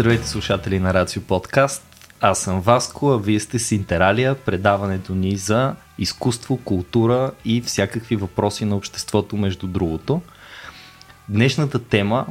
Здравейте 0.00 0.28
слушатели 0.28 0.78
на 0.78 0.94
Рацио 0.94 1.22
Подкаст. 1.22 1.82
Аз 2.20 2.38
съм 2.38 2.60
Васко, 2.60 3.10
а 3.10 3.18
вие 3.18 3.40
сте 3.40 3.58
с 3.58 3.72
Интералия, 3.72 4.34
предаването 4.34 5.14
ни 5.14 5.36
за 5.36 5.74
изкуство, 5.98 6.56
култура 6.56 7.32
и 7.44 7.60
всякакви 7.60 8.16
въпроси 8.16 8.64
на 8.64 8.76
обществото 8.76 9.36
между 9.36 9.66
другото. 9.66 10.22
Днешната 11.28 11.84
тема 11.84 12.26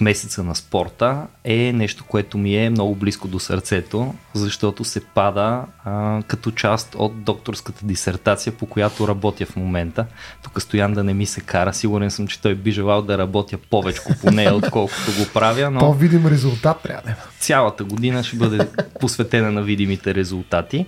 месеца 0.00 0.42
на 0.42 0.54
спорта 0.54 1.26
е 1.44 1.72
нещо, 1.72 2.04
което 2.04 2.38
ми 2.38 2.56
е 2.56 2.70
много 2.70 2.94
близко 2.94 3.28
до 3.28 3.38
сърцето, 3.38 4.14
защото 4.34 4.84
се 4.84 5.00
пада 5.00 5.62
а, 5.84 6.22
като 6.26 6.50
част 6.50 6.94
от 6.98 7.22
докторската 7.22 7.86
дисертация, 7.86 8.52
по 8.52 8.66
която 8.66 9.08
работя 9.08 9.46
в 9.46 9.56
момента. 9.56 10.06
Тук 10.42 10.62
Стоян 10.62 10.92
да 10.92 11.04
не 11.04 11.14
ми 11.14 11.26
се 11.26 11.40
кара, 11.40 11.74
сигурен 11.74 12.10
съм, 12.10 12.26
че 12.26 12.40
той 12.40 12.54
би 12.54 12.70
желал 12.70 13.02
да 13.02 13.18
работя 13.18 13.58
повече 13.70 14.00
по 14.20 14.30
нея, 14.30 14.54
отколкото 14.54 15.10
го 15.18 15.26
правя. 15.34 15.70
Но 15.70 15.80
По-видим 15.80 16.26
резултат 16.26 16.82
трябва 16.82 17.02
да 17.02 17.16
Цялата 17.38 17.84
година 17.84 18.24
ще 18.24 18.36
бъде 18.36 18.68
посветена 19.00 19.52
на 19.52 19.62
видимите 19.62 20.14
резултати. 20.14 20.86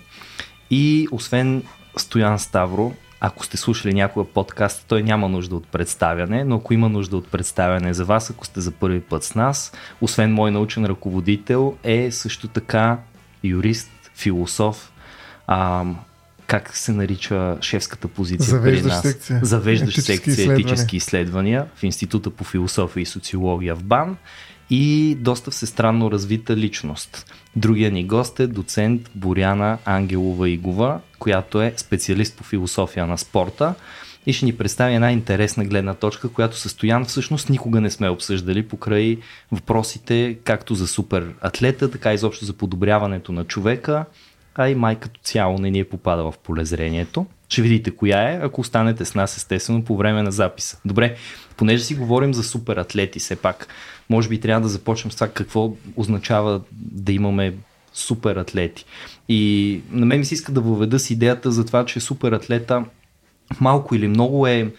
И 0.70 1.08
освен 1.10 1.62
Стоян 1.96 2.38
Ставро, 2.38 2.92
ако 3.24 3.44
сте 3.44 3.56
слушали 3.56 3.94
някога 3.94 4.28
подкаст, 4.28 4.84
той 4.88 5.02
няма 5.02 5.28
нужда 5.28 5.56
от 5.56 5.66
представяне, 5.66 6.44
но 6.44 6.56
ако 6.56 6.74
има 6.74 6.88
нужда 6.88 7.16
от 7.16 7.28
представяне 7.28 7.94
за 7.94 8.04
вас, 8.04 8.30
ако 8.30 8.46
сте 8.46 8.60
за 8.60 8.70
първи 8.70 9.00
път 9.00 9.24
с 9.24 9.34
нас, 9.34 9.72
освен 10.00 10.32
мой 10.32 10.50
научен 10.50 10.84
ръководител, 10.84 11.76
е 11.84 12.10
също 12.10 12.48
така 12.48 12.98
юрист, 13.44 13.90
философ, 14.14 14.92
а, 15.46 15.84
как 16.46 16.76
се 16.76 16.92
нарича 16.92 17.56
шефската 17.60 18.08
позиция 18.08 18.50
Завеждащ 18.50 18.84
при 18.84 18.90
нас? 18.90 19.02
секция. 19.02 19.40
Завеждащ 19.42 19.98
Етически 19.98 20.12
секция 20.12 20.32
изследвания. 20.32 20.66
етически 20.66 20.96
изследвания 20.96 21.66
в 21.76 21.82
Института 21.82 22.30
по 22.30 22.44
философия 22.44 23.02
и 23.02 23.06
социология 23.06 23.74
в 23.74 23.84
БАН 23.84 24.16
и 24.74 25.14
доста 25.14 25.50
всестранно 25.50 26.10
развита 26.10 26.56
личност. 26.56 27.32
Другия 27.56 27.90
ни 27.90 28.04
гост 28.04 28.40
е 28.40 28.46
доцент 28.46 29.10
Боряна 29.14 29.78
Ангелова 29.84 30.48
Игова, 30.48 31.00
която 31.18 31.62
е 31.62 31.74
специалист 31.76 32.36
по 32.36 32.44
философия 32.44 33.06
на 33.06 33.18
спорта 33.18 33.74
и 34.26 34.32
ще 34.32 34.44
ни 34.44 34.56
представи 34.56 34.94
една 34.94 35.12
интересна 35.12 35.64
гледна 35.64 35.94
точка, 35.94 36.28
която 36.28 36.56
състоян 36.56 37.04
всъщност 37.04 37.50
никога 37.50 37.80
не 37.80 37.90
сме 37.90 38.08
обсъждали 38.08 38.68
покрай 38.68 39.18
въпросите 39.52 40.38
както 40.44 40.74
за 40.74 40.88
супер 40.88 41.34
атлета, 41.40 41.90
така 41.90 42.12
и 42.12 42.14
изобщо 42.14 42.44
за 42.44 42.52
подобряването 42.52 43.32
на 43.32 43.44
човека, 43.44 44.04
а 44.54 44.68
и 44.68 44.74
май 44.74 44.96
като 44.96 45.20
цяло 45.22 45.58
не 45.58 45.70
ни 45.70 45.78
е 45.78 45.88
попадала 45.88 46.32
в 46.32 46.38
полезрението. 46.38 47.26
Ще 47.48 47.62
видите 47.62 47.90
коя 47.90 48.30
е, 48.30 48.40
ако 48.42 48.60
останете 48.60 49.04
с 49.04 49.14
нас 49.14 49.36
естествено 49.36 49.84
по 49.84 49.96
време 49.96 50.22
на 50.22 50.32
записа. 50.32 50.78
Добре, 50.84 51.16
понеже 51.56 51.84
си 51.84 51.94
говорим 51.94 52.34
за 52.34 52.42
супер 52.42 52.76
атлети 52.76 53.18
все 53.18 53.36
пак, 53.36 53.66
може 54.12 54.28
би 54.28 54.40
трябва 54.40 54.60
да 54.60 54.68
започнем 54.68 55.12
с 55.12 55.14
това 55.14 55.28
какво 55.28 55.72
означава 55.96 56.60
да 56.72 57.12
имаме 57.12 57.54
супер 57.92 58.36
атлети. 58.36 58.84
И 59.28 59.80
на 59.90 60.06
мен 60.06 60.18
ми 60.18 60.24
се 60.24 60.34
иска 60.34 60.52
да 60.52 60.60
въведа 60.60 60.98
с 60.98 61.10
идеята 61.10 61.52
за 61.52 61.66
това, 61.66 61.84
че 61.84 62.00
супер 62.00 62.32
атлета 62.32 62.84
малко 63.60 63.94
или 63.94 64.08
много 64.08 64.46
е 64.46 64.72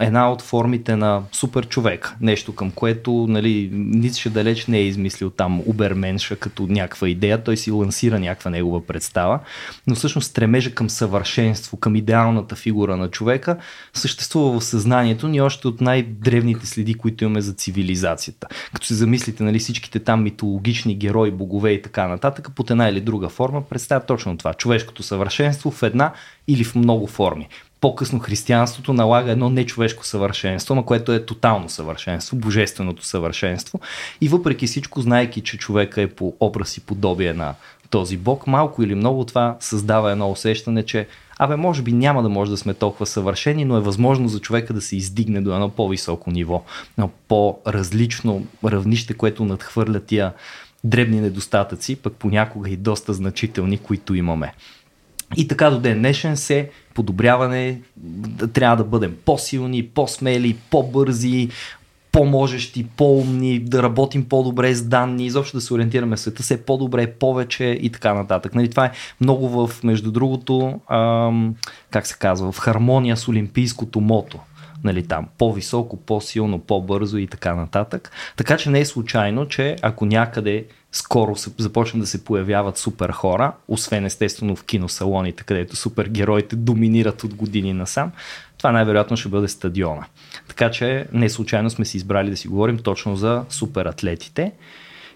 една 0.00 0.32
от 0.32 0.42
формите 0.42 0.96
на 0.96 1.22
супер 1.32 1.68
човек. 1.68 2.16
Нещо 2.20 2.54
към 2.54 2.70
което 2.70 3.26
нали, 3.28 3.70
Ницше 3.72 4.30
далеч 4.30 4.66
не 4.66 4.78
е 4.78 4.86
измислил 4.86 5.30
там 5.30 5.62
Уберменша 5.66 6.36
като 6.36 6.66
някаква 6.66 7.08
идея, 7.08 7.44
той 7.44 7.56
си 7.56 7.70
лансира 7.70 8.18
някаква 8.18 8.50
негова 8.50 8.86
представа, 8.86 9.38
но 9.86 9.94
всъщност 9.94 10.30
стремежа 10.30 10.74
към 10.74 10.90
съвършенство, 10.90 11.76
към 11.76 11.96
идеалната 11.96 12.56
фигура 12.56 12.96
на 12.96 13.08
човека 13.08 13.56
съществува 13.94 14.60
в 14.60 14.64
съзнанието 14.64 15.28
ни 15.28 15.40
още 15.40 15.68
от 15.68 15.80
най-древните 15.80 16.66
следи, 16.66 16.94
които 16.94 17.24
имаме 17.24 17.40
за 17.40 17.52
цивилизацията. 17.52 18.46
Като 18.74 18.86
се 18.86 18.94
замислите 18.94 19.44
нали, 19.44 19.58
всичките 19.58 19.98
там 19.98 20.22
митологични 20.22 20.94
герои, 20.94 21.30
богове 21.30 21.70
и 21.70 21.82
така 21.82 22.08
нататък, 22.08 22.48
под 22.54 22.70
една 22.70 22.88
или 22.88 23.00
друга 23.00 23.28
форма 23.28 23.62
представят 23.62 24.06
точно 24.06 24.36
това. 24.36 24.54
Човешкото 24.54 25.02
съвършенство 25.02 25.70
в 25.70 25.82
една 25.82 26.12
или 26.48 26.64
в 26.64 26.74
много 26.74 27.06
форми 27.06 27.48
по-късно 27.82 28.18
християнството 28.18 28.92
налага 28.92 29.30
едно 29.30 29.50
нечовешко 29.50 30.06
съвършенство, 30.06 30.74
на 30.74 30.84
което 30.84 31.12
е 31.12 31.26
тотално 31.26 31.68
съвършенство, 31.68 32.36
божественото 32.36 33.04
съвършенство. 33.04 33.80
И 34.20 34.28
въпреки 34.28 34.66
всичко, 34.66 35.00
знайки, 35.00 35.40
че 35.40 35.58
човека 35.58 36.02
е 36.02 36.06
по 36.06 36.34
образ 36.40 36.76
и 36.76 36.80
подобие 36.80 37.32
на 37.32 37.54
този 37.90 38.16
бог, 38.16 38.46
малко 38.46 38.82
или 38.82 38.94
много 38.94 39.24
това 39.24 39.56
създава 39.60 40.12
едно 40.12 40.30
усещане, 40.30 40.82
че 40.82 41.06
абе, 41.38 41.56
може 41.56 41.82
би 41.82 41.92
няма 41.92 42.22
да 42.22 42.28
може 42.28 42.50
да 42.50 42.56
сме 42.56 42.74
толкова 42.74 43.06
съвършени, 43.06 43.64
но 43.64 43.76
е 43.76 43.80
възможно 43.80 44.28
за 44.28 44.40
човека 44.40 44.74
да 44.74 44.80
се 44.80 44.96
издигне 44.96 45.40
до 45.40 45.54
едно 45.54 45.68
по-високо 45.68 46.30
ниво, 46.30 46.64
едно 46.98 47.10
по-различно 47.28 48.46
равнище, 48.64 49.14
което 49.14 49.44
надхвърля 49.44 50.00
тия 50.00 50.32
дребни 50.84 51.20
недостатъци, 51.20 51.96
пък 51.96 52.12
понякога 52.12 52.70
и 52.70 52.76
доста 52.76 53.14
значителни, 53.14 53.78
които 53.78 54.14
имаме. 54.14 54.54
И 55.36 55.48
така 55.48 55.70
до 55.70 55.80
ден 55.80 55.98
днешен 55.98 56.36
се 56.36 56.70
подобряване, 56.94 57.80
трябва 58.52 58.76
да 58.76 58.84
бъдем 58.84 59.16
по-силни, 59.24 59.86
по-смели, 59.86 60.56
по-бързи, 60.70 61.48
по-можещи, 62.12 62.86
по-умни, 62.96 63.58
да 63.58 63.82
работим 63.82 64.28
по-добре 64.28 64.74
с 64.74 64.82
данни, 64.82 65.26
изобщо 65.26 65.56
да 65.56 65.60
се 65.60 65.74
ориентираме 65.74 66.16
в 66.16 66.20
света 66.20 66.42
все 66.42 66.64
по-добре, 66.64 67.12
повече 67.12 67.64
и 67.64 67.90
така 67.90 68.14
нататък. 68.14 68.54
Нали, 68.54 68.70
това 68.70 68.84
е 68.84 68.92
много 69.20 69.48
в, 69.48 69.84
между 69.84 70.10
другото, 70.10 70.80
ам, 70.88 71.54
как 71.90 72.06
се 72.06 72.16
казва, 72.18 72.52
в 72.52 72.58
хармония 72.58 73.16
с 73.16 73.28
олимпийското 73.28 74.00
мото 74.00 74.38
нали, 74.84 75.06
там, 75.06 75.28
по-високо, 75.38 75.96
по-силно, 75.96 76.58
по-бързо 76.58 77.18
и 77.18 77.26
така 77.26 77.54
нататък. 77.54 78.10
Така 78.36 78.56
че 78.56 78.70
не 78.70 78.80
е 78.80 78.84
случайно, 78.84 79.48
че 79.48 79.76
ако 79.82 80.06
някъде 80.06 80.64
скоро 80.92 81.36
се, 81.36 81.50
започнат 81.58 82.00
да 82.00 82.06
се 82.06 82.24
появяват 82.24 82.78
супер 82.78 83.10
хора, 83.10 83.52
освен 83.68 84.04
естествено 84.04 84.56
в 84.56 84.64
киносалоните, 84.64 85.44
където 85.44 85.76
супергероите 85.76 86.56
доминират 86.56 87.24
от 87.24 87.34
години 87.34 87.72
насам, 87.72 88.12
това 88.58 88.72
най-вероятно 88.72 89.16
ще 89.16 89.28
бъде 89.28 89.48
стадиона. 89.48 90.04
Така 90.48 90.70
че 90.70 91.06
не 91.12 91.30
случайно 91.30 91.70
сме 91.70 91.84
си 91.84 91.96
избрали 91.96 92.30
да 92.30 92.36
си 92.36 92.48
говорим 92.48 92.78
точно 92.78 93.16
за 93.16 93.44
супер 93.48 93.86
атлетите. 93.86 94.52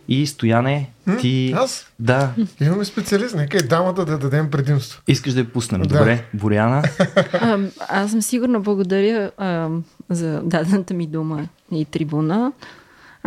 И 0.08 0.26
Стояне, 0.26 0.90
ти... 1.20 1.54
Аз? 1.56 1.92
Да. 1.98 2.30
Имаме 2.60 2.84
специалист, 2.84 3.34
нека 3.34 3.56
и 3.56 3.62
дамата 3.62 4.04
да 4.04 4.18
дадем 4.18 4.50
предимство. 4.50 5.02
Искаш 5.08 5.32
да 5.32 5.40
я 5.40 5.52
пуснем. 5.52 5.82
Да. 5.82 5.98
Добре, 5.98 6.24
Боряна. 6.34 6.82
А, 7.32 7.58
аз 7.88 8.10
съм 8.10 8.22
сигурна, 8.22 8.60
благодаря 8.60 9.30
а, 9.36 9.68
за 10.10 10.42
дадената 10.42 10.94
ми 10.94 11.06
дума 11.06 11.48
и 11.72 11.84
трибуна. 11.84 12.52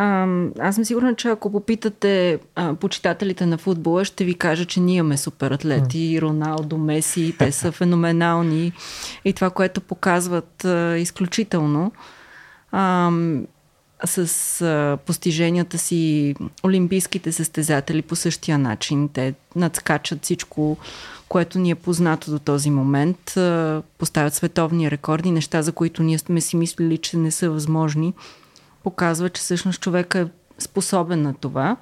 А, 0.02 0.28
аз 0.60 0.76
съм 0.76 0.86
сигурна, 0.86 1.16
че 1.16 1.28
ако 1.28 1.52
попитате 1.52 2.40
а, 2.56 2.74
почитателите 2.74 3.46
на 3.46 3.58
футбола, 3.58 4.06
ще 4.06 4.26
ви 4.26 4.34
кажа, 4.34 4.66
че 4.66 4.80
ние 4.80 4.96
имаме 4.96 5.18
суператлети, 5.18 6.22
Роналдо, 6.22 6.78
Меси, 6.78 7.36
те 7.40 7.52
са 7.52 7.72
феноменални 7.72 8.74
и 9.26 9.34
това, 9.34 9.50
което 9.50 9.82
показват 9.82 10.66
а, 10.66 10.98
изключително. 10.98 11.92
А, 12.72 13.12
с 14.06 14.62
а, 14.62 14.98
постиженията 15.06 15.78
си 15.78 16.36
олимпийските 16.66 17.32
състезатели 17.32 18.02
по 18.02 18.16
същия 18.16 18.58
начин. 18.58 19.10
Те 19.14 19.34
надскачат 19.56 20.24
всичко, 20.24 20.78
което 21.30 21.60
ни 21.60 21.72
е 21.72 21.76
познато 21.76 22.32
до 22.32 22.40
този 22.40 22.70
момент. 22.70 23.38
А, 23.38 23.82
поставят 23.98 24.34
световни 24.34 24.92
рекорди, 24.92 25.32
неща, 25.32 25.62
за 25.62 25.72
които 25.72 26.04
ние 26.04 26.18
сме 26.18 26.42
си 26.42 26.56
мислили, 26.56 26.98
че 26.98 27.18
не 27.18 27.32
са 27.32 27.50
възможни. 27.50 28.14
Показва, 28.84 29.30
че 29.30 29.42
всъщност 29.42 29.82
човека 29.82 30.20
е 30.20 30.26
способен 30.60 31.22
на 31.22 31.34
това. 31.34 31.78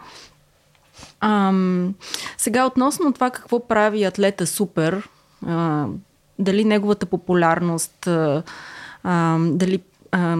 Ам, 1.19 1.95
сега 2.37 2.65
относно 2.65 3.13
това 3.13 3.29
какво 3.29 3.67
прави 3.67 4.03
атлета 4.03 4.47
супер, 4.47 5.09
а, 5.45 5.85
дали 6.39 6.65
неговата 6.65 7.05
популярност, 7.05 8.07
а, 8.07 8.43
дали 9.39 9.81
а, 10.11 10.37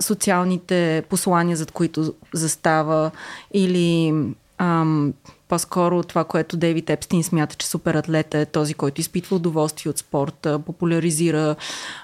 социалните 0.00 1.02
послания, 1.08 1.56
зад 1.56 1.72
които 1.72 2.14
застава, 2.34 3.10
или 3.54 4.14
ам, 4.58 5.14
по-скоро 5.48 6.02
това, 6.02 6.24
което 6.24 6.56
Дейвид 6.56 6.90
Епстин 6.90 7.24
смята, 7.24 7.56
че 7.56 7.66
суператлета 7.66 8.38
е 8.38 8.46
този, 8.46 8.74
който 8.74 9.00
изпитва 9.00 9.36
удоволствие 9.36 9.90
от 9.90 9.98
спорта, 9.98 10.58
популяризира 10.58 11.56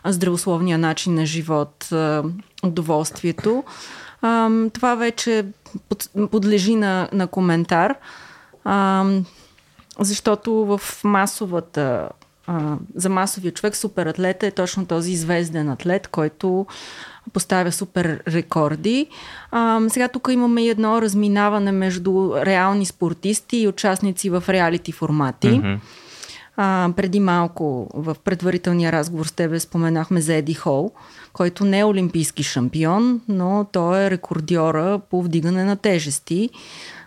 здравословния 0.07 0.79
начин 0.79 1.15
на 1.15 1.27
живот, 1.27 1.89
удоволствието. 2.65 3.65
Това 4.73 4.95
вече 4.95 5.47
под, 5.89 6.11
подлежи 6.31 6.77
на, 6.77 7.09
на 7.13 7.27
коментар, 7.27 7.95
защото 10.01 10.53
в 10.53 10.81
масовата 11.05 12.09
за 12.95 13.09
масовия 13.09 13.53
човек 13.53 13.77
суператлета 13.77 14.47
е 14.47 14.51
точно 14.51 14.87
този 14.87 15.17
звезден 15.17 15.69
атлет, 15.69 16.09
който 16.09 16.67
поставя 17.33 17.73
супер 17.73 18.23
рекорди. 18.29 19.07
А, 19.51 19.81
сега 19.89 20.09
тук 20.09 20.29
имаме 20.33 20.63
едно 20.63 21.03
разминаване 21.03 21.73
между 21.73 22.33
реални 22.37 22.87
спортисти 22.87 23.57
и 23.57 23.69
участници 23.69 24.31
в 24.31 24.45
реалити 24.49 24.93
формати. 24.93 25.51
Мгм. 25.51 25.75
А, 26.57 26.89
преди 26.97 27.21
малко 27.21 27.91
в 27.95 28.17
предварителния 28.25 28.93
разговор 28.93 29.27
с 29.27 29.33
тебе 29.33 29.61
споменахме 29.61 30.21
за 30.21 30.35
Еди 30.35 30.55
Хол, 30.55 30.93
който 31.33 31.65
не 31.65 31.79
е 31.79 31.85
олимпийски 31.85 32.43
шампион, 32.43 33.21
но 33.29 33.67
той 33.73 34.05
е 34.05 34.11
рекордьора 34.11 35.01
по 35.11 35.23
вдигане 35.23 35.65
на 35.65 35.77
тежести. 35.77 36.51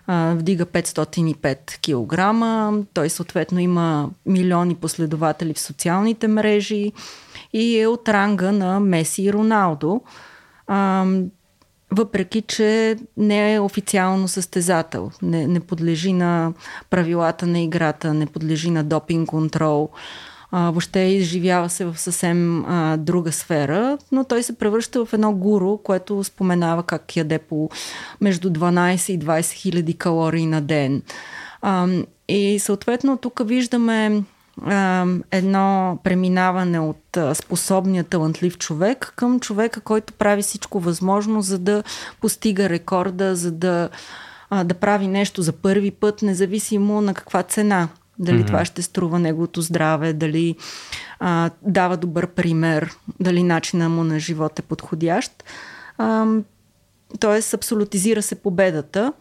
А, 0.07 0.33
вдига 0.37 0.65
505 0.65 1.77
кг. 1.81 2.85
Той 2.93 3.09
съответно 3.09 3.59
има 3.59 4.09
милиони 4.25 4.75
последователи 4.75 5.53
в 5.53 5.59
социалните 5.59 6.27
мрежи 6.27 6.91
и 7.53 7.79
е 7.79 7.87
от 7.87 8.09
ранга 8.09 8.51
на 8.51 8.79
Меси 8.79 9.23
и 9.23 9.33
Роналдо. 9.33 10.01
А, 10.67 11.05
въпреки, 11.91 12.41
че 12.41 12.97
не 13.17 13.53
е 13.53 13.59
официално 13.59 14.27
състезател, 14.27 15.11
не, 15.21 15.47
не 15.47 15.59
подлежи 15.59 16.13
на 16.13 16.53
правилата 16.89 17.47
на 17.47 17.59
играта, 17.59 18.13
не 18.13 18.25
подлежи 18.25 18.71
на 18.71 18.83
допинг 18.83 19.29
контрол, 19.29 19.89
а, 20.51 20.71
въобще 20.71 20.99
изживява 20.99 21.69
се 21.69 21.85
в 21.85 21.97
съвсем 21.97 22.65
а, 22.65 22.97
друга 22.97 23.31
сфера, 23.31 23.97
но 24.11 24.23
той 24.23 24.43
се 24.43 24.57
превръща 24.57 25.05
в 25.05 25.13
едно 25.13 25.33
гуру, 25.33 25.77
което 25.77 26.23
споменава 26.23 26.83
как 26.83 27.15
яде 27.15 27.39
по 27.39 27.69
между 28.21 28.49
12 28.49 29.11
и 29.11 29.19
20 29.19 29.51
хиляди 29.51 29.93
калории 29.93 30.45
на 30.45 30.61
ден. 30.61 31.01
А, 31.61 31.87
и 32.27 32.59
съответно 32.59 33.17
тук 33.17 33.41
виждаме 33.45 34.23
едно 35.31 35.99
преминаване 36.03 36.79
от 36.79 37.17
способния, 37.33 38.03
талантлив 38.03 38.57
човек 38.57 39.13
към 39.15 39.39
човека, 39.39 39.81
който 39.81 40.13
прави 40.13 40.41
всичко 40.41 40.79
възможно, 40.79 41.41
за 41.41 41.59
да 41.59 41.83
постига 42.21 42.69
рекорда, 42.69 43.35
за 43.35 43.51
да, 43.51 43.89
да 44.63 44.73
прави 44.73 45.07
нещо 45.07 45.41
за 45.41 45.53
първи 45.53 45.91
път, 45.91 46.21
независимо 46.21 47.01
на 47.01 47.13
каква 47.13 47.43
цена. 47.43 47.87
Дали 48.19 48.43
mm-hmm. 48.43 48.47
това 48.47 48.65
ще 48.65 48.81
струва 48.81 49.19
неговото 49.19 49.61
здраве, 49.61 50.13
дали 50.13 50.55
а, 51.19 51.49
дава 51.61 51.97
добър 51.97 52.27
пример, 52.27 52.95
дали 53.19 53.43
начина 53.43 53.89
му 53.89 54.03
на 54.03 54.19
живот 54.19 54.59
е 54.59 54.61
подходящ. 54.61 55.43
А, 55.97 56.25
тоест, 57.19 57.53
абсолютизира 57.53 58.21
се 58.21 58.35
победата. 58.35 59.13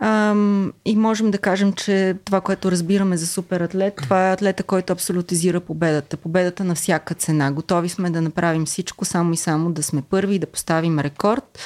Ам, 0.00 0.72
и 0.84 0.96
можем 0.96 1.30
да 1.30 1.38
кажем, 1.38 1.72
че 1.72 2.16
това, 2.24 2.40
което 2.40 2.70
разбираме 2.70 3.16
за 3.16 3.26
суператлет, 3.26 3.96
това 4.02 4.28
е 4.28 4.32
атлета, 4.32 4.62
който 4.62 4.92
абсолютизира 4.92 5.60
победата. 5.60 6.16
Победата 6.16 6.64
на 6.64 6.74
всяка 6.74 7.14
цена. 7.14 7.52
Готови 7.52 7.88
сме 7.88 8.10
да 8.10 8.22
направим 8.22 8.66
всичко, 8.66 9.04
само 9.04 9.32
и 9.32 9.36
само 9.36 9.72
да 9.72 9.82
сме 9.82 10.02
първи, 10.02 10.38
да 10.38 10.46
поставим 10.46 10.98
рекорд. 10.98 11.58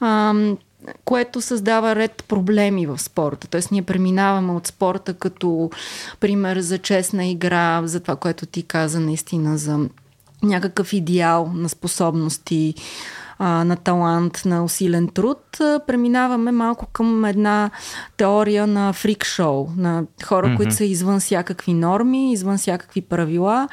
Ам, 0.00 0.58
което 1.04 1.40
създава 1.40 1.96
ред 1.96 2.24
проблеми 2.28 2.86
в 2.86 2.98
спорта. 2.98 3.46
Тоест 3.48 3.70
ние 3.70 3.82
преминаваме 3.82 4.52
от 4.52 4.66
спорта 4.66 5.14
като 5.14 5.70
пример 6.20 6.60
за 6.60 6.78
честна 6.78 7.26
игра, 7.26 7.82
за 7.84 8.00
това, 8.00 8.16
което 8.16 8.46
ти 8.46 8.62
каза 8.62 9.00
наистина, 9.00 9.58
за 9.58 9.88
някакъв 10.42 10.92
идеал 10.92 11.52
на 11.54 11.68
способности, 11.68 12.74
а, 13.42 13.64
на 13.64 13.76
талант, 13.76 14.42
на 14.44 14.64
усилен 14.64 15.08
труд, 15.08 15.60
а, 15.60 15.80
преминаваме 15.86 16.52
малко 16.52 16.86
към 16.92 17.24
една 17.24 17.70
теория 18.16 18.66
на 18.66 18.92
фрик 18.92 19.24
шоу, 19.24 19.68
на 19.76 20.04
хора, 20.24 20.46
mm-hmm. 20.46 20.56
които 20.56 20.74
са 20.74 20.84
извън 20.84 21.20
всякакви 21.20 21.74
норми, 21.74 22.32
извън 22.32 22.58
всякакви 22.58 23.00
правила. 23.00 23.68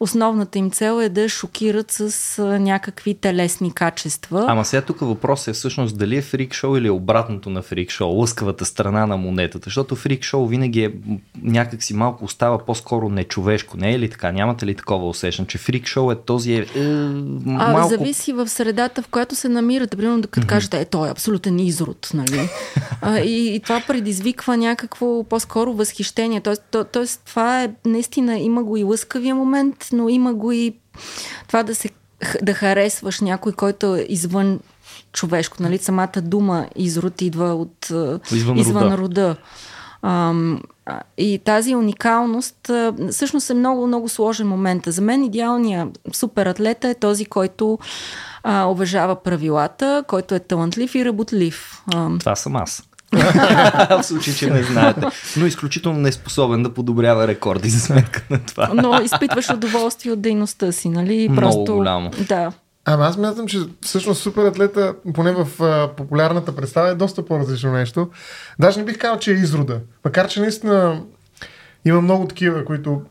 Основната 0.00 0.58
им 0.58 0.70
цел 0.70 1.00
е 1.00 1.08
да 1.08 1.28
шокират 1.28 1.90
с 1.90 2.38
а, 2.38 2.42
някакви 2.58 3.14
телесни 3.14 3.72
качества. 3.72 4.44
Ама 4.48 4.64
сега 4.64 4.82
тук 4.82 5.00
въпросът 5.00 5.48
е 5.48 5.52
всъщност 5.52 5.98
дали 5.98 6.16
е 6.16 6.22
фрик 6.22 6.54
шоу 6.54 6.76
или 6.76 6.86
е 6.86 6.90
обратното 6.90 7.50
на 7.50 7.62
фрик 7.62 7.90
шоу, 7.90 8.12
лъскавата 8.12 8.64
страна 8.64 9.06
на 9.06 9.16
монетата, 9.16 9.64
защото 9.64 9.96
фрик 9.96 10.22
шоу 10.22 10.46
винаги 10.46 10.84
е 10.84 10.92
някакси 11.42 11.94
малко 11.94 12.24
остава 12.24 12.58
по-скоро 12.58 13.08
нечовешко, 13.08 13.76
не 13.76 13.94
е 13.94 13.98
ли 13.98 14.10
така? 14.10 14.32
Нямате 14.32 14.66
ли 14.66 14.74
такова 14.74 15.08
усещане, 15.08 15.48
че 15.48 15.58
фрик 15.58 15.86
шоу 15.86 16.12
е 16.12 16.16
този 16.16 16.52
е, 16.52 16.66
е, 16.74 16.88
малко... 17.44 17.86
А, 17.86 17.88
зависи 17.88 18.32
в 18.32 18.48
средата, 18.48 19.02
в 19.02 19.07
която 19.10 19.36
се 19.36 19.48
намирате. 19.48 19.96
Примерно 19.96 20.20
да 20.20 20.28
като 20.28 20.46
mm-hmm. 20.46 20.50
кажете, 20.50 20.80
е, 20.80 20.84
той 20.84 21.08
е 21.08 21.10
абсолютен 21.10 21.58
изрод. 21.58 22.10
Нали? 22.14 22.48
а, 23.02 23.18
и, 23.18 23.54
и 23.54 23.60
това 23.60 23.82
предизвиква 23.86 24.56
някакво 24.56 25.24
по-скоро 25.24 25.72
възхищение. 25.72 26.40
Тоест, 26.40 26.62
то, 26.70 26.84
тоест, 26.84 27.22
това 27.26 27.62
е 27.62 27.70
наистина, 27.84 28.38
има 28.38 28.64
го 28.64 28.76
и 28.76 28.84
лъскавия 28.84 29.34
момент, 29.34 29.88
но 29.92 30.08
има 30.08 30.34
го 30.34 30.52
и 30.52 30.74
това 31.48 31.62
да 31.62 31.74
се 31.74 31.88
да 32.42 32.54
харесваш 32.54 33.20
някой, 33.20 33.52
който 33.52 33.96
е 33.96 34.06
извън 34.08 34.60
човешко. 35.12 35.56
Нали? 35.60 35.78
Самата 35.78 36.20
дума 36.22 36.66
изрод 36.76 37.22
идва 37.22 37.54
от 37.54 37.92
извън, 38.32 38.58
извън 38.58 38.82
рода. 38.82 38.98
рода. 38.98 39.36
Ам, 40.02 40.60
и 41.18 41.40
тази 41.44 41.74
уникалност 41.74 42.70
всъщност 43.10 43.50
е 43.50 43.54
много, 43.54 43.86
много 43.86 44.08
сложен 44.08 44.48
момент. 44.48 44.82
За 44.86 45.02
мен 45.02 45.24
идеалният 45.24 46.00
суператлета 46.12 46.88
е 46.88 46.94
този, 46.94 47.24
който 47.24 47.78
а, 48.42 48.64
уважава 48.64 49.22
правилата, 49.22 50.04
който 50.06 50.34
е 50.34 50.40
талантлив 50.40 50.94
и 50.94 51.04
работлив. 51.04 51.82
Това 52.18 52.36
съм 52.36 52.56
аз. 52.56 52.82
в 53.90 54.02
случай, 54.02 54.34
че 54.34 54.50
не 54.50 54.62
знаете. 54.62 55.06
Но 55.36 55.46
изключително 55.46 55.98
неспособен 55.98 56.62
да 56.62 56.74
подобрява 56.74 57.26
рекорди 57.26 57.68
за 57.70 57.80
сметка 57.80 58.22
на 58.30 58.38
това. 58.38 58.70
Но 58.74 59.00
изпитваш 59.02 59.50
удоволствие 59.50 60.12
от 60.12 60.20
дейността 60.20 60.72
си, 60.72 60.88
нали? 60.88 61.30
Просто, 61.36 61.60
Много 61.60 61.78
голямо. 61.78 62.10
Да. 62.28 62.52
Ама 62.90 63.04
аз 63.04 63.16
мятам, 63.16 63.46
че 63.46 63.58
всъщност 63.80 64.22
суператлета, 64.22 64.94
поне 65.14 65.32
в 65.32 65.62
а, 65.62 65.88
популярната 65.96 66.56
представа, 66.56 66.88
е 66.88 66.94
доста 66.94 67.24
по-различно 67.24 67.72
нещо. 67.72 68.10
Даже 68.58 68.78
не 68.78 68.84
бих 68.84 68.98
казал, 68.98 69.18
че 69.18 69.30
е 69.30 69.34
изрода. 69.34 69.80
Макар, 70.04 70.28
че 70.28 70.40
наистина 70.40 71.02
има 71.84 72.00
много 72.00 72.26
такива, 72.26 72.64
които 72.64 73.02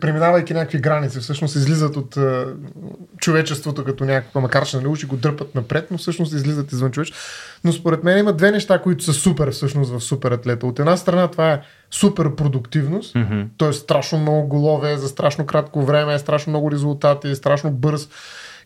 преминавайки 0.00 0.54
някакви 0.54 0.78
граници, 0.78 1.20
всъщност 1.20 1.56
излизат 1.56 1.96
от 1.96 2.16
а, 2.16 2.46
човечеството 3.18 3.84
като 3.84 4.04
някаква, 4.04 4.40
макар 4.40 4.66
че 4.66 4.76
нали 4.76 4.86
уши 4.86 5.06
го 5.06 5.16
дърпат 5.16 5.54
напред, 5.54 5.86
но 5.90 5.98
всъщност 5.98 6.32
излизат 6.32 6.72
извън 6.72 6.90
човеч. 6.90 7.12
Но 7.64 7.72
според 7.72 8.04
мен 8.04 8.18
има 8.18 8.32
две 8.32 8.50
неща, 8.50 8.82
които 8.82 9.04
са 9.04 9.12
супер 9.12 9.50
всъщност 9.50 9.92
в 9.92 10.00
супер 10.00 10.30
атлета. 10.30 10.66
От 10.66 10.78
една 10.78 10.96
страна 10.96 11.28
това 11.28 11.52
е 11.52 11.60
супер 11.90 12.34
продуктивност, 12.34 13.14
mm-hmm. 13.14 13.46
т.е. 13.58 13.72
страшно 13.72 14.18
много 14.18 14.48
голове 14.48 14.96
за 14.96 15.08
страшно 15.08 15.46
кратко 15.46 15.82
време, 15.82 16.18
страшно 16.18 16.50
много 16.50 16.70
резултати, 16.70 17.34
страшно 17.34 17.70
бърз 17.70 18.08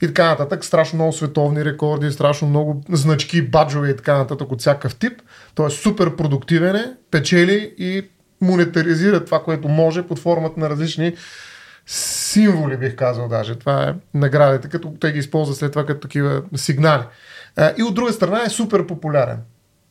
и 0.03 0.07
така 0.07 0.29
нататък. 0.29 0.65
Страшно 0.65 0.97
много 0.97 1.13
световни 1.13 1.65
рекорди, 1.65 2.13
страшно 2.13 2.49
много 2.49 2.83
значки, 2.91 3.43
баджове 3.43 3.91
и 3.91 3.97
така 3.97 4.19
нататък 4.19 4.53
от 4.53 4.61
всякакъв 4.61 4.97
тип. 4.97 5.23
Той 5.55 5.67
е 5.67 5.71
супер 5.71 6.17
продуктивен 6.17 6.77
е, 6.77 6.95
печели 7.11 7.75
и 7.79 8.09
монетаризира 8.41 9.25
това, 9.25 9.43
което 9.43 9.69
може 9.69 10.03
под 10.03 10.19
формата 10.19 10.61
на 10.61 10.71
различни 10.71 11.15
символи, 11.87 12.77
бих 12.77 12.97
казал 12.97 13.29
даже. 13.29 13.55
Това 13.55 13.89
е 13.89 13.95
наградите, 14.15 14.69
като 14.69 14.93
те 15.01 15.13
ги 15.13 15.19
използват 15.19 15.59
след 15.59 15.73
това 15.73 15.87
като 15.87 16.01
такива 16.01 16.43
сигнали. 16.55 17.03
И 17.79 17.83
от 17.83 17.95
друга 17.95 18.13
страна 18.13 18.43
е 18.43 18.49
супер 18.49 18.87
популярен. 18.87 19.39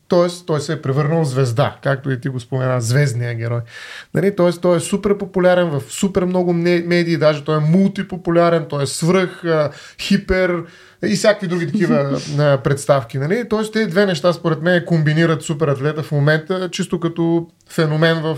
Тоест, 0.08 0.46
той 0.46 0.62
се 0.62 0.74
е 0.74 0.82
превърнал 0.82 1.24
в 1.24 1.28
звезда, 1.28 1.78
както 1.84 2.12
и 2.12 2.22
ти 2.22 2.30
го 2.30 2.40
спомена, 2.40 2.82
звездния 2.82 3.36
герой. 3.36 3.62
Нали? 4.14 4.36
Тоест, 4.36 4.62
той 4.62 4.78
е 4.78 4.80
супер 4.80 5.18
популярен 5.18 5.70
в 5.70 5.82
супер 5.90 6.26
много 6.26 6.54
медии, 6.54 7.18
даже 7.18 7.44
той 7.44 7.58
е 7.58 7.60
мултипопулярен, 7.60 8.66
той 8.70 8.84
е 8.84 8.88
свръх, 8.88 9.44
хипер 10.02 10.64
и 11.06 11.16
всякакви 11.16 11.48
други 11.48 11.68
такива 11.68 12.20
представки. 12.64 13.18
Нали? 13.18 13.50
Тоест, 13.50 13.74
тези 13.74 13.90
две 13.90 14.06
неща, 14.06 14.34
според 14.34 14.62
мен, 14.62 14.86
комбинират 14.86 15.42
супер 15.42 15.68
атлета 15.68 16.04
в 16.04 16.12
момента, 16.12 16.70
чисто 16.72 17.00
като 17.00 17.48
феномен 17.70 18.22
в 18.22 18.38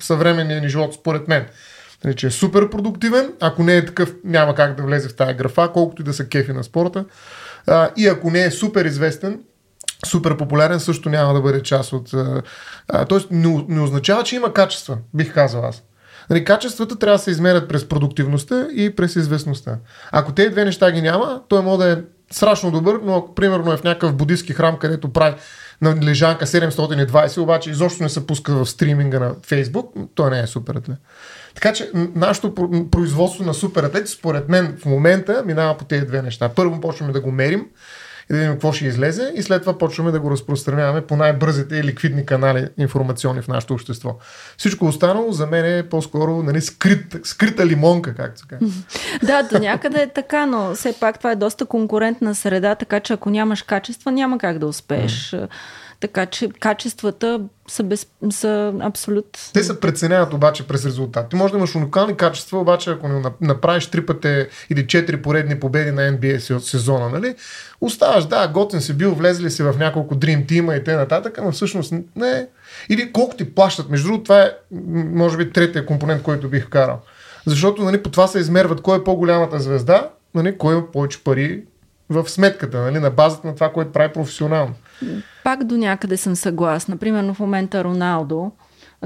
съвременния 0.00 0.60
ни 0.60 0.68
живот, 0.68 0.94
според 0.94 1.28
мен. 1.28 1.44
Нали, 2.04 2.16
че 2.16 2.26
е 2.26 2.30
супер 2.30 2.70
продуктивен, 2.70 3.32
ако 3.40 3.62
не 3.62 3.76
е 3.76 3.84
такъв, 3.84 4.14
няма 4.24 4.54
как 4.54 4.76
да 4.76 4.82
влезе 4.82 5.08
в 5.08 5.16
тази 5.16 5.34
графа, 5.34 5.70
колкото 5.72 6.02
и 6.02 6.04
да 6.04 6.12
са 6.12 6.28
кефи 6.28 6.52
на 6.52 6.64
спорта. 6.64 7.04
и 7.96 8.06
ако 8.06 8.30
не 8.30 8.44
е 8.44 8.50
супер 8.50 8.84
известен, 8.84 9.40
супер 10.06 10.36
популярен, 10.36 10.80
също 10.80 11.08
няма 11.08 11.34
да 11.34 11.40
бъде 11.40 11.62
част 11.62 11.92
от... 11.92 12.14
А, 12.88 13.04
тоест 13.04 13.30
не, 13.30 13.64
не 13.68 13.80
означава, 13.80 14.22
че 14.22 14.36
има 14.36 14.52
качества, 14.52 14.98
бих 15.14 15.34
казал 15.34 15.64
аз. 15.64 15.82
Нали, 16.30 16.44
качествата 16.44 16.98
трябва 16.98 17.18
да 17.18 17.22
се 17.22 17.30
измерят 17.30 17.68
през 17.68 17.88
продуктивността 17.88 18.66
и 18.74 18.96
през 18.96 19.16
известността. 19.16 19.76
Ако 20.12 20.32
тези 20.32 20.50
две 20.50 20.64
неща 20.64 20.92
ги 20.92 21.02
няма, 21.02 21.42
той 21.48 21.62
може 21.62 21.78
да 21.78 21.92
е 21.92 21.96
страшно 22.30 22.70
добър, 22.70 22.98
но 23.02 23.34
примерно 23.34 23.72
е 23.72 23.76
в 23.76 23.84
някакъв 23.84 24.16
будистски 24.16 24.52
храм, 24.52 24.78
където 24.78 25.12
прави 25.12 25.36
на 25.82 25.96
лежанка 26.02 26.46
720, 26.46 27.38
обаче 27.38 27.70
изобщо 27.70 28.02
не 28.02 28.08
се 28.08 28.26
пуска 28.26 28.54
в 28.54 28.66
стриминга 28.66 29.18
на 29.18 29.34
Фейсбук, 29.46 29.94
той 30.14 30.30
не 30.30 30.40
е 30.40 30.46
супер 30.46 30.74
атлет. 30.74 30.96
Така 31.54 31.72
че 31.72 31.90
нашето 31.94 32.54
производство 32.90 33.44
на 33.44 33.54
супер 33.54 33.82
атлет, 33.82 34.08
според 34.08 34.48
мен 34.48 34.76
в 34.82 34.84
момента 34.84 35.42
минава 35.46 35.76
по 35.76 35.84
тези 35.84 36.06
две 36.06 36.22
неща. 36.22 36.48
Първо 36.48 36.80
почваме 36.80 37.12
да 37.12 37.20
го 37.20 37.30
мерим, 37.30 37.66
и 38.30 38.32
да 38.32 38.38
видим 38.38 38.52
какво 38.52 38.72
ще 38.72 38.86
излезе 38.86 39.32
и 39.36 39.42
след 39.42 39.62
това 39.62 39.78
почваме 39.78 40.10
да 40.10 40.20
го 40.20 40.30
разпространяваме 40.30 41.00
по 41.00 41.16
най-бързите 41.16 41.76
и 41.76 41.84
ликвидни 41.84 42.26
канали 42.26 42.68
информационни 42.78 43.42
в 43.42 43.48
нашето 43.48 43.74
общество. 43.74 44.16
Всичко 44.56 44.86
останало 44.86 45.32
за 45.32 45.46
мен 45.46 45.78
е 45.78 45.88
по-скоро 45.88 46.42
нали, 46.42 46.60
скрит, 46.60 47.16
скрита 47.24 47.66
лимонка, 47.66 48.14
както 48.14 48.40
се 48.40 48.46
казва. 48.46 48.66
Да, 49.22 49.42
до 49.42 49.58
някъде 49.58 50.02
е 50.02 50.12
така, 50.12 50.46
но 50.46 50.74
все 50.74 50.92
пак 51.00 51.18
това 51.18 51.32
е 51.32 51.36
доста 51.36 51.66
конкурентна 51.66 52.34
среда, 52.34 52.74
така 52.74 53.00
че 53.00 53.12
ако 53.12 53.30
нямаш 53.30 53.62
качества, 53.62 54.12
няма 54.12 54.38
как 54.38 54.58
да 54.58 54.66
успееш. 54.66 55.36
Така 56.00 56.26
че 56.26 56.48
качествата 56.48 57.40
са, 57.68 57.82
без, 57.82 58.06
са 58.30 58.74
абсолют... 58.80 59.50
Те 59.54 59.62
се 59.62 59.80
преценяват 59.80 60.34
обаче 60.34 60.66
през 60.66 60.86
резултат. 60.86 61.28
Ти 61.28 61.36
може 61.36 61.52
да 61.52 61.58
имаш 61.58 61.74
уникални 61.74 62.16
качества, 62.16 62.58
обаче 62.58 62.90
ако 62.90 63.32
направиш 63.40 63.86
три 63.86 64.06
пъти 64.06 64.46
или 64.70 64.86
четири 64.86 65.22
поредни 65.22 65.60
победи 65.60 65.90
на 65.90 66.00
NBA 66.00 66.58
сезона, 66.58 67.08
нали, 67.08 67.34
оставаш, 67.80 68.26
да, 68.26 68.48
готен 68.48 68.80
си 68.80 68.92
бил, 68.92 69.14
влезли 69.14 69.50
си 69.50 69.62
в 69.62 69.74
няколко 69.78 70.14
Dream 70.14 70.46
Team 70.46 70.80
и 70.80 70.84
т.н., 70.84 71.44
но 71.44 71.52
всъщност 71.52 71.94
не. 72.16 72.46
Или 72.88 73.12
колко 73.12 73.36
ти 73.36 73.54
плащат. 73.54 73.90
Между 73.90 74.06
другото, 74.06 74.24
това 74.24 74.42
е, 74.42 74.52
може 75.12 75.36
би, 75.36 75.52
третия 75.52 75.86
компонент, 75.86 76.22
който 76.22 76.48
бих 76.48 76.68
карал. 76.68 77.00
Защото 77.46 77.82
нали, 77.82 78.02
по 78.02 78.10
това 78.10 78.26
се 78.26 78.38
измерват 78.38 78.80
кой 78.80 78.98
е 78.98 79.04
по-голямата 79.04 79.60
звезда, 79.60 80.10
нали, 80.34 80.58
кой 80.58 80.74
има 80.74 80.90
повече 80.90 81.24
пари 81.24 81.62
в 82.10 82.28
сметката, 82.28 82.80
нали, 82.80 82.98
на 82.98 83.10
базата 83.10 83.46
на 83.46 83.54
това, 83.54 83.72
което 83.72 83.92
прави 83.92 84.12
професионално. 84.12 84.74
Пак 85.44 85.64
до 85.64 85.76
някъде 85.76 86.16
съм 86.16 86.36
съгласна. 86.36 86.96
Примерно 86.96 87.34
в 87.34 87.40
момента 87.40 87.84
Роналдо, 87.84 88.50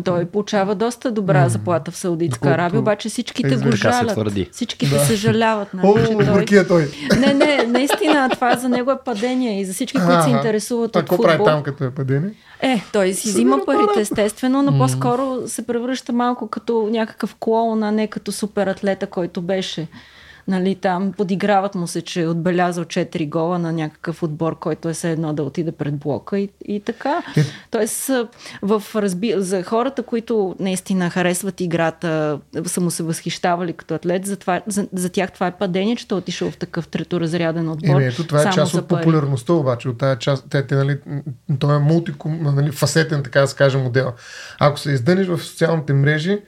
той 0.04 0.24
получава 0.24 0.74
доста 0.74 1.10
добра 1.10 1.48
заплата 1.48 1.90
в 1.90 1.96
Саудитска 1.96 2.48
Арабия, 2.48 2.80
обаче 2.80 3.08
всичките 3.08 3.56
го 3.56 3.72
жалят. 3.72 4.18
Всичките 4.52 4.94
да. 4.94 5.04
съжаляват. 5.04 5.74
Нали, 5.74 5.86
О, 5.86 6.44
той... 6.46 6.66
той. 6.66 6.88
Не, 7.18 7.34
не, 7.34 7.66
наистина 7.66 8.28
това 8.32 8.56
за 8.56 8.68
него 8.68 8.90
е 8.90 8.98
падение 9.04 9.60
и 9.60 9.64
за 9.64 9.72
всички, 9.72 9.98
които 9.98 10.22
се 10.22 10.30
интересуват 10.30 10.96
а, 10.96 10.98
от 10.98 11.08
футбол. 11.08 11.26
какво 11.26 11.36
прави 11.36 11.44
там 11.44 11.62
като 11.62 11.84
е 11.84 11.90
падение? 11.90 12.30
Е, 12.60 12.82
той 12.92 13.12
си 13.12 13.28
взима 13.28 13.58
парите, 13.66 14.00
естествено, 14.00 14.62
но 14.62 14.78
по-скоро 14.78 15.38
се 15.46 15.66
превръща 15.66 16.12
малко 16.12 16.48
като 16.48 16.88
някакъв 16.90 17.36
клоун, 17.40 17.82
а 17.82 17.90
не 17.90 18.06
като 18.06 18.32
суператлета, 18.32 19.06
който 19.06 19.42
беше. 19.42 19.88
Нали, 20.48 20.74
там 20.74 21.12
подиграват 21.12 21.74
му 21.74 21.86
се, 21.86 22.02
че 22.02 22.22
е 22.22 22.28
отбелязал 22.28 22.84
4 22.84 23.28
гола 23.28 23.58
на 23.58 23.72
някакъв 23.72 24.22
отбор, 24.22 24.58
който 24.58 24.88
е 24.88 24.92
все 24.92 25.10
едно 25.10 25.32
да 25.32 25.42
отиде 25.42 25.72
пред 25.72 25.96
блока 25.96 26.38
и, 26.38 26.48
и 26.64 26.80
така. 26.80 27.22
Е. 27.36 27.44
Тоест, 27.70 28.10
в 28.62 28.82
разби... 28.94 29.34
за 29.36 29.62
хората, 29.62 30.02
които 30.02 30.56
наистина 30.60 31.10
харесват 31.10 31.60
играта, 31.60 32.40
са 32.66 32.80
му 32.80 32.90
се 32.90 33.02
възхищавали 33.02 33.72
като 33.72 33.94
атлет, 33.94 34.26
за, 34.26 34.36
това, 34.36 34.60
за, 34.66 34.88
за 34.92 35.08
тях 35.08 35.32
това 35.32 35.46
е 35.46 35.56
падение, 35.58 35.96
че 35.96 36.08
той 36.08 36.18
е 36.18 36.20
отишъл 36.20 36.50
в 36.50 36.56
такъв 36.56 36.88
треторазряден 36.88 37.68
отбор. 37.68 38.00
Е, 38.00 38.06
ето, 38.06 38.26
това 38.26 38.42
е 38.42 38.50
част 38.50 38.74
от 38.74 38.88
популярността 38.88 39.52
обаче, 39.52 39.88
от 39.88 39.98
тази 39.98 40.18
част, 40.18 40.44
те, 40.50 40.66
те, 40.66 40.74
нали, 40.74 40.98
той 41.58 41.76
е 41.76 41.78
мултикум, 41.78 42.38
нали, 42.42 42.70
фасетен, 42.70 43.22
така 43.22 43.40
да 43.40 43.46
се 43.46 43.56
каже, 43.56 43.78
модел. 43.78 44.12
Ако 44.60 44.78
се 44.78 44.92
издъниш 44.92 45.26
в 45.26 45.38
социалните 45.38 45.92
мрежи, 45.92 46.38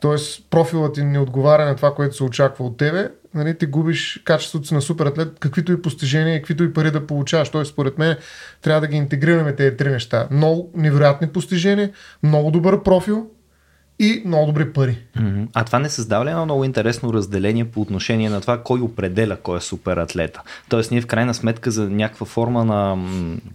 т.е. 0.00 0.16
профилът 0.50 0.94
ти 0.94 1.04
не 1.04 1.18
отговаря 1.18 1.64
на 1.64 1.76
това, 1.76 1.94
което 1.94 2.16
се 2.16 2.24
очаква 2.24 2.64
от 2.64 2.76
тебе, 2.76 3.08
нали, 3.36 3.58
ти 3.58 3.66
губиш 3.66 4.22
качеството 4.24 4.66
си 4.66 4.74
на 4.74 4.82
супер 4.82 5.06
атлет, 5.06 5.38
каквито 5.40 5.72
и 5.72 5.82
постижения, 5.82 6.40
каквито 6.40 6.64
и 6.64 6.72
пари 6.72 6.90
да 6.90 7.06
получаваш. 7.06 7.48
Тоест, 7.48 7.72
според 7.72 7.98
мен, 7.98 8.16
трябва 8.62 8.80
да 8.80 8.86
ги 8.86 8.96
интегрираме 8.96 9.52
тези 9.52 9.76
три 9.76 9.90
неща. 9.90 10.28
Много 10.30 10.70
невероятни 10.74 11.28
постижения, 11.28 11.90
много 12.22 12.50
добър 12.50 12.82
профил, 12.82 13.30
и 13.98 14.22
много 14.26 14.46
добри 14.46 14.72
пари. 14.72 14.98
А 15.54 15.64
това 15.64 15.78
не 15.78 15.88
създава 15.88 16.24
ли 16.24 16.30
едно 16.30 16.44
много 16.44 16.64
интересно 16.64 17.12
разделение 17.12 17.64
по 17.64 17.80
отношение 17.80 18.30
на 18.30 18.40
това 18.40 18.62
кой 18.62 18.80
определя 18.80 19.36
кой 19.36 19.58
е 19.58 19.60
супер 19.60 19.96
атлета? 19.96 20.42
Тоест 20.68 20.90
ние 20.90 21.00
в 21.00 21.06
крайна 21.06 21.34
сметка 21.34 21.70
за 21.70 21.90
някаква 21.90 22.26
форма 22.26 22.64
на 22.64 22.98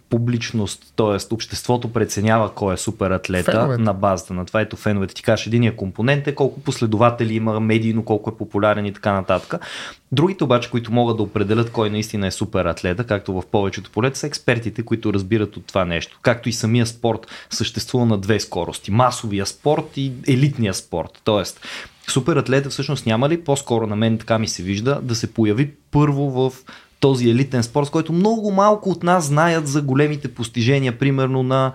публичност, 0.09 0.93
т.е. 0.95 1.33
обществото 1.33 1.93
преценява 1.93 2.53
кой 2.53 2.73
е 2.73 2.77
супер 2.77 3.11
атлета 3.11 3.51
феновете. 3.51 3.83
на 3.83 3.93
базата 3.93 4.33
на 4.33 4.45
това. 4.45 4.61
Ето 4.61 4.75
феновете 4.75 5.13
ти 5.13 5.23
кажеш 5.23 5.47
единия 5.47 5.75
компонент 5.75 6.27
е 6.27 6.35
колко 6.35 6.59
последователи 6.59 7.33
има 7.33 7.59
медийно, 7.59 8.05
колко 8.05 8.29
е 8.29 8.37
популярен 8.37 8.85
и 8.85 8.93
така 8.93 9.13
нататък. 9.13 9.65
Другите 10.11 10.43
обаче, 10.43 10.71
които 10.71 10.91
могат 10.91 11.17
да 11.17 11.23
определят 11.23 11.71
кой 11.71 11.89
наистина 11.89 12.27
е 12.27 12.31
супер 12.31 12.65
атлета, 12.65 13.03
както 13.03 13.33
в 13.33 13.43
повечето 13.51 13.91
полета, 13.91 14.19
са 14.19 14.27
експертите, 14.27 14.83
които 14.83 15.13
разбират 15.13 15.57
от 15.57 15.65
това 15.65 15.85
нещо. 15.85 16.19
Както 16.21 16.49
и 16.49 16.53
самия 16.53 16.85
спорт 16.85 17.27
съществува 17.49 18.05
на 18.05 18.17
две 18.17 18.39
скорости. 18.39 18.91
Масовия 18.91 19.45
спорт 19.45 19.97
и 19.97 20.13
елитния 20.33 20.73
спорт. 20.73 21.21
Тоест, 21.23 21.61
супер 22.07 22.35
атлета 22.35 22.69
всъщност 22.69 23.05
няма 23.05 23.29
ли 23.29 23.43
по-скоро 23.43 23.87
на 23.87 23.95
мен 23.95 24.17
така 24.17 24.39
ми 24.39 24.47
се 24.47 24.63
вижда 24.63 24.99
да 25.03 25.15
се 25.15 25.33
появи 25.33 25.71
първо 25.91 26.29
в 26.29 26.53
този 26.99 27.29
елитен 27.29 27.63
спорт, 27.63 27.89
който 27.89 28.13
много 28.13 28.51
малко 28.51 28.89
от 28.89 29.03
нас 29.03 29.25
знаят 29.25 29.67
за 29.67 29.81
големите 29.81 30.33
постижения, 30.33 30.97
примерно 30.97 31.43
на 31.43 31.71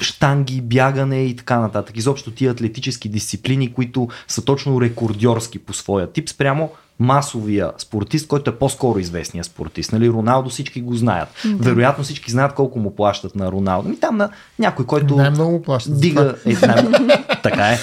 штанги, 0.00 0.60
бягане 0.60 1.24
и 1.24 1.36
така 1.36 1.58
нататък. 1.58 1.96
Изобщо 1.96 2.30
тия 2.30 2.52
атлетически 2.52 3.08
дисциплини, 3.08 3.72
които 3.72 4.08
са 4.28 4.44
точно 4.44 4.80
рекордьорски 4.80 5.58
по 5.58 5.72
своя 5.72 6.12
тип, 6.12 6.28
спрямо 6.28 6.70
масовия 7.00 7.70
спортист, 7.78 8.28
който 8.28 8.50
е 8.50 8.54
по-скоро 8.54 8.98
известния 8.98 9.44
спортист. 9.44 9.92
Нали, 9.92 10.10
Роналдо 10.10 10.50
всички 10.50 10.80
го 10.80 10.94
знаят. 10.94 11.28
Да. 11.44 11.64
Вероятно 11.64 12.04
всички 12.04 12.30
знаят 12.30 12.54
колко 12.54 12.78
му 12.78 12.96
плащат 12.96 13.34
на 13.34 13.52
Роналдо. 13.52 13.90
И 13.90 13.96
там 13.96 14.16
на 14.16 14.30
някой, 14.58 14.86
който 14.86 15.16
най-много 15.16 15.62
плащат. 15.62 16.00
Дига, 16.00 16.34
е, 16.46 16.66
най- 16.66 17.24
така 17.42 17.68
е. 17.68 17.78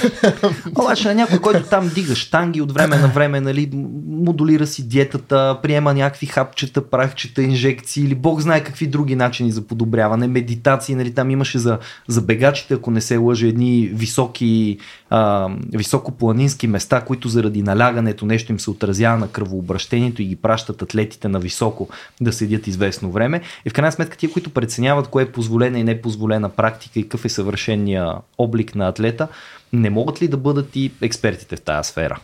Обаче 0.79 1.07
на 1.07 1.15
някой, 1.15 1.39
който 1.39 1.69
там 1.69 1.91
дига 1.95 2.15
штанги 2.15 2.61
от 2.61 2.71
време 2.71 2.97
на 2.97 3.07
време, 3.07 3.41
нали, 3.41 3.69
модулира 4.07 4.67
си 4.67 4.87
диетата, 4.87 5.59
приема 5.63 5.93
някакви 5.93 6.25
хапчета, 6.25 6.89
прахчета, 6.89 7.41
инжекции 7.43 8.03
или 8.03 8.15
бог 8.15 8.41
знае 8.41 8.63
какви 8.63 8.87
други 8.87 9.15
начини 9.15 9.51
за 9.51 9.61
подобряване, 9.61 10.27
медитации, 10.27 10.95
нали, 10.95 11.13
там 11.13 11.31
имаше 11.31 11.59
за, 11.59 11.77
за 12.07 12.21
бегачите, 12.21 12.73
ако 12.73 12.91
не 12.91 13.01
се 13.01 13.17
лъжа, 13.17 13.47
едни 13.47 13.89
високи, 13.93 14.77
а, 15.09 15.49
високопланински 15.73 16.67
места, 16.67 17.01
които 17.01 17.27
заради 17.27 17.61
налягането 17.61 18.25
нещо 18.25 18.51
им 18.51 18.59
се 18.59 18.69
отразява 18.69 19.06
отразява 19.07 19.19
на 19.19 19.31
кръвообращението 19.31 20.21
и 20.21 20.25
ги 20.25 20.35
пращат 20.35 20.81
атлетите 20.81 21.27
на 21.27 21.39
високо 21.39 21.89
да 22.21 22.33
седят 22.33 22.67
известно 22.67 23.11
време. 23.11 23.41
И 23.65 23.69
в 23.69 23.73
крайна 23.73 23.91
сметка 23.91 24.17
тия, 24.17 24.31
които 24.31 24.49
преценяват 24.49 25.07
кое 25.07 25.23
е 25.23 25.31
позволена 25.31 25.79
и 25.79 25.83
непозволена 25.83 26.49
практика 26.49 26.99
и 26.99 27.03
какъв 27.03 27.25
е 27.25 27.29
съвършения 27.29 28.13
облик 28.37 28.75
на 28.75 28.87
атлета, 28.87 29.27
не 29.73 29.89
могат 29.89 30.21
ли 30.21 30.27
да 30.27 30.37
бъдат 30.37 30.75
и 30.75 30.91
експертите 31.01 31.55
в 31.55 31.61
тази 31.61 31.89
сфера? 31.89 32.19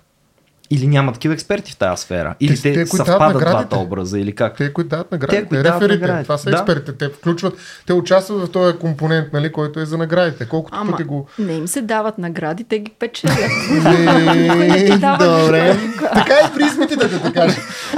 Или 0.72 0.88
няма 0.88 1.14
такива 1.14 1.34
експерти 1.34 1.72
в 1.72 1.78
тази 1.78 2.02
сфера? 2.02 2.36
Или 2.40 2.62
те, 2.62 2.74
те 2.74 2.86
съвпадат 2.86 3.40
двата 3.40 3.78
образа? 3.78 4.20
Или 4.20 4.36
как? 4.36 4.58
Те, 4.58 4.74
които 4.74 4.90
дават 4.90 5.12
наградите, 5.12 5.42
те, 5.42 5.48
които 5.48 5.64
реферите, 5.64 5.88
наградите. 5.88 6.24
това 6.24 6.38
са 6.38 6.50
да? 6.50 6.58
експертите. 6.58 6.98
Те 6.98 7.10
включват, 7.10 7.54
те 7.86 7.94
участват 7.94 8.48
в 8.48 8.52
този 8.52 8.78
компонент, 8.78 9.34
нали, 9.34 9.52
който 9.52 9.80
е 9.80 9.86
за 9.86 9.98
наградите. 9.98 10.46
Колкото 10.46 10.78
Ама, 10.78 10.92
пъти 10.92 11.04
го... 11.04 11.28
не 11.40 11.54
им 11.54 11.68
се 11.68 11.82
дават 11.82 12.18
награди, 12.18 12.64
те 12.64 12.80
ги 12.80 12.92
печелят. 13.00 13.38
Добре. 15.20 15.78
така 16.14 16.34
и 16.34 16.56
при 16.56 16.66
изпитите, 16.66 17.08
да 17.08 17.22
те 17.22 17.34
кажа. 17.34 17.58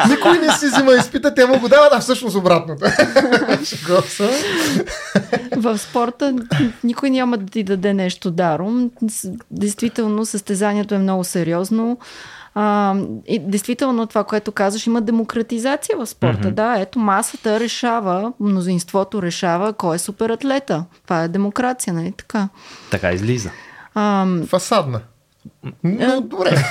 Никой 0.09 0.37
не 0.37 0.51
си 0.51 0.65
взима 0.67 0.93
изпита, 0.93 1.33
те 1.33 1.45
му 1.45 1.59
го 1.59 1.67
дават, 1.67 1.93
а 1.93 1.99
всъщност 1.99 2.35
обратното. 2.35 2.85
в 5.57 5.77
спорта 5.77 6.35
никой 6.83 7.09
няма 7.09 7.37
да 7.37 7.45
ти 7.45 7.63
даде 7.63 7.93
нещо 7.93 8.31
даром. 8.31 8.91
Действително, 9.51 10.25
състезанието 10.25 10.95
е 10.95 10.97
много 10.97 11.23
сериозно. 11.23 11.97
А, 12.55 12.95
и 13.27 13.39
действително 13.39 14.07
това, 14.07 14.23
което 14.23 14.51
казваш, 14.51 14.87
има 14.87 15.01
демократизация 15.01 15.97
в 15.97 16.05
спорта. 16.05 16.47
Mm-hmm. 16.47 16.53
Да, 16.53 16.75
ето 16.79 16.99
масата 16.99 17.59
решава, 17.59 18.33
мнозинството 18.39 19.21
решава 19.21 19.73
кой 19.73 19.95
е 19.95 19.99
суператлета. 19.99 20.85
Това 21.03 21.23
е 21.23 21.27
демокрация, 21.27 21.93
нали 21.93 22.13
така? 22.17 22.49
Така 22.91 23.11
излиза. 23.11 23.51
А, 23.95 24.27
Фасадна. 24.47 25.01
Но, 25.83 26.21
добре. 26.21 26.65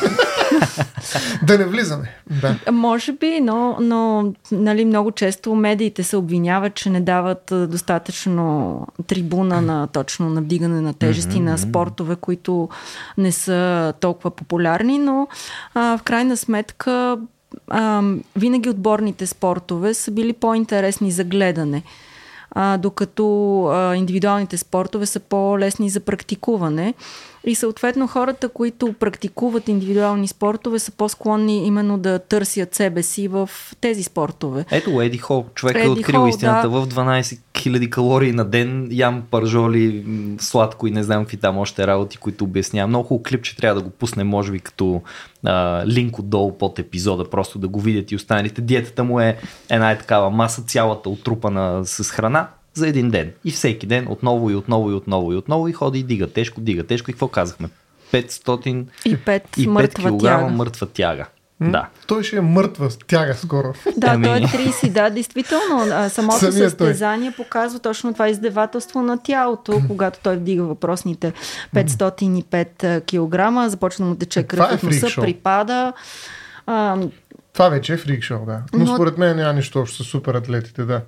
Да 1.43 1.59
не 1.59 1.65
влизаме. 1.65 2.11
Да. 2.31 2.73
Може 2.73 3.13
би, 3.13 3.41
но, 3.41 3.77
но 3.81 4.33
нали, 4.53 4.85
много 4.85 5.13
често 5.13 5.55
медиите 5.55 6.03
се 6.03 6.17
обвиняват, 6.17 6.75
че 6.75 6.91
не 6.91 7.01
дават 7.01 7.53
достатъчно 7.53 8.87
трибуна 9.07 9.63
на 9.63 9.87
точно 9.87 10.31
на 10.31 10.41
вдигане 10.41 10.81
на 10.81 10.95
тежести 10.95 11.37
mm-hmm. 11.37 11.51
на 11.51 11.59
спортове, 11.59 12.17
които 12.17 12.69
не 13.19 13.33
са 13.33 13.93
толкова 14.01 14.31
популярни, 14.31 14.99
но 14.99 15.29
а, 15.75 15.99
в 15.99 16.03
крайна 16.03 16.37
сметка 16.37 17.19
а, 17.69 18.03
винаги 18.37 18.69
отборните 18.69 19.27
спортове 19.27 19.95
са 19.95 20.11
били 20.11 20.33
по-интересни 20.33 21.11
за 21.11 21.25
гледане 21.25 21.83
а, 22.55 22.79
докато 22.79 23.65
а, 23.65 23.97
индивидуалните 23.97 24.57
спортове 24.57 25.07
са 25.07 25.21
по-лесни 25.21 25.91
за 25.91 26.01
практикуване. 26.01 26.95
И 27.47 27.55
съответно 27.55 28.07
хората, 28.07 28.49
които 28.49 28.93
практикуват 28.93 29.69
индивидуални 29.69 30.29
спортове, 30.29 30.79
са 30.79 30.93
по-склонни 30.93 31.67
именно 31.67 31.99
да 31.99 32.19
търсят 32.19 32.75
себе 32.75 33.03
си 33.03 33.29
в 33.29 33.51
тези 33.81 34.03
спортове. 34.03 34.65
Ето 34.71 35.01
Еди 35.01 35.19
Хол, 35.19 35.47
човек 35.55 35.77
е 35.85 35.89
открил 35.89 36.21
Хол, 36.21 36.29
истината 36.29 36.69
да. 36.69 36.81
в 36.81 36.89
12 36.89 37.39
000 37.55 37.91
калории 37.91 38.33
на 38.33 38.45
ден, 38.45 38.89
ям 38.91 39.23
пържоли, 39.31 40.05
сладко 40.39 40.87
и 40.87 40.91
не 40.91 41.03
знам 41.03 41.25
какви 41.25 41.37
там 41.37 41.59
още 41.59 41.87
работи, 41.87 42.17
които 42.17 42.45
обяснявам. 42.45 42.91
Много 42.91 43.05
хубаво 43.05 43.23
клип, 43.23 43.43
че 43.43 43.57
трябва 43.57 43.81
да 43.81 43.85
го 43.85 43.91
пуснем, 43.91 44.29
може 44.29 44.53
би 44.53 44.59
като 44.59 45.03
а, 45.45 45.87
линк 45.87 46.19
отдолу 46.19 46.59
под 46.59 46.79
епизода, 46.79 47.31
просто 47.31 47.59
да 47.59 47.69
го 47.69 47.81
видят 47.81 48.13
и 48.13 48.17
останалите. 48.17 48.61
Диетата 48.61 49.05
му 49.05 49.21
е 49.21 49.37
една 49.71 49.91
е 49.91 49.99
такава 49.99 50.31
маса, 50.31 50.63
цялата 50.63 51.11
отрупана 51.11 51.87
с 51.87 52.11
храна, 52.11 52.49
за 52.75 52.89
един 52.89 53.11
ден. 53.11 53.33
И 53.45 53.51
всеки 53.51 53.87
ден 53.87 54.07
отново 54.09 54.51
и 54.51 54.55
отново 54.55 54.91
и 54.91 54.95
отново 54.95 55.33
и 55.33 55.37
отново 55.37 55.69
и 55.69 55.73
ходи 55.73 55.99
и 55.99 56.03
дига 56.03 56.27
тежко, 56.27 56.61
дига 56.61 56.85
тежко. 56.85 57.11
И 57.11 57.15
какво 57.15 57.29
казахме? 57.29 57.69
500 58.13 58.87
и 59.05 59.17
5, 59.17 59.43
и 59.59 59.65
5 59.65 59.67
мъртва 59.67 60.11
кг 60.11 60.21
тяга. 60.21 60.47
мъртва 60.47 60.87
тяга. 60.87 61.27
Да. 61.61 61.89
Той 62.07 62.23
ще 62.23 62.37
е 62.37 62.41
мъртва 62.41 62.89
тяга 63.07 63.35
скоро. 63.35 63.75
Да, 63.97 64.07
Ами- 64.07 64.25
той 64.25 64.37
е 64.37 64.41
30, 64.41 64.91
да, 64.91 65.11
действително. 65.11 66.09
Самото 66.09 66.39
Самия 66.39 66.53
той. 66.53 66.71
състезание 66.71 67.31
показва 67.31 67.79
точно 67.79 68.13
това 68.13 68.29
издевателство 68.29 69.03
на 69.03 69.19
тялото, 69.19 69.81
когато 69.89 70.19
той 70.23 70.37
вдига 70.37 70.63
въпросните 70.65 71.33
505 71.75 73.01
кг, 73.03 73.71
започва 73.71 74.05
да 74.05 74.11
му 74.11 74.17
тече 74.17 74.41
е 74.41 74.43
кръв 74.43 74.73
от 74.73 74.83
носа, 74.83 75.09
шоу. 75.09 75.25
припада. 75.25 75.93
А, 76.67 76.99
Това 77.53 77.69
вече 77.69 77.93
е 77.93 77.97
фрик 77.97 78.23
шоу, 78.23 78.47
да. 78.47 78.61
Но, 78.73 78.79
Но- 78.79 78.95
според 78.95 79.19
мен 79.19 79.37
няма 79.37 79.53
нищо 79.53 79.81
общо 79.81 80.05
с 80.05 80.07
супер 80.07 80.35
атлетите, 80.35 80.83
да. 80.83 81.01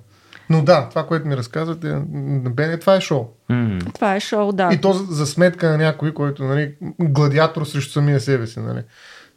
Но 0.49 0.63
да, 0.63 0.89
това, 0.89 1.07
което 1.07 1.27
ми 1.27 1.37
разказвате, 1.37 1.87
на 1.87 2.49
Бене, 2.49 2.77
това 2.77 2.95
е 2.95 3.01
шоу. 3.01 3.25
М. 3.49 3.79
това 3.93 4.15
е 4.15 4.19
шоу, 4.19 4.51
да. 4.51 4.69
И 4.73 4.81
то 4.81 4.93
за, 4.93 5.03
за 5.03 5.25
сметка 5.25 5.69
на 5.69 5.77
някой, 5.77 6.13
който, 6.13 6.43
нали, 6.43 6.75
гладиатор 7.01 7.65
срещу 7.65 7.91
самия 7.91 8.19
себе 8.19 8.47
си, 8.47 8.59
нали. 8.59 8.81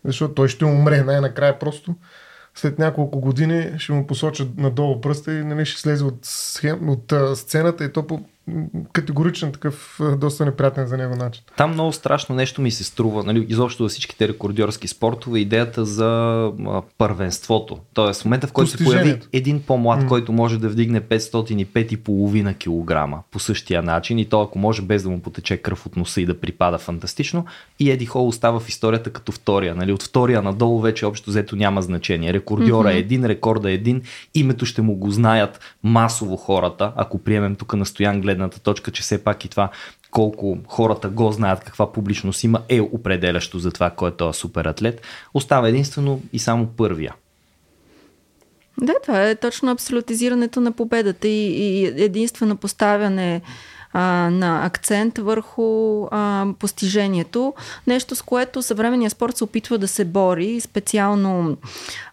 Защото 0.05 0.35
той 0.35 0.49
ще 0.49 0.64
умре 0.64 1.02
най-накрая 1.02 1.59
просто. 1.59 1.95
След 2.55 2.79
няколко 2.79 3.21
години 3.21 3.71
ще 3.79 3.93
му 3.93 4.07
посочат 4.07 4.57
надолу 4.57 5.00
пръста 5.00 5.33
и 5.33 5.45
нали, 5.45 5.67
ще 5.67 5.81
слезе 5.81 6.05
от, 6.05 6.19
схем, 6.23 6.88
от 6.88 7.12
а, 7.12 7.37
сцената 7.37 7.85
и 7.85 7.93
то 7.93 8.07
по 8.07 8.21
категоричен 8.92 9.52
такъв 9.52 10.00
доста 10.19 10.45
неприятен 10.45 10.87
за 10.87 10.97
него 10.97 11.16
начин. 11.16 11.42
Там 11.57 11.73
много 11.73 11.92
страшно 11.92 12.35
нещо 12.35 12.62
ми 12.62 12.71
се 12.71 12.85
струва, 12.85 13.25
нали, 13.25 13.47
изобщо 13.49 13.83
във 13.83 13.90
всичките 13.90 14.28
рекордьорски 14.28 14.88
спортове, 14.88 15.38
идеята 15.38 15.85
за 15.85 16.50
първенството. 16.99 17.78
Тоест, 17.95 18.23
в 18.23 18.25
момента 18.25 18.47
в 18.47 18.52
който 18.52 18.71
се 18.71 18.85
появи 18.85 19.21
един 19.33 19.62
по-млад, 19.62 20.02
М. 20.02 20.09
който 20.09 20.33
може 20.33 20.59
да 20.59 20.69
вдигне 20.69 21.00
505,5 21.00 22.54
кг 22.54 23.25
по 23.30 23.38
същия 23.38 23.83
начин 23.83 24.19
и 24.19 24.25
то 24.25 24.42
ако 24.42 24.59
може 24.59 24.83
без 24.83 25.02
да 25.02 25.11
му 25.11 25.21
потече 25.21 25.57
кръв 25.57 25.87
от 25.87 25.97
носа 25.97 26.21
и 26.21 26.26
да 26.26 26.40
припада 26.40 26.78
фантастично, 26.78 27.45
и 27.78 27.90
Еди 27.90 28.07
Хол 28.07 28.28
остава 28.28 28.61
в 28.61 28.69
историята 28.69 29.11
като 29.11 29.33
втория. 29.33 29.75
Нали, 29.75 29.92
от 29.92 30.02
втория 30.02 30.42
надолу 30.42 30.80
вече 30.80 31.07
общо 31.07 31.30
взето 31.30 31.57
няма 31.57 31.83
значение. 31.83 32.33
Рекордьора 32.33 32.92
е 32.92 32.99
един, 32.99 33.25
рекорда 33.25 33.71
е 33.71 33.75
един, 33.75 34.02
името 34.35 34.66
ще 34.66 34.83
му 34.83 34.95
го 34.97 35.11
знаят 35.11 35.61
масово 35.83 36.37
хората, 36.37 36.92
ако 36.97 37.19
приемем 37.19 37.57
тук 37.57 37.75
на 37.75 37.87
Стоян 37.87 38.21
гледната 38.40 38.61
точка, 38.61 38.90
че 38.90 39.02
все 39.02 39.25
пак 39.25 39.44
и 39.44 39.49
това 39.49 39.70
колко 40.11 40.59
хората 40.68 41.09
го 41.09 41.32
знаят, 41.32 41.64
каква 41.64 41.92
публичност 41.92 42.44
има, 42.44 42.62
е 42.68 42.80
определящо 42.80 43.59
за 43.59 43.70
това, 43.70 43.90
кой 43.90 44.09
е 44.09 44.12
този 44.12 44.38
супер 44.38 44.64
атлет. 44.64 45.02
Остава 45.35 45.68
единствено 45.68 46.23
и 46.32 46.38
само 46.38 46.66
първия. 46.66 47.14
Да, 48.80 48.94
това 49.02 49.28
е 49.28 49.35
точно 49.35 49.70
абсолютизирането 49.70 50.61
на 50.61 50.73
победата 50.73 51.28
и, 51.28 51.47
и 51.47 51.85
единствено 51.87 52.56
поставяне 52.56 53.40
а, 53.92 54.30
на 54.30 54.66
акцент 54.66 55.18
върху 55.18 56.06
а, 56.11 56.47
постижението. 56.59 57.54
Нещо, 57.87 58.16
с 58.16 58.23
което 58.23 58.62
съвременният 58.62 59.12
спорт 59.12 59.37
се 59.37 59.44
опитва 59.44 59.78
да 59.78 59.88
се 59.88 60.04
бори, 60.04 60.61
специално 60.61 61.56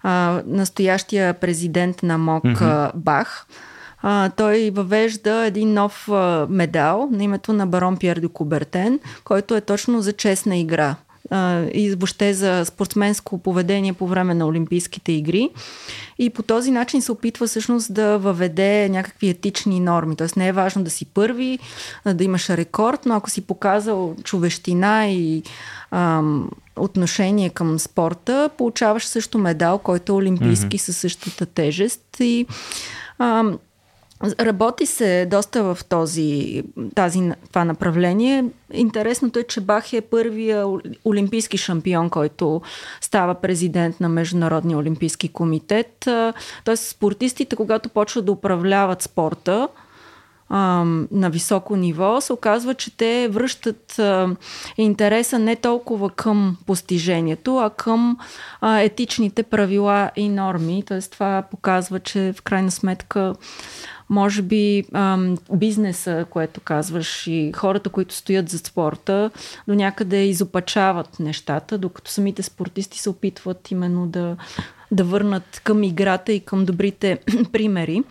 а, 0.04 0.42
настоящия 0.46 1.34
президент 1.34 2.04
на 2.04 2.18
МОК 2.18 2.44
mm-hmm. 2.44 2.96
Бах. 2.96 3.48
А, 4.02 4.30
той 4.30 4.72
въвежда 4.74 5.46
един 5.46 5.74
нов 5.74 6.10
а, 6.10 6.48
медал 6.50 7.10
на 7.12 7.24
името 7.24 7.54
на 7.54 7.68
барон 7.68 7.98
Пьер 7.98 8.20
де 8.20 8.28
Кубертен, 8.28 9.00
който 9.24 9.56
е 9.56 9.62
точно 9.62 10.02
за 10.02 10.14
честна 10.14 10.58
игра 10.58 10.96
а, 11.30 11.62
и 11.74 11.96
въобще 11.96 12.34
за 12.34 12.66
спортсменско 12.66 13.38
поведение 13.38 13.94
по 13.94 14.08
време 14.08 14.34
на 14.34 14.48
Олимпийските 14.48 15.12
игри. 15.12 15.50
И 16.20 16.30
по 16.30 16.44
този 16.44 16.72
начин 16.72 17.02
се 17.02 17.12
опитва 17.12 17.48
всъщност 17.48 17.94
да 17.94 18.18
въведе 18.18 18.90
някакви 18.90 19.30
етични 19.30 19.80
норми. 19.80 20.16
Тоест 20.16 20.38
не 20.38 20.48
е 20.48 20.52
важно 20.54 20.84
да 20.84 20.90
си 20.90 21.06
първи, 21.06 21.60
да 22.14 22.24
имаш 22.24 22.50
рекорд, 22.50 23.06
но 23.06 23.16
ако 23.16 23.30
си 23.30 23.42
показал 23.42 24.16
човещина 24.24 25.08
и 25.08 25.44
ам, 25.92 26.50
отношение 26.76 27.50
към 27.50 27.80
спорта, 27.80 28.50
получаваш 28.58 29.06
също 29.06 29.38
медал, 29.38 29.78
който 29.78 30.12
е 30.12 30.16
олимпийски 30.16 30.78
mm-hmm. 30.78 30.82
със 30.82 30.98
същата 30.98 31.46
тежест. 31.46 32.02
И 32.20 32.46
ам, 33.20 33.60
Работи 34.24 34.86
се 34.86 35.28
доста 35.32 35.64
в 35.64 35.86
този, 35.90 36.64
тази, 36.96 37.32
това 37.50 37.66
направление. 37.66 38.46
Интересното 38.74 39.40
е, 39.40 39.44
че 39.44 39.62
Бах 39.62 39.94
е 39.94 40.02
първия 40.02 40.66
олимпийски 41.06 41.58
шампион, 41.58 42.10
който 42.10 42.62
става 43.02 43.34
президент 43.34 44.00
на 44.00 44.10
Международния 44.10 44.78
олимпийски 44.78 45.30
комитет. 45.30 46.08
Тоест 46.64 46.88
спортистите, 46.88 47.56
когато 47.56 47.90
почват 47.90 48.26
да 48.26 48.32
управляват 48.32 49.02
спорта, 49.02 49.68
ам, 50.50 51.08
на 51.12 51.30
високо 51.30 51.76
ниво, 51.76 52.22
се 52.22 52.34
оказва, 52.34 52.74
че 52.74 52.98
те 52.98 53.28
връщат 53.32 54.00
а, 54.00 54.36
интереса 54.78 55.40
не 55.40 55.56
толкова 55.56 56.10
към 56.10 56.58
постижението, 56.66 57.58
а 57.58 57.70
към 57.70 58.18
а, 58.62 58.80
етичните 58.80 59.44
правила 59.44 60.12
и 60.16 60.30
норми. 60.30 60.84
Тоест 60.88 61.12
това 61.12 61.44
показва, 61.52 62.00
че 62.00 62.34
в 62.38 62.42
крайна 62.42 62.72
сметка 62.72 63.34
може 64.10 64.42
би 64.42 64.84
ам, 64.94 65.38
бизнеса, 65.54 66.26
което 66.30 66.62
казваш, 66.62 67.28
и 67.28 67.52
хората, 67.56 67.90
които 67.90 68.16
стоят 68.16 68.50
за 68.50 68.58
спорта, 68.58 69.32
до 69.68 69.76
някъде 69.76 70.26
изопачават 70.26 71.20
нещата, 71.20 71.78
докато 71.78 72.12
самите 72.12 72.44
спортисти 72.44 73.00
се 73.00 73.10
опитват 73.10 73.72
именно 73.72 74.08
да, 74.08 74.38
да 74.92 75.04
върнат 75.04 75.62
към 75.64 75.84
играта 75.84 76.32
и 76.34 76.40
към 76.40 76.66
добрите 76.66 77.20
примери. 77.52 78.04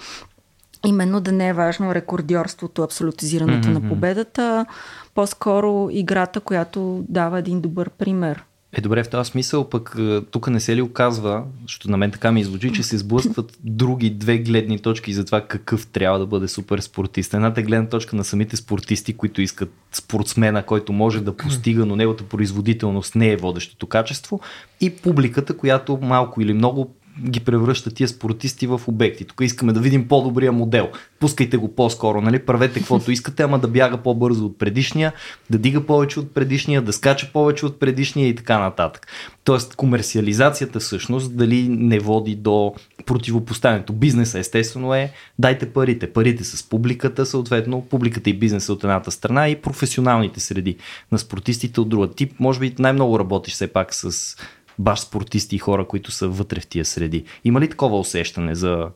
Именно 0.87 1.21
да 1.21 1.33
не 1.33 1.49
е 1.49 1.53
важно 1.53 1.95
рекордьорството, 1.95 2.83
абсолютизирането 2.83 3.69
mm-hmm. 3.69 3.83
на 3.83 3.89
победата, 3.89 4.67
по-скоро 5.15 5.89
играта, 5.91 6.41
която 6.41 7.05
дава 7.09 7.39
един 7.39 7.61
добър 7.61 7.91
пример. 7.91 8.45
Е, 8.77 8.81
добре, 8.81 9.05
в 9.05 9.11
този 9.11 9.31
смисъл 9.31 9.69
пък 9.69 9.97
тук 10.31 10.49
не 10.49 10.61
се 10.61 10.77
ли 10.77 10.83
оказва, 10.83 11.45
защото 11.63 11.91
на 11.91 11.97
мен 11.97 12.11
така 12.11 12.33
ми 12.33 12.41
излучи, 12.41 12.73
че 12.73 12.83
се 12.83 12.99
сблъскват 12.99 13.59
други 13.65 14.11
две 14.11 14.39
гледни 14.39 14.79
точки 14.79 15.13
за 15.13 15.25
това 15.25 15.41
какъв 15.41 15.87
трябва 15.87 16.19
да 16.19 16.27
бъде 16.27 16.49
супер 16.49 16.79
спортист. 16.79 17.35
Едната 17.35 17.61
е 17.61 17.65
гледна 17.65 17.89
точка 17.89 18.17
на 18.17 18.25
самите 18.25 18.57
спортисти, 18.57 19.17
които 19.17 19.43
искат 19.43 19.73
спортсмена, 19.93 20.63
който 20.63 20.93
може 20.93 21.21
да 21.21 21.37
постига, 21.37 21.87
но 21.87 21.97
неговата 21.97 22.25
производителност 22.25 23.15
не 23.15 23.33
е 23.33 23.37
водещото 23.37 23.87
качество 23.87 24.41
и 24.81 24.91
публиката, 24.91 25.57
която 25.57 25.99
малко 26.03 26.41
или 26.41 26.53
много 26.53 26.95
ги 27.25 27.41
превръща 27.41 27.91
тия 27.91 28.09
спортисти 28.09 28.67
в 28.67 28.81
обекти. 28.87 29.25
Тук 29.25 29.41
искаме 29.41 29.73
да 29.73 29.81
видим 29.81 30.09
по-добрия 30.09 30.53
модел. 30.53 30.89
Пускайте 31.21 31.57
го 31.57 31.75
по-скоро, 31.75 32.21
нали? 32.21 32.39
Правете 32.39 32.79
каквото 32.79 33.11
искате, 33.13 33.43
ама 33.43 33.59
да 33.59 33.69
бяга 33.69 33.97
по-бързо 33.97 34.47
от 34.47 34.59
предишния, 34.59 35.13
да 35.51 35.59
дига 35.59 35.87
повече 35.87 36.21
от 36.21 36.35
предишния, 36.35 36.83
да 36.83 36.93
скача 36.93 37.31
повече 37.33 37.67
от 37.67 37.81
предишния 37.81 38.29
и 38.29 38.35
така 38.35 38.59
нататък. 38.59 39.07
Тоест, 39.45 39.77
комерциализацията 39.77 40.81
всъщност 40.81 41.37
дали 41.37 41.69
не 41.69 41.99
води 41.99 42.35
до 42.35 42.75
противопоставянето. 43.07 43.93
Бизнеса 43.93 44.39
естествено 44.39 44.95
е 44.95 45.13
дайте 45.39 45.73
парите. 45.73 46.13
Парите 46.13 46.45
с 46.45 46.69
публиката, 46.69 47.27
съответно 47.27 47.87
публиката 47.91 48.31
и 48.31 48.39
бизнеса 48.39 48.73
от 48.73 48.85
едната 48.85 49.11
страна 49.11 49.49
и 49.49 49.57
професионалните 49.57 50.41
среди 50.41 50.77
на 51.13 51.19
спортистите 51.19 51.81
от 51.81 51.89
друга. 51.89 52.11
Тип, 52.11 52.33
може 52.41 52.61
би 52.61 52.75
най-много 52.79 53.19
работиш 53.19 53.55
все 53.55 53.67
пак 53.67 53.95
с 53.95 54.37
баш 54.79 55.01
спортисти 55.01 55.57
и 55.57 55.59
хора, 55.59 55.85
които 55.85 56.11
са 56.11 56.29
вътре 56.29 56.61
в 56.61 56.67
тия 56.67 56.85
среди. 56.85 57.25
Има 57.45 57.61
ли 57.61 57.71
такова 57.71 57.99
усещане 57.99 58.55
за 58.55 58.89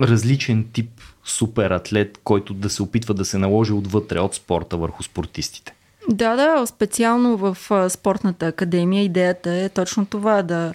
различен 0.00 0.68
тип 0.72 0.90
супер 1.24 1.70
атлет, 1.70 2.18
който 2.24 2.54
да 2.54 2.70
се 2.70 2.82
опитва 2.82 3.14
да 3.14 3.24
се 3.24 3.38
наложи 3.38 3.72
отвътре 3.72 4.20
от 4.20 4.34
спорта 4.34 4.76
върху 4.76 5.02
спортистите? 5.02 5.72
Да, 6.08 6.36
да, 6.36 6.66
специално 6.66 7.36
в 7.36 7.56
спортната 7.90 8.46
академия 8.46 9.04
идеята 9.04 9.52
е 9.52 9.68
точно 9.68 10.06
това, 10.06 10.42
да 10.42 10.74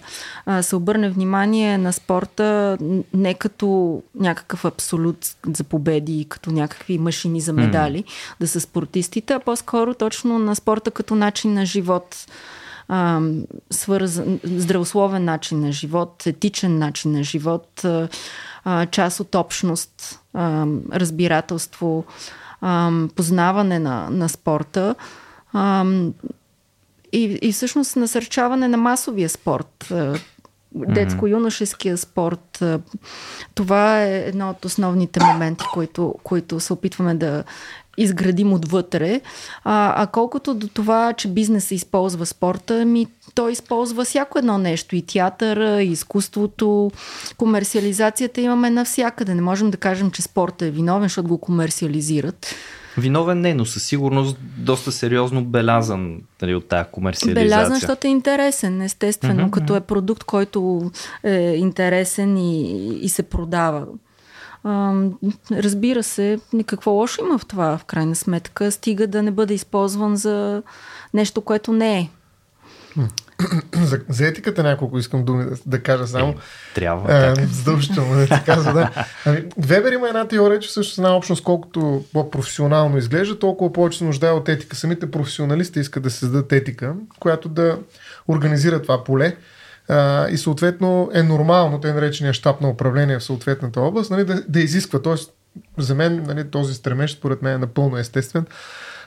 се 0.62 0.76
обърне 0.76 1.10
внимание 1.10 1.78
на 1.78 1.92
спорта 1.92 2.78
не 3.14 3.34
като 3.34 4.02
някакъв 4.14 4.64
абсолют 4.64 5.36
за 5.56 5.64
победи, 5.64 6.26
като 6.28 6.50
някакви 6.50 6.98
машини 6.98 7.40
за 7.40 7.52
медали, 7.52 8.04
mm. 8.04 8.34
да 8.40 8.48
са 8.48 8.60
спортистите, 8.60 9.32
а 9.32 9.40
по-скоро 9.40 9.94
точно 9.94 10.38
на 10.38 10.56
спорта 10.56 10.90
като 10.90 11.14
начин 11.14 11.52
на 11.52 11.66
живот 11.66 12.26
а, 12.88 13.20
свързан, 13.70 14.40
здравословен 14.44 15.24
начин 15.24 15.60
на 15.60 15.72
живот, 15.72 16.22
етичен 16.26 16.78
начин 16.78 17.12
на 17.12 17.24
живот, 17.24 17.84
а, 18.64 18.86
част 18.86 19.20
от 19.20 19.34
общност, 19.34 20.20
а, 20.34 20.66
разбирателство, 20.92 22.04
а, 22.60 22.92
познаване 23.16 23.78
на, 23.78 24.08
на 24.10 24.28
спорта 24.28 24.94
а, 25.52 25.84
и, 27.12 27.38
и 27.42 27.52
всъщност 27.52 27.96
насърчаване 27.96 28.68
на 28.68 28.76
масовия 28.76 29.28
спорт, 29.28 29.92
детско-юношеския 30.74 31.96
спорт. 31.96 32.62
Това 33.54 34.02
е 34.02 34.16
едно 34.18 34.50
от 34.50 34.64
основните 34.64 35.20
моменти, 35.24 35.64
които, 35.72 36.14
които 36.22 36.60
се 36.60 36.72
опитваме 36.72 37.14
да 37.14 37.44
изградим 37.96 38.52
отвътре. 38.52 39.20
А, 39.64 40.02
а 40.02 40.06
колкото 40.06 40.54
до 40.54 40.68
това, 40.68 41.12
че 41.12 41.28
бизнесът 41.28 41.70
използва 41.70 42.26
спорта, 42.26 42.84
ми 42.84 43.06
той 43.34 43.52
използва 43.52 44.04
всяко 44.04 44.38
едно 44.38 44.58
нещо. 44.58 44.96
И 44.96 45.02
театъра, 45.02 45.82
и 45.82 45.92
изкуството, 45.92 46.90
комерциализацията 47.36 48.40
имаме 48.40 48.70
навсякъде. 48.70 49.34
Не 49.34 49.42
можем 49.42 49.70
да 49.70 49.76
кажем, 49.76 50.10
че 50.10 50.22
спорта 50.22 50.66
е 50.66 50.70
виновен, 50.70 51.02
защото 51.02 51.28
го 51.28 51.38
комерциализират. 51.38 52.54
Виновен 52.98 53.40
не, 53.40 53.54
но 53.54 53.64
със 53.64 53.82
сигурност 53.82 54.36
доста 54.56 54.92
сериозно 54.92 55.44
белязан 55.44 56.20
нали, 56.42 56.54
от 56.54 56.68
тази 56.68 56.88
комерциализация. 56.92 57.44
Белязан, 57.44 57.74
защото 57.74 58.06
е 58.06 58.10
интересен, 58.10 58.82
естествено, 58.82 59.46
mm-hmm. 59.46 59.50
като 59.50 59.76
е 59.76 59.80
продукт, 59.80 60.24
който 60.24 60.90
е 61.24 61.54
интересен 61.56 62.36
и, 62.36 62.88
и 62.96 63.08
се 63.08 63.22
продава. 63.22 63.86
А, 64.64 64.94
разбира 65.50 66.02
се, 66.02 66.38
никакво 66.52 66.90
лошо 66.90 67.20
има 67.24 67.38
в 67.38 67.46
това, 67.46 67.78
в 67.78 67.84
крайна 67.84 68.14
сметка, 68.14 68.72
стига 68.72 69.06
да 69.06 69.22
не 69.22 69.30
бъде 69.30 69.54
използван 69.54 70.16
за 70.16 70.62
нещо, 71.14 71.40
което 71.40 71.72
не 71.72 71.98
е. 71.98 72.10
за, 73.82 74.00
за 74.08 74.26
етиката 74.26 74.62
няколко 74.62 74.98
искам 74.98 75.24
думи 75.24 75.44
да, 75.44 75.56
да 75.66 75.82
кажа 75.82 76.06
само. 76.06 76.30
Е, 76.30 76.34
трябва. 76.74 77.32
Е, 77.32 77.34
задължително 77.46 78.14
да 78.14 78.26
ти 78.26 78.44
казва, 78.46 78.72
да. 78.72 78.90
Ами, 79.26 79.44
Вебер 79.58 79.92
има 79.92 80.08
една 80.08 80.28
теория, 80.28 80.58
че 80.58 80.72
също 80.72 81.00
една 81.00 81.16
общност, 81.16 81.42
колкото 81.42 82.04
по-професионално 82.12 82.98
изглежда, 82.98 83.38
толкова 83.38 83.72
повече 83.72 83.98
се 83.98 84.04
нуждае 84.04 84.32
от 84.32 84.48
етика. 84.48 84.76
Самите 84.76 85.10
професионалисти 85.10 85.80
искат 85.80 86.02
да 86.02 86.10
създадат 86.10 86.52
етика, 86.52 86.94
която 87.20 87.48
да 87.48 87.78
организира 88.28 88.82
това 88.82 89.04
поле. 89.04 89.36
А, 89.88 90.28
и 90.28 90.38
съответно 90.38 91.10
е 91.14 91.22
нормално, 91.22 91.80
те 91.80 91.92
наречения 91.92 92.32
щаб 92.32 92.60
на 92.60 92.68
управление 92.68 93.18
в 93.18 93.24
съответната 93.24 93.80
област, 93.80 94.10
нали, 94.10 94.24
да, 94.24 94.42
да 94.48 94.60
изисква. 94.60 95.02
Тоест, 95.02 95.32
за 95.78 95.94
мен 95.94 96.22
нали, 96.26 96.50
този 96.50 96.74
стремеж, 96.74 97.12
според 97.12 97.42
мен 97.42 97.54
е 97.54 97.58
напълно 97.58 97.96
естествен 97.96 98.46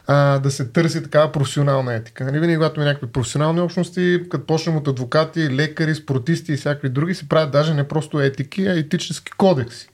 а, 0.08 0.40
да 0.40 0.52
се 0.52 0.66
търси 0.66 1.04
такава 1.04 1.32
професионална 1.32 1.94
етика. 1.94 2.26
Нали, 2.26 2.40
винаги, 2.40 2.56
когато 2.56 2.80
има 2.80 2.86
някакви 2.86 3.08
професионални 3.08 3.62
общности, 3.62 4.22
като 4.30 4.46
почнем 4.46 4.78
от 4.78 4.88
адвокати, 4.88 5.50
лекари, 5.50 5.96
спортисти 5.96 6.54
и 6.54 6.58
всякакви 6.58 6.90
други, 6.90 7.16
се 7.16 7.30
правят 7.30 7.52
даже 7.52 7.74
не 7.74 7.88
просто 7.88 8.22
етики, 8.22 8.68
а 8.68 8.80
етически 8.80 9.32
кодекси. 9.38 9.90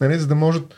Нали, 0.00 0.18
за 0.18 0.26
да 0.26 0.34
можат 0.34 0.74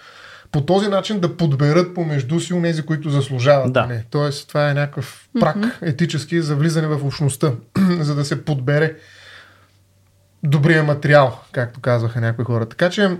по 0.53 0.61
този 0.61 0.89
начин 0.89 1.21
да 1.21 1.37
подберат 1.37 1.95
помежду 1.95 2.41
си 2.41 2.55
нези, 2.55 2.83
които 2.83 3.11
заслужават. 3.11 3.73
Да. 3.73 3.87
Нали. 3.87 4.05
Тоест, 4.11 4.49
това 4.49 4.71
е 4.71 4.75
някакъв 4.75 5.29
прак 5.41 5.57
mm-hmm. 5.57 5.73
етически 5.83 6.41
за 6.41 6.57
влизане 6.57 6.87
в 6.87 7.07
общността, 7.07 7.53
за 8.01 8.15
да 8.15 8.25
се 8.25 8.45
подбере 8.45 8.95
добрия 10.45 10.83
материал, 10.83 11.39
както 11.53 11.81
казваха 11.81 12.21
някои 12.21 12.45
хора. 12.45 12.67
Така 12.67 12.91
че 12.91 13.19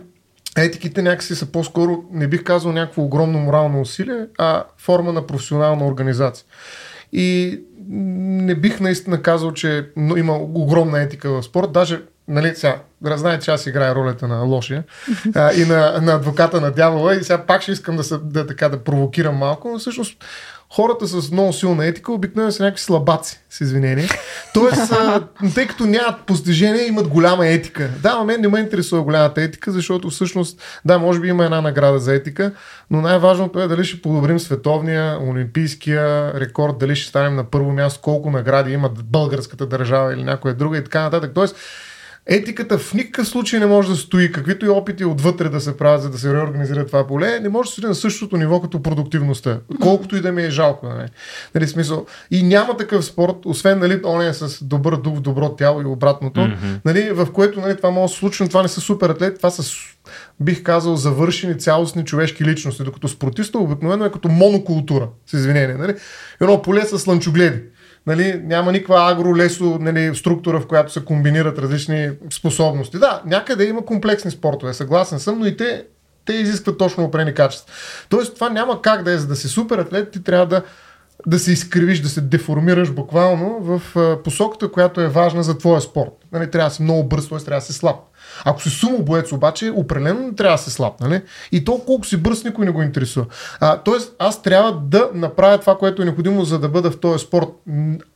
етиките 0.57 1.03
някакси 1.03 1.35
са 1.35 1.47
по-скоро, 1.47 2.05
не 2.13 2.29
бих 2.29 2.45
казал 2.45 2.73
някакво 2.73 3.03
огромно 3.03 3.39
морално 3.39 3.81
усилие, 3.81 4.27
а 4.39 4.65
форма 4.79 5.13
на 5.13 5.27
професионална 5.27 5.87
организация. 5.87 6.47
И 7.13 7.61
не 7.89 8.55
бих 8.55 8.81
наистина 8.81 9.23
казал, 9.23 9.53
че 9.53 9.89
има 10.17 10.37
огромна 10.37 11.03
етика 11.03 11.31
в 11.31 11.43
спорт. 11.43 11.73
Даже, 11.73 12.03
нали, 12.29 12.55
сега, 12.55 12.77
знаете, 13.03 13.45
че 13.45 13.51
аз 13.51 13.67
играя 13.67 13.95
ролята 13.95 14.29
на 14.29 14.43
лошия 14.43 14.85
а, 15.35 15.53
и 15.53 15.65
на, 15.65 16.01
на 16.01 16.15
адвоката 16.15 16.61
на 16.61 16.71
дявола 16.71 17.15
и 17.15 17.25
сега 17.25 17.47
пак 17.47 17.63
ще 17.63 17.73
искам 17.73 17.97
да, 17.97 18.05
се, 18.05 18.19
да, 18.19 18.47
така, 18.47 18.69
да 18.69 18.85
провокирам 18.85 19.37
малко, 19.37 19.69
но 19.69 19.79
всъщност 19.79 20.25
хората 20.75 21.07
с 21.07 21.31
много 21.31 21.53
силна 21.53 21.87
етика 21.87 22.13
обикновено 22.13 22.53
са 22.53 22.63
някакви 22.63 22.83
слабаци, 22.83 23.41
с 23.51 23.61
извинение. 23.61 24.09
Тоест, 24.55 24.93
тъй 25.55 25.67
като 25.67 25.87
нямат 25.87 26.21
постижение, 26.27 26.87
имат 26.87 27.09
голяма 27.09 27.47
етика. 27.47 27.91
Да, 28.03 28.17
но 28.19 28.25
мен 28.25 28.41
не 28.41 28.49
ме 28.49 28.61
интересува 28.61 29.03
голямата 29.03 29.43
етика, 29.43 29.73
защото 29.73 30.11
всъщност, 30.11 30.81
да, 30.85 30.99
може 30.99 31.21
би 31.21 31.29
има 31.29 31.45
една 31.45 31.61
награда 31.61 31.99
за 31.99 32.15
етика, 32.15 32.53
но 32.91 33.01
най-важното 33.01 33.61
е 33.61 33.69
дали 33.69 33.85
ще 33.85 34.03
подобрим 34.03 34.39
световния, 34.39 35.19
олимпийския 35.23 36.35
рекорд, 36.41 36.79
дали 36.79 36.97
ще 36.97 37.09
станем 37.09 37.35
на 37.35 37.45
първо 37.45 37.73
място, 37.73 38.01
колко 38.03 38.31
награди 38.31 38.73
имат 38.73 39.05
българската 39.05 39.67
държава 39.67 40.15
или 40.15 40.25
някоя 40.25 40.55
друга 40.55 40.79
и 40.79 40.85
така 40.85 41.03
нататък. 41.03 41.31
Тоест, 41.35 41.57
етиката 42.27 42.79
в 42.79 42.95
никакъв 42.95 43.29
случай 43.29 43.61
не 43.61 43.67
може 43.67 43.89
да 43.89 43.97
стои, 43.97 44.33
каквито 44.33 44.67
и 44.67 44.69
опити 44.69 45.05
отвътре 45.05 45.49
да 45.49 45.61
се 45.61 45.77
правят, 45.77 46.03
за 46.03 46.11
да 46.11 46.19
се 46.19 46.35
реорганизира 46.35 46.87
това 46.87 47.07
поле, 47.07 47.41
не 47.41 47.49
може 47.49 47.69
да 47.69 47.73
стои 47.73 47.89
на 47.89 47.95
същото 47.95 48.37
ниво 48.37 48.61
като 48.61 48.83
продуктивността. 48.83 49.59
Колкото 49.81 50.17
и 50.17 50.21
да 50.21 50.33
ми 50.33 50.43
е 50.43 50.51
жалко. 50.51 50.87
Нали? 50.87 51.09
Нали, 51.55 51.69
смисъл. 51.69 52.07
И 52.31 52.43
няма 52.43 52.77
такъв 52.77 53.05
спорт, 53.05 53.37
освен 53.45 53.79
нали, 53.79 54.01
он 54.05 54.23
е 54.23 54.35
с 54.35 54.65
добър 54.65 54.97
дух, 54.97 55.21
добро 55.21 55.49
тяло 55.49 55.83
и 55.83 55.85
обратното, 55.85 56.41
mm-hmm. 56.41 56.81
нали, 56.85 57.11
в 57.11 57.33
което 57.33 57.61
нали, 57.61 57.77
това 57.77 57.91
може 57.91 58.11
да 58.11 58.15
се 58.15 58.19
случи, 58.19 58.43
но 58.43 58.49
това 58.49 58.63
не 58.63 58.69
са 58.69 58.81
супер 58.81 59.11
атлети, 59.11 59.37
това 59.37 59.51
са 59.51 59.63
бих 60.41 60.63
казал, 60.63 60.97
завършени 60.97 61.59
цялостни 61.59 62.05
човешки 62.05 62.45
личности, 62.45 62.85
докато 62.85 63.09
спортиста 63.09 63.59
обикновено 63.59 64.05
е 64.05 64.13
като 64.13 64.29
монокултура, 64.29 65.09
с 65.27 65.33
извинение. 65.33 65.75
Нали? 65.75 65.95
Едно 66.41 66.63
поле 66.63 66.85
с 66.85 66.99
слънчогледи 66.99 67.61
нали, 68.07 68.41
няма 68.45 68.73
никаква 68.73 69.13
агро-лесо 69.13 69.79
нали, 69.81 70.15
структура, 70.15 70.61
в 70.61 70.67
която 70.67 70.93
се 70.93 71.05
комбинират 71.05 71.59
различни 71.59 72.11
способности. 72.33 72.99
Да, 72.99 73.23
някъде 73.27 73.65
има 73.65 73.85
комплексни 73.85 74.31
спортове, 74.31 74.75
съгласен 74.75 75.19
съм, 75.19 75.39
но 75.39 75.47
и 75.47 75.57
те, 75.57 75.85
те 76.25 76.33
изискват 76.33 76.79
точно 76.79 77.05
опрени 77.05 77.35
качества. 77.35 77.75
Тоест 78.09 78.35
това 78.35 78.51
няма 78.51 78.83
как 78.83 79.03
да 79.03 79.13
е, 79.13 79.19
за 79.19 79.27
да 79.27 79.37
си 79.37 79.49
супер 79.49 79.79
атлет, 79.79 80.11
ти 80.11 80.23
трябва 80.23 80.47
да 80.47 80.63
да 81.27 81.39
се 81.39 81.53
изкривиш, 81.53 82.01
да 82.01 82.09
се 82.09 82.21
деформираш 82.21 82.93
буквално 82.93 83.59
в 83.61 83.83
посоката, 84.25 84.71
която 84.71 85.01
е 85.01 85.09
важна 85.09 85.43
за 85.43 85.59
твоя 85.59 85.81
спорт. 85.81 86.11
Нали, 86.33 86.51
трябва 86.51 86.69
да 86.69 86.75
си 86.75 86.83
много 86.83 87.05
бърз, 87.05 87.29
т.е. 87.29 87.39
трябва 87.39 87.61
да 87.61 87.67
си 87.67 87.73
слаб. 87.73 87.97
Ако 88.45 88.63
си 88.63 88.71
сумо 88.71 89.03
боец 89.03 89.33
обаче, 89.33 89.71
определено 89.71 90.35
трябва 90.35 90.57
да 90.57 90.63
се 90.63 90.71
слаб, 90.71 91.01
нали? 91.01 91.23
И 91.53 91.65
то 91.65 91.79
колко 91.87 92.07
си 92.07 92.17
бърз, 92.17 92.45
никой 92.45 92.65
не 92.65 92.71
го 92.71 92.83
интересува. 92.83 93.27
А, 93.61 93.79
тоест, 93.79 94.15
аз 94.19 94.43
трябва 94.43 94.73
да 94.73 95.11
направя 95.15 95.59
това, 95.59 95.79
което 95.79 96.03
е 96.03 96.05
необходимо, 96.05 96.45
за 96.45 96.59
да 96.59 96.69
бъда 96.69 96.91
в 96.91 97.01
този 97.01 97.25
спорт. 97.25 97.49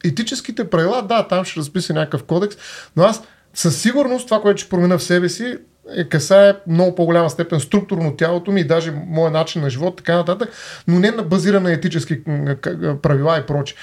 Етическите 0.05 0.71
правила, 0.71 1.03
да, 1.03 1.29
там 1.29 1.45
ще 1.45 1.61
разписа 1.61 1.95
някакъв 1.95 2.23
кодекс, 2.25 2.57
но 2.97 3.03
аз 3.03 3.23
със 3.55 3.83
сигурност 3.83 4.27
това, 4.27 4.41
което 4.41 4.61
ще 4.61 4.71
променя 4.71 4.99
в 4.99 5.03
себе 5.03 5.29
си, 5.29 5.57
е, 5.97 6.05
касае 6.05 6.55
много 6.67 6.95
по-голяма 6.95 7.31
степен 7.31 7.61
структурно 7.61 8.17
тялото 8.17 8.53
ми 8.53 8.61
и 8.61 8.67
даже 8.67 8.93
моят 9.07 9.33
начин 9.33 9.63
на 9.63 9.71
живот, 9.71 9.97
така 9.97 10.17
нататък, 10.17 10.49
но 10.89 10.99
не 10.99 11.11
на 11.11 11.23
базирана 11.23 11.69
на 11.69 11.73
етически 11.73 12.25
правила 13.03 13.39
и 13.39 13.47
прочи. 13.47 13.75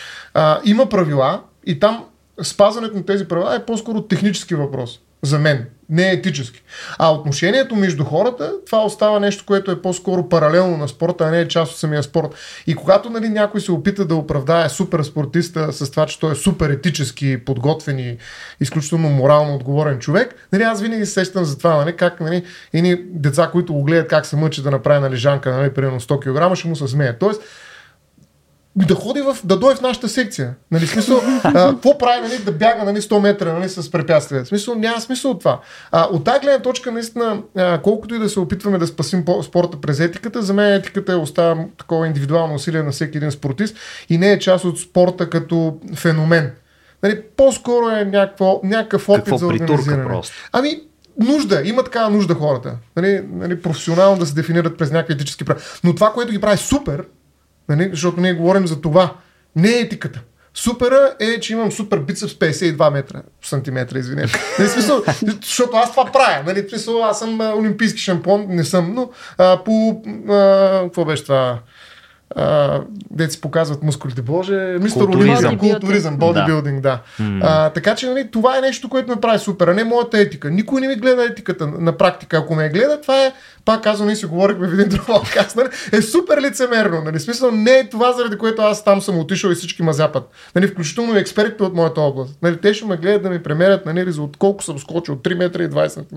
Има 0.66 0.90
правила 0.90 1.42
и 1.66 1.80
там 1.80 2.06
спазването 2.42 2.96
на 2.96 3.06
тези 3.06 3.28
правила 3.28 3.56
е 3.56 3.66
по-скоро 3.66 4.02
технически 4.02 4.56
въпрос 4.56 5.00
за 5.26 5.40
мен. 5.40 5.66
Не 5.90 6.12
етически. 6.12 6.62
А 6.98 7.14
отношението 7.14 7.76
между 7.76 8.04
хората, 8.04 8.54
това 8.66 8.86
остава 8.86 9.20
нещо, 9.20 9.44
което 9.48 9.72
е 9.72 9.82
по-скоро 9.82 10.30
паралелно 10.30 10.78
на 10.78 10.88
спорта, 10.88 11.24
а 11.24 11.32
не 11.32 11.40
е 11.40 11.48
част 11.48 11.72
от 11.72 11.78
самия 11.78 12.04
спорт. 12.04 12.28
И 12.68 12.76
когато 12.76 13.10
нали, 13.10 13.30
някой 13.30 13.62
се 13.62 13.72
опита 13.72 14.06
да 14.06 14.16
оправдае 14.16 14.70
супер 14.70 15.04
спортиста 15.04 15.74
с 15.74 15.92
това, 15.92 16.06
че 16.06 16.20
той 16.20 16.32
е 16.32 16.36
супер 16.36 16.70
етически 16.70 17.46
подготвен 17.46 18.00
и 18.00 18.18
изключително 18.60 19.10
морално 19.10 19.56
отговорен 19.56 20.00
човек, 20.00 20.36
нали, 20.54 20.64
аз 20.64 20.82
винаги 20.82 21.06
се 21.06 21.12
сещам 21.12 21.46
за 21.46 21.58
това, 21.58 21.76
нали, 21.76 21.96
как 21.96 22.20
нали, 22.20 22.44
едни 22.74 22.96
деца, 22.96 23.50
които 23.52 23.74
го 23.74 23.84
гледат 23.84 24.08
как 24.08 24.26
се 24.26 24.36
мъчи 24.36 24.64
да 24.64 24.72
направи 24.72 25.00
нали, 25.00 25.16
жанка, 25.16 25.52
нали, 25.52 25.74
примерно 25.74 26.00
100 26.00 26.52
кг, 26.52 26.58
ще 26.58 26.68
му 26.68 26.76
се 26.76 26.88
смеят. 26.88 27.20
Тоест, 27.20 27.42
да 28.76 28.96
ходи 28.96 29.22
в, 29.22 29.38
да 29.44 29.60
дойде 29.60 29.78
в 29.78 29.82
нашата 29.82 30.10
секция. 30.10 30.54
Нали, 30.72 30.88
смисъл, 30.88 31.22
какво 31.44 31.98
прави, 31.98 32.22
нали, 32.22 32.38
да 32.38 32.52
бяга 32.52 32.84
нали, 32.84 33.02
100 33.02 33.20
метра 33.20 33.54
нали, 33.54 33.70
с 33.70 33.92
препятствия. 33.92 34.46
Смисъл, 34.46 34.76
няма 34.76 35.02
смисъл 35.02 35.32
от 35.32 35.40
това. 35.40 35.60
А, 35.92 36.04
от 36.04 36.24
тази 36.24 36.40
гледна 36.40 36.60
точка, 36.60 36.92
наистина, 36.92 37.42
а, 37.58 37.82
колкото 37.82 38.16
и 38.16 38.20
да 38.20 38.30
се 38.30 38.40
опитваме 38.40 38.78
да 38.78 38.88
спасим 38.88 39.26
спорта 39.44 39.82
през 39.82 40.00
етиката, 40.00 40.42
за 40.42 40.54
мен 40.54 40.74
етиката 40.74 41.12
е 41.12 41.16
остава 41.16 41.66
такова 41.78 42.08
индивидуално 42.08 42.56
усилие 42.56 42.84
на 42.84 42.92
всеки 42.92 43.18
един 43.18 43.32
спортист 43.32 43.78
и 44.10 44.18
не 44.18 44.32
е 44.32 44.40
част 44.40 44.66
от 44.66 44.80
спорта 44.80 45.30
като 45.30 45.78
феномен. 45.96 46.52
Нали, 47.04 47.22
по-скоро 47.38 47.90
е 47.90 48.06
някакво, 48.06 48.60
някакъв 48.64 49.10
опит 49.10 49.24
Какво 49.24 49.38
за 49.38 49.48
организиране. 49.48 50.04
Просто? 50.04 50.34
Ами, 50.52 50.82
нужда, 51.20 51.62
има 51.66 51.84
такава 51.84 52.10
нужда 52.10 52.34
хората. 52.34 52.78
Нали, 52.96 53.24
нали, 53.32 53.62
професионално 53.62 54.20
да 54.20 54.26
се 54.26 54.36
дефинират 54.36 54.78
през 54.78 54.92
някакви 54.92 55.14
етически 55.14 55.46
права. 55.46 55.60
Но 55.84 55.96
това, 55.96 56.14
което 56.14 56.32
ги 56.32 56.42
прави 56.42 56.58
супер, 56.58 57.04
Нали? 57.70 57.90
Защото 57.92 58.22
ние 58.22 58.34
говорим 58.34 58.68
за 58.68 58.82
това. 58.82 59.14
Не 59.56 59.70
е 59.70 59.80
етиката. 59.80 60.22
Супера 60.54 61.16
е, 61.20 61.40
че 61.40 61.54
имам 61.54 61.72
супер 61.72 62.00
бицепс 62.00 62.34
52 62.34 62.92
метра, 62.92 63.22
сантиметра, 63.42 64.00
извинете. 64.00 64.40
Нали, 64.60 64.70
смисъл, 64.70 65.04
защото 65.44 65.78
аз 65.78 65.92
това 65.92 66.06
правя. 66.06 66.44
Нали, 66.46 66.70
смисъл, 66.70 67.04
аз 67.04 67.20
съм 67.20 67.42
олимпийски 67.42 68.00
шампион, 68.00 68.46
не 68.50 68.64
съм, 68.64 68.94
но 68.94 69.10
а, 69.38 69.64
по... 69.64 70.02
А, 70.30 70.82
какво 70.84 71.06
беше 71.06 71.24
това? 71.24 71.60
Де 73.12 73.30
си 73.30 73.42
показват 73.42 73.84
мускулите. 73.84 74.22
Боже, 74.22 74.78
мистер 74.82 75.02
Олимпия, 75.02 75.58
културизъм, 75.58 76.18
бодибилдинг, 76.18 76.82
да. 76.82 77.02
А, 77.42 77.70
така 77.70 77.96
че 77.96 78.08
нали, 78.08 78.32
това 78.32 78.58
е 78.58 78.62
нещо, 78.62 78.90
което 78.90 79.10
ме 79.10 79.22
прави 79.22 79.40
супер, 79.40 79.68
а 79.68 79.74
не 79.74 79.84
моята 79.84 80.20
етика. 80.20 80.50
Никой 80.50 80.82
не 80.82 80.88
ми 80.88 80.96
гледа 80.96 81.24
етиката 81.24 81.68
на 81.68 81.98
практика. 81.98 82.38
Ако 82.38 82.56
ме 82.56 82.70
гледа, 82.70 83.02
това 83.02 83.26
е, 83.26 83.34
пак 83.66 83.84
казвам, 83.84 84.08
ние 84.08 84.16
си 84.16 84.26
говорихме 84.26 84.68
в 84.68 84.74
един 84.74 84.90
друг 84.90 85.06
подкаст, 85.06 85.56
нали, 85.56 85.68
е 85.92 86.02
супер 86.02 86.42
лицемерно. 86.42 87.02
Нали, 87.02 87.20
смисъл 87.20 87.52
не 87.52 87.72
е 87.72 87.90
това, 87.90 88.14
заради 88.14 88.38
което 88.38 88.62
аз 88.62 88.84
там 88.84 89.02
съм 89.02 89.20
отишъл 89.20 89.50
и 89.50 89.56
всички 89.56 89.84
ма 89.84 89.94
запад. 89.94 90.30
Нали, 90.56 90.68
включително 90.68 91.16
и 91.16 91.20
експертите 91.20 91.64
от 91.64 91.74
моята 91.74 92.02
област. 92.02 92.38
Нали, 92.42 92.58
те 92.58 92.74
ще 92.74 92.86
ме 92.86 92.98
гледат 92.98 93.24
да 93.24 93.30
ми 93.30 93.44
премерят 93.44 93.86
нали, 93.86 94.20
от 94.20 94.38
колко 94.38 94.64
съм 94.64 94.80
скочил, 94.80 95.16
3 95.16 95.36
метра 95.36 95.64
и 95.64 95.70
20 95.70 95.88
см. 95.88 96.16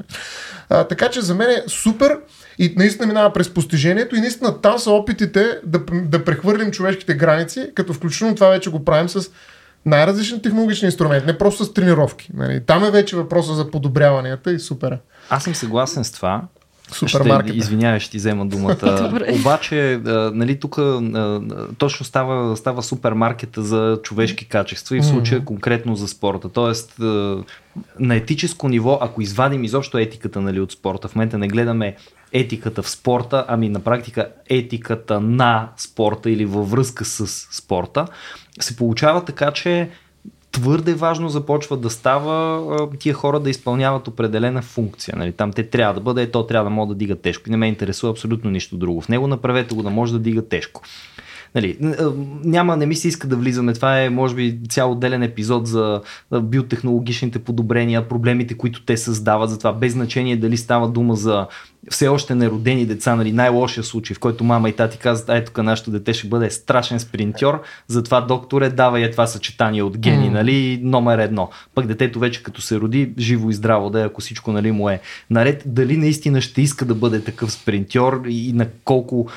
Така 0.88 1.09
че 1.09 1.20
за 1.20 1.35
мен 1.35 1.50
е 1.50 1.62
супер 1.66 2.18
и 2.59 2.75
наистина 2.77 3.07
минава 3.07 3.33
през 3.33 3.55
постижението 3.55 4.16
и 4.16 4.21
наистина 4.21 4.61
там 4.61 4.79
са 4.79 4.90
опитите 4.90 5.61
да, 5.64 5.81
да 5.92 6.25
прехвърлим 6.25 6.71
човешките 6.71 7.14
граници, 7.14 7.71
като 7.75 7.92
включително 7.92 8.35
това 8.35 8.49
вече 8.49 8.71
го 8.71 8.85
правим 8.85 9.09
с 9.09 9.31
най-различни 9.87 10.42
технологични 10.42 10.87
инструменти, 10.87 11.27
не 11.27 11.38
просто 11.38 11.64
с 11.64 11.75
тренировки. 11.75 12.31
Нали. 12.35 12.61
Там 12.66 12.85
е 12.85 12.90
вече 12.90 13.16
въпроса 13.16 13.55
за 13.55 13.71
подобряванията 13.71 14.53
и 14.53 14.59
супера. 14.59 14.99
Аз 15.31 15.44
съм 15.44 15.55
съгласен 15.55 16.05
с 16.05 16.12
това. 16.12 16.42
Супермаркета. 16.92 17.57
Извинявай, 17.57 18.01
ще 18.01 18.11
ти 18.11 18.16
взема 18.16 18.46
думата. 18.46 19.22
Обаче, 19.40 19.92
а, 19.92 20.31
нали, 20.35 20.61
тук 20.61 20.79
а, 20.79 21.40
точно 21.79 22.07
става, 22.07 22.57
става 22.57 22.83
супермаркета 22.83 23.62
за 23.62 23.98
човешки 24.03 24.48
качества 24.48 24.96
и 24.96 25.01
в 25.01 25.07
случая 25.07 25.44
конкретно 25.44 25.96
за 25.96 26.09
спорта. 26.09 26.48
Тоест, 26.48 27.01
а, 27.01 27.37
на 27.98 28.14
етическо 28.14 28.68
ниво, 28.68 28.98
ако 29.01 29.22
извадим 29.22 29.64
изобщо 29.64 29.98
етиката 29.98 30.40
нали, 30.40 30.61
от 30.61 30.72
спорта, 30.72 31.09
в 31.09 31.14
момента 31.14 31.38
не 31.38 31.48
гледаме 31.48 31.96
етиката 32.33 32.83
в 32.83 32.90
спорта, 32.90 33.44
ами 33.48 33.68
на 33.68 33.81
практика 33.81 34.29
етиката 34.48 35.20
на 35.20 35.68
спорта 35.77 36.31
или 36.31 36.44
във 36.44 36.70
връзка 36.70 37.05
с 37.05 37.27
спорта, 37.57 38.07
се 38.61 38.77
получава 38.77 39.24
така, 39.24 39.51
че 39.51 39.90
твърде 40.52 40.94
важно 40.94 41.28
започва 41.28 41.76
да 41.76 41.90
става 41.90 42.88
тия 42.98 43.14
хора 43.14 43.40
да 43.40 43.50
изпълняват 43.50 44.08
определена 44.08 44.62
функция. 44.62 45.14
Нали? 45.18 45.32
Там 45.32 45.52
те 45.52 45.62
трябва 45.62 45.94
да 45.94 46.00
бъде, 46.00 46.30
то 46.30 46.46
трябва 46.46 46.70
да 46.70 46.74
може 46.74 46.88
да 46.88 46.94
дига 46.94 47.16
тежко. 47.16 47.50
Не 47.50 47.56
ме 47.56 47.68
интересува 47.68 48.11
абсолютно 48.11 48.50
нищо 48.50 48.76
друго. 48.76 49.00
В 49.00 49.08
него 49.08 49.26
направете 49.26 49.74
го 49.74 49.82
да 49.82 49.90
може 49.90 50.12
да 50.12 50.18
дига 50.18 50.48
тежко. 50.48 50.82
Нали, 51.54 51.76
няма, 52.44 52.76
не 52.76 52.87
ми 52.87 52.94
се 52.94 53.08
иска 53.08 53.28
да 53.28 53.37
влизаме. 53.37 53.72
Това 53.72 54.02
е, 54.02 54.11
може 54.11 54.34
би, 54.34 54.58
цял 54.68 54.92
отделен 54.92 55.22
епизод 55.22 55.66
за 55.66 56.00
биотехнологичните 56.42 57.38
подобрения, 57.38 58.08
проблемите, 58.08 58.54
които 58.56 58.84
те 58.84 58.96
създават. 58.96 59.50
За 59.50 59.58
това 59.58 59.72
без 59.72 59.92
значение 59.92 60.37
дали 60.37 60.56
става 60.56 60.88
дума 60.88 61.14
за 61.14 61.46
все 61.90 62.09
още 62.09 62.35
неродени 62.35 62.87
деца, 62.87 63.16
нали, 63.16 63.33
най-лошия 63.33 63.85
случай, 63.85 64.14
в 64.14 64.18
който 64.18 64.44
мама 64.44 64.68
и 64.68 64.72
тати 64.72 64.98
казват, 64.98 65.29
ай 65.29 65.44
тук 65.44 65.59
нашето 65.59 65.90
дете 65.90 66.14
ще 66.14 66.29
бъде 66.29 66.51
страшен 66.51 67.01
спринтьор, 67.01 67.62
затова 67.88 68.20
докторе 68.20 68.68
дава 68.68 69.01
е 69.01 69.11
това 69.11 69.27
съчетание 69.27 69.83
от 69.83 69.98
гени, 69.98 70.29
mm. 70.31 70.33
нали, 70.33 70.81
номер 70.83 71.18
едно. 71.18 71.51
Пък 71.74 71.87
детето 71.87 72.18
вече 72.18 72.42
като 72.42 72.61
се 72.61 72.81
роди, 72.81 73.12
живо 73.18 73.51
и 73.51 73.55
здраво 73.55 73.90
да 73.90 74.01
е, 74.01 74.05
ако 74.05 74.20
всичко 74.20 74.53
нали, 74.53 74.72
му 74.72 74.88
е 74.88 75.01
наред, 75.31 75.62
дали 75.66 75.96
наистина 75.96 76.40
ще 76.40 76.62
иска 76.62 76.85
да 76.85 76.94
бъде 76.94 77.24
такъв 77.24 77.53
спринтьор 77.53 78.22
и 78.29 78.53
на 78.53 78.66
колко, 78.85 79.29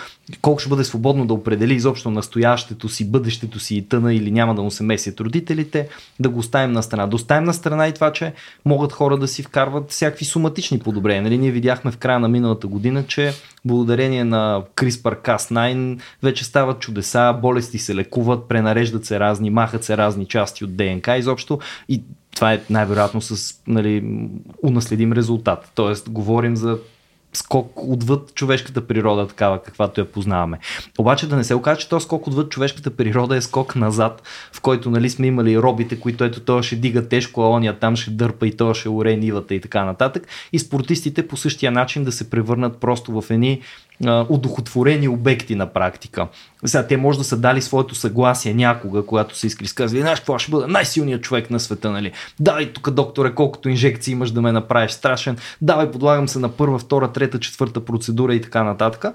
колко 0.42 0.60
ще 0.60 0.70
бъде 0.70 0.84
свободно 0.84 1.26
да 1.26 1.34
определи 1.34 1.74
изобщо 1.74 2.12
настоящето 2.12 2.90
си, 2.90 3.12
бъдещето 3.12 3.60
си 3.60 3.76
и 3.76 3.82
тъна 3.82 4.14
или 4.14 4.32
няма 4.32 4.56
да 4.56 4.62
му 4.62 4.72
се 4.72 4.84
месят 4.84 5.20
родителите, 5.20 5.88
да 6.20 6.30
го 6.30 6.40
оставим 6.40 6.72
на 6.72 6.84
страна. 6.84 7.08
Да 7.08 7.16
оставим 7.16 7.44
на 7.44 7.54
страна 7.54 7.88
и 7.88 7.94
това, 7.94 8.14
че 8.14 8.34
могат 8.66 8.92
хора 8.92 9.18
да 9.18 9.28
си 9.28 9.44
вкарват 9.44 9.92
всякакви 9.92 10.26
суматични 10.26 10.80
подобрения. 10.80 11.22
Нали, 11.22 11.38
ние 11.38 11.52
видяхме 11.52 11.92
в 11.92 11.98
края 11.98 12.20
на 12.20 12.28
миналата 12.42 12.68
година, 12.68 13.08
че 13.08 13.34
благодарение 13.66 14.24
на 14.24 14.64
CRISPR-Cas9 14.76 16.00
вече 16.24 16.46
стават 16.46 16.80
чудеса, 16.80 17.34
болести 17.42 17.80
се 17.80 17.96
лекуват, 17.96 18.48
пренареждат 18.48 19.06
се 19.06 19.20
разни, 19.20 19.50
махат 19.50 19.84
се 19.84 19.98
разни 19.98 20.26
части 20.26 20.66
от 20.66 20.76
ДНК 20.76 21.18
изобщо 21.18 21.60
и 21.90 22.04
това 22.36 22.54
е 22.54 22.62
най-вероятно 22.70 23.22
с 23.22 23.56
нали, 23.68 24.04
унаследим 24.64 25.14
резултат. 25.14 25.72
Тоест, 25.76 26.10
говорим 26.10 26.56
за 26.56 26.78
скок 27.34 27.72
отвъд 27.76 28.36
човешката 28.36 28.88
природа, 28.88 29.28
такава 29.28 29.64
каквато 29.64 30.02
я 30.02 30.12
познаваме. 30.12 30.60
Обаче 31.00 31.28
да 31.28 31.36
не 31.36 31.44
се 31.44 31.56
окаже, 31.56 31.80
че 31.80 31.90
то 31.90 32.00
скок 32.00 32.28
отвъд 32.28 32.52
човешката 32.52 32.92
природа 32.92 33.36
е 33.36 33.42
скок 33.42 33.76
назад, 33.76 34.24
в 34.54 34.62
който 34.62 34.92
нали, 34.92 35.10
сме 35.10 35.28
имали 35.28 35.60
робите, 35.60 36.00
които 36.00 36.24
ето 36.24 36.40
той 36.40 36.64
ще 36.64 36.76
дига 36.76 37.08
тежко, 37.08 37.42
а 37.42 37.50
ония 37.50 37.80
там 37.80 37.96
ще 37.96 38.12
дърпа 38.12 38.48
и 38.48 38.58
той 38.58 38.74
ще 38.74 38.90
уре 38.90 39.16
нивата 39.16 39.56
и 39.56 39.62
така 39.62 39.84
нататък. 39.84 40.28
И 40.54 40.60
спортистите 40.60 41.28
по 41.28 41.38
същия 41.38 41.72
начин 41.72 42.04
да 42.04 42.12
се 42.12 42.30
превърнат 42.30 42.78
просто 42.78 43.22
в 43.22 43.24
едни 43.30 43.62
удохотворени 44.30 45.08
обекти 45.08 45.56
на 45.56 45.74
практика. 45.74 46.28
Сега 46.66 46.88
те 46.88 46.98
може 46.98 47.18
да 47.18 47.24
са 47.24 47.38
дали 47.38 47.62
своето 47.62 47.96
съгласие 47.96 48.54
някога, 48.54 49.06
когато 49.06 49.38
са 49.38 49.48
искали 49.48 49.68
сказали, 49.68 50.02
знаеш 50.02 50.20
какво 50.20 50.40
ще 50.40 50.52
бъда 50.52 50.68
най-силният 50.68 51.22
човек 51.22 51.50
на 51.50 51.60
света, 51.60 51.92
нали? 51.92 52.12
Давай 52.40 52.74
тук, 52.74 52.90
докторе, 52.90 53.36
колкото 53.36 53.70
инжекции 53.70 54.12
имаш 54.12 54.32
да 54.32 54.42
ме 54.42 54.52
направиш 54.52 54.92
страшен, 54.92 55.38
давай 55.62 55.92
подлагам 55.92 56.28
се 56.28 56.40
на 56.40 56.50
първа, 56.50 56.80
втора, 56.80 57.12
трета, 57.12 57.40
четвърта 57.40 57.86
процедура 57.86 58.36
и 58.36 58.42
така 58.42 58.64
нататък. 58.64 59.06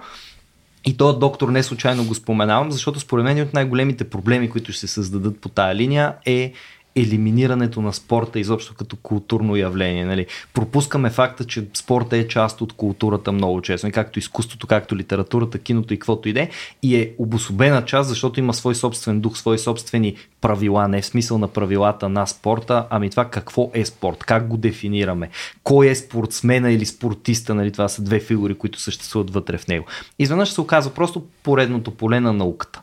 И 0.89 0.97
този 0.97 1.19
доктор 1.19 1.49
не 1.49 1.63
случайно 1.63 2.05
го 2.05 2.15
споменавам, 2.15 2.73
защото 2.73 3.01
според 3.01 3.25
мен 3.25 3.43
от 3.43 3.55
най-големите 3.55 4.05
проблеми, 4.05 4.51
които 4.51 4.73
ще 4.73 4.81
се 4.81 4.95
създадат 4.95 5.41
по 5.41 5.49
тая 5.49 5.75
линия 5.75 6.15
е 6.27 6.53
елиминирането 6.97 7.83
на 7.83 7.93
спорта 7.93 8.41
изобщо 8.41 8.75
като 8.75 8.97
културно 8.97 9.57
явление. 9.57 10.05
Нали. 10.05 10.27
Пропускаме 10.55 11.11
факта, 11.11 11.45
че 11.45 11.67
спорта 11.75 12.17
е 12.17 12.29
част 12.29 12.61
от 12.61 12.73
културата 12.73 13.33
много 13.33 13.63
често, 13.63 13.87
и 13.87 13.93
както 13.93 14.19
изкуството, 14.19 14.67
както 14.67 14.97
литературата, 14.97 15.59
киното 15.59 15.95
и 15.95 15.99
каквото 15.99 16.29
иде, 16.29 16.51
и 16.83 16.97
е 16.97 17.13
обособена 17.19 17.85
част, 17.85 18.09
защото 18.09 18.41
има 18.41 18.55
свой 18.55 18.75
собствен 18.75 19.21
дух, 19.21 19.39
свои 19.39 19.59
собствени 19.59 20.17
правила, 20.41 20.89
не 20.89 21.03
в 21.03 21.07
смисъл 21.07 21.39
на 21.39 21.49
правилата 21.49 22.09
на 22.09 22.27
спорта, 22.27 22.87
ами 22.91 23.11
това 23.11 23.25
какво 23.25 23.71
е 23.75 23.85
спорт, 23.85 24.25
как 24.25 24.49
го 24.49 24.57
дефинираме, 24.57 25.31
кой 25.63 25.89
е 25.89 25.95
спортсмена 25.95 26.73
или 26.73 26.87
спортиста, 26.87 27.55
нали, 27.55 27.73
това 27.73 27.89
са 27.89 28.03
две 28.03 28.21
фигури, 28.21 28.55
които 28.55 28.81
съществуват 28.81 29.31
вътре 29.31 29.59
в 29.59 29.69
него. 29.69 29.87
Изведнъж 30.19 30.53
се 30.53 30.61
оказва 30.61 30.95
просто 30.95 31.25
поредното 31.43 31.91
поле 31.91 32.21
на 32.21 32.33
науката. 32.33 32.83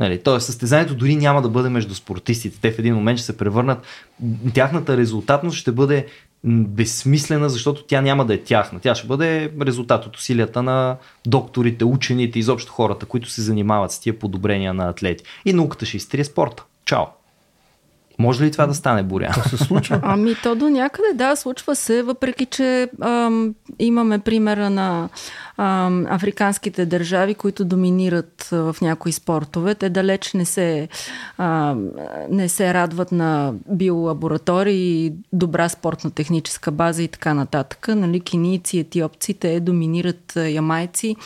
Нали, 0.00 0.22
Тоест, 0.22 0.46
състезанието 0.46 0.94
дори 0.94 1.16
няма 1.16 1.42
да 1.42 1.48
бъде 1.48 1.68
между 1.68 1.94
спортистите. 1.94 2.58
Те 2.60 2.72
в 2.72 2.78
един 2.78 2.94
момент 2.94 3.18
ще 3.18 3.26
се 3.26 3.36
превърнат. 3.36 3.86
Тяхната 4.54 4.96
резултатност 4.96 5.58
ще 5.58 5.72
бъде 5.72 6.06
безсмислена, 6.44 7.48
защото 7.48 7.84
тя 7.84 8.00
няма 8.00 8.24
да 8.26 8.34
е 8.34 8.38
тяхна. 8.38 8.80
Тя 8.80 8.94
ще 8.94 9.06
бъде 9.06 9.52
резултат 9.62 10.06
от 10.06 10.16
усилията 10.16 10.62
на 10.62 10.96
докторите, 11.26 11.84
учените, 11.84 12.38
изобщо 12.38 12.72
хората, 12.72 13.06
които 13.06 13.30
се 13.30 13.42
занимават 13.42 13.92
с 13.92 14.00
тия 14.00 14.18
подобрения 14.18 14.74
на 14.74 14.88
атлети. 14.88 15.24
И 15.44 15.52
науката 15.52 15.86
ще 15.86 15.96
изтрие 15.96 16.24
спорта. 16.24 16.64
Чао! 16.84 17.04
Може 18.18 18.44
ли 18.44 18.50
това 18.50 18.66
да 18.66 18.74
стане, 18.74 19.02
Боря? 19.02 19.30
То 19.34 19.48
се 19.48 19.56
случва. 19.56 20.00
Ами 20.02 20.34
то 20.42 20.54
до 20.54 20.68
някъде, 20.68 21.08
да, 21.14 21.36
случва 21.36 21.76
се, 21.76 22.02
въпреки 22.02 22.46
че 22.46 22.88
ам, 23.00 23.54
имаме 23.78 24.18
примера 24.18 24.70
на 24.70 25.08
ам, 25.56 26.06
африканските 26.10 26.86
държави, 26.86 27.34
които 27.34 27.64
доминират 27.64 28.48
а, 28.52 28.72
в 28.72 28.80
някои 28.80 29.12
спортове. 29.12 29.74
Те 29.74 29.90
далеч 29.90 30.32
не 30.32 30.44
се, 30.44 30.88
ам, 31.38 31.88
не 32.30 32.48
се 32.48 32.74
радват 32.74 33.12
на 33.12 33.52
биолаборатории, 33.70 35.12
добра 35.32 35.68
спортна 35.68 36.10
техническа 36.10 36.70
база 36.70 37.02
и 37.02 37.08
така 37.08 37.34
нататък. 37.34 37.88
Нали, 37.88 38.20
кинийци, 38.20 38.78
етиопци, 38.78 39.34
те 39.34 39.60
доминират 39.60 40.36
ямайци 40.36 41.16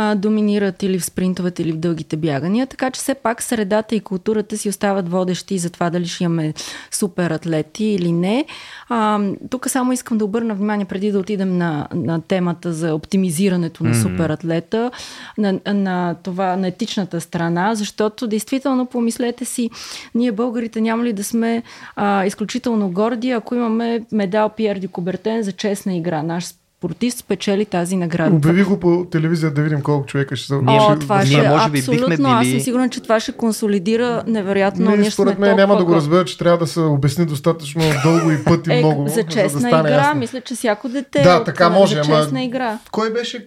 а, 0.00 0.14
доминират 0.14 0.82
или 0.82 0.98
в 0.98 1.04
спринтовете, 1.04 1.62
или 1.62 1.72
в 1.72 1.76
дългите 1.76 2.16
бягания. 2.16 2.66
Така 2.66 2.90
че 2.90 3.00
все 3.00 3.14
пак 3.14 3.42
средата 3.42 3.94
и 3.94 4.00
културата 4.00 4.58
си 4.58 4.68
остават 4.68 5.08
водещи 5.08 5.58
за 5.58 5.70
това 5.70 5.90
дали 5.90 6.06
ще 6.06 6.24
имаме 6.24 6.54
супер 6.90 7.30
атлети 7.30 7.84
или 7.84 8.12
не. 8.12 8.44
А, 8.88 9.20
тук 9.50 9.70
само 9.70 9.92
искам 9.92 10.18
да 10.18 10.24
обърна 10.24 10.54
внимание, 10.54 10.84
преди 10.84 11.12
да 11.12 11.18
отидем 11.18 11.58
на, 11.58 11.88
на 11.94 12.20
темата 12.20 12.72
за 12.72 12.94
оптимизирането 12.94 13.84
на 13.84 13.94
супер 13.94 14.30
атлета, 14.30 14.90
на, 15.38 15.60
на 15.66 16.14
това, 16.22 16.56
на 16.56 16.68
етичната 16.68 17.20
страна, 17.20 17.74
защото 17.74 18.26
действително 18.26 18.86
помислете 18.86 19.44
си, 19.44 19.70
ние 20.14 20.32
българите 20.32 20.80
няма 20.80 21.04
ли 21.04 21.12
да 21.12 21.24
сме 21.24 21.62
а, 21.96 22.24
изключително 22.26 22.90
горди, 22.90 23.30
ако 23.30 23.54
имаме 23.54 24.00
медал 24.12 24.48
Пьер 24.48 24.78
Ди 24.78 24.88
Кубертен 24.88 25.42
за 25.42 25.52
честна 25.52 25.96
игра, 25.96 26.22
наш 26.22 26.44
спортист 26.80 27.18
спечели 27.18 27.64
тази 27.64 27.96
награда. 27.96 28.36
Обяви 28.36 28.62
го 28.64 28.80
по 28.80 29.06
телевизия 29.06 29.50
да 29.50 29.62
видим 29.62 29.80
колко 29.80 30.06
човека 30.06 30.36
ще 30.36 30.46
са. 30.46 30.56
О, 30.58 30.96
това 30.96 31.26
ще, 31.26 31.34
ние, 31.34 31.48
може 31.48 31.70
би, 31.70 31.78
абсолютно, 31.78 32.08
бихме 32.08 32.28
аз 32.28 32.40
били- 32.40 32.50
съм 32.50 32.60
сигурна, 32.60 32.88
че 32.88 33.02
това 33.02 33.20
ще 33.20 33.32
консолидира 33.32 34.22
невероятно. 34.26 34.90
Не, 34.90 34.96
ние 34.96 35.10
според 35.10 35.38
мен 35.38 35.56
няма 35.56 35.76
да 35.76 35.84
го 35.84 35.94
разберат, 35.94 36.26
че 36.26 36.38
трябва 36.38 36.58
да 36.58 36.66
се 36.66 36.80
обясни 36.80 37.26
достатъчно 37.26 37.82
дълго 38.04 38.30
и 38.30 38.44
пъти 38.44 38.72
Е, 38.72 38.78
много. 38.78 39.08
за 39.08 39.22
честна 39.24 39.60
да 39.60 39.66
стане 39.68 39.88
игра, 39.88 39.96
ясно. 39.96 40.14
мисля, 40.14 40.40
че 40.40 40.54
всяко 40.54 40.88
дете 40.88 41.22
Да, 41.22 41.30
е 41.30 41.36
от- 41.36 41.44
така 41.44 41.70
може, 41.70 41.94
за 41.94 42.00
ама- 42.02 42.20
честна 42.20 42.42
игра. 42.42 42.78
Кой 42.90 43.12
беше? 43.12 43.46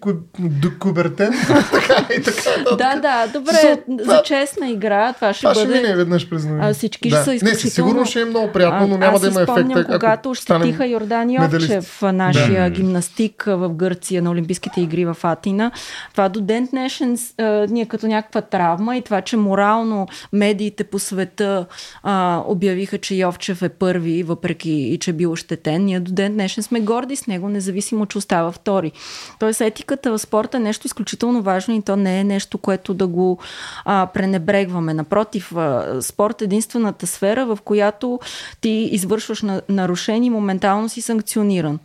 Кубертен? 0.80 1.34
така 1.72 2.14
и 2.14 2.22
така. 2.22 2.76
Да, 2.78 2.96
да, 2.96 3.28
добре, 3.30 3.52
За- 3.54 3.78
за 4.06 4.22
честна 4.22 4.70
игра 4.70 5.14
това 5.14 5.34
ще 5.34 5.42
Това 5.42 5.56
ще 5.56 5.66
бъде... 5.66 5.82
мине 5.82 5.96
веднъж 5.96 6.30
през 6.30 6.46
всички 6.74 7.10
ще 7.10 7.18
са 7.18 7.30
Не, 7.30 7.36
изключително- 7.36 7.60
със 7.62 7.74
сигурно 7.74 8.06
ще 8.06 8.22
е 8.22 8.26
много 8.26 8.48
приятно, 8.50 8.88
но 8.88 8.96
А- 8.96 8.98
няма 8.98 9.20
да 9.20 9.28
има 9.28 9.44
спомням, 9.44 9.72
ефекта. 9.72 9.94
когато 9.94 10.30
ощетиха 10.30 10.88
Йордан. 10.88 11.30
Йовчев, 11.32 12.02
нашия 12.04 12.70
гимнастик 12.70 13.23
а, 13.48 13.56
в 13.56 13.70
Гърция 13.70 14.22
на 14.22 14.32
Олимпийските 14.32 14.82
игри 14.82 15.06
в 15.06 15.18
Атина. 15.24 15.72
Това 16.12 16.30
до 16.30 16.42
ден 16.42 16.68
днешен 16.72 17.18
а, 17.38 17.44
ни 17.44 17.82
е 17.82 17.86
като 17.86 18.08
някаква 18.08 18.42
травма 18.42 18.98
и 18.98 19.02
това, 19.02 19.22
че 19.22 19.38
морално 19.38 20.08
медиите 20.34 20.84
по 20.84 21.00
света 21.00 21.66
а, 22.04 22.44
обявиха, 22.48 22.98
че 22.98 23.16
Йовчев 23.16 23.62
е 23.62 23.70
първи, 23.70 24.24
въпреки 24.24 24.72
и 24.72 24.98
че 25.00 25.12
е 25.12 25.14
бил 25.14 25.32
ощетен. 25.32 25.86
Ние 25.86 26.00
до 26.00 26.12
ден 26.12 26.34
днешен 26.34 26.64
сме 26.64 26.80
горди 26.80 27.16
с 27.16 27.28
него, 27.28 27.50
независимо, 27.50 28.06
че 28.06 28.18
остава 28.18 28.52
втори. 28.52 28.92
Тоест 29.40 29.62
етиката 29.62 30.12
в 30.12 30.20
спорта 30.20 30.58
е 30.58 30.60
нещо 30.60 30.88
изключително 30.88 31.42
важно 31.42 31.76
и 31.76 31.82
то 31.82 31.96
не 31.96 32.20
е 32.20 32.24
нещо, 32.24 32.58
което 32.58 32.94
да 32.94 33.08
го 33.08 33.40
а, 33.86 34.08
пренебрегваме. 34.14 34.94
Напротив, 34.94 35.56
а, 35.56 35.98
спорт 36.02 36.42
е 36.42 36.44
единствената 36.44 37.08
сфера, 37.08 37.46
в 37.46 37.60
която 37.64 38.20
ти 38.62 38.90
извършваш 38.92 39.42
на, 39.42 39.62
нарушение 39.70 40.28
и 40.28 40.30
моментално 40.30 40.90
си 40.90 41.02
санкциониран. 41.02 41.80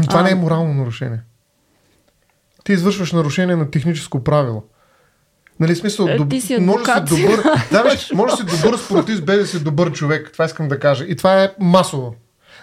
Но 0.00 0.06
това 0.06 0.22
не 0.22 0.30
е 0.30 0.34
морално 0.34 0.74
нарушение. 0.84 1.20
Ти 2.64 2.72
извършваш 2.72 3.12
нарушение 3.12 3.56
на 3.56 3.70
техническо 3.70 4.24
правило. 4.24 4.62
Нали, 5.60 5.76
смисъл, 5.76 6.06
Е, 6.06 6.16
доб... 6.16 6.30
ти 6.30 6.40
си 6.40 6.56
може 6.58 6.84
да 6.84 7.06
си 7.08 7.22
добър, 7.22 7.42
да, 7.72 7.82
виж, 7.82 8.12
може 8.14 8.36
да 8.36 8.50
си 8.50 8.62
добър 8.62 8.78
спортист, 8.78 9.24
без 9.24 9.38
да 9.38 9.46
си 9.46 9.64
добър 9.64 9.92
човек. 9.92 10.30
Това 10.32 10.44
искам 10.44 10.68
да 10.68 10.78
кажа. 10.80 11.04
И 11.04 11.16
това 11.16 11.42
е 11.44 11.50
масово. 11.60 12.14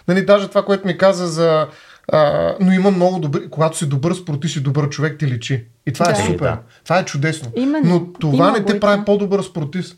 Нали, 0.08 0.26
даже 0.26 0.48
това, 0.48 0.66
което 0.66 0.88
ми 0.88 0.98
каза 0.98 1.28
за 1.28 1.68
А, 2.12 2.54
но 2.60 2.72
има 2.72 2.92
много 2.92 3.20
добри. 3.20 3.50
Когато 3.50 3.78
си 3.78 3.90
добър 3.90 4.14
спортист 4.14 4.56
и 4.56 4.60
добър 4.60 4.90
човек, 4.90 5.20
ти 5.20 5.28
личи. 5.28 5.66
И 5.88 5.94
това 5.94 6.06
Да. 6.06 6.12
е 6.12 6.24
Е, 6.24 6.26
супер. 6.26 6.46
да. 6.46 6.60
Това 6.84 7.00
е 7.00 7.06
чудесно. 7.06 7.52
Именно. 7.56 7.90
Но 7.90 8.14
това 8.14 8.48
Има 8.48 8.60
не 8.60 8.66
те 8.66 8.80
прави 8.80 9.06
по-добър 9.06 9.42
спортист. 9.42 9.98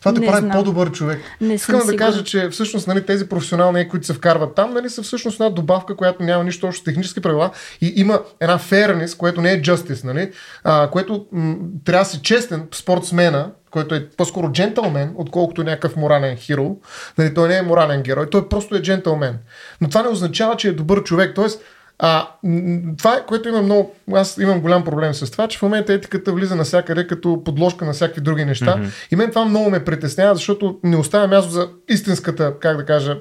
Това 0.00 0.14
те 0.14 0.20
Не 0.20 0.26
прави 0.26 0.40
знам. 0.40 0.52
по-добър 0.52 0.92
човек. 0.92 1.20
Не 1.40 1.54
Искам 1.54 1.86
да 1.86 1.96
кажа, 1.96 2.24
че 2.24 2.48
всъщност 2.48 2.86
нали, 2.86 3.06
тези 3.06 3.28
професионални, 3.28 3.88
които 3.88 4.06
се 4.06 4.12
вкарват 4.12 4.54
там, 4.54 4.74
нали, 4.74 4.90
са 4.90 5.02
всъщност 5.02 5.40
една 5.40 5.50
добавка, 5.50 5.96
която 5.96 6.22
няма 6.22 6.44
нищо 6.44 6.66
общо 6.66 6.80
с 6.80 6.84
технически 6.84 7.20
правила 7.20 7.50
и 7.80 7.92
има 7.96 8.20
една 8.40 8.58
fairness, 8.58 9.16
което 9.16 9.40
не 9.40 9.52
е 9.52 9.62
justice, 9.62 10.04
нали, 10.04 10.32
а, 10.64 10.90
което 10.90 11.26
м- 11.32 11.56
трябва 11.84 12.04
да 12.04 12.10
си 12.10 12.20
честен 12.22 12.68
спортсмена, 12.74 13.50
който 13.70 13.94
е 13.94 14.08
по-скоро 14.16 14.52
джентълмен, 14.52 15.14
отколкото 15.16 15.64
някакъв 15.64 15.96
морален 15.96 16.36
хиро. 16.36 16.76
Нали, 17.18 17.34
той 17.34 17.48
не 17.48 17.56
е 17.56 17.62
морален 17.62 18.02
герой, 18.02 18.30
той 18.30 18.48
просто 18.48 18.74
е 18.74 18.82
джентълмен. 18.82 19.38
Но 19.80 19.88
това 19.88 20.02
не 20.02 20.08
означава, 20.08 20.56
че 20.56 20.68
е 20.68 20.72
добър 20.72 21.02
човек. 21.02 21.34
Тоест, 21.34 21.62
а, 22.02 22.28
това 22.98 23.14
е, 23.14 23.26
което 23.26 23.48
има 23.48 23.62
много. 23.62 23.94
Аз 24.14 24.38
имам 24.38 24.60
голям 24.60 24.84
проблем 24.84 25.14
с 25.14 25.30
това, 25.30 25.48
че 25.48 25.58
в 25.58 25.62
момента 25.62 25.92
етиката 25.92 26.32
влиза 26.32 26.56
навсякъде 26.56 27.06
като 27.06 27.44
подложка 27.44 27.84
на 27.84 27.92
всякакви 27.92 28.20
други 28.20 28.44
неща. 28.44 28.76
Mm-hmm. 28.76 29.12
И 29.12 29.16
мен 29.16 29.28
това 29.28 29.44
много 29.44 29.70
ме 29.70 29.84
притеснява, 29.84 30.34
защото 30.34 30.78
не 30.82 30.96
оставя 30.96 31.28
място 31.28 31.50
за 31.50 31.68
истинската, 31.88 32.54
как 32.60 32.76
да 32.76 32.84
кажа, 32.84 33.18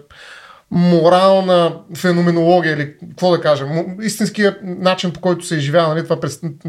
морална 0.71 1.73
феноменология 1.95 2.73
или 2.73 2.93
какво 3.09 3.31
да 3.31 3.41
кажа, 3.41 3.65
истинския 4.01 4.57
начин 4.63 5.13
по 5.13 5.19
който 5.19 5.45
се 5.45 5.55
изживява, 5.55 5.95
нали, 5.95 6.03
това, 6.03 6.19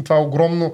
това 0.03 0.15
огромно 0.15 0.73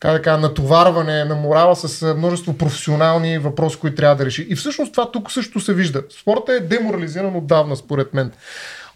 как 0.00 0.12
да 0.12 0.22
кажа, 0.22 0.38
натоварване 0.38 1.24
на 1.24 1.34
морала 1.34 1.76
с 1.76 2.02
а, 2.02 2.14
множество 2.14 2.58
професионални 2.58 3.38
въпроси, 3.38 3.78
които 3.78 3.96
трябва 3.96 4.16
да 4.16 4.24
реши. 4.24 4.46
И 4.50 4.56
всъщност 4.56 4.92
това 4.92 5.10
тук 5.10 5.32
също 5.32 5.60
се 5.60 5.74
вижда. 5.74 6.02
Спорта 6.20 6.52
е 6.52 6.60
деморализиран 6.60 7.36
отдавна, 7.36 7.76
според 7.76 8.14
мен. 8.14 8.32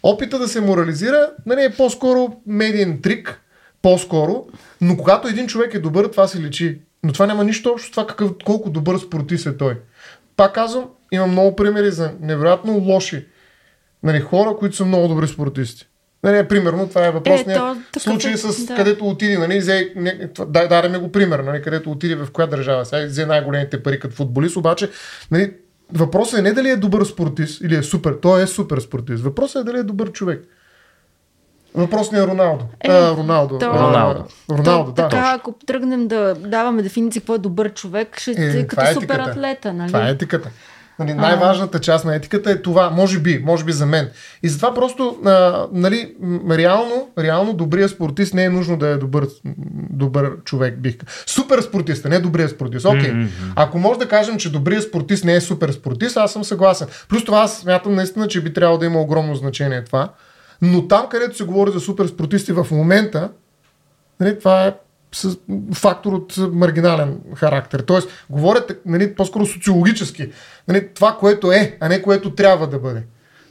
Опита 0.07 0.39
да 0.39 0.47
се 0.47 0.61
морализира 0.61 1.31
нали, 1.45 1.63
е 1.63 1.69
по-скоро 1.69 2.35
медиен 2.47 3.01
трик, 3.01 3.41
по-скоро, 3.81 4.45
но 4.81 4.97
когато 4.97 5.27
един 5.27 5.47
човек 5.47 5.73
е 5.73 5.79
добър, 5.79 6.07
това 6.07 6.27
се 6.27 6.41
личи. 6.41 6.79
Но 7.03 7.13
това 7.13 7.25
няма 7.25 7.43
нищо 7.43 7.69
общо 7.69 7.87
с 7.87 7.91
това 7.91 8.07
какъв, 8.07 8.31
колко 8.45 8.69
добър 8.69 8.97
спортист 8.97 9.45
е 9.45 9.57
той. 9.57 9.79
Пак 10.37 10.53
казвам, 10.53 10.85
има 11.11 11.27
много 11.27 11.55
примери 11.55 11.91
за 11.91 12.11
невероятно 12.21 12.73
лоши 12.73 13.25
нали, 14.03 14.19
хора, 14.19 14.55
които 14.59 14.75
са 14.75 14.85
много 14.85 15.07
добри 15.07 15.27
спортисти. 15.27 15.87
Нали, 16.23 16.47
примерно, 16.47 16.89
това 16.89 17.05
е 17.07 17.11
въпросният 17.11 17.59
то, 17.59 17.75
такъв 17.75 18.03
случай 18.03 18.33
е, 18.33 18.37
с 18.37 18.65
да. 18.65 18.75
където 18.75 19.07
отиде, 19.07 19.37
нали, 19.37 19.59
взе, 19.59 19.93
не, 19.95 20.29
дай, 20.47 20.67
дай 20.67 20.89
ми 20.89 20.97
го 20.97 21.11
пример, 21.11 21.39
нали, 21.39 21.61
където 21.61 21.91
отиде 21.91 22.15
в 22.15 22.27
коя 22.31 22.47
държава, 22.47 22.85
сега 22.85 23.05
взе 23.05 23.25
най-големите 23.25 23.83
пари 23.83 23.99
като 23.99 24.15
футболист, 24.15 24.55
обаче 24.55 24.89
нали, 25.31 25.53
въпросът 25.93 26.39
е 26.39 26.43
не 26.43 26.53
дали 26.53 26.69
е 26.69 26.75
добър 26.75 27.05
спортист 27.05 27.61
или 27.61 27.75
е 27.75 27.83
супер, 27.83 28.13
той 28.13 28.43
е 28.43 28.47
супер 28.47 28.79
спортист, 28.79 29.23
въпросът 29.23 29.61
е 29.61 29.65
дали 29.65 29.77
е 29.77 29.83
добър 29.83 30.11
човек. 30.11 30.43
Въпросният 31.75 32.27
е 32.27 32.31
Роналдо. 32.31 32.65
Е, 32.81 32.87
а, 32.89 33.11
Роналдо. 33.11 33.57
то- 33.57 33.65
А, 33.65 33.79
Роналдо. 33.81 34.25
Роналдо, 34.49 34.85
То, 34.85 34.91
да. 34.93 35.07
така, 35.09 35.33
ако 35.35 35.53
тръгнем 35.65 36.07
да 36.07 36.35
даваме 36.35 36.81
дефиниция 36.81 37.21
какво 37.21 37.35
е 37.35 37.39
добър 37.39 37.73
човек, 37.73 38.19
ще 38.19 38.31
Е, 38.31 38.59
е, 38.59 38.67
като 38.67 38.83
е 38.83 38.93
супер 38.93 39.19
атлета, 39.19 39.73
нали? 39.73 39.87
Това 39.87 40.07
е 40.07 40.11
етиката. 40.11 40.49
Нали, 40.99 41.13
най-важната 41.13 41.79
част 41.79 42.05
на 42.05 42.15
етиката 42.15 42.51
е 42.51 42.61
това, 42.61 42.89
може 42.89 43.19
би, 43.19 43.41
може 43.45 43.63
би 43.63 43.71
за 43.71 43.85
мен. 43.85 44.09
И 44.43 44.49
затова 44.49 44.73
просто, 44.73 45.17
а, 45.25 45.67
нали, 45.71 46.15
реално, 46.49 47.09
реално 47.19 47.53
добрият 47.53 47.91
спортист 47.91 48.33
не 48.33 48.43
е 48.43 48.49
нужно 48.49 48.77
да 48.77 48.87
е 48.87 48.97
добър, 48.97 49.27
добър 49.89 50.31
човек, 50.43 50.79
бих. 50.79 50.95
Супер 51.25 51.61
спортист, 51.61 52.05
а 52.05 52.09
не 52.09 52.19
добрият 52.19 52.51
спортист. 52.51 52.85
Окей. 52.85 53.11
Okay. 53.11 53.27
Ако 53.55 53.79
може 53.79 53.99
да 53.99 54.07
кажем, 54.07 54.37
че 54.37 54.51
добрият 54.51 54.83
спортист 54.83 55.25
не 55.25 55.35
е 55.35 55.41
супер 55.41 55.71
спортист, 55.71 56.17
аз 56.17 56.33
съм 56.33 56.43
съгласен. 56.43 56.87
Плюс 57.09 57.25
това 57.25 57.39
аз 57.39 57.57
смятам 57.57 57.95
наистина, 57.95 58.27
че 58.27 58.41
би 58.41 58.53
трябвало 58.53 58.77
да 58.77 58.85
има 58.85 59.01
огромно 59.01 59.35
значение 59.35 59.83
това. 59.83 60.09
Но 60.61 60.87
там, 60.87 61.07
където 61.09 61.37
се 61.37 61.43
говори 61.43 61.71
за 61.71 61.79
супер 61.79 62.07
спортисти 62.07 62.51
в 62.51 62.67
момента, 62.71 63.29
Нали, 64.19 64.39
това 64.39 64.67
е 64.67 64.73
фактор 65.73 66.13
от 66.13 66.37
маргинален 66.37 67.19
характер. 67.35 67.79
Тоест, 67.79 68.09
говорят 68.29 68.81
нали, 68.85 69.15
по-скоро 69.15 69.45
социологически. 69.45 70.31
Нали, 70.67 70.89
това, 70.93 71.17
което 71.19 71.51
е, 71.51 71.77
а 71.79 71.89
не 71.89 72.01
което 72.01 72.35
трябва 72.35 72.67
да 72.67 72.79
бъде. 72.79 73.03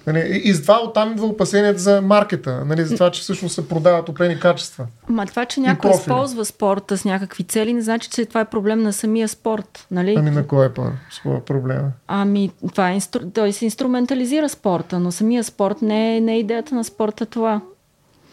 Нали, 0.07 0.41
и, 0.45 0.55
затова 0.55 0.81
оттам 0.85 1.13
идва 1.13 1.27
опасението 1.27 1.81
за 1.81 2.03
маркета, 2.03 2.65
нали, 2.65 2.85
за 2.85 2.95
това, 2.95 3.11
че 3.11 3.23
всъщност 3.23 3.55
се 3.55 3.69
продават 3.69 4.09
определени 4.09 4.41
качества. 4.41 4.87
Ма 5.09 5.27
това, 5.27 5.45
че 5.45 5.61
някой 5.61 5.91
използва 5.91 6.45
спорта 6.45 6.99
с 6.99 7.05
някакви 7.05 7.45
цели, 7.45 7.73
не 7.73 7.83
значи, 7.83 8.11
че 8.11 8.27
това 8.27 8.41
е 8.41 8.45
проблем 8.45 8.83
на 8.83 8.93
самия 8.93 9.29
спорт. 9.29 9.87
Нали? 9.91 10.15
Ами 10.19 10.31
на 10.31 10.47
кой 10.47 10.67
е 10.67 10.71
проблема? 11.47 11.93
Ами, 12.09 12.51
това 12.71 12.91
е 12.91 12.95
инстру... 12.95 13.31
той 13.35 13.53
се 13.53 13.65
инструментализира 13.65 14.49
спорта, 14.49 14.99
но 15.01 15.13
самия 15.13 15.45
спорт 15.45 15.83
не 15.83 16.17
е, 16.17 16.21
не 16.21 16.35
е 16.35 16.39
идеята 16.39 16.75
на 16.75 16.85
спорта 16.85 17.27
това. 17.27 17.61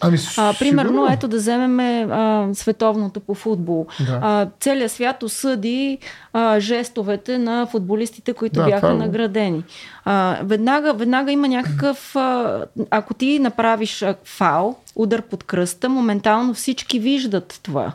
Ами, 0.01 0.17
А, 0.37 0.53
примерно, 0.53 0.89
сигурно. 0.89 1.13
ето 1.13 1.27
да 1.27 1.37
вземем 1.37 1.79
а, 2.11 2.49
световното 2.53 3.19
по 3.19 3.33
футбол. 3.35 3.85
Да. 3.99 4.19
А, 4.21 4.47
целият 4.59 4.91
свят 4.91 5.23
осъди 5.23 5.97
а, 6.33 6.59
жестовете 6.59 7.37
на 7.37 7.65
футболистите, 7.65 8.33
които 8.33 8.53
Да, 8.53 8.65
бяха 8.65 8.79
това 8.81 8.91
е- 8.93 8.97
наградени. 8.97 9.63
А, 10.05 10.37
веднага, 10.43 10.93
веднага 10.93 11.31
има 11.31 11.47
някакъв... 11.47 12.15
А, 12.15 12.59
ако 12.89 13.13
ти 13.13 13.39
направиш 13.39 14.03
фал, 14.25 14.75
удар 14.95 15.21
под 15.21 15.43
кръста, 15.43 15.89
моментално 15.89 16.53
всички 16.53 16.99
виждат 16.99 17.59
това. 17.63 17.91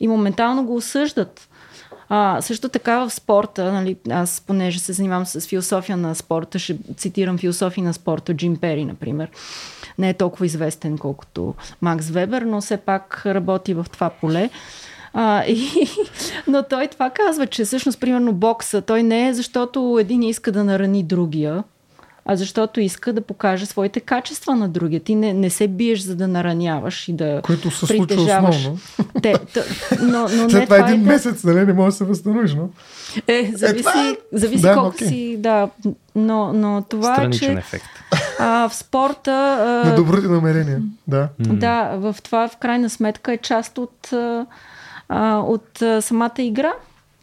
И 0.00 0.08
моментално 0.08 0.64
го 0.64 0.76
осъждат. 0.76 1.47
А, 2.08 2.40
също 2.42 2.68
така 2.68 2.98
в 2.98 3.10
спорта, 3.10 3.72
нали, 3.72 3.96
аз 4.10 4.42
понеже 4.46 4.78
се 4.78 4.92
занимавам 4.92 5.26
с 5.26 5.40
философия 5.40 5.96
на 5.96 6.14
спорта, 6.14 6.58
ще 6.58 6.76
цитирам 6.96 7.38
философия 7.38 7.84
на 7.84 7.94
спорта, 7.94 8.34
Джим 8.34 8.56
Пери, 8.56 8.84
например. 8.84 9.30
Не 9.98 10.08
е 10.08 10.14
толкова 10.14 10.46
известен, 10.46 10.98
колкото 10.98 11.54
Макс 11.80 12.10
Вебер, 12.10 12.42
но 12.42 12.60
все 12.60 12.76
пак 12.76 13.22
работи 13.26 13.74
в 13.74 13.86
това 13.92 14.10
поле. 14.10 14.50
А, 15.12 15.44
и, 15.44 15.68
но 16.46 16.62
той 16.62 16.86
това 16.86 17.10
казва, 17.10 17.46
че 17.46 17.64
всъщност, 17.64 18.00
примерно, 18.00 18.32
бокса, 18.32 18.82
той 18.82 19.02
не 19.02 19.28
е 19.28 19.34
защото 19.34 19.98
един 20.00 20.22
иска 20.22 20.52
да 20.52 20.64
нарани 20.64 21.02
другия, 21.02 21.64
а 22.28 22.36
защото 22.36 22.80
иска 22.80 23.12
да 23.12 23.20
покаже 23.20 23.66
своите 23.66 24.00
качества 24.00 24.54
на 24.54 24.68
другия. 24.68 25.00
Ти 25.00 25.14
не, 25.14 25.32
не 25.32 25.50
се 25.50 25.68
биеш 25.68 26.00
за 26.00 26.16
да 26.16 26.28
нараняваш 26.28 27.08
и 27.08 27.12
да 27.12 27.40
Което 27.42 27.70
се 27.70 27.76
случва 27.76 27.96
притежаваш. 27.98 28.56
основно. 28.56 28.78
Те, 29.22 29.32
т, 29.32 29.64
но, 30.00 30.18
но 30.20 30.50
След 30.50 30.52
не, 30.52 30.64
това 30.64 30.76
един 30.78 30.94
е 30.94 30.98
да- 30.98 31.12
месец, 31.12 31.44
нали, 31.44 31.66
не 31.66 31.72
може 31.72 31.86
да 31.86 31.92
се 31.92 32.04
възстановиш, 32.04 32.54
но... 32.54 32.68
Е, 33.26 33.52
зависи, 33.54 33.84
това 33.84 34.08
е- 34.08 34.16
зависи 34.32 34.62
да, 34.62 34.74
колко 34.74 34.88
окей. 34.88 35.08
си, 35.08 35.36
да. 35.38 35.68
Но, 36.14 36.52
но 36.52 36.84
това 36.88 37.22
е, 37.22 37.30
че 37.30 37.52
ефект. 37.52 37.84
а, 38.38 38.68
в 38.68 38.74
спорта... 38.74 39.30
На 39.84 39.92
А, 39.92 39.96
добрите 39.96 40.26
намерения. 40.26 40.82
Да. 41.06 41.28
да, 41.38 41.82
в 41.94 42.16
това 42.22 42.48
в 42.48 42.56
крайна 42.56 42.90
сметка 42.90 43.32
е 43.32 43.38
част 43.38 43.78
от, 43.78 44.12
а, 45.08 45.36
от 45.38 45.82
самата 46.00 46.32
игра. 46.38 46.72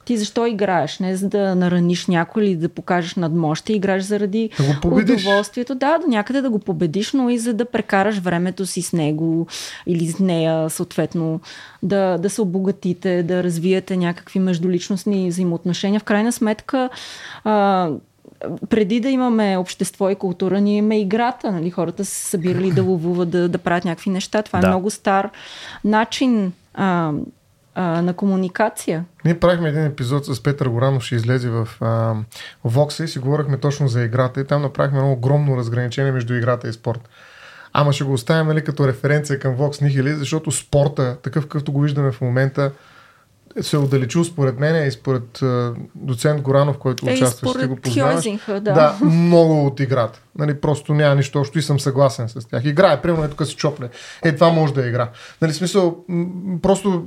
Ти 0.06 0.18
защо 0.18 0.46
играеш? 0.46 1.00
Не 1.00 1.16
за 1.16 1.30
да 1.30 1.56
нараниш 1.56 2.08
някой 2.08 2.44
или 2.44 2.56
да 2.56 2.70
покажеш 2.70 3.16
надмощие. 3.16 3.76
Играеш 3.76 4.04
заради 4.04 4.50
Да 4.60 4.88
удоволствието. 4.88 5.76
Да, 5.76 5.98
до 5.98 6.08
някъде 6.08 6.42
да 6.42 6.50
го 6.50 6.60
победиш, 6.60 7.14
но 7.14 7.30
и 7.30 7.38
за 7.38 7.54
да 7.54 7.66
прекараш 7.66 8.18
времето 8.18 8.66
си 8.66 8.82
с 8.82 8.94
него 8.94 9.48
или 9.88 10.08
с 10.08 10.20
нея, 10.20 10.70
съответно, 10.70 11.40
да, 11.84 12.18
да 12.18 12.30
се 12.30 12.42
обогатите, 12.42 13.24
да 13.24 13.44
развиете 13.44 13.98
някакви 13.98 14.40
междуличностни 14.40 15.30
взаимоотношения. 15.30 16.00
В 16.00 16.04
крайна 16.04 16.32
сметка, 16.32 16.90
а, 17.44 17.90
преди 18.70 19.00
да 19.00 19.10
имаме 19.10 19.58
общество 19.58 20.10
и 20.10 20.16
култура, 20.16 20.62
ние 20.62 20.78
имаме 20.78 21.00
играта. 21.00 21.52
Нали? 21.52 21.70
Хората 21.70 22.06
са 22.06 22.12
се 22.12 22.30
събирали 22.30 22.72
да 22.72 22.84
ловуват, 22.84 23.30
да, 23.30 23.50
да 23.50 23.58
правят 23.58 23.86
някакви 23.86 24.10
неща. 24.10 24.42
Това 24.42 24.60
Да. 24.60 24.68
е 24.68 24.70
много 24.70 24.90
стар 24.90 25.30
начин 25.84 26.54
а, 26.74 27.12
а, 27.76 28.02
на 28.02 28.14
комуникация. 28.14 29.06
Ние 29.26 29.40
правихме 29.40 29.70
един 29.70 29.86
епизод 29.86 30.26
с 30.26 30.44
Петър 30.44 30.68
Горанов, 30.68 31.04
ще 31.04 31.16
излезе 31.16 31.50
в 31.50 31.68
а, 31.82 32.16
Вокса 32.64 33.04
и 33.04 33.08
си 33.08 33.20
говорихме 33.20 33.58
точно 33.58 33.88
за 33.88 34.04
играта 34.04 34.42
и 34.42 34.48
там 34.48 34.62
направихме 34.62 34.98
едно 34.98 35.12
огромно 35.12 35.58
разграничение 35.58 36.12
между 36.12 36.34
играта 36.36 36.68
и 36.68 36.74
спорт. 36.74 37.10
Ама 37.74 37.94
ще 37.94 38.04
го 38.04 38.14
оставим 38.14 38.48
нали, 38.48 38.64
като 38.64 38.88
референция 38.88 39.40
към 39.40 39.58
Vox 39.58 39.72
Nihili, 39.82 40.14
защото 40.14 40.52
спорта, 40.52 41.18
такъв 41.24 41.44
какъвто 41.44 41.72
го 41.72 41.82
виждаме 41.82 42.12
в 42.12 42.22
момента, 42.22 42.72
се 43.62 43.76
е 43.76 43.80
отдалечил 43.80 44.24
според 44.24 44.60
мен 44.60 44.88
и 44.88 44.92
според 44.92 45.44
доцент 45.96 46.42
Горанов, 46.42 46.78
който 46.78 47.10
Е, 47.10 47.14
участва, 47.14 47.50
ще 47.50 47.68
го 47.68 47.76
познаваш. 47.76 48.26
Да. 48.48 48.60
да, 48.60 48.98
много 49.02 49.66
от 49.66 49.80
играта. 49.80 50.20
Нали, 50.38 50.62
просто 50.62 50.94
няма 50.94 51.16
нищо 51.16 51.40
общо 51.40 51.60
и 51.60 51.62
съм 51.62 51.80
съгласен 51.80 52.30
с 52.30 52.48
тях. 52.48 52.66
Играе, 52.66 53.02
примерно 53.02 53.24
е 53.24 53.30
тук 53.30 53.48
си 53.48 53.56
чопле. 53.56 53.90
Е, 54.24 54.36
това 54.36 54.50
може 54.50 54.74
да 54.74 54.86
е 54.86 54.88
игра. 54.88 55.10
Нали, 55.42 55.54
смисъл, 55.54 55.98
просто, 56.62 57.04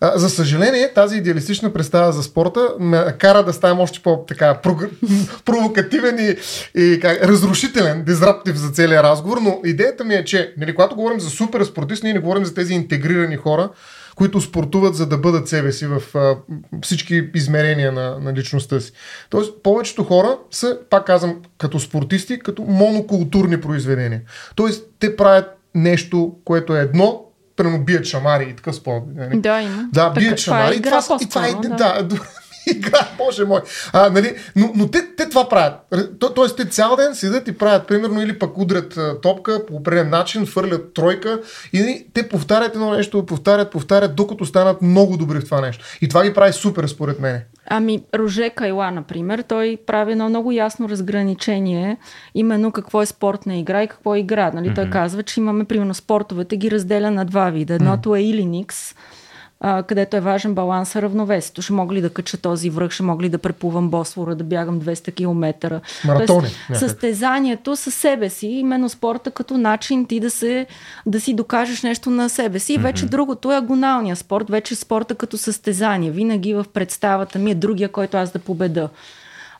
а, 0.00 0.18
за 0.18 0.30
съжаление, 0.30 0.92
тази 0.94 1.16
идеалистична 1.16 1.72
представа 1.72 2.12
за 2.12 2.22
спорта 2.22 2.68
ме 2.80 3.14
кара 3.18 3.44
да 3.44 3.52
ставам 3.52 3.80
още 3.80 4.00
по-така 4.02 4.60
провокативен 5.44 6.18
и, 6.18 6.36
и 6.80 7.00
как, 7.00 7.22
разрушителен, 7.22 8.04
дизраптив 8.04 8.56
за 8.56 8.70
целия 8.70 9.02
разговор, 9.02 9.38
но 9.42 9.60
идеята 9.64 10.04
ми 10.04 10.14
е, 10.14 10.24
че 10.24 10.54
нали, 10.56 10.74
когато 10.74 10.96
говорим 10.96 11.20
за 11.20 11.30
супер 11.30 11.64
спортист, 11.64 12.02
ние 12.02 12.12
не 12.12 12.20
говорим 12.20 12.44
за 12.44 12.54
тези 12.54 12.74
интегрирани 12.74 13.36
хора, 13.36 13.68
които 14.18 14.40
спортуват 14.40 14.94
за 14.94 15.06
да 15.06 15.18
бъдат 15.18 15.48
себе 15.48 15.72
си 15.72 15.86
в 15.86 16.02
а, 16.14 16.36
всички 16.82 17.30
измерения 17.34 17.92
на, 17.92 18.18
на 18.20 18.32
личността 18.32 18.80
си. 18.80 18.92
Тоест, 19.30 19.62
повечето 19.62 20.04
хора 20.04 20.38
са, 20.50 20.78
пак 20.90 21.06
казвам, 21.06 21.42
като 21.58 21.80
спортисти, 21.80 22.38
като 22.38 22.62
монокултурни 22.62 23.60
произведения. 23.60 24.20
Тоест, 24.54 24.84
те 24.98 25.16
правят 25.16 25.46
нещо, 25.74 26.34
което 26.44 26.76
е 26.76 26.80
едно, 26.80 27.24
примерно 27.56 27.84
бият 27.84 28.04
шамари 28.04 28.48
и 28.50 28.56
такъв 28.56 28.74
спорт. 28.74 29.02
нали? 29.14 29.40
Да, 29.40 29.62
има. 29.62 29.88
Да, 29.92 30.10
бият 30.10 30.36
това 30.44 30.56
е 30.56 30.60
шамари. 30.60 30.74
и 30.74 30.78
игра 30.78 31.02
това, 31.02 31.18
и 31.22 31.28
това 31.28 31.48
е, 31.48 31.52
да, 31.52 32.02
да, 32.02 32.20
игра, 32.76 33.08
боже 33.18 33.44
мой. 33.44 33.60
А, 33.92 34.10
нали, 34.10 34.34
но, 34.56 34.72
но 34.74 34.88
те, 34.88 34.98
те 35.16 35.28
това 35.28 35.48
правят. 35.48 35.74
То, 36.20 36.34
тоест, 36.34 36.56
те 36.56 36.64
цял 36.64 36.96
ден 36.96 37.14
седят 37.14 37.48
и 37.48 37.58
правят, 37.58 37.86
примерно, 37.86 38.22
или 38.22 38.38
пък 38.38 38.58
удрят 38.58 38.98
топка 39.22 39.66
по 39.66 39.74
определен 39.74 40.10
начин, 40.10 40.46
фърлят 40.46 40.94
тройка 40.94 41.40
и 41.72 41.80
нали, 41.80 42.06
те 42.14 42.28
повтарят 42.28 42.74
едно 42.74 42.90
нещо, 42.90 43.26
повтарят, 43.26 43.70
повтарят, 43.70 44.16
докато 44.16 44.44
станат 44.44 44.82
много 44.82 45.16
добри 45.16 45.40
в 45.40 45.44
това 45.44 45.60
нещо. 45.60 45.84
И 46.00 46.08
това 46.08 46.24
ги 46.24 46.34
прави 46.34 46.52
супер, 46.52 46.86
според 46.86 47.20
мен. 47.20 47.40
Ами, 47.66 48.02
Роже 48.14 48.50
Кайла, 48.50 48.90
например, 48.90 49.44
той 49.48 49.78
прави 49.86 50.12
едно 50.12 50.28
много 50.28 50.52
ясно 50.52 50.88
разграничение, 50.88 51.96
именно 52.34 52.72
какво 52.72 53.02
е 53.02 53.06
спортна 53.06 53.56
игра 53.56 53.82
и 53.82 53.88
какво 53.88 54.14
е 54.14 54.18
игра. 54.18 54.50
Нали? 54.54 54.68
Mm-hmm. 54.68 54.74
Той 54.74 54.90
казва, 54.90 55.22
че 55.22 55.40
имаме, 55.40 55.64
примерно, 55.64 55.94
спортовете 55.94 56.56
ги 56.56 56.70
разделя 56.70 57.10
на 57.10 57.24
два 57.24 57.50
вида. 57.50 57.74
Едното 57.74 58.16
е 58.16 58.20
Илиникс, 58.20 58.94
а, 59.60 59.82
където 59.82 60.16
е 60.16 60.20
важен 60.20 60.54
баланс 60.54 60.94
и 60.94 61.02
равновесието. 61.02 61.62
Ще 61.62 61.72
мога 61.72 61.94
ли 61.94 62.00
да 62.00 62.10
кача 62.10 62.36
този 62.36 62.70
връх, 62.70 62.90
ще 62.90 63.02
мога 63.02 63.22
ли 63.22 63.28
да 63.28 63.38
преплувам 63.38 63.90
Босфора, 63.90 64.34
да 64.34 64.44
бягам 64.44 64.80
200 64.80 65.14
км. 65.14 65.80
Маратони, 66.04 66.26
Тоест, 66.26 66.56
някак. 66.68 66.88
състезанието 66.88 67.76
със 67.76 67.94
себе 67.94 68.28
си, 68.28 68.46
именно 68.46 68.88
спорта 68.88 69.30
като 69.30 69.58
начин 69.58 70.06
ти 70.06 70.20
да, 70.20 70.30
се, 70.30 70.66
да 71.06 71.20
си 71.20 71.34
докажеш 71.34 71.82
нещо 71.82 72.10
на 72.10 72.28
себе 72.28 72.58
си. 72.58 72.74
И 72.74 72.78
вече 72.78 73.06
другото 73.06 73.52
е 73.52 73.56
агоналния 73.56 74.16
спорт, 74.16 74.50
вече 74.50 74.74
спорта 74.74 75.14
като 75.14 75.38
състезание. 75.38 76.10
Винаги 76.10 76.54
в 76.54 76.66
представата 76.72 77.38
ми 77.38 77.50
е 77.50 77.54
другия, 77.54 77.88
който 77.88 78.16
аз 78.16 78.30
да 78.30 78.38
победа. 78.38 78.88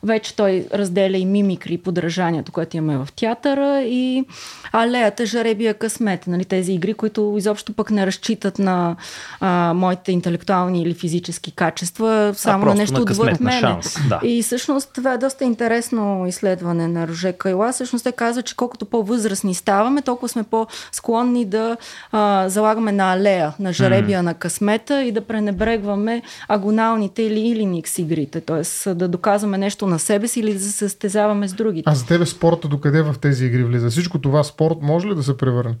Вече 0.03 0.35
той 0.35 0.67
разделя 0.73 1.17
и 1.17 1.25
мимикри, 1.25 1.73
и 1.73 1.77
подражанието, 1.77 2.51
което 2.51 2.77
имаме 2.77 2.97
в 2.97 3.07
театъра 3.15 3.81
и 3.81 4.25
алеята, 4.71 5.25
жаребия, 5.25 5.73
късмет. 5.73 6.27
Нали, 6.27 6.45
тези 6.45 6.73
игри, 6.73 6.93
които 6.93 7.35
изобщо 7.37 7.73
пък 7.73 7.91
не 7.91 8.07
разчитат 8.07 8.59
на 8.59 8.95
а, 9.39 9.73
моите 9.73 10.11
интелектуални 10.11 10.81
или 10.81 10.93
физически 10.93 11.51
качества, 11.51 12.33
само 12.35 12.57
на 12.57 12.65
просто 12.65 12.79
нещо 12.79 12.93
на 12.93 13.01
отвъд 13.01 13.29
късмет, 13.29 13.39
на 13.39 13.51
шанс, 13.51 13.97
да. 14.09 14.19
И 14.23 14.43
всъщност 14.43 14.89
това 14.93 15.13
е 15.13 15.17
доста 15.17 15.43
интересно 15.43 16.25
изследване 16.27 16.87
на 16.87 17.07
Роже 17.07 17.33
Кайла. 17.33 17.71
Всъщност 17.71 18.03
те 18.03 18.11
казва, 18.11 18.41
че 18.41 18.55
колкото 18.55 18.85
по-възрастни 18.85 19.55
ставаме, 19.55 20.01
толкова 20.01 20.29
сме 20.29 20.43
по-склонни 20.43 21.45
да 21.45 21.77
а, 22.11 22.49
залагаме 22.49 22.91
на 22.91 23.13
алея, 23.13 23.53
на 23.59 23.73
жаребия, 23.73 24.19
mm. 24.19 24.23
на 24.23 24.33
късмета 24.33 25.03
и 25.03 25.11
да 25.11 25.21
пренебрегваме 25.21 26.21
агоналните 26.47 27.23
или 27.23 27.39
илиникс 27.39 27.97
игрите. 27.97 28.41
Тоест 28.41 28.97
да 28.97 29.07
доказваме 29.07 29.57
нещо 29.57 29.87
на 29.89 29.99
себе 29.99 30.27
си 30.27 30.39
или 30.39 30.53
да 30.53 30.59
се 30.59 30.71
състезаваме 30.71 31.47
с 31.47 31.53
другите. 31.53 31.89
А 31.89 31.95
за 31.95 32.05
тебе 32.05 32.25
спорта 32.25 32.67
докъде 32.67 33.01
в 33.01 33.15
тези 33.21 33.45
игри 33.45 33.63
влиза? 33.63 33.89
Всичко 33.89 34.21
това 34.21 34.43
спорт 34.43 34.77
може 34.81 35.07
ли 35.07 35.15
да 35.15 35.23
се 35.23 35.37
превърне? 35.37 35.75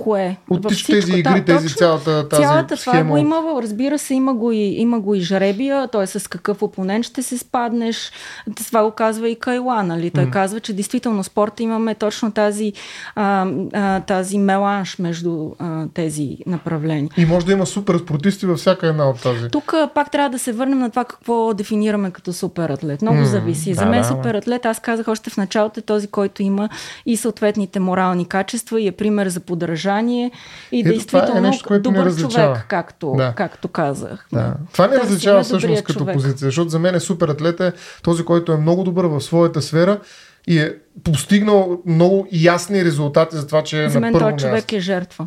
Кое? 0.00 0.36
От 0.50 0.62
Във 0.62 0.72
всичко 0.72 0.92
тези 0.92 1.12
игри, 1.12 1.22
Да, 1.22 1.44
тези 1.44 1.64
точно. 1.64 1.78
цялата 1.78 2.28
тази 2.28 2.42
Цялата 2.42 2.76
това 2.76 2.92
схема 2.92 3.04
го 3.04 3.14
от- 3.14 3.20
има, 3.20 3.42
разбира 3.62 3.98
се, 3.98 4.14
има 4.14 4.34
го 4.34 4.52
и, 4.52 4.58
има 4.58 5.00
го 5.00 5.14
и 5.14 5.20
жаребия, 5.20 5.88
т.е. 5.88 6.06
с 6.06 6.28
какъв 6.28 6.62
опонент 6.62 7.04
ще 7.04 7.22
се 7.22 7.38
спаднеш. 7.38 8.12
Това 8.56 8.82
го 8.82 8.90
казва 8.90 9.28
и 9.28 9.36
Кайла, 9.36 9.82
нали? 9.82 10.10
Той 10.10 10.26
казва, 10.26 10.60
че 10.60 10.72
действително 10.72 11.24
спорта 11.24 11.62
имаме 11.62 11.94
точно 11.94 12.32
тази, 12.32 12.72
а, 13.14 13.46
а, 13.72 14.00
тази 14.00 14.38
меланж 14.38 14.98
между 14.98 15.50
а, 15.58 15.86
тези 15.94 16.36
направления. 16.46 17.10
И 17.16 17.26
може 17.26 17.46
да 17.46 17.52
има 17.52 17.66
супер 17.66 17.98
спортисти 17.98 18.46
във 18.46 18.58
всяка 18.58 18.86
една 18.86 19.08
от 19.08 19.22
тази. 19.22 19.48
Тук 19.48 19.74
пак 19.94 20.10
трябва 20.10 20.30
да 20.30 20.38
се 20.38 20.52
върнем 20.52 20.78
на 20.78 20.90
това 20.90 21.04
какво 21.04 21.54
дефинираме 21.54 22.10
като 22.10 22.32
суператлет. 22.32 23.02
Много 23.02 23.18
М, 23.18 23.26
зависи. 23.26 23.74
За 23.74 23.80
да, 23.80 23.86
мен 23.86 24.02
да, 24.02 24.08
суператлет, 24.08 24.66
аз 24.66 24.80
казах 24.80 25.08
още 25.08 25.30
в 25.30 25.36
началото, 25.36 25.80
е 25.80 25.82
този, 25.82 26.06
който 26.06 26.42
има 26.42 26.68
и 27.06 27.16
съответните 27.16 27.80
морални 27.80 28.24
качества 28.24 28.80
и 28.80 28.86
е 28.86 28.92
пример 28.92 29.28
за 29.28 29.40
подражание 29.40 29.89
и 29.98 30.30
Ето, 30.72 30.88
е 30.88 30.92
действително 30.92 31.40
нещо, 31.40 31.64
което 31.68 31.82
добър 31.82 32.04
различава. 32.04 32.32
човек, 32.46 32.66
както, 32.68 33.14
Да. 33.16 33.32
както 33.32 33.68
казах. 33.68 34.26
Да. 34.32 34.54
Това 34.72 34.86
не 34.86 34.90
Търсиме 34.90 35.06
различава 35.06 35.42
всъщност 35.42 35.84
като 35.84 35.98
човек. 35.98 36.14
позиция, 36.14 36.44
защото 36.44 36.68
за 36.68 36.78
мен 36.78 36.94
е 36.94 37.00
супер 37.00 37.28
атлет 37.28 37.60
е 37.60 37.72
този, 38.02 38.24
който 38.24 38.52
е 38.52 38.56
много 38.56 38.84
добър 38.84 39.04
в 39.04 39.20
своята 39.20 39.62
сфера 39.62 40.00
и 40.48 40.58
е 40.58 40.74
постигнал 41.04 41.80
много 41.86 42.28
ясни 42.32 42.84
резултати 42.84 43.36
за 43.36 43.46
това, 43.46 43.62
че 43.62 43.84
е 43.84 43.88
За 43.88 43.94
на 43.94 44.00
мен 44.00 44.12
първо 44.12 44.24
този 44.26 44.32
място. 44.34 44.48
човек 44.48 44.72
е 44.72 44.80
жертва. 44.80 45.26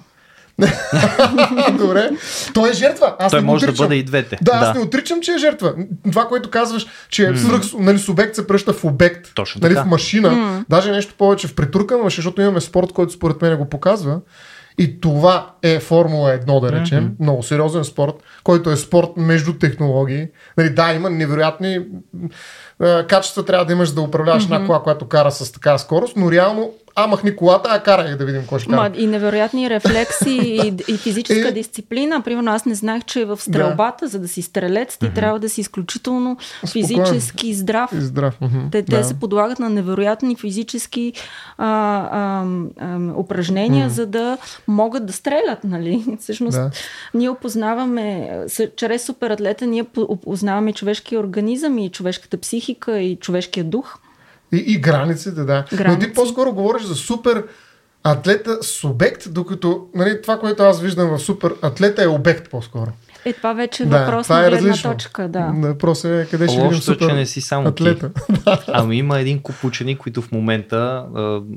Добре. 1.74 2.10
Той 2.54 2.70
е 2.70 2.74
жертва. 2.74 3.16
Аз 3.20 3.32
Той 3.32 3.42
не 3.42 3.46
може 3.46 3.66
да 3.66 3.72
отричам. 3.72 3.86
бъде 3.86 3.96
и 3.96 4.04
двете. 4.04 4.38
Да, 4.42 4.52
аз 4.54 4.68
Да. 4.68 4.74
не 4.74 4.80
отричам, 4.80 5.22
че 5.22 5.32
е 5.32 5.38
жертва. 5.38 5.74
Това, 6.04 6.28
което 6.28 6.50
казваш, 6.50 6.86
че 7.10 7.30
е 7.30 7.38
свръх, 7.38 7.62
нали, 7.74 8.00
субект 8.00 8.36
се 8.36 8.48
пръща 8.48 8.74
в 8.74 8.84
обект. 8.84 9.32
Точно 9.36 9.60
нали, 9.62 9.74
така. 9.74 9.86
в 9.86 9.90
машина. 9.90 10.64
Даже 10.70 10.92
нещо 10.92 11.14
повече 11.18 11.48
в 11.48 11.56
притуркана 11.56 12.04
машина, 12.04 12.18
защото 12.18 12.42
имаме 12.42 12.62
спорт, 12.62 12.92
който 12.92 13.14
според 13.14 13.42
мен 13.42 13.58
го 13.58 13.66
показва. 13.66 14.20
И 14.78 15.02
това 15.02 15.54
е 15.62 15.80
Формула 15.80 16.30
1, 16.30 16.62
да 16.62 16.72
речем. 16.72 17.16
Много 17.20 17.44
сериозен 17.44 17.84
спорт, 17.84 18.14
който 18.44 18.70
е 18.70 18.78
спорт 18.78 19.10
между 19.18 19.54
технологии. 19.54 20.28
Нали, 20.58 20.70
да, 20.70 20.94
има 20.94 21.10
невероятни 21.10 21.80
а, 22.80 23.08
качества 23.08 23.46
трябва 23.46 23.66
да 23.66 23.74
имаш 23.74 23.92
да 23.92 24.02
управляваш 24.02 24.44
една 24.44 24.66
кола, 24.66 24.84
която 24.84 25.08
кара 25.08 25.32
с 25.32 25.52
такава 25.52 25.80
скорост, 25.80 26.16
но 26.16 26.32
реално, 26.32 26.72
а 26.96 27.08
махни 27.08 27.36
колата, 27.36 27.70
а 27.72 27.80
карай 27.80 28.18
да 28.18 28.26
видим 28.26 28.42
кой 28.48 28.60
ще 28.60 28.70
кара. 28.70 28.82
Ма, 28.82 28.96
и 28.96 29.08
невероятни 29.08 29.70
рефлекси 29.70 30.30
и, 30.88 30.94
и 30.94 30.98
физическа 30.98 31.48
Е. 31.48 31.52
дисциплина. 31.52 32.22
Примерно 32.22 32.52
аз 32.52 32.66
не 32.66 32.76
знаех, 32.76 33.04
че 33.04 33.26
в 33.26 33.38
стрелбата, 33.40 34.08
за 34.08 34.20
да 34.20 34.28
си 34.28 34.42
стрелец, 34.42 34.98
ти 34.98 35.10
трябва 35.10 35.40
да 35.40 35.50
си 35.50 35.62
изключително 35.62 36.38
Спокоен. 36.58 36.72
физически 37.06 37.54
здрав. 37.54 37.90
И 37.94 38.02
здрав. 38.02 38.42
мгм. 38.42 38.60
Те, 38.72 38.84
те 38.84 38.92
Да. 38.92 39.04
се 39.04 39.14
подлагат 39.14 39.60
на 39.60 39.70
невероятни 39.70 40.36
физически 40.36 41.14
а, 41.58 41.68
а, 41.68 42.46
а, 42.80 43.14
упражнения, 43.14 43.90
за 43.90 44.06
да 44.06 44.38
могат 44.68 45.06
да 45.06 45.14
стрелят. 45.14 45.64
Нали? 45.64 46.06
Всъщност, 46.20 46.58
Да. 46.58 46.72
ние 47.14 47.30
опознаваме, 47.30 48.30
чрез 48.76 49.04
суператлета, 49.04 49.66
ние 49.66 49.84
по- 49.84 50.02
опознаваме 50.02 50.74
човешкия 50.74 51.20
организъм 51.20 51.78
и 51.78 51.90
човешката 51.90 52.38
психика 52.38 53.00
и 53.00 53.16
човешкия 53.16 53.64
дух. 53.64 53.98
И, 54.54 54.58
и 54.58 54.78
границите, 54.78 55.44
да. 55.44 55.66
Но 55.72 55.78
Граници. 55.78 56.08
ти 56.08 56.14
по-скоро 56.14 56.54
говориш 56.54 56.84
за 56.84 56.96
супер 56.96 57.44
атлета 58.04 58.64
субект, 58.64 59.34
докато 59.34 59.88
нали, 59.96 60.22
това, 60.22 60.40
което 60.40 60.64
аз 60.64 60.82
виждам 60.82 61.10
в 61.10 61.20
супер 61.20 61.54
атлета 61.62 62.04
е 62.04 62.08
обект 62.08 62.50
по-скоро. 62.50 62.92
Е, 63.26 63.34
това 63.34 63.54
вече 63.54 63.84
е 63.84 63.86
Да, 63.86 64.00
въпрос 64.00 64.26
това 64.28 64.40
на 64.40 64.46
е 64.46 64.50
гледна 64.50 64.70
различно. 64.70 64.92
точка. 64.92 65.28
Да. 65.28 65.52
Въпросът 65.56 66.12
е 66.12 66.28
къде 66.32 66.48
ще 66.48 66.62
видим 66.62 66.78
е, 66.78 66.82
супер 66.82 67.08
че 67.08 67.16
не 67.16 67.26
си 67.26 67.42
само 67.42 67.68
атлета. 67.68 68.12
Ами 68.68 68.98
има 68.98 69.20
един 69.20 69.40
куп 69.40 69.64
учени, 69.64 69.98
които 69.98 70.22
в 70.22 70.32
момента, 70.32 71.06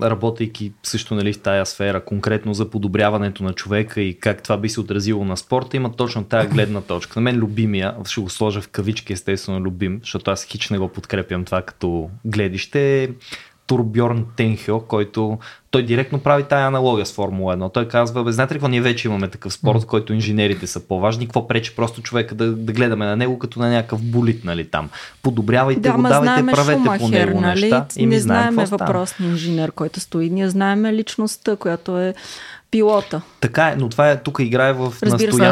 работейки 0.03 0.73
също 0.83 1.14
нали, 1.14 1.33
в 1.33 1.39
тая 1.39 1.67
сфера, 1.67 2.05
конкретно 2.05 2.55
за 2.55 2.71
подобряването 2.71 3.43
на 3.45 3.53
човека 3.53 4.01
и 4.01 4.19
как 4.21 4.43
това 4.43 4.57
би 4.57 4.69
се 4.69 4.81
отразило 4.81 5.25
на 5.25 5.37
спорта, 5.37 5.77
имат 5.77 5.97
точно 5.97 6.25
тая 6.25 6.47
гледна 6.47 6.81
точка. 6.81 7.21
На 7.21 7.23
мен 7.23 7.37
любимия, 7.37 7.95
ще 8.05 8.21
го 8.21 8.31
сложа 8.31 8.61
в 8.61 8.69
кавички, 8.69 9.12
естествено 9.12 9.61
любим, 9.61 9.99
защото 10.03 10.31
аз 10.31 10.45
хич 10.45 10.71
не 10.71 10.79
го 10.79 10.89
подкрепям 10.89 11.45
това 11.45 11.62
като 11.62 12.11
гледище, 12.25 13.11
Турбьорн 13.67 14.27
Тенхьо, 14.37 14.81
който 14.81 15.39
той 15.71 15.83
директно 15.83 16.19
прави 16.19 16.43
тая 16.43 16.67
аналогия 16.67 17.07
с 17.07 17.12
Формула 17.12 17.57
1. 17.57 17.73
Той 17.73 17.89
казва, 17.89 18.25
бе, 18.25 18.33
знаете 18.33 18.55
ли 18.55 18.57
какво, 18.57 18.69
ние 18.69 18.81
вече 18.81 19.09
имаме 19.09 19.29
такъв 19.29 19.53
спорт, 19.53 19.83
в 19.83 19.87
който 19.87 20.12
инженерите 20.12 20.67
са 20.67 20.81
по-важни, 20.81 21.27
какво 21.27 21.49
пречи 21.49 21.77
просто 21.77 22.03
човека 22.03 22.35
да, 22.35 22.53
да 22.53 22.73
гледаме 22.73 23.07
на 23.07 23.17
него 23.17 23.39
като 23.39 23.61
на 23.61 23.71
някакъв 23.71 24.03
болит, 24.03 24.45
нали 24.45 24.64
там. 24.71 24.91
Подобрявайте 25.23 25.81
Да, 25.81 25.93
го, 25.93 26.03
давайте, 26.03 26.53
правете 26.53 26.85
по 26.85 26.99
Шумахер, 26.99 27.29
него 27.29 27.41
нали? 27.41 27.61
неща. 27.61 27.87
И 27.97 28.07
не 28.07 28.21
знаем 28.21 28.55
става. 28.55 28.67
въпросния 28.67 29.31
инженер, 29.31 29.73
който 29.73 30.01
стои. 30.01 30.31
Ние 30.31 30.49
знаеме 30.49 30.93
личността, 30.93 31.57
която 31.57 31.99
е 31.99 32.14
пилота. 32.71 33.23
Така 33.41 33.69
е, 33.69 33.77
но 33.77 33.89
това 33.89 34.11
е 34.11 34.23
тук 34.23 34.39
играе 34.41 34.73
в 34.73 34.95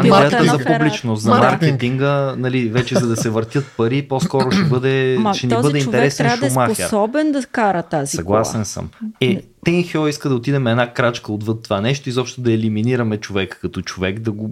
пилота 0.01 0.37
е 0.41 0.47
за 0.47 0.59
публичност, 0.65 1.23
за 1.23 1.29
Маркетинг. 1.29 1.61
маркетинга, 1.61 2.35
нали, 2.37 2.69
вече 2.69 2.95
за 2.95 3.07
да 3.07 3.15
се 3.15 3.29
въртят 3.29 3.65
пари, 3.77 4.01
по-скоро 4.01 4.51
ще, 4.51 4.63
бъде, 4.63 5.17
Ма, 5.19 5.33
ще 5.33 5.47
ни 5.47 5.55
бъде 5.61 5.79
интересен 5.79 6.25
трябва 6.25 6.37
да 6.37 6.71
е 6.71 6.75
способен 6.75 7.31
да 7.31 7.45
кара 7.45 7.83
тази 7.83 8.17
Съгласен 8.17 8.53
кола. 8.53 8.65
съм. 8.65 8.89
Е, 9.21 9.41
Тенхио 9.65 10.07
иска 10.07 10.29
да 10.29 10.35
отидем 10.35 10.67
една 10.67 10.93
крачка 10.93 11.33
отвъд 11.33 11.63
това 11.63 11.81
нещо, 11.81 12.09
изобщо 12.09 12.41
да 12.41 12.53
елиминираме 12.53 13.17
човека 13.17 13.59
като 13.59 13.81
човек, 13.81 14.19
да 14.19 14.31
го 14.31 14.49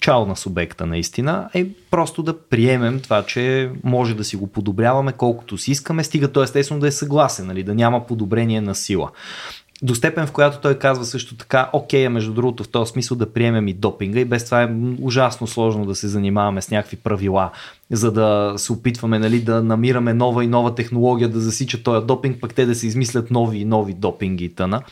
чао 0.00 0.26
на 0.26 0.36
субекта 0.36 0.86
наистина, 0.86 1.48
е 1.54 1.66
просто 1.90 2.22
да 2.22 2.38
приемем 2.38 3.00
това, 3.00 3.22
че 3.26 3.70
може 3.84 4.14
да 4.14 4.24
си 4.24 4.36
го 4.36 4.46
подобряваме 4.46 5.12
колкото 5.12 5.58
си 5.58 5.70
искаме, 5.70 6.04
стига 6.04 6.28
той 6.28 6.44
естествено 6.44 6.80
да 6.80 6.86
е 6.86 6.92
съгласен, 6.92 7.46
нали, 7.46 7.62
да 7.62 7.74
няма 7.74 8.06
подобрение 8.06 8.60
на 8.60 8.74
сила. 8.74 9.10
До 9.82 9.94
степен, 9.94 10.26
в 10.26 10.32
която 10.32 10.60
той 10.60 10.78
казва 10.78 11.04
също 11.04 11.36
така, 11.36 11.70
окей, 11.72 12.08
между 12.08 12.32
другото 12.32 12.64
в 12.64 12.68
този 12.68 12.90
смисъл 12.90 13.16
да 13.16 13.32
приемем 13.32 13.68
и 13.68 13.72
допинга 13.72 14.20
и 14.20 14.24
без 14.24 14.44
това 14.44 14.62
е 14.62 14.74
ужасно 15.00 15.46
сложно 15.46 15.86
да 15.86 15.94
се 15.94 16.08
занимаваме 16.08 16.62
с 16.62 16.70
някакви 16.70 16.96
правила, 16.96 17.50
за 17.90 18.12
да 18.12 18.54
се 18.56 18.72
опитваме 18.72 19.18
нали, 19.18 19.40
да 19.40 19.62
намираме 19.62 20.14
нова 20.14 20.44
и 20.44 20.46
нова 20.46 20.74
технология 20.74 21.28
да 21.28 21.40
засича 21.40 21.82
този 21.82 22.06
допинг, 22.06 22.40
пък 22.40 22.54
те 22.54 22.66
да 22.66 22.74
се 22.74 22.86
измислят 22.86 23.30
нови 23.30 23.58
и 23.58 23.64
нови 23.64 23.94
допинги 23.94 24.44
и 24.44 24.54
тъна 24.54 24.82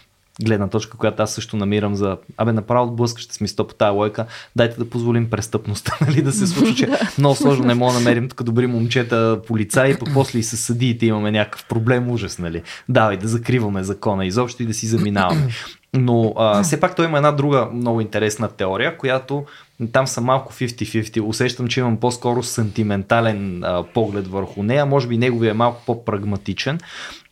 гледна 0.45 0.69
точка, 0.69 0.97
която 0.97 1.23
аз 1.23 1.35
също 1.35 1.57
намирам 1.57 1.95
за 1.95 2.17
абе 2.37 2.53
направо 2.53 2.89
отблъскаща 2.89 3.35
смисъл 3.35 3.67
по 3.67 3.75
тази 3.75 3.97
лойка, 3.97 4.27
дайте 4.57 4.79
да 4.79 4.91
позволим 4.91 5.31
престъпността 5.31 5.97
нали, 6.07 6.23
да 6.23 6.33
се 6.33 6.47
случи, 6.47 6.75
че 6.75 6.89
много 7.19 7.35
сложно 7.35 7.65
не 7.65 7.75
мога 7.75 7.93
да 7.93 7.99
намерим 7.99 8.29
тук 8.29 8.43
добри 8.43 8.67
момчета 8.67 9.41
полицаи, 9.47 9.99
пък 9.99 10.09
после 10.15 10.39
и 10.39 10.43
с 10.43 10.57
съдиите 10.57 11.07
имаме 11.07 11.31
някакъв 11.31 11.65
проблем, 11.65 12.11
ужас, 12.11 12.39
нали. 12.39 12.63
Давай 12.89 13.17
да 13.17 13.29
закриваме 13.29 13.83
закона 13.83 14.27
изобщо 14.27 14.63
и 14.63 14.67
да 14.67 14.75
си 14.75 14.87
заминаваме. 14.87 15.49
Но 15.95 16.33
а, 16.37 16.63
все 16.63 16.81
пак 16.81 16.97
той 16.97 17.05
има 17.05 17.17
една 17.17 17.33
друга 17.33 17.69
много 17.73 18.01
интересна 18.01 18.49
теория, 18.49 18.99
която 18.99 19.45
там 19.93 20.07
са 20.07 20.21
малко 20.21 20.53
50-50. 20.53 21.29
Усещам, 21.29 21.69
че 21.69 21.81
имам 21.81 21.97
по-скоро 21.97 22.43
сантиментален 22.43 23.65
а, 23.65 23.83
поглед 23.83 24.29
върху 24.29 24.63
нея. 24.63 24.87
Може 24.87 25.09
би 25.09 25.19
неговия 25.19 25.51
е 25.51 25.55
малко 25.55 25.83
по-прагматичен 25.87 26.79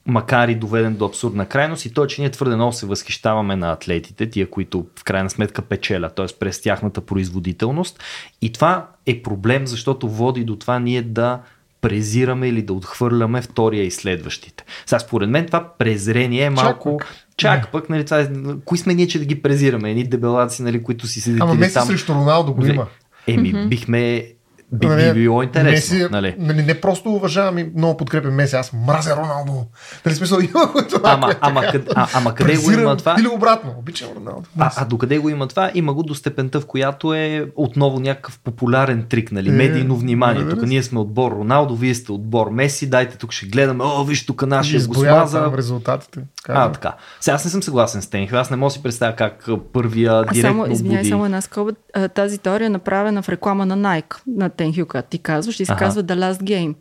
макар 0.09 0.49
и 0.49 0.55
доведен 0.55 0.97
до 0.97 1.07
абсурдна 1.07 1.47
крайност 1.47 1.85
и 1.85 1.93
то, 1.93 2.07
че 2.07 2.21
ние 2.23 2.31
твърде 2.31 2.55
много 2.55 2.73
се 2.73 2.87
възхищаваме 2.87 3.57
на 3.57 3.73
атлетите, 3.73 4.31
тия, 4.31 4.51
които 4.51 4.87
в 4.99 5.05
крайна 5.05 5.31
сметка 5.31 5.63
печелят, 5.63 6.15
т.е. 6.15 6.27
през 6.41 6.61
тяхната 6.61 7.01
производителност. 7.01 8.03
И 8.43 8.53
това 8.53 8.89
е 9.07 9.23
проблем, 9.23 9.67
защото 9.67 10.09
води 10.09 10.45
до 10.45 10.57
това 10.57 10.79
ние 10.79 11.03
да 11.03 11.41
презираме 11.81 12.49
или 12.49 12.63
да 12.63 12.73
отхвърляме 12.73 13.43
втория 13.43 13.85
и 13.85 13.91
следващите. 13.91 14.65
Сега, 14.87 14.99
според 14.99 15.31
мен 15.31 15.47
това 15.47 15.73
презрение 15.79 16.43
е 16.43 16.51
малко... 16.51 17.01
Чак, 17.01 17.09
Чак 17.37 17.73
пък, 17.73 17.91
нали, 17.91 18.05
това 18.05 18.21
е... 18.21 18.29
Кои 18.65 18.79
сме 18.79 18.95
ние, 18.95 19.09
че 19.09 19.19
да 19.19 19.25
ги 19.25 19.43
презираме? 19.43 19.91
Едни 19.91 20.05
дебелаци, 20.05 20.63
нали, 20.63 20.83
които 20.83 21.07
си 21.07 21.21
седят 21.21 21.41
Ама 21.41 21.55
Меси 21.55 21.75
там... 21.75 21.87
срещу 21.87 22.15
Роналдо 22.15 22.55
го 22.55 22.67
има. 22.67 22.87
Еми, 23.27 23.55
mm-hmm. 23.55 23.69
бихме 23.69 24.27
би, 24.73 24.87
нали, 24.87 25.13
би 25.13 25.21
било 25.21 25.43
интересно. 25.43 25.97
Меси, 25.97 26.09
нали? 26.11 26.35
нали, 26.39 26.63
не 26.63 26.81
просто 26.81 27.11
уважавам 27.11 27.59
и 27.59 27.71
много 27.77 27.97
подкрепям 27.97 28.35
Меси, 28.35 28.57
аз 28.57 28.73
мразя 28.73 29.17
Роналдо. 29.17 29.67
Нали 30.07 30.15
смисъл 30.15 30.39
има 30.55 30.67
го 30.67 30.83
това. 30.89 31.11
Ама, 31.13 31.35
ама, 31.41 31.63
къде, 31.73 31.91
а, 31.95 32.09
ама 32.15 32.35
къде 32.35 32.57
го 32.57 32.71
има 32.71 32.97
това? 32.97 33.17
Или 33.21 33.29
обратно, 33.29 33.75
обичам 33.79 34.09
Роналдо. 34.17 34.49
А, 34.59 34.71
а 34.77 34.85
докъде 34.85 35.19
го 35.19 35.29
има 35.29 35.47
това? 35.49 35.71
Има 35.75 35.95
го 35.95 36.03
до 36.03 36.15
степента, 36.15 36.61
в 36.61 36.67
която 36.67 37.15
е 37.15 37.47
отново 37.57 38.01
някакъв 38.01 38.39
популярен 38.45 39.07
трик, 39.09 39.33
нали? 39.33 39.49
Е, 39.49 39.53
медийно 39.53 39.97
внимание. 39.97 40.49
Тук 40.49 40.63
ние 40.63 40.83
сме 40.83 41.01
отбор 41.01 41.33
Роналдо, 41.33 41.75
вие 41.75 41.95
сте 41.95 42.13
отбор 42.13 42.51
Меси, 42.51 42.91
дайте 42.91 43.19
тук 43.19 43.33
ще 43.33 43.47
гледаме. 43.47 43.85
О, 43.85 44.05
виж 44.05 44.27
тук 44.27 44.47
нашия 44.47 44.87
го 44.87 44.95
смаза. 44.95 45.53
резултатите. 45.57 46.21
А, 46.49 46.73
така. 46.73 46.93
Сега 47.21 47.35
аз 47.35 47.45
не 47.45 47.51
съм 47.51 47.63
съгласен 47.63 48.03
с 48.03 48.07
Тенхил. 48.07 48.39
Аз 48.39 48.51
не 48.51 48.57
мога 48.57 48.69
да 48.69 48.75
си 48.75 48.83
представя 48.83 49.17
как 49.17 49.49
първия 49.73 50.25
директно 50.25 50.41
само, 50.41 50.73
извиняй, 50.73 51.05
само 51.05 51.25
една 51.25 51.41
скоба. 51.41 51.73
Тази 52.15 52.39
теория 52.39 52.67
е 52.67 52.71
направена 52.71 53.23
в 53.23 53.29
реклама 53.29 53.67
на 53.67 53.77
Nike, 53.77 54.17
на 54.27 54.49
Тенхил, 54.51 54.87
която 54.87 55.09
ти 55.09 55.19
казваш, 55.19 55.61
и 55.61 55.67
се 55.67 55.75
казва 55.79 56.03
The 56.03 56.15
Last 56.15 56.43
Game 56.43 56.75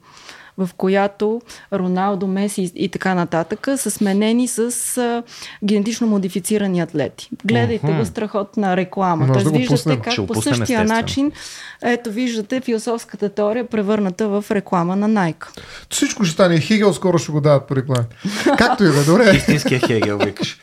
в 0.57 0.69
която 0.77 1.41
Роналдо, 1.73 2.27
Меси 2.27 2.71
и 2.75 2.89
така 2.89 3.13
нататък 3.13 3.67
са 3.75 3.91
сменени 3.91 4.47
с 4.47 4.97
а, 4.97 5.23
генетично 5.63 6.07
модифицирани 6.07 6.79
атлети. 6.79 7.29
Гледайте 7.45 7.87
uh-huh. 7.87 7.99
го 7.99 8.05
страхотна 8.05 8.77
реклама. 8.77 9.27
Тоест, 9.33 9.51
да 9.51 9.57
виждате 9.57 9.99
как 9.99 10.27
по 10.27 10.35
същия 10.35 10.61
естествено. 10.61 10.93
начин, 10.93 11.31
ето 11.81 12.11
виждате 12.11 12.61
философската 12.61 13.29
теория 13.29 13.67
превърната 13.67 14.27
в 14.27 14.45
реклама 14.51 14.95
на 14.95 15.09
Nike. 15.09 15.45
Всичко 15.89 16.23
ще 16.23 16.33
стане. 16.33 16.59
Хегел 16.59 16.93
скоро 16.93 17.17
ще 17.17 17.31
го 17.31 17.41
дават 17.41 17.67
по 17.67 17.75
реклама. 17.75 18.05
Както 18.57 18.83
и 18.83 18.87
да, 18.87 19.05
добре. 19.05 19.35
Истинския 19.35 19.79
Хегел, 19.79 20.17
викаш. 20.17 20.57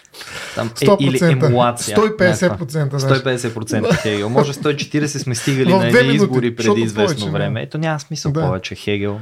Там 0.55 0.71
е, 0.83 0.87
100%, 0.87 1.01
или 1.01 1.33
емулация. 1.33 1.97
150%. 1.97 2.89
Да. 2.89 2.99
150% 2.99 4.03
Хегел. 4.03 4.29
Може 4.29 4.53
140 4.53 5.07
сме 5.07 5.35
стигали 5.35 5.75
на 5.75 5.89
едни 5.89 6.15
избори 6.15 6.57
преди 6.57 6.81
известно 6.81 7.17
повече, 7.17 7.31
време. 7.31 7.63
Ето 7.63 7.79
няма 7.79 8.01
смисъл 8.01 8.33
да. 8.33 8.41
повече 8.41 8.75
Хегел. 8.75 9.21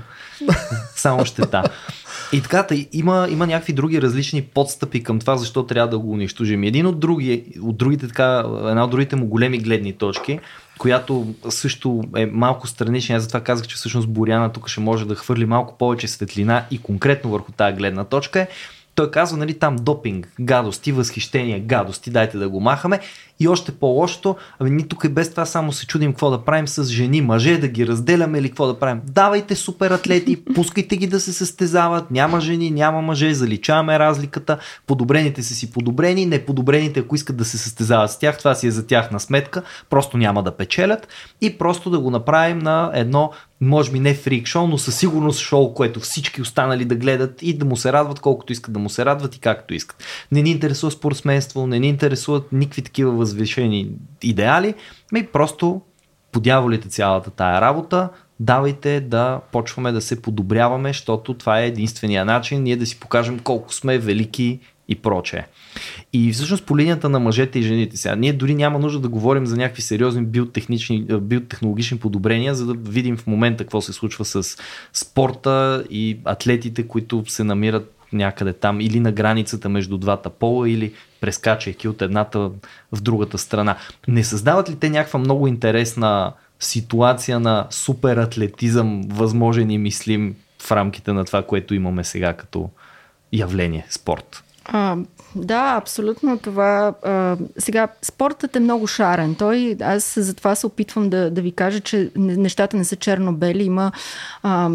Само 0.96 1.24
щета. 1.24 1.62
И 2.32 2.40
така, 2.40 2.66
има, 2.92 3.26
има 3.30 3.46
някакви 3.46 3.72
други 3.72 4.02
различни 4.02 4.42
подстъпи 4.42 5.02
към 5.02 5.18
това, 5.18 5.36
защо 5.36 5.66
трябва 5.66 5.88
да 5.88 5.98
го 5.98 6.12
унищожим. 6.12 6.62
Един 6.62 6.86
от, 6.86 7.00
други, 7.00 7.44
от 7.62 7.76
другите, 7.76 8.08
така, 8.08 8.44
една 8.68 8.84
от 8.84 8.90
другите 8.90 9.16
му 9.16 9.26
големи 9.26 9.58
гледни 9.58 9.92
точки, 9.92 10.40
която 10.78 11.34
също 11.48 12.04
е 12.16 12.26
малко 12.26 12.66
странична. 12.66 13.16
Аз 13.16 13.22
затова 13.22 13.40
казах, 13.40 13.66
че 13.66 13.76
всъщност 13.76 14.08
Боряна 14.08 14.52
тук 14.52 14.68
ще 14.68 14.80
може 14.80 15.06
да 15.06 15.14
хвърли 15.14 15.44
малко 15.44 15.78
повече 15.78 16.08
светлина 16.08 16.64
и 16.70 16.78
конкретно 16.78 17.30
върху 17.30 17.52
тази 17.52 17.76
гледна 17.76 18.04
точка 18.04 18.40
е, 18.40 18.48
той 18.94 19.10
казва, 19.10 19.36
нали, 19.36 19.58
там 19.58 19.76
допинг, 19.76 20.32
гадости, 20.40 20.92
възхищение, 20.92 21.60
гадости, 21.60 22.10
дайте 22.10 22.38
да 22.38 22.48
го 22.48 22.60
махаме. 22.60 23.00
И 23.40 23.48
още 23.48 23.72
по-лошото, 23.72 24.36
ами 24.58 24.70
ние 24.70 24.88
тук 24.88 25.04
и 25.04 25.08
без 25.08 25.30
това 25.30 25.46
само 25.46 25.72
се 25.72 25.86
чудим 25.86 26.12
какво 26.12 26.30
да 26.30 26.44
правим 26.44 26.68
с 26.68 26.84
жени, 26.84 27.20
мъже, 27.20 27.58
да 27.58 27.68
ги 27.68 27.86
разделяме 27.86 28.38
или 28.38 28.48
какво 28.48 28.66
да 28.66 28.78
правим. 28.78 29.00
Давайте 29.04 29.54
супер 29.54 29.90
атлети, 29.90 30.44
пускайте 30.54 30.96
ги 30.96 31.06
да 31.06 31.20
се 31.20 31.32
състезават, 31.32 32.10
няма 32.10 32.40
жени, 32.40 32.70
няма 32.70 33.02
мъже, 33.02 33.34
заличаваме 33.34 33.98
разликата, 33.98 34.58
подобрените 34.86 35.42
са 35.42 35.54
си 35.54 35.72
подобрени, 35.72 36.26
неподобрените, 36.26 37.00
ако 37.00 37.14
искат 37.14 37.36
да 37.36 37.44
се 37.44 37.58
състезават 37.58 38.10
с 38.10 38.18
тях, 38.18 38.38
това 38.38 38.54
си 38.54 38.66
е 38.66 38.70
за 38.70 38.86
тяхна 38.86 39.20
сметка, 39.20 39.62
просто 39.90 40.16
няма 40.16 40.42
да 40.42 40.56
печелят 40.56 41.08
и 41.40 41.58
просто 41.58 41.90
да 41.90 41.98
го 41.98 42.10
направим 42.10 42.58
на 42.58 42.90
едно 42.94 43.32
може 43.62 43.90
би 43.90 44.00
не 44.00 44.14
фрик 44.14 44.46
шоу, 44.46 44.66
но 44.66 44.78
със 44.78 44.96
сигурност 44.96 45.40
шоу, 45.40 45.74
което 45.74 46.00
всички 46.00 46.42
останали 46.42 46.84
да 46.84 46.94
гледат 46.94 47.42
и 47.42 47.58
да 47.58 47.64
му 47.64 47.76
се 47.76 47.92
радват 47.92 48.20
колкото 48.20 48.52
искат 48.52 48.72
да 48.72 48.78
му 48.78 48.90
се 48.90 49.04
радват 49.04 49.36
и 49.36 49.38
както 49.38 49.74
искат. 49.74 50.04
Не 50.32 50.42
ни 50.42 50.50
интересува 50.50 50.90
спортсменство, 50.90 51.66
не 51.66 51.78
ни 51.78 51.88
интересуват 51.88 52.52
никакви 52.52 52.82
такива 52.82 53.10
възвишени 53.22 53.88
идеали, 54.22 54.74
ми 55.12 55.26
просто 55.26 55.80
подяволите 56.32 56.88
цялата 56.88 57.30
тая 57.30 57.60
работа, 57.60 58.08
давайте 58.40 59.00
да 59.00 59.40
почваме 59.52 59.92
да 59.92 60.00
се 60.00 60.22
подобряваме, 60.22 60.88
защото 60.88 61.34
това 61.34 61.60
е 61.60 61.66
единствения 61.66 62.24
начин 62.24 62.62
ние 62.62 62.76
да 62.76 62.86
си 62.86 63.00
покажем 63.00 63.38
колко 63.38 63.74
сме 63.74 63.98
велики 63.98 64.60
и 64.88 64.94
прочее. 64.94 65.46
И 66.12 66.32
всъщност 66.32 66.66
по 66.66 66.78
линията 66.78 67.08
на 67.08 67.20
мъжете 67.20 67.58
и 67.58 67.62
жените 67.62 67.96
сега, 67.96 68.14
ние 68.14 68.32
дори 68.32 68.54
няма 68.54 68.78
нужда 68.78 69.00
да 69.00 69.08
говорим 69.08 69.46
за 69.46 69.56
някакви 69.56 69.82
сериозни 69.82 70.22
биотехнологични 71.20 71.98
подобрения, 71.98 72.54
за 72.54 72.66
да 72.66 72.74
видим 72.90 73.16
в 73.16 73.26
момента 73.26 73.64
какво 73.64 73.80
се 73.80 73.92
случва 73.92 74.24
с 74.24 74.56
спорта 74.92 75.84
и 75.90 76.18
атлетите, 76.24 76.88
които 76.88 77.24
се 77.26 77.44
намират 77.44 78.01
някъде 78.12 78.52
там 78.52 78.80
или 78.80 79.00
на 79.00 79.12
границата 79.12 79.68
между 79.68 79.98
двата 79.98 80.30
пола 80.30 80.70
или 80.70 80.94
прескачайки 81.20 81.88
от 81.88 82.02
едната 82.02 82.38
в 82.92 83.00
другата 83.00 83.38
страна. 83.38 83.76
Не 84.08 84.24
създават 84.24 84.70
ли 84.70 84.76
те 84.76 84.90
някаква 84.90 85.18
много 85.18 85.46
интересна 85.46 86.32
ситуация 86.60 87.40
на 87.40 87.66
супер 87.70 88.16
атлетизъм, 88.16 89.02
възможен 89.08 89.70
и 89.70 89.78
мислим 89.78 90.36
в 90.62 90.72
рамките 90.72 91.12
на 91.12 91.24
това, 91.24 91.42
което 91.42 91.74
имаме 91.74 92.04
сега 92.04 92.32
като 92.32 92.70
явление, 93.32 93.86
спорт? 93.90 94.42
А, 94.64 94.96
да, 95.36 95.74
абсолютно 95.76 96.38
това. 96.38 96.94
А, 97.04 97.36
сега, 97.58 97.88
спортът 98.02 98.56
е 98.56 98.60
много 98.60 98.86
шарен. 98.86 99.34
Той, 99.34 99.76
аз 99.80 100.14
затова 100.18 100.54
се 100.54 100.66
опитвам 100.66 101.10
да, 101.10 101.30
да 101.30 101.42
ви 101.42 101.52
кажа, 101.52 101.80
че 101.80 102.10
нещата 102.16 102.76
не 102.76 102.84
са 102.84 102.96
черно-бели. 102.96 103.62
Има, 103.62 103.92
а, 104.42 104.70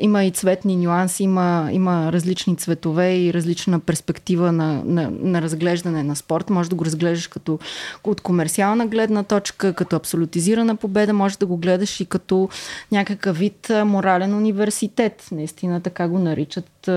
има 0.00 0.24
и 0.24 0.30
цветни 0.30 0.76
нюанси, 0.76 1.22
има, 1.22 1.68
има 1.72 2.12
различни 2.12 2.56
цветове 2.56 3.16
и 3.16 3.34
различна 3.34 3.80
перспектива 3.80 4.52
на, 4.52 4.82
на, 4.84 5.10
на 5.20 5.42
разглеждане 5.42 6.02
на 6.02 6.16
спорт. 6.16 6.50
Може 6.50 6.70
да 6.70 6.76
го 6.76 6.84
разглеждаш 6.84 7.26
като 7.26 7.58
от 8.04 8.20
комерциална 8.20 8.86
гледна 8.86 9.22
точка, 9.22 9.72
като 9.72 9.96
абсолютизирана 9.96 10.76
победа, 10.76 11.12
може 11.12 11.38
да 11.38 11.46
го 11.46 11.56
гледаш 11.56 12.00
и 12.00 12.06
като 12.06 12.48
някакъв 12.92 13.38
вид 13.38 13.72
морален 13.84 14.34
университет. 14.34 15.28
Наистина 15.32 15.80
така 15.80 16.08
го 16.08 16.18
наричат 16.18 16.90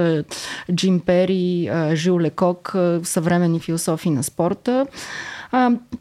Джим 0.76 1.00
Пери, 1.00 1.70
Жил 1.94 2.20
Лекок, 2.20 2.76
съвременни 3.04 3.60
философи 3.60 4.10
на 4.10 4.24
спорта. 4.24 4.86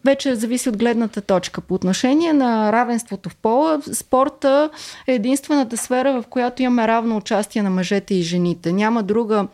Вече 0.04 0.34
зависи 0.34 0.68
от 0.68 0.76
гледната 0.76 1.20
точка. 1.20 1.60
По 1.60 1.74
отношение 1.74 2.32
на 2.32 2.72
равенството 2.72 3.28
в 3.28 3.36
пола, 3.36 3.80
спорта 3.92 4.70
е 5.06 5.14
единствената 5.14 5.76
сфера, 5.76 6.22
в 6.22 6.26
която 6.26 6.62
имаме 6.62 6.88
равно 6.88 7.16
участие 7.16 7.62
на 7.62 7.70
мъжете 7.70 8.14
и 8.14 8.22
жените. 8.22 8.72
Няма 8.72 9.02
друга 9.02 9.46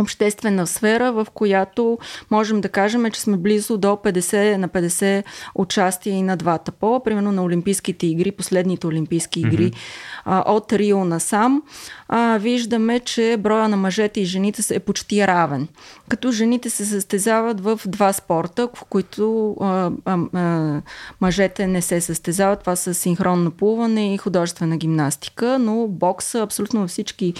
обществена 0.00 0.66
сфера, 0.66 1.12
в 1.12 1.26
която 1.34 1.98
можем 2.30 2.60
да 2.60 2.68
кажем, 2.68 3.10
че 3.10 3.20
сме 3.20 3.36
близо 3.36 3.78
до 3.78 3.88
50 3.88 4.56
на 4.56 4.68
50 4.68 5.24
участия 5.54 6.14
и 6.14 6.22
на 6.22 6.36
двата 6.36 6.72
пола. 6.72 7.02
Примерно 7.04 7.32
на 7.32 7.42
Олимпийските 7.42 8.06
игри, 8.06 8.32
последните 8.32 8.86
Олимпийски 8.86 9.40
игри 9.40 9.70
mm-hmm. 9.70 10.42
от 10.46 10.72
Рио 10.72 11.04
насам, 11.04 11.62
а, 12.08 12.38
виждаме, 12.38 13.00
че 13.00 13.36
броя 13.38 13.68
на 13.68 13.76
мъжете 13.76 14.20
и 14.20 14.24
жените 14.24 14.74
е 14.74 14.80
почти 14.80 15.26
равен. 15.26 15.68
Като 16.08 16.32
жените 16.32 16.70
се 16.70 16.84
състезават 16.86 17.60
в 17.60 17.80
два 17.86 18.12
спорта, 18.12 18.68
в 18.74 18.84
които 18.84 19.56
а, 19.60 19.90
а, 20.04 20.18
а, 20.34 20.82
мъжете 21.20 21.66
не 21.66 21.82
се 21.82 22.00
състезават. 22.00 22.60
Това 22.60 22.76
са 22.76 22.94
синхронно 22.94 23.50
плуване 23.50 24.14
и 24.14 24.18
художествена 24.18 24.76
гимнастика, 24.76 25.58
но 25.58 25.86
бокса, 25.86 26.40
абсолютно 26.42 26.88
всички 26.88 27.34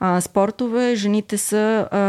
а, 0.00 0.20
спортове, 0.20 0.94
жените 0.94 1.38
са 1.38 1.88
а, 1.90 2.01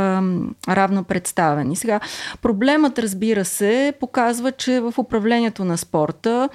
равно 0.67 1.03
представени. 1.03 1.75
Сега, 1.75 1.99
проблемът, 2.41 2.99
разбира 2.99 3.45
се, 3.45 3.93
показва, 3.99 4.51
че 4.51 4.79
в 4.79 4.93
управлението 4.97 5.65
на 5.65 5.77
спорта 5.77 6.49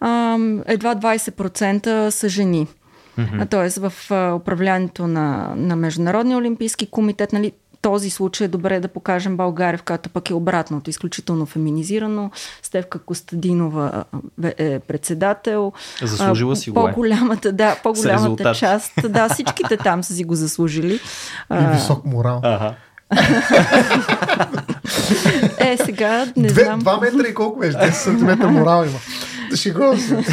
а, 0.00 0.38
едва 0.66 0.94
20% 0.94 2.08
са 2.08 2.28
жени. 2.28 2.66
Mm-hmm. 3.18 3.50
Тоест 3.50 3.78
в 3.78 3.92
управлението 4.36 5.06
на, 5.06 5.52
на 5.56 5.76
Международния 5.76 6.38
олимпийски 6.38 6.90
комитет, 6.90 7.32
нали, 7.32 7.52
този 7.82 8.10
случай 8.10 8.44
е 8.44 8.48
добре 8.48 8.80
да 8.80 8.88
покажем 8.88 9.36
България, 9.36 9.78
в 9.78 9.82
която 9.82 10.08
пък 10.10 10.30
е 10.30 10.34
обратното, 10.34 10.90
изключително 10.90 11.46
феминизирано. 11.46 12.30
Стевка 12.62 12.98
Костадинова 12.98 14.04
е 14.58 14.78
председател. 14.78 15.72
Заслужила 16.02 16.56
си 16.56 16.70
го 16.70 16.80
е. 16.80 16.82
По-голямата, 16.82 17.52
да, 17.52 17.76
по-голямата 17.82 18.54
част. 18.54 18.92
Да, 19.08 19.28
всичките 19.28 19.76
там 19.76 20.02
са 20.04 20.14
си 20.14 20.24
го 20.24 20.34
заслужили. 20.34 21.00
И 21.52 21.66
висок 21.72 22.04
морал. 22.04 22.40
Ага. 22.42 22.74
е, 25.58 25.76
сега 25.76 26.26
не 26.36 26.48
Две, 26.48 26.64
знам. 26.64 26.78
Два 26.78 27.00
метра 27.00 27.28
и 27.28 27.34
колко 27.34 27.58
беше? 27.58 27.76
10 27.76 27.92
см 27.92 28.46
морал 28.46 28.84
има. 28.84 28.98
Шегувам 29.56 29.98
се. 29.98 30.16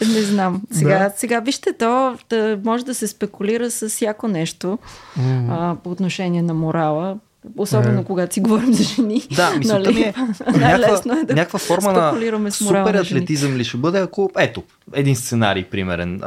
Не 0.00 0.22
знам. 0.22 0.62
Сега, 0.70 0.98
Да. 0.98 1.12
сега 1.16 1.40
вижте, 1.40 1.72
то 1.72 2.16
да, 2.30 2.58
може 2.64 2.84
да 2.84 2.94
се 2.94 3.06
спекулира 3.06 3.70
с 3.70 3.88
всяко 3.88 4.28
нещо 4.28 4.78
а, 5.50 5.76
по 5.84 5.90
отношение 5.90 6.42
на 6.42 6.54
морала. 6.54 7.16
Особено 7.56 8.00
Е. 8.00 8.04
когато 8.04 8.34
си 8.34 8.40
говорим 8.40 8.74
за 8.74 8.82
жени. 8.82 9.22
Да, 9.36 9.50
мисълта 9.58 9.92
ми 9.92 10.00
е 10.00 10.14
Най-лесно 10.58 10.90
някаква, 10.94 11.20
е 11.20 11.24
да 11.24 11.34
някаква 11.34 11.58
форма 11.58 11.92
на 11.92 12.08
спекулираме 12.10 12.50
с 12.50 12.60
морала 12.60 12.86
супер 12.86 12.98
атлетизъм 13.00 13.56
ли 13.56 13.64
ще 13.64 13.76
бъде, 13.76 13.98
ако 13.98 14.30
ето, 14.38 14.62
един 14.92 15.16
сценарий 15.16 15.64
примерен. 15.64 16.20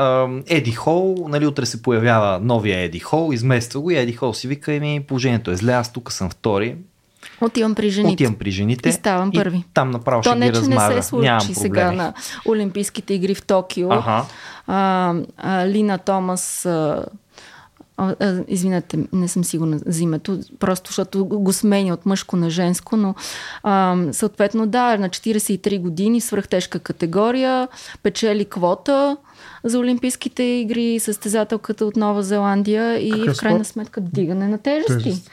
Еди 0.48 0.72
Хол, 0.72 1.16
нали, 1.30 1.48
утре 1.48 1.66
се 1.66 1.82
появява 1.82 2.40
новия 2.44 2.80
Еди 2.80 3.00
Хол, 3.00 3.34
измества 3.34 3.82
го 3.82 3.92
и 3.92 3.98
Еди 3.98 4.14
Хол 4.14 4.34
си 4.34 4.48
вика, 4.48 4.74
еми, 4.74 5.04
положението 5.08 5.52
е 5.52 5.56
зле, 5.56 5.72
аз 5.72 5.94
тук 5.94 6.12
съм 6.12 6.30
втори, 6.30 6.76
Отивам 7.42 7.76
при 7.76 7.90
жените. 7.90 8.14
отивам 8.14 8.36
при 8.36 8.52
жените 8.52 8.90
И 8.90 8.94
ставам 8.94 9.32
първи. 9.32 9.64
там 9.74 9.92
направо 9.92 10.22
То 10.22 10.30
ще 10.30 10.40
не, 10.40 10.46
ги 10.46 10.54
че 10.54 10.60
размажа. 10.60 10.96
не 10.96 11.02
се 11.02 11.08
случи 11.10 11.24
Нямам 11.24 11.42
сега 11.42 11.92
на 11.92 12.14
Олимпийските 12.48 13.14
игри 13.14 13.36
в 13.36 13.44
Токио. 13.44 13.92
Аха. 13.92 14.26
А, 14.68 15.14
а, 15.38 15.68
Лина 15.68 15.98
Томас, 15.98 16.66
а, 16.66 17.06
а, 17.98 18.16
извинете, 18.48 19.00
не 19.14 19.28
съм 19.28 19.44
сигурна 19.44 19.80
за 19.86 20.04
името, 20.04 20.40
просто 20.60 20.88
защото 20.88 21.26
го 21.26 21.54
сменя 21.54 21.94
от 21.94 22.06
мъжко 22.06 22.36
на 22.36 22.50
женско, 22.50 22.98
но 22.98 23.16
а, 23.64 23.98
съответно 24.12 24.68
да, 24.68 24.98
на 24.98 25.10
43 25.10 25.80
години, 25.80 26.22
свръхтежка 26.22 26.80
категория, 26.80 27.68
печели 28.04 28.46
квота 28.46 29.18
за 29.64 29.80
Олимпийските 29.80 30.44
игри, 30.44 31.00
състезателката 31.00 31.86
от 31.86 31.96
Нова 31.96 32.24
Зеландия 32.24 32.98
и 32.98 33.12
Какъв 33.12 33.36
в 33.36 33.40
крайна 33.40 33.58
спорт? 33.60 33.74
сметка 33.74 34.02
дигане 34.02 34.48
на 34.48 34.58
тежести. 34.58 34.94
Тежест. 35.04 35.32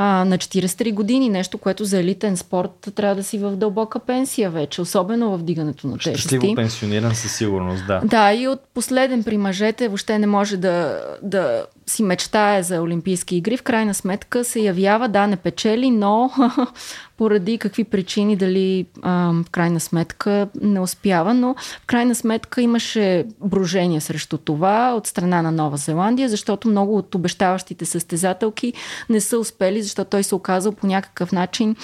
А, 0.00 0.24
на 0.24 0.38
43 0.38 0.94
години, 0.94 1.28
нещо, 1.28 1.58
което 1.58 1.84
за 1.84 1.98
елитен 1.98 2.36
спорт 2.36 2.88
трябва 2.94 3.14
да 3.14 3.22
си 3.22 3.38
в 3.38 3.56
дълбока 3.56 3.98
пенсия 3.98 4.50
вече, 4.50 4.80
особено 4.80 5.38
в 5.38 5.42
дигането 5.42 5.86
на 5.86 5.98
тежести. 5.98 6.20
Щастливо 6.20 6.54
пенсиониран 6.54 7.14
със 7.14 7.36
сигурност, 7.36 7.86
да. 7.86 8.00
Да, 8.04 8.32
и 8.32 8.48
от 8.48 8.60
последен 8.74 9.24
при 9.24 9.38
мъжете 9.38 9.88
въобще 9.88 10.18
не 10.18 10.26
може 10.26 10.56
да, 10.56 11.00
да 11.22 11.64
си 11.88 12.02
мечтае 12.02 12.62
за 12.62 12.82
Олимпийски 12.82 13.36
игри. 13.36 13.56
В 13.56 13.62
крайна 13.62 13.94
сметка 13.94 14.44
се 14.44 14.60
явява, 14.60 15.08
да, 15.08 15.26
не 15.26 15.36
печели, 15.36 15.90
но 15.90 16.30
поради 17.16 17.58
какви 17.58 17.84
причини, 17.84 18.36
дали 18.36 18.86
а, 19.02 19.32
в 19.46 19.50
крайна 19.50 19.80
сметка 19.80 20.48
не 20.60 20.80
успява, 20.80 21.34
но 21.34 21.54
в 21.82 21.86
крайна 21.86 22.14
сметка 22.14 22.62
имаше 22.62 23.24
брожение 23.40 24.00
срещу 24.00 24.38
това 24.38 24.94
от 24.94 25.06
страна 25.06 25.42
на 25.42 25.52
Нова 25.52 25.76
Зеландия, 25.76 26.28
защото 26.28 26.68
много 26.68 26.96
от 26.96 27.14
обещаващите 27.14 27.84
състезателки 27.84 28.72
не 29.08 29.20
са 29.20 29.38
успели, 29.38 29.82
защото 29.82 30.10
той 30.10 30.22
се 30.22 30.34
оказал 30.34 30.72
по 30.72 30.86
някакъв 30.86 31.32
начин 31.32 31.76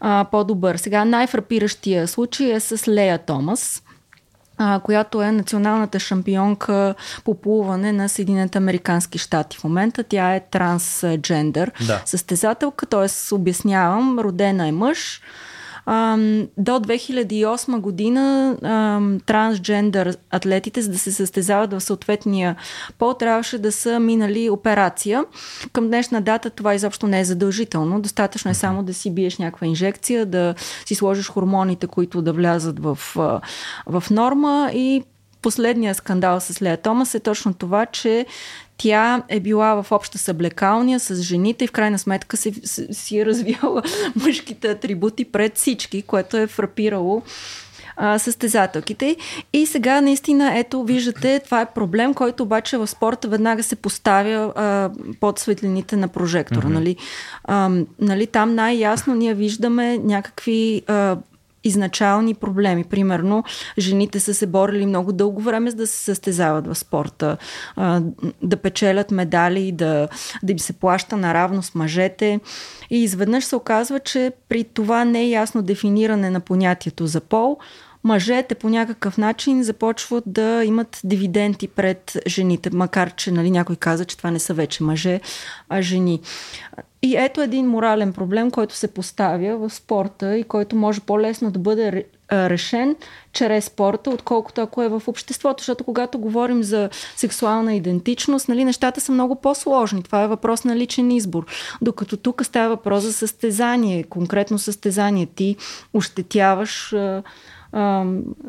а, 0.00 0.26
по-добър. 0.30 0.76
Сега 0.76 1.04
най-фрапиращия 1.04 2.08
случай 2.08 2.52
е 2.52 2.60
с 2.60 2.88
Лея 2.88 3.18
Томас 3.18 3.82
а, 4.58 4.80
която 4.80 5.22
е 5.22 5.32
националната 5.32 6.00
шампионка 6.00 6.94
по 7.24 7.40
плуване 7.40 7.92
на 7.92 8.08
Съединените 8.08 8.58
Американски 8.58 9.18
щати. 9.18 9.56
В 9.58 9.64
момента 9.64 10.02
тя 10.02 10.34
е 10.34 10.40
трансджендър 10.50 11.72
Да. 11.86 12.02
състезателка, 12.04 12.86
т.е. 12.86 13.34
обяснявам, 13.34 14.18
родена 14.18 14.68
е 14.68 14.72
мъж. 14.72 15.20
Ам, 15.90 16.48
до 16.56 16.72
2008 16.72 17.80
година 17.80 18.56
ам, 18.62 19.20
трансджендър 19.26 20.16
атлетите, 20.30 20.82
за 20.82 20.90
да 20.90 20.98
се 20.98 21.12
състезават 21.12 21.72
в 21.72 21.80
съответния 21.80 22.56
пол, 22.98 23.14
трябваше 23.14 23.58
да 23.58 23.72
са 23.72 24.00
минали 24.00 24.50
операция. 24.50 25.24
Към 25.72 25.86
днешна 25.86 26.20
дата 26.20 26.50
това 26.50 26.74
изобщо 26.74 27.06
не 27.06 27.20
е 27.20 27.24
задължително. 27.24 28.00
Достатъчно 28.00 28.50
е 28.50 28.54
само 28.54 28.82
да 28.82 28.94
си 28.94 29.14
биеш 29.14 29.38
някаква 29.38 29.66
инжекция, 29.66 30.26
да 30.26 30.54
си 30.86 30.94
сложиш 30.94 31.28
хормоните, 31.28 31.86
които 31.86 32.22
да 32.22 32.32
влязат 32.32 32.80
в, 32.80 32.98
в 33.86 34.04
норма 34.10 34.70
и 34.74 35.02
Последният 35.42 35.96
скандал 35.96 36.40
с 36.40 36.62
Лея 36.62 36.76
Томас 36.76 37.14
е 37.14 37.20
точно 37.20 37.54
това, 37.54 37.86
че 37.86 38.26
тя 38.78 39.22
е 39.28 39.40
била 39.40 39.82
в 39.82 39.92
обща 39.92 40.18
съблекалния 40.18 41.00
с 41.00 41.22
жените 41.22 41.64
и 41.64 41.68
в 41.68 41.72
крайна 41.72 41.98
сметка 41.98 42.36
си, 42.36 42.54
си, 42.90 43.18
е 43.18 43.26
развивала 43.26 43.82
мъжките 44.16 44.70
атрибути 44.70 45.24
пред 45.24 45.56
всички, 45.56 46.02
което 46.02 46.36
е 46.36 46.46
фрапирало 46.46 47.22
а, 47.98 48.18
състезателките. 48.18 49.16
И 49.52 49.66
сега 49.66 50.00
наистина, 50.00 50.58
ето, 50.58 50.84
виждате, 50.84 51.40
това 51.44 51.60
е 51.60 51.72
проблем, 51.72 52.14
който 52.14 52.42
обаче 52.42 52.78
в 52.78 52.86
спорта 52.86 53.28
веднага 53.28 53.62
се 53.62 53.76
поставя 53.76 54.52
а, 54.56 54.90
под 55.20 55.38
светлините 55.38 55.96
на 55.96 56.08
прожектора. 56.08 56.68
Mm-hmm. 56.68 56.72
Нали? 56.72 56.96
А, 57.44 57.70
нали, 58.00 58.26
там 58.26 58.54
най-ясно 58.54 59.14
ние 59.14 59.34
виждаме 59.34 59.98
някакви 59.98 60.82
а, 60.86 61.16
изначални 61.64 62.34
проблеми. 62.34 62.84
Примерно, 62.84 63.44
жените 63.78 64.20
са 64.20 64.34
се 64.34 64.46
борили 64.46 64.86
много 64.86 65.12
дълго 65.12 65.40
време, 65.40 65.70
за 65.70 65.76
да 65.76 65.86
се 65.86 66.04
състезават 66.04 66.66
в 66.66 66.74
спорта, 66.74 67.36
да 68.42 68.56
печелят 68.56 69.10
медали, 69.10 69.72
да, 69.72 70.08
да 70.42 70.52
им 70.52 70.58
се 70.58 70.72
плаща 70.72 71.16
наравно 71.16 71.62
с 71.62 71.74
мъжете. 71.74 72.40
И 72.90 73.02
изведнъж 73.02 73.44
се 73.44 73.56
оказва, 73.56 74.00
че 74.00 74.32
при 74.48 74.64
това 74.64 75.04
не 75.04 75.20
е 75.20 75.28
ясно 75.28 75.62
дефиниране 75.62 76.30
на 76.30 76.40
понятието 76.40 77.06
за 77.06 77.20
пол, 77.20 77.58
мъжете 78.04 78.54
по 78.54 78.68
някакъв 78.68 79.18
начин 79.18 79.62
започват 79.62 80.24
да 80.26 80.64
имат 80.64 81.00
дивиденти 81.04 81.68
пред 81.68 82.16
жените, 82.26 82.70
макар 82.72 83.14
че 83.14 83.30
нали, 83.30 83.50
някой 83.50 83.76
каза, 83.76 84.04
че 84.04 84.16
това 84.16 84.30
не 84.30 84.38
са 84.38 84.54
вече 84.54 84.82
мъже, 84.82 85.20
а 85.68 85.82
жени. 85.82 86.20
И 87.02 87.16
ето 87.16 87.40
един 87.40 87.66
морален 87.66 88.12
проблем, 88.12 88.50
който 88.50 88.74
се 88.74 88.88
поставя 88.88 89.56
в 89.56 89.74
спорта 89.74 90.36
и 90.36 90.44
който 90.44 90.76
може 90.76 91.00
по-лесно 91.00 91.50
да 91.50 91.58
бъде 91.58 92.04
решен 92.32 92.96
чрез 93.32 93.64
спорта, 93.64 94.10
отколкото 94.10 94.60
ако 94.60 94.82
е 94.82 94.88
в 94.88 95.02
обществото. 95.06 95.60
Защото 95.60 95.84
когато 95.84 96.18
говорим 96.18 96.62
за 96.62 96.90
сексуална 97.16 97.74
идентичност, 97.74 98.48
нали, 98.48 98.64
нещата 98.64 99.00
са 99.00 99.12
много 99.12 99.34
по-сложни. 99.40 100.02
Това 100.02 100.22
е 100.22 100.28
въпрос 100.28 100.64
на 100.64 100.76
личен 100.76 101.10
избор. 101.10 101.46
Докато 101.82 102.16
тук 102.16 102.44
става 102.44 102.68
въпрос 102.68 103.02
за 103.02 103.12
състезание, 103.12 104.04
конкретно 104.04 104.58
състезание. 104.58 105.26
Ти 105.26 105.56
ощетяваш 105.94 106.94
а, 107.72 108.04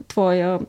твоя 0.08 0.60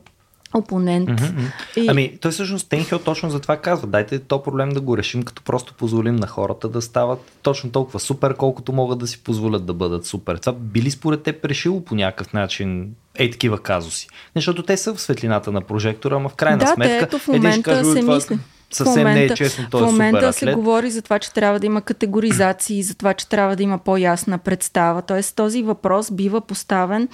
опонент. 0.53 1.09
Mm-hmm. 1.09 1.51
И... 1.77 1.87
Ами, 1.89 2.17
той 2.21 2.31
всъщност 2.31 2.69
Тенхил 2.69 2.99
точно 2.99 3.29
за 3.29 3.39
това 3.39 3.57
казва. 3.57 3.87
Дайте 3.87 4.19
то 4.19 4.43
проблем 4.43 4.69
да 4.69 4.81
го 4.81 4.97
решим, 4.97 5.23
като 5.23 5.41
просто 5.41 5.73
позволим 5.73 6.15
на 6.15 6.27
хората 6.27 6.69
да 6.69 6.81
стават 6.81 7.19
точно 7.41 7.71
толкова 7.71 7.99
супер, 7.99 8.35
колкото 8.35 8.73
могат 8.73 8.99
да 8.99 9.07
си 9.07 9.23
позволят 9.23 9.65
да 9.65 9.73
бъдат 9.73 10.05
супер. 10.05 10.37
Това 10.37 10.53
би 10.53 10.81
ли 10.81 10.91
според 10.91 11.23
те 11.23 11.39
решило 11.45 11.85
по 11.85 11.95
някакъв 11.95 12.33
начин 12.33 12.95
ей 13.15 13.31
такива 13.31 13.59
казуси? 13.59 14.07
Защото 14.35 14.63
те 14.63 14.77
са 14.77 14.93
в 14.93 15.01
светлината 15.01 15.51
на 15.51 15.61
прожектора, 15.61 16.15
ама 16.15 16.29
в 16.29 16.35
крайна 16.35 16.57
да, 16.57 16.67
сметка 16.67 16.97
те, 16.99 17.03
ето 17.03 17.19
в 17.19 17.27
момента 17.27 17.63
каже, 17.63 17.83
се 17.83 17.99
това 17.99 18.15
мисли. 18.15 18.39
Съвсем 18.75 19.01
момента, 19.01 19.19
не 19.19 19.25
е 19.25 19.29
честно, 19.35 19.65
той 19.71 19.81
в 19.81 19.85
момента 19.85 20.33
се 20.33 20.53
говори 20.53 20.91
за 20.91 21.01
това, 21.01 21.19
че 21.19 21.33
трябва 21.33 21.59
да 21.59 21.65
има 21.65 21.81
категоризации, 21.81 22.83
за 22.83 22.95
това, 22.95 23.13
че 23.13 23.29
трябва 23.29 23.55
да 23.55 23.63
има 23.63 23.77
по-ясна 23.77 24.37
представа. 24.37 25.01
Тоест 25.01 25.35
този 25.35 25.63
въпрос 25.63 26.11
бива 26.11 26.41
поставен, 26.41 27.07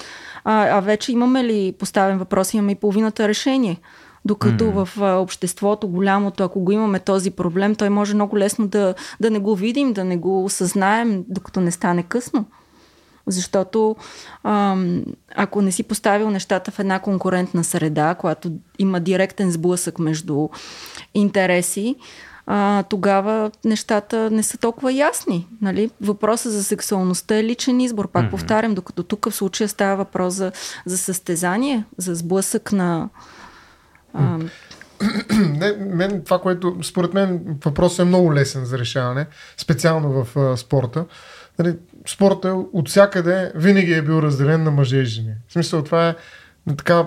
а, 0.44 0.78
а 0.78 0.80
вече 0.80 1.12
имаме 1.12 1.44
ли 1.44 1.74
поставен 1.80 2.18
въпрос, 2.18 2.54
имаме 2.54 2.72
и 2.72 2.76
половината 2.76 3.28
решение. 3.28 3.80
Докато 4.26 4.64
mm. 4.64 4.86
в 4.86 5.02
а, 5.02 5.16
обществото, 5.16 5.88
голямото, 5.88 6.44
ако 6.44 6.60
го 6.60 6.72
имаме 6.72 7.00
този 7.00 7.32
проблем, 7.32 7.76
той 7.76 7.90
може 7.90 8.16
много 8.16 8.38
лесно 8.38 8.68
да, 8.68 8.94
да 9.20 9.32
не 9.32 9.40
го 9.40 9.56
видим, 9.56 9.94
да 9.94 10.04
не 10.04 10.18
го 10.18 10.46
осъзнаем, 10.46 11.24
докато 11.28 11.62
не 11.62 11.72
стане 11.72 12.04
късно. 12.04 12.46
Защото 13.28 13.96
ам, 14.44 15.04
ако 15.36 15.62
не 15.62 15.72
си 15.72 15.84
поставил 15.84 16.30
нещата 16.30 16.72
в 16.72 16.80
една 16.80 17.00
конкурентна 17.00 17.64
среда, 17.64 18.16
която 18.16 18.52
има 18.80 19.00
директен 19.00 19.52
сблъсък 19.52 20.00
между 20.00 20.50
интереси, 21.14 21.96
а, 22.50 22.84
тогава 22.84 23.52
нещата 23.66 24.32
не 24.32 24.44
са 24.44 24.58
толкова 24.58 24.94
ясни. 24.94 25.48
Нали? 25.62 25.90
Въпросът 26.02 26.52
за 26.52 26.64
сексуалността 26.64 27.38
е 27.38 27.44
личен 27.44 27.80
избор. 27.80 28.08
Пак 28.08 28.26
mm-hmm. 28.26 28.30
повтарям, 28.30 28.76
докато 28.76 29.04
тук 29.04 29.30
в 29.30 29.36
случая 29.36 29.68
става 29.70 29.96
въпрос 29.96 30.34
за, 30.34 30.52
за 30.86 30.98
състезание, 30.98 31.86
за 31.98 32.16
сблъсък 32.16 32.72
на... 32.72 33.10
А, 34.14 34.40
Не, 35.40 35.72
мен, 35.72 36.22
това, 36.24 36.40
което 36.40 36.78
според 36.84 37.14
мен 37.14 37.42
въпросът 37.66 38.00
е 38.00 38.04
много 38.04 38.34
лесен 38.34 38.66
за 38.66 38.78
решаване, 38.78 39.28
специално 39.58 40.24
в 40.24 40.38
а, 40.38 40.58
спорта. 40.58 41.06
Нали, 41.60 41.76
спорта 42.08 42.54
от 42.74 42.90
всякъде 42.90 43.52
винаги 43.56 43.94
е 43.94 44.02
бил 44.02 44.14
разделен 44.14 44.64
на 44.64 44.72
мъже 44.72 44.98
и 44.98 45.06
жени. 45.06 45.34
В 45.48 45.54
смисъл, 45.54 45.84
това 45.84 46.10
е 46.10 46.16
така 46.78 47.06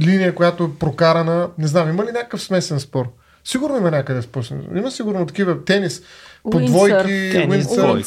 линия, 0.00 0.34
която 0.34 0.64
е 0.64 0.78
прокарана. 0.78 1.50
Не 1.58 1.66
знам, 1.66 1.88
има 1.88 2.04
ли 2.04 2.12
някакъв 2.12 2.42
смесен 2.42 2.80
спор? 2.80 3.06
Сигурно 3.44 3.76
има 3.76 3.90
някъде 3.90 4.22
спор. 4.22 4.42
Има 4.74 4.90
сигурно 4.90 5.26
такива 5.26 5.64
тенис, 5.64 6.02
по 6.42 6.60
двойки, 6.60 7.46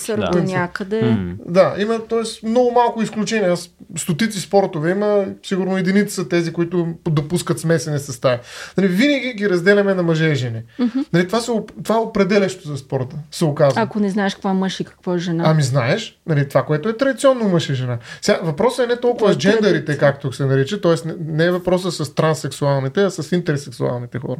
да. 0.08 0.30
до 0.32 0.44
някъде. 0.44 1.18
Да, 1.46 1.76
има 1.78 2.00
т.е. 2.00 2.48
много 2.48 2.72
малко 2.72 3.02
изключения. 3.02 3.52
Аз 3.52 3.70
стотици 3.98 4.40
спортове 4.40 4.92
има, 4.92 5.26
сигурно 5.44 5.78
единици 5.78 6.16
са 6.16 6.30
тези, 6.30 6.54
които 6.54 6.88
допускат 7.10 7.60
смесени 7.60 8.00
състави. 8.00 8.38
Нали, 8.78 8.88
винаги 8.88 9.34
ги 9.34 9.50
разделяме 9.50 9.94
на 9.94 10.04
мъже 10.04 10.26
и 10.26 10.36
жени. 10.36 10.62
Mm-hmm. 10.80 11.06
Нали, 11.14 11.28
това, 11.28 11.42
се, 11.42 11.52
това 11.84 11.96
е 11.96 12.00
определящо 12.00 12.68
за 12.68 12.78
спорта, 12.78 13.16
се 13.32 13.46
оказва. 13.46 13.82
Ако 13.82 14.00
не 14.00 14.10
знаеш 14.10 14.34
какво 14.34 14.50
е 14.50 14.54
мъж 14.54 14.80
и 14.80 14.84
какво 14.84 15.16
е 15.16 15.18
жена. 15.18 15.44
Ами 15.48 15.64
знаеш, 15.64 16.20
нали, 16.28 16.50
това, 16.50 16.64
което 16.64 16.90
е 16.90 16.98
традиционно 16.98 17.50
мъж 17.50 17.70
и 17.70 17.74
жена. 17.74 17.98
Сега, 18.22 18.40
въпросът 18.44 18.86
е 18.86 18.88
не 18.88 19.00
толкова 19.00 19.34
с 19.34 19.38
джендерите, 19.38 19.98
както 19.98 20.34
се 20.34 20.46
нарича, 20.46 20.82
т.е. 20.82 21.08
Не, 21.08 21.14
не 21.20 21.46
е 21.46 21.52
въпросът 21.52 21.94
с 21.94 22.16
транссексуалните, 22.16 23.04
а 23.04 23.10
с 23.10 23.32
интерсексуалните 23.36 24.20
хора. 24.20 24.40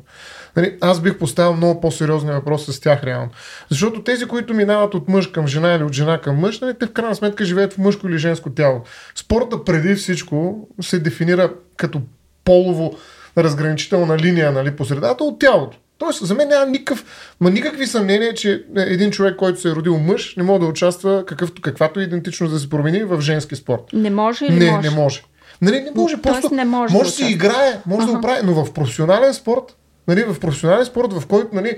Нали, 0.56 0.78
аз 0.82 1.02
бих 1.02 1.18
поставил 1.18 1.54
много 1.54 1.82
по-сериозни 1.82 2.32
въпроси 2.32 2.74
с 2.74 2.80
тях 2.80 3.04
реално. 3.04 3.30
Защото 3.70 3.91
тези, 4.00 4.26
които 4.26 4.54
минават 4.54 4.94
от 4.94 5.10
мъж 5.10 5.28
към 5.28 5.48
жена 5.48 5.74
или 5.74 5.84
от 5.84 5.94
жена 5.94 6.22
към 6.22 6.36
мъж, 6.36 6.60
нали, 6.60 6.74
те 6.80 6.86
в 6.86 6.92
крайна 6.92 7.16
сметка 7.16 7.46
живеят 7.46 7.74
в 7.74 7.78
мъжко 7.78 8.08
или 8.08 8.18
женско 8.18 8.50
тяло. 8.50 8.82
Спорта 9.16 9.64
преди 9.64 9.96
всичко 9.96 10.68
се 10.82 11.00
дефинира 11.00 11.54
като 11.78 12.02
полово 12.44 12.98
разграничителна 13.38 14.18
линия 14.18 14.52
нали, 14.52 14.76
по 14.76 14.86
средата 14.86 15.24
от 15.24 15.40
тялото. 15.40 15.78
Тоест, 15.98 16.26
за 16.26 16.36
мен 16.36 16.48
няма 16.48 16.66
никакъв, 16.66 17.06
ма 17.40 17.50
никакви 17.50 17.88
съмнения, 17.88 18.34
че 18.34 18.64
един 18.78 19.12
човек, 19.12 19.36
който 19.36 19.62
се 19.62 19.70
е 19.70 19.72
родил 19.72 19.98
мъж, 19.98 20.36
не 20.38 20.44
може 20.44 20.60
да 20.60 20.66
участва 20.66 21.24
какъвто, 21.26 21.62
каквато 21.62 22.00
идентичност 22.00 22.54
да 22.54 22.60
се 22.60 22.70
промени 22.70 23.04
в 23.04 23.22
женски 23.22 23.56
спорт. 23.56 23.82
Не 23.94 24.10
може 24.10 24.46
или 24.46 24.60
не, 24.60 24.72
може? 24.72 24.90
не 24.90 24.96
може. 24.96 25.24
Нали, 25.62 25.82
не 25.82 25.92
може, 25.96 26.18
просто 26.18 26.54
не 26.54 26.66
може, 26.66 26.94
може 26.94 27.10
да 27.10 27.12
си 27.12 27.26
играе, 27.26 27.80
може 27.86 28.04
ага. 28.04 28.12
да 28.12 28.18
го 28.18 28.22
прави, 28.22 28.40
но 28.44 28.66
в 28.66 28.74
професионален 28.74 29.34
спорт, 29.34 29.76
нали, 30.08 30.24
в 30.24 30.40
професионален 30.40 30.86
спорт, 30.86 31.14
в 31.14 31.28
който 31.28 31.56
нали, 31.56 31.78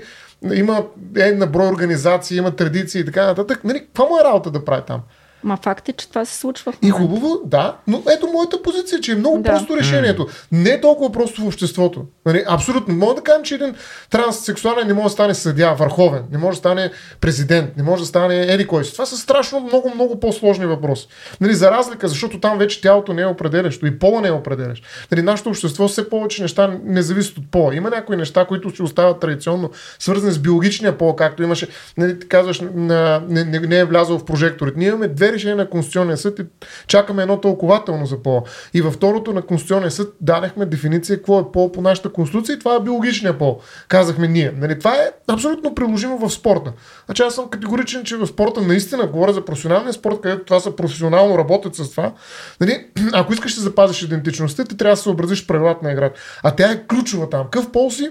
има 0.52 0.86
една 1.16 1.46
брой 1.46 1.68
организации, 1.68 2.38
има 2.38 2.56
традиции 2.56 3.00
и 3.00 3.04
така 3.04 3.26
нататък, 3.26 3.64
нали, 3.64 3.80
каква 3.80 4.04
му 4.04 4.18
е 4.18 4.24
работа 4.24 4.50
да 4.50 4.64
прави 4.64 4.82
там? 4.86 5.00
Ма 5.44 5.58
факт 5.62 5.88
е, 5.88 5.92
че 5.92 6.08
това 6.08 6.24
се 6.24 6.38
случва 6.38 6.72
в 6.72 6.76
И 6.82 6.90
хубаво, 6.90 7.40
да, 7.44 7.76
но 7.86 8.02
ето 8.16 8.26
моята 8.26 8.62
позиция, 8.62 9.00
че 9.00 9.12
е 9.12 9.14
много 9.14 9.38
Да. 9.38 9.50
просто 9.50 9.76
решението. 9.76 10.26
Не 10.52 10.70
е 10.70 10.80
толкова 10.80 11.12
просто 11.12 11.42
в 11.42 11.46
обществото. 11.46 12.04
Нали, 12.26 12.44
абсолютно. 12.48 12.94
Мога 12.94 13.14
да 13.14 13.20
кажем, 13.20 13.42
че 13.42 13.54
един 13.54 13.74
транссексуален 14.10 14.86
не 14.86 14.94
може 14.94 15.04
да 15.04 15.10
стане 15.10 15.34
съдя, 15.34 15.74
върховен, 15.78 16.22
не 16.32 16.38
може 16.38 16.54
да 16.56 16.58
стане 16.58 16.90
президент, 17.20 17.76
не 17.76 17.82
може 17.82 18.02
да 18.02 18.06
стане 18.06 18.40
еди 18.42 18.66
кой 18.66 18.84
си. 18.84 18.92
Това 18.92 19.06
са 19.06 19.16
страшно 19.16 19.60
много, 19.60 19.92
много 19.94 20.20
по-сложни 20.20 20.66
въпроси. 20.66 21.08
Нали, 21.40 21.54
за 21.54 21.70
разлика, 21.70 22.08
защото 22.08 22.40
там 22.40 22.58
вече 22.58 22.80
тялото 22.80 23.12
не 23.12 23.22
е 23.22 23.26
определящо 23.26 23.86
и 23.86 23.98
пола 23.98 24.20
не 24.20 24.28
е 24.28 24.32
определящ. 24.32 24.84
Нали, 25.10 25.22
нашето 25.22 25.48
общество 25.48 25.88
все 25.88 26.08
повече 26.10 26.42
неща 26.42 26.78
не 26.84 27.02
зависят 27.02 27.38
от 27.38 27.50
пола. 27.50 27.74
Има 27.74 27.90
някои 27.90 28.16
неща, 28.16 28.44
които 28.44 28.70
ще 28.70 28.82
остават 28.82 29.20
традиционно 29.20 29.70
свързани 29.98 30.32
с 30.32 30.38
биологичния 30.38 30.98
пол, 30.98 31.16
както 31.16 31.42
имаше, 31.42 31.68
нали, 31.96 32.18
ти 32.18 32.28
казваш, 32.28 32.62
не, 32.74 33.18
не, 33.28 33.44
не 33.44 33.78
е 33.78 33.84
влязъл 33.84 34.18
в 34.18 34.24
прожекторите. 34.24 34.78
Ние 34.78 34.88
имаме 34.88 35.08
две 35.08 35.33
решения 35.34 35.56
на 35.56 35.70
Конституционния 35.70 36.16
съд 36.16 36.38
и 36.38 36.42
чакаме 36.86 37.22
едно 37.22 37.40
тълкователно 37.40 38.06
за 38.06 38.22
пола. 38.22 38.42
И 38.74 38.82
във 38.82 38.94
второто 38.94 39.32
на 39.32 39.42
Конституционния 39.42 39.90
съд 39.90 40.14
дадахме 40.20 40.66
дефиниция 40.66 41.16
какво 41.16 41.40
е 41.40 41.52
пол 41.52 41.72
по 41.72 41.82
нашата 41.82 42.12
конституция 42.12 42.54
и 42.54 42.58
това 42.58 42.74
е 42.74 42.80
биологичния 42.80 43.38
пол. 43.38 43.60
Казахме 43.88 44.28
ние. 44.28 44.52
Нали, 44.56 44.78
това 44.78 44.94
е 44.94 45.10
абсолютно 45.28 45.74
приложимо 45.74 46.18
в 46.18 46.30
спорта. 46.30 46.72
Значи 47.06 47.22
аз 47.22 47.34
съм 47.34 47.48
категоричен, 47.48 48.04
че 48.04 48.16
в 48.16 48.26
спорта 48.26 48.60
наистина 48.60 49.06
говоря 49.06 49.32
за 49.32 49.44
професионалния 49.44 49.92
спорт, 49.92 50.20
където 50.20 50.44
това 50.44 50.60
са 50.60 50.76
професионално 50.76 51.38
работят 51.38 51.74
с 51.74 51.90
това. 51.90 52.12
Нали, 52.60 52.86
ако 53.12 53.32
искаш 53.32 53.54
да 53.54 53.60
запазиш 53.60 54.02
идентичността, 54.02 54.64
ти 54.64 54.76
трябва 54.76 54.92
да 54.92 54.96
се 54.96 55.02
съобразиш 55.02 55.42
с 55.42 55.46
правилата 55.46 55.84
на 55.84 55.92
играта. 55.92 56.20
А 56.42 56.50
тя 56.50 56.70
е 56.70 56.86
ключова 56.86 57.30
там. 57.30 57.44
Какъв 57.44 57.72
пол 57.72 57.90
си? 57.90 58.10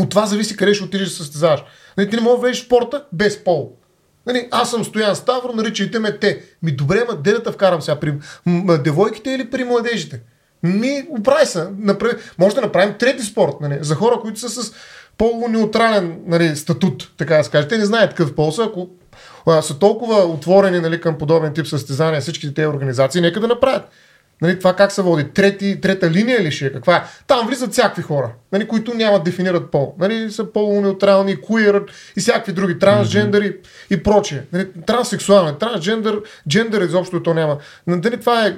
От 0.00 0.10
това 0.10 0.26
зависи 0.26 0.56
къде 0.56 0.74
ще 0.74 0.84
отидеш 0.84 1.08
да 1.08 1.14
състезаваш. 1.14 1.64
Нали, 1.96 2.10
ти 2.10 2.16
не 2.16 2.22
можеш 2.22 2.58
да 2.58 2.64
спорта 2.64 3.04
без 3.12 3.44
пол. 3.44 3.76
Нали, 4.26 4.48
аз 4.50 4.70
съм 4.70 4.84
Стоян 4.84 5.16
Ставро, 5.16 5.52
наричайте 5.52 5.98
ме 5.98 6.18
те. 6.18 6.42
Ми 6.62 6.72
добре, 6.72 7.04
ма 7.08 7.16
де 7.16 7.32
да 7.32 7.42
те 7.42 7.52
вкарам 7.52 7.82
сега 7.82 8.00
при 8.00 8.14
девойките 8.84 9.30
или 9.30 9.50
при 9.50 9.64
младежите? 9.64 10.20
Ми, 10.62 11.06
оправи 11.08 11.46
се. 11.46 11.68
Направи... 11.78 12.14
Може 12.38 12.54
да 12.54 12.60
направим 12.60 12.94
трети 12.98 13.22
спорт, 13.22 13.52
нали, 13.60 13.78
за 13.80 13.94
хора, 13.94 14.20
които 14.20 14.40
са 14.40 14.48
с 14.48 14.72
полунеутрален 15.18 16.20
нали, 16.26 16.56
статут, 16.56 17.10
така 17.18 17.36
да 17.36 17.44
се. 17.44 17.68
Те 17.68 17.78
не 17.78 17.86
знаят 17.86 18.10
какъв 18.10 18.34
пол 18.34 18.52
са, 18.52 18.64
ако 18.64 18.88
а, 19.46 19.62
са 19.62 19.78
толкова 19.78 20.16
отворени 20.16 20.80
нали, 20.80 21.00
към 21.00 21.18
подобен 21.18 21.54
тип 21.54 21.66
състезания, 21.66 22.20
всичките 22.20 22.54
тези 22.54 22.66
организации, 22.66 23.20
нека 23.20 23.40
да 23.40 23.48
направят. 23.48 23.82
Нали, 24.42 24.58
това 24.58 24.76
как 24.76 24.92
се 24.92 25.02
води? 25.02 25.24
Трети, 25.24 25.80
трета 25.80 26.10
линия 26.10 26.42
ли 26.42 26.50
ще 26.50 26.66
е? 26.66 26.72
Каква 26.72 26.96
е? 26.96 27.02
Там 27.26 27.46
влизат 27.46 27.72
всякакви 27.72 28.02
хора, 28.02 28.30
нали, 28.52 28.68
които 28.68 28.94
нямат 28.94 29.24
дефинират 29.24 29.70
пол. 29.70 29.94
Нали, 29.98 30.30
са 30.30 30.52
полунеутрални, 30.52 31.40
куир 31.40 31.84
и 32.16 32.20
всякакви 32.20 32.52
други, 32.52 32.78
трансджендъри 32.78 33.52
mm-hmm. 33.52 33.94
и 33.94 34.02
прочие. 34.02 34.42
Нали, 34.52 34.68
транссексуални, 34.86 35.58
трансджендър, 35.58 36.20
джендър 36.48 36.82
изобщо 36.82 37.22
то 37.22 37.34
няма. 37.34 37.58
Нали, 37.86 38.20
това 38.20 38.46
е 38.46 38.56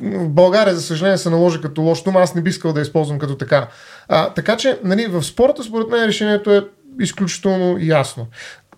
в 0.00 0.28
България, 0.28 0.74
за 0.74 0.82
съжаление, 0.82 1.18
се 1.18 1.30
наложи 1.30 1.60
като 1.60 1.82
лош 1.82 2.02
дума, 2.02 2.20
аз 2.20 2.34
не 2.34 2.42
би 2.42 2.50
искал 2.50 2.72
да 2.72 2.80
използвам 2.80 3.18
като 3.18 3.36
така. 3.36 3.68
А, 4.08 4.30
така 4.30 4.56
че, 4.56 4.78
нали, 4.84 5.06
в 5.06 5.22
спорта, 5.22 5.62
според 5.62 5.88
мен, 5.88 6.04
решението 6.04 6.54
е 6.54 6.64
изключително 7.00 7.78
ясно. 7.80 8.26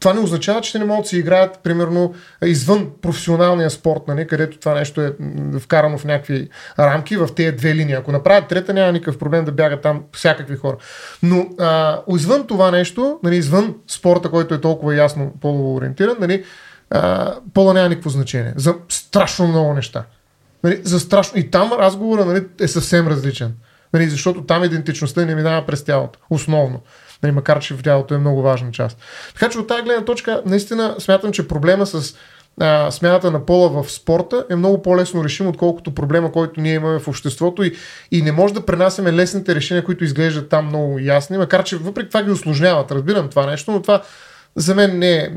Това 0.04 0.14
не 0.14 0.20
означава, 0.20 0.60
че 0.60 0.72
те 0.72 0.78
не 0.78 0.84
могат 0.84 1.02
да 1.02 1.08
си 1.08 1.18
играят, 1.18 1.60
примерно, 1.62 2.14
извън 2.44 2.90
професионалния 3.02 3.70
спорт, 3.70 4.00
нали, 4.08 4.26
където 4.26 4.58
това 4.58 4.74
нещо 4.74 5.00
е 5.00 5.12
вкарано 5.58 5.98
в 5.98 6.04
някакви 6.04 6.48
рамки 6.78 7.16
в 7.16 7.28
тези 7.36 7.56
две 7.56 7.74
линии. 7.74 7.94
Ако 7.94 8.12
направят 8.12 8.48
трета, 8.48 8.74
няма 8.74 8.92
никакъв 8.92 9.18
проблем 9.18 9.44
да 9.44 9.52
бягат 9.52 9.82
там 9.82 10.02
всякакви 10.12 10.56
хора. 10.56 10.76
Но 11.22 11.46
а, 11.60 12.00
извън 12.14 12.46
това 12.46 12.70
нещо, 12.70 13.18
нали, 13.22 13.36
извън 13.36 13.74
спорта, 13.88 14.30
който 14.30 14.54
е 14.54 14.60
толкова 14.60 14.94
ясно 14.94 15.32
полово 15.40 15.74
ориентиран, 15.74 16.16
нали, 16.20 16.44
а, 16.90 17.34
пола 17.54 17.74
няма 17.74 17.88
никакво 17.88 18.10
значение. 18.10 18.52
За 18.56 18.74
страшно 18.88 19.46
много 19.46 19.74
неща. 19.74 20.04
Нали, 20.64 20.80
за 20.84 21.00
страшно. 21.00 21.38
И 21.38 21.50
там 21.50 21.72
разговора 21.72 22.24
нали, 22.24 22.44
е 22.60 22.68
съвсем 22.68 23.08
различен. 23.08 23.54
Нали, 23.92 24.08
защото 24.08 24.44
там 24.44 24.64
идентичността 24.64 25.24
не 25.24 25.34
минава 25.34 25.66
през 25.66 25.84
тялото. 25.84 26.18
Основно. 26.30 26.80
Нали, 27.24 27.32
макар, 27.32 27.60
че 27.60 27.74
в 27.74 27.82
тялото 27.82 28.14
е 28.14 28.18
много 28.18 28.42
важна 28.42 28.70
част. 28.72 28.98
Така 29.34 29.50
че 29.50 29.58
от 29.58 29.68
тази 29.68 29.82
гледна 29.82 30.04
точка, 30.04 30.42
наистина 30.46 30.94
смятам, 30.98 31.32
че 31.32 31.48
проблема 31.48 31.86
с 31.86 32.14
а, 32.60 32.90
смяната 32.90 33.30
на 33.30 33.46
пола 33.46 33.82
в 33.82 33.90
спорта 33.90 34.46
е 34.50 34.56
много 34.56 34.82
по-лесно 34.82 35.24
решим, 35.24 35.46
отколкото 35.46 35.94
проблема, 35.94 36.32
който 36.32 36.60
ние 36.60 36.74
имаме 36.74 36.98
в 36.98 37.08
обществото 37.08 37.62
и, 37.64 37.74
и 38.10 38.22
не 38.22 38.32
може 38.32 38.54
да 38.54 38.66
пренасяме 38.66 39.12
лесните 39.12 39.54
решения, 39.54 39.84
които 39.84 40.04
изглеждат 40.04 40.48
там 40.48 40.66
много 40.66 40.98
ясни, 40.98 41.38
макар 41.38 41.64
че 41.64 41.76
въпреки 41.76 42.08
това 42.08 42.22
ги 42.22 42.30
осложняват. 42.30 42.92
Разбирам 42.92 43.28
това 43.28 43.46
нещо, 43.46 43.72
но 43.72 43.82
това 43.82 44.02
за 44.56 44.74
мен 44.74 44.98
не 44.98 45.16
е 45.16 45.30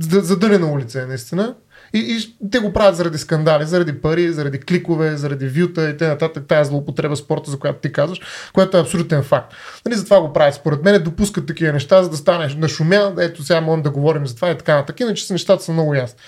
задънена 0.00 0.72
улица 0.72 1.02
е 1.02 1.06
наистина. 1.06 1.54
И, 1.94 1.98
и 1.98 2.48
те 2.50 2.58
го 2.58 2.72
правят 2.72 2.96
заради 2.96 3.18
скандали, 3.18 3.66
заради 3.66 4.00
пари, 4.00 4.32
заради 4.32 4.60
кликове, 4.60 5.16
заради 5.16 5.48
вюта 5.48 5.90
и 5.90 5.96
т.н. 5.96 6.28
Тая 6.28 6.64
злоупотреба 6.64 7.16
спорта, 7.16 7.50
за 7.50 7.58
която 7.58 7.78
ти 7.78 7.92
казваш, 7.92 8.20
което 8.52 8.76
е 8.76 8.80
абсолютен 8.80 9.22
факт. 9.22 9.54
Нали, 9.86 9.94
затова 9.94 10.20
го 10.20 10.32
правят. 10.32 10.54
Според 10.54 10.84
мен 10.84 11.02
допускат 11.02 11.46
такива 11.46 11.72
неща, 11.72 12.02
за 12.02 12.10
да 12.10 12.16
станеш 12.16 12.54
на 12.54 12.68
шумя, 12.68 13.12
ето 13.18 13.42
сега 13.42 13.60
можем 13.60 13.82
да 13.82 13.90
говорим 13.90 14.26
за 14.26 14.34
това 14.34 14.50
и 14.50 14.58
така 14.58 14.74
нататък. 14.74 15.00
Иначе 15.00 15.32
нещата 15.32 15.62
са 15.62 15.72
много 15.72 15.94
ясни. 15.94 16.18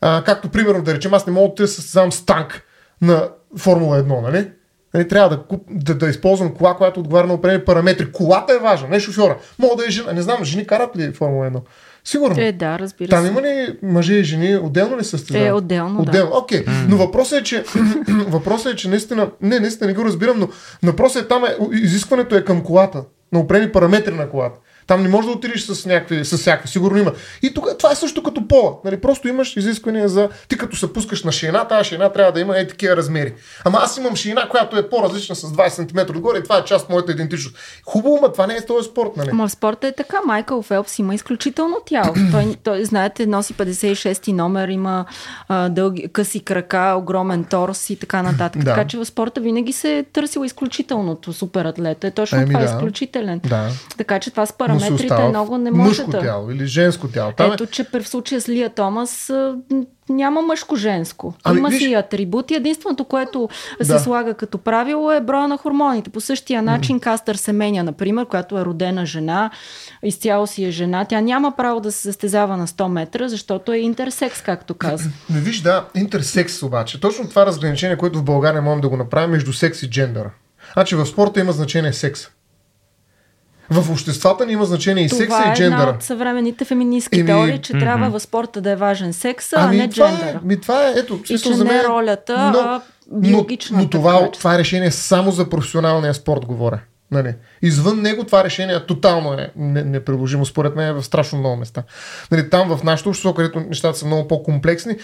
А, 0.00 0.22
както 0.24 0.48
примерно 0.48 0.82
да 0.82 0.94
речем, 0.94 1.14
аз 1.14 1.26
не 1.26 1.32
мога 1.32 1.54
да 1.56 1.68
състезавам 1.68 2.12
с 2.12 2.26
танк 2.26 2.62
на 3.02 3.28
Формула 3.56 4.02
1, 4.02 4.20
нали? 4.22 4.50
Нали, 4.94 5.08
трябва 5.08 5.36
да, 5.36 5.42
куп, 5.42 5.62
да, 5.70 5.94
да 5.94 6.08
използвам 6.08 6.54
кола, 6.54 6.74
която 6.74 7.00
отговаря 7.00 7.26
на 7.26 7.34
определени 7.34 7.64
параметри. 7.64 8.12
Колата 8.12 8.52
е 8.52 8.58
важна, 8.58 8.88
не 8.88 9.00
шофьора. 9.00 9.38
Мога 9.58 9.76
да 9.76 9.86
е 9.86 9.90
жена. 9.90 10.12
Не 10.12 10.22
знам, 10.22 10.44
жени 10.44 10.66
карат 10.66 10.96
ли 10.96 11.12
Формула 11.12 11.50
1? 11.50 11.60
Сигурно. 12.08 12.36
Е, 12.38 12.52
да, 12.52 12.78
разбира 12.78 13.08
Там 13.08 13.24
се. 13.24 13.30
има 13.30 13.42
ли 13.42 13.78
мъже 13.82 14.14
и 14.14 14.24
жени? 14.24 14.56
Отделно 14.56 14.98
ли 14.98 15.04
състезават? 15.04 15.48
Е, 15.48 15.52
отделно, 15.52 16.04
да. 16.04 16.10
Отделно. 16.10 16.30
Окей. 16.34 16.64
Okay. 16.64 16.86
Но 16.88 16.96
въпросът 16.96 17.40
е, 17.40 17.42
че 17.42 17.64
въпросът 18.28 18.72
е, 18.72 18.76
че 18.76 18.88
наистина, 18.88 19.30
не, 19.40 19.60
наистина 19.60 19.86
не 19.86 19.94
го 19.94 20.04
разбирам, 20.04 20.38
но 20.38 20.48
въпросът 20.82 21.24
е 21.24 21.28
там 21.28 21.44
е, 21.44 21.56
изискването 21.72 22.36
е 22.36 22.44
към 22.44 22.62
колата, 22.62 23.04
на 23.32 23.40
определени 23.40 23.72
параметри 23.72 24.14
на 24.14 24.30
колата. 24.30 24.58
Там 24.88 25.02
не 25.02 25.08
можеш 25.08 25.26
да 25.26 25.36
отидеш 25.36 25.62
с 25.62 25.86
някакви, 25.86 26.24
с 26.24 26.38
всякакви, 26.38 26.68
сигурно 26.68 26.98
има. 26.98 27.12
И 27.42 27.54
тук 27.54 27.68
това 27.78 27.92
е 27.92 27.94
също 27.94 28.22
като 28.22 28.48
пола. 28.48 28.72
Нали, 28.84 29.00
просто 29.00 29.28
имаш 29.28 29.56
изисквания 29.56 30.08
за. 30.08 30.28
Ти 30.48 30.58
като 30.58 30.76
се 30.76 30.92
пускаш 30.92 31.24
на 31.24 31.32
шейна, 31.32 31.68
тази 31.68 31.88
шейна 31.88 32.12
трябва 32.12 32.32
да 32.32 32.40
има 32.40 32.58
е 32.58 32.66
такива 32.66 32.96
размери. 32.96 33.34
Ама 33.64 33.78
аз 33.82 33.96
имам 33.96 34.16
шейна, 34.16 34.48
която 34.48 34.76
е 34.76 34.88
по-различна 34.88 35.36
с 35.36 35.52
20 35.52 35.68
см 35.68 36.16
отгоре 36.16 36.38
и 36.38 36.42
това 36.42 36.58
е 36.58 36.64
част 36.64 36.84
от 36.84 36.90
моята 36.90 37.12
идентичност. 37.12 37.56
Хубаво, 37.86 38.18
но 38.22 38.32
това 38.32 38.46
не 38.46 38.54
е 38.54 38.66
този 38.66 38.88
спорт, 38.88 39.16
нали? 39.16 39.28
Ама 39.32 39.48
в 39.48 39.50
спорта 39.50 39.86
е 39.86 39.92
така. 39.92 40.16
Майкъл 40.26 40.62
Фелпс 40.62 40.98
има 40.98 41.14
изключително 41.14 41.76
тяло. 41.86 42.14
той, 42.32 42.56
той, 42.64 42.84
знаете, 42.84 43.26
носи 43.26 43.54
56-ти 43.54 44.32
номер, 44.32 44.68
има 44.68 45.04
а, 45.48 45.68
дълги, 45.68 46.08
къси 46.12 46.40
крака, 46.40 46.94
огромен 46.98 47.44
торс 47.44 47.90
и 47.90 47.96
така 47.96 48.22
нататък. 48.22 48.62
Да. 48.68 48.74
Така 48.74 48.88
че 48.88 48.98
в 48.98 49.04
спорта 49.04 49.40
винаги 49.40 49.72
се 49.72 49.98
е 49.98 50.02
търсило 50.02 50.44
изключителното. 50.44 51.32
Супер 51.32 51.64
атлета 51.64 52.06
е 52.06 52.10
точно 52.10 52.38
Еми 52.38 52.46
това, 52.46 52.58
да. 52.60 52.64
изключителен. 52.64 53.40
Да. 53.46 53.70
Така 53.96 54.18
че 54.18 54.30
това 54.30 54.46
параметри, 54.58 54.77
тяло 54.78 54.86
си 54.86 54.92
метрите 54.92 55.14
остава. 55.14 55.28
много 55.28 55.58
не 55.58 55.70
може 55.70 55.88
мъжко 55.88 56.10
да. 56.10 56.20
тяло 56.20 56.50
или 56.50 56.66
женско 56.66 57.08
тяло. 57.08 57.32
Там 57.32 57.52
Ето, 57.52 57.66
че 57.66 57.86
в 57.94 58.08
случая 58.08 58.40
с 58.40 58.48
Лия 58.48 58.70
Томас 58.70 59.32
няма 60.08 60.42
мъжко-женско. 60.42 61.34
Ами, 61.44 61.58
Има 61.58 61.68
виж- 61.68 61.78
си 61.78 61.94
атрибути. 61.94 62.54
Единственото, 62.54 63.04
което 63.04 63.48
се 63.82 63.92
Да. 63.92 63.98
слага 63.98 64.34
като 64.34 64.58
правило 64.58 65.12
е 65.12 65.20
броя 65.20 65.48
на 65.48 65.56
хормоните. 65.56 66.10
По 66.10 66.20
същия 66.20 66.62
начин 66.62 67.00
Кастър 67.00 67.34
Семеня, 67.34 67.82
например, 67.84 68.26
която 68.26 68.58
е 68.58 68.64
родена 68.64 69.06
жена, 69.06 69.50
изцяло 70.02 70.46
си 70.46 70.64
е 70.64 70.70
жена, 70.70 71.04
тя 71.04 71.20
няма 71.20 71.52
право 71.56 71.80
да 71.80 71.92
се 71.92 72.02
състезава 72.02 72.56
на 72.56 72.66
100 72.66 72.88
метра, 72.88 73.28
защото 73.28 73.72
е 73.72 73.78
интерсекс, 73.78 74.42
както 74.42 74.74
каза. 74.74 75.08
Не 75.30 75.40
виж, 75.40 75.60
да, 75.60 75.84
интерсекс 75.94 76.62
обаче. 76.62 77.00
Точно 77.00 77.28
това 77.28 77.46
разграничение, 77.46 77.96
което 77.96 78.18
в 78.18 78.24
България 78.24 78.62
можем 78.62 78.80
да 78.80 78.88
го 78.88 78.96
направим 78.96 79.30
между 79.30 79.52
секс 79.52 79.82
и 79.82 79.90
джендъра. 79.90 80.30
Значи 80.72 80.96
в 80.96 81.06
спорта 81.06 81.40
има 81.40 81.52
значение 81.52 81.92
секс. 81.92 82.20
В 83.70 83.90
обществата 83.90 84.46
ни 84.46 84.52
има 84.52 84.64
значение 84.64 85.04
и 85.04 85.08
секса 85.08 85.26
Това 85.26 85.38
и 85.38 85.40
е 85.40 85.44
една 85.44 85.54
джендъра. 85.54 85.90
от 85.90 86.02
съвременните 86.02 86.64
феминистки 86.64 87.20
Еми, 87.20 87.26
теории, 87.26 87.58
че 87.58 87.72
трябва 87.72 88.10
в 88.10 88.20
спорта 88.20 88.60
да 88.60 88.70
е 88.70 88.76
важен 88.76 89.12
секса, 89.12 89.56
а 89.58 89.66
не 89.68 89.88
това 89.88 90.08
е, 90.08 90.10
джендъра. 90.10 90.40
ми, 90.44 90.60
това 90.60 90.88
е, 90.88 90.92
ето, 90.96 91.20
И 91.30 91.38
че 91.38 91.52
за 91.52 91.64
не 91.64 91.70
мен, 91.70 91.80
е 91.80 91.84
ролята, 91.84 92.34
а 92.36 92.80
биологичната 93.12 93.76
но, 93.76 93.82
но 93.82 93.90
това, 93.90 94.30
това 94.30 94.54
е 94.54 94.58
решение 94.58 94.90
само 94.90 95.30
за 95.30 95.50
професионалния 95.50 96.14
спорт, 96.14 96.46
говоря. 96.46 96.80
Нали? 97.10 97.34
Извън 97.62 98.02
него 98.02 98.24
това 98.24 98.44
решение 98.44 98.86
тотално 98.86 99.32
е 99.32 99.50
не- 99.56 99.84
неприложимо, 99.84 100.46
според 100.46 100.76
мен 100.76 100.88
е 100.88 100.92
в 100.92 101.02
страшно 101.02 101.38
много 101.38 101.56
места. 101.56 101.82
Нали, 102.30 102.50
там 102.50 102.76
в 102.76 102.84
нашето 102.84 103.08
общество, 103.08 103.34
където 103.34 103.60
нещата 103.60 103.98
са 103.98 104.06
много 104.06 104.28
по-комплексни, 104.28 104.96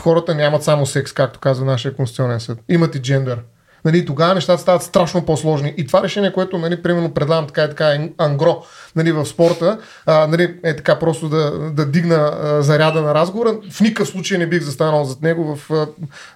хората 0.00 0.34
нямат 0.34 0.62
само 0.62 0.86
секс, 0.86 1.12
както 1.12 1.40
казва 1.40 1.64
нашия 1.66 1.94
конституционен 1.94 2.40
съд. 2.40 2.58
Имат 2.68 2.94
и 2.94 3.02
джендър. 3.02 3.38
Нали, 3.84 4.06
тогава 4.06 4.34
нещата 4.34 4.62
стават 4.62 4.82
страшно 4.82 5.24
по-сложни. 5.24 5.74
И 5.76 5.86
това 5.86 6.02
решение, 6.02 6.32
което 6.32 6.58
нали, 6.58 6.82
примерно 6.82 7.14
предлагам 7.14 7.46
така 7.46 7.64
и 7.64 7.68
така 7.68 7.88
е 7.88 8.10
ангро 8.18 8.62
нали, 8.96 9.12
в 9.12 9.26
спорта, 9.26 9.78
а, 10.06 10.26
нали, 10.26 10.54
е 10.64 10.76
така 10.76 10.98
просто 10.98 11.28
да, 11.28 11.50
да 11.70 11.86
дигна 11.86 12.32
а, 12.42 12.62
заряда 12.62 13.02
на 13.02 13.14
разговора, 13.14 13.56
в 13.70 13.80
никакъв 13.80 14.08
случай 14.08 14.38
не 14.38 14.46
бих 14.46 14.62
застанал 14.62 15.04
зад 15.04 15.22
него 15.22 15.56
в, 15.56 15.86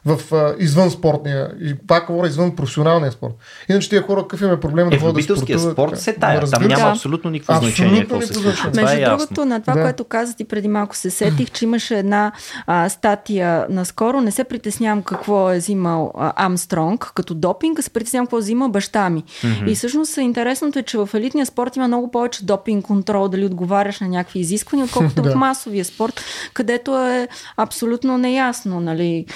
в 0.05 0.33
а, 0.35 0.55
извън 0.59 0.91
спортния, 0.91 1.51
и 1.61 1.75
пак 1.87 2.07
говоря 2.07 2.29
извън 2.29 2.57
професионалния 2.57 3.13
спорт. 3.13 3.33
Иначе 3.69 3.89
тия 3.89 4.03
хора 4.03 4.23
какъв 4.23 4.41
им 4.41 4.51
е 4.51 4.61
проблем 4.61 4.87
Е, 4.87 4.91
да 4.91 4.97
в 4.97 5.01
ходят 5.01 5.17
да 5.17 5.37
спортуват, 5.37 5.73
спорт 5.73 6.01
се 6.01 6.13
тая. 6.13 6.35
Там 6.35 6.43
Разбира 6.43 6.69
няма 6.69 6.89
Да. 6.89 6.91
абсолютно 6.91 7.31
никакво 7.31 7.53
Абсолютно 7.53 7.77
значение 7.77 8.01
какво 8.01 8.21
се 8.21 8.27
никакво 8.27 8.43
случва. 8.43 8.71
Това 8.73 8.83
Между 8.83 9.03
е 9.03 9.05
другото, 9.05 9.45
на 9.45 9.61
това, 9.61 9.75
Да. 9.75 9.83
което 9.83 10.05
каза 10.05 10.37
ти 10.37 10.45
преди 10.45 10.69
малко 10.69 10.97
се 10.97 11.11
сетих, 11.11 11.51
че 11.51 11.65
имаше 11.65 11.99
една 11.99 12.33
а, 12.67 12.89
статия 12.89 13.67
наскоро. 13.71 14.21
Не 14.21 14.31
се 14.31 14.45
притеснявам 14.45 15.03
какво 15.03 15.51
е 15.53 15.59
взимал 15.59 16.13
а, 16.19 16.33
Амстронг 16.37 17.13
като 17.15 17.35
допинг, 17.41 17.79
а 17.79 17.83
се 17.83 17.91
притеснявам 17.91 18.27
какво 18.27 18.37
взима 18.37 18.69
баща 18.69 19.11
ми. 19.11 19.25
И 19.67 19.75
всъщност 19.75 20.17
интересното 20.17 20.79
е, 20.79 20.83
че 20.83 20.99
в 20.99 21.09
елитния 21.15 21.47
спорт 21.47 21.77
има 21.77 21.89
много 21.89 22.11
повече 22.11 22.45
допинг 22.45 22.85
контрол, 22.85 23.29
дали 23.29 23.45
отговаряш 23.45 24.01
на 24.01 24.09
някакви 24.09 24.41
изисквания, 24.41 24.85
отколкото 24.87 25.23
Да. 25.23 25.31
в 25.31 25.35
масовия 25.35 25.85
спорт, 25.85 26.21
където 26.53 26.99
е 26.99 27.29
абсолютно 27.57 28.19
неясно, 28.19 28.81
нали, 28.81 29.27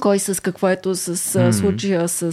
кой 0.00 0.18
с 0.18 0.42
какво 0.42 0.68
ето 0.68 0.94
с 0.94 1.16
mm-hmm. 1.16 1.50
случая 1.50 2.08
с 2.08 2.32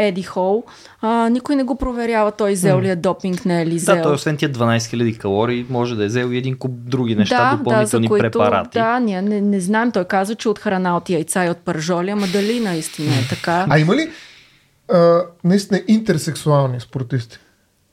Еди 0.00 0.22
Хол. 0.22 0.64
А, 1.00 1.28
никой 1.28 1.56
не 1.56 1.64
го 1.64 1.76
проверява 1.76 2.32
той 2.32 2.52
взел 2.52 2.80
ли 2.80 2.88
е 2.88 2.96
допинг, 2.96 3.44
не 3.44 3.62
е 3.62 3.66
ли 3.66 3.74
взел. 3.74 3.96
Да, 3.96 4.02
той 4.02 4.14
освен 4.14 4.36
тия 4.36 4.52
12 4.52 4.78
000 4.78 5.18
калории 5.18 5.66
може 5.70 5.96
да 5.96 6.04
е 6.04 6.06
взел 6.06 6.26
и 6.32 6.38
един 6.38 6.58
куп 6.58 6.72
други 6.74 7.16
неща, 7.16 7.50
да, 7.50 7.56
допълнителни 7.56 8.06
да, 8.06 8.08
за 8.08 8.08
които, 8.08 8.22
препарати. 8.22 8.78
Да, 8.78 9.00
ние 9.00 9.22
не, 9.22 9.40
не 9.40 9.60
знаем. 9.60 9.92
Той 9.92 10.04
каза, 10.04 10.34
че 10.34 10.48
от 10.48 10.58
храна, 10.58 10.96
от 10.96 11.10
яйца 11.10 11.46
и 11.46 11.50
от 11.50 11.58
пържоли, 11.58 12.10
ама 12.10 12.26
дали 12.32 12.60
наистина 12.60 13.14
е 13.14 13.28
така? 13.28 13.66
А 13.70 13.78
има 13.78 13.96
ли 13.96 14.10
а, 14.92 15.20
наистина 15.44 15.80
интерсексуални 15.88 16.80
спортисти? 16.80 17.38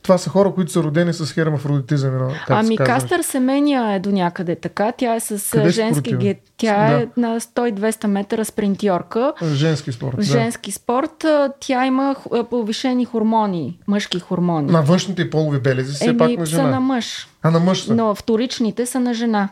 Това 0.07 0.17
са 0.17 0.29
хора, 0.29 0.51
които 0.51 0.71
са 0.71 0.83
родени 0.83 1.13
с 1.13 1.33
хермафродитизъм. 1.33 2.15
едно, 2.15 2.27
Как 2.27 2.49
ами 2.49 2.77
се. 2.77 2.83
Кастър 2.83 3.21
Семения 3.21 3.93
е 3.93 3.99
до 3.99 4.11
някъде 4.11 4.55
така. 4.55 4.91
Тя 4.91 5.15
е 5.15 5.19
с 5.19 5.49
Къде 5.51 5.63
се 5.63 5.69
женски 5.71 6.01
протива? 6.01 6.19
ге... 6.19 6.39
Тя 6.57 6.87
е 6.87 7.05
Да. 7.07 7.21
на 7.21 7.39
100-200 7.41 8.07
метра 8.07 8.43
спринтьорка. 8.45 9.33
Женски 9.45 9.91
спорт. 9.91 10.21
Женски 10.21 10.71
спорт 10.71 11.23
а, 11.23 11.49
тя 11.59 11.85
има 11.85 12.15
повишени 12.49 13.05
хормони, 13.05 13.79
мъжки 13.87 14.19
хормони. 14.19 14.67
Да. 14.67 14.73
На 14.73 14.81
външните 14.81 15.29
полови 15.29 15.59
белези 15.59 15.93
все 15.93 16.05
Еми, 16.05 16.17
пак 16.17 16.31
на 16.31 16.45
са 16.45 16.51
жена. 16.51 16.69
на 16.69 16.79
мъж, 16.79 17.27
А 17.43 17.51
на 17.51 17.59
мъж 17.59 17.81
са. 17.81 17.95
но 17.95 18.15
вторичните 18.15 18.85
са 18.85 18.99
на 18.99 19.13
жена. 19.13 19.49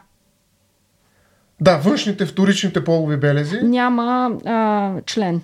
Да, 1.62 1.78
външните, 1.78 2.26
вторичните 2.26 2.84
полови 2.84 3.18
белези. 3.18 3.58
Няма 3.58 4.32
а, 4.46 4.92
член. 5.04 5.42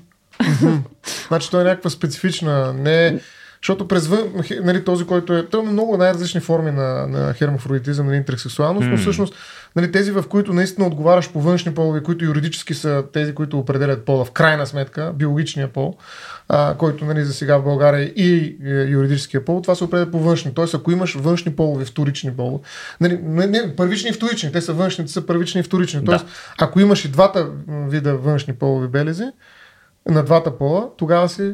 Значи 1.27 1.51
той 1.51 1.61
е 1.61 1.65
някаква 1.65 1.89
специфична. 1.89 2.73
Не, 2.73 3.19
защото 3.63 3.87
през 3.87 4.07
вън, 4.07 4.33
нали, 4.63 4.83
този, 4.83 5.05
който 5.05 5.33
е. 5.33 5.45
Той 5.45 5.61
има 5.61 5.71
много 5.71 5.97
най-различни 5.97 6.41
форми 6.41 6.71
на, 6.71 7.07
на 7.07 7.33
хермафродитизъм, 7.33 8.07
на 8.07 8.15
интерсексуалност, 8.15 8.87
но 8.89 8.97
всъщност 8.97 9.35
нали, 9.75 9.91
тези, 9.91 10.11
в 10.11 10.23
които 10.29 10.53
наистина 10.53 10.87
отговаряш 10.87 11.31
по 11.31 11.41
външни 11.41 11.73
полове, 11.73 12.03
които 12.03 12.25
юридически 12.25 12.73
са 12.73 13.03
тези, 13.13 13.35
които 13.35 13.59
определят 13.59 14.05
пола, 14.05 14.25
в 14.25 14.31
крайна 14.31 14.67
сметка, 14.67 15.13
биологичния 15.15 15.67
пол, 15.67 15.97
а, 16.49 16.75
който 16.77 17.05
нали, 17.05 17.25
за 17.25 17.33
сега 17.33 17.57
в 17.57 17.63
България 17.63 18.05
и 18.15 18.57
е, 18.65 18.69
юридическия 18.69 19.45
пол, 19.45 19.61
това 19.61 19.75
се 19.75 19.83
определя 19.83 20.11
по 20.11 20.19
външни. 20.19 20.53
Тоест, 20.53 20.73
ако 20.73 20.91
имаш 20.91 21.15
външни 21.15 21.55
полови, 21.55 21.85
вторични 21.85 22.35
полове, 22.35 22.63
нали, 23.01 23.19
не, 23.23 23.47
не, 23.47 23.75
първични 23.75 24.09
и 24.09 24.13
вторични, 24.13 24.51
те 24.51 24.61
са 24.61 24.73
външни, 24.73 25.05
те 25.05 25.11
са 25.11 25.25
първични 25.25 25.59
и 25.59 25.63
вторични. 25.63 26.05
Тоест, 26.05 26.25
ако 26.57 26.79
имаш 26.79 27.05
и 27.05 27.07
двата 27.07 27.49
вида 27.67 28.17
външни 28.17 28.53
полови 28.53 28.87
белези, 28.87 29.25
на 30.09 30.23
двата 30.23 30.57
пола, 30.57 30.89
тогава 30.97 31.29
си 31.29 31.53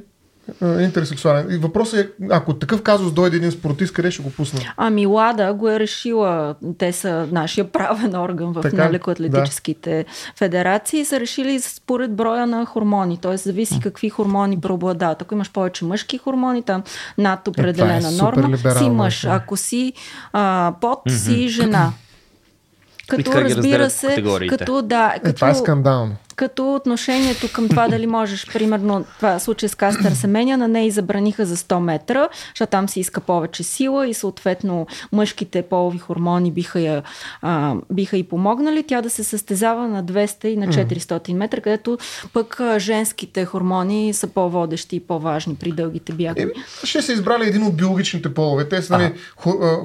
интерсексуален. 0.62 1.48
И 1.52 1.58
въпросът 1.58 2.00
е, 2.00 2.10
ако 2.30 2.54
такъв 2.54 2.82
казус 2.82 3.12
дойде 3.12 3.38
един 3.38 3.52
спортист, 3.52 3.94
къде 3.94 4.12
ще 4.12 4.24
го 4.24 4.30
пуснат? 4.32 4.64
Ами 4.78 5.06
Лада 5.06 5.54
го 5.54 5.70
е 5.70 5.80
решила, 5.80 6.56
те 6.78 6.92
са 6.92 7.28
нашия 7.32 7.72
правен 7.72 8.16
орган 8.16 8.54
в 8.54 8.62
Така, 8.62 8.92
лекоатлетическите 8.92 10.06
федерации, 10.36 11.06
са 11.06 11.20
решили 11.20 11.60
според 11.60 12.16
броя 12.16 12.48
на 12.48 12.66
хормони, 12.66 13.18
т.е. 13.18 13.38
зависи 13.38 13.80
какви 13.80 14.10
хормони 14.10 14.62
преобладават. 14.62 15.22
Ако 15.22 15.34
имаш 15.34 15.52
повече 15.52 15.86
мъжки 15.86 16.18
хормони, 16.18 16.64
там 16.64 16.84
над 17.18 17.48
определена 17.48 17.98
е 17.98 18.02
супер 18.02 18.42
норма, 18.42 18.58
си 18.58 18.90
мъж. 18.90 19.22
да. 19.22 19.30
Ако 19.30 19.58
си 19.58 19.94
а, 20.34 20.74
под, 20.82 21.00
си 21.10 21.48
жена. 21.48 21.92
Като 23.08 23.32
разбира 23.32 23.90
се, 23.90 24.08
категориите. 24.08 24.58
като 24.58 24.82
да, 24.82 25.14
Е, 25.16 25.20
като, 25.20 25.36
това 25.36 25.50
е 25.50 25.56
скандално. 25.56 26.16
Като 26.38 26.76
отношението 26.76 27.48
към 27.54 27.70
това 27.70 27.88
дали 27.88 28.08
можеш, 28.08 28.48
примерно, 28.54 29.06
това 29.18 29.40
случай 29.40 29.70
с 29.70 29.76
Кастър 29.76 30.12
Семеня, 30.12 30.58
на 30.58 30.68
нея 30.68 30.92
забраниха 30.92 31.46
за 31.46 31.58
100 31.58 31.80
метра, 31.80 32.28
защото 32.50 32.70
там 32.70 32.90
се 32.90 33.00
иска 33.00 33.22
повече 33.22 33.64
сила 33.64 34.08
и 34.08 34.14
съответно 34.14 34.88
мъжките 35.12 35.62
полови 35.62 35.98
хормони 35.98 36.52
биха, 36.52 36.80
я, 36.80 37.04
а, 37.42 37.76
биха 37.92 38.18
и 38.18 38.24
помогнали 38.24 38.84
тя 38.84 39.02
да 39.02 39.10
се 39.10 39.24
състезава 39.24 39.88
на 39.88 40.04
200 40.04 40.46
и 40.46 40.58
на 40.58 40.68
400 40.68 41.34
метра, 41.34 41.62
където 41.62 41.98
пък 42.34 42.62
женските 42.78 43.46
хормони 43.46 44.14
са 44.14 44.28
по-водещи 44.28 44.96
и 44.96 45.00
по-важни 45.00 45.56
при 45.56 45.72
дългите 45.72 46.14
бягания. 46.14 46.48
Е, 46.84 46.86
ще 46.86 47.02
са 47.02 47.14
избрали 47.14 47.48
един 47.48 47.64
от 47.64 47.78
биологичните 47.78 48.34
полове. 48.34 48.70
Те 48.70 48.82
са 48.82 48.98
нали, 48.98 49.14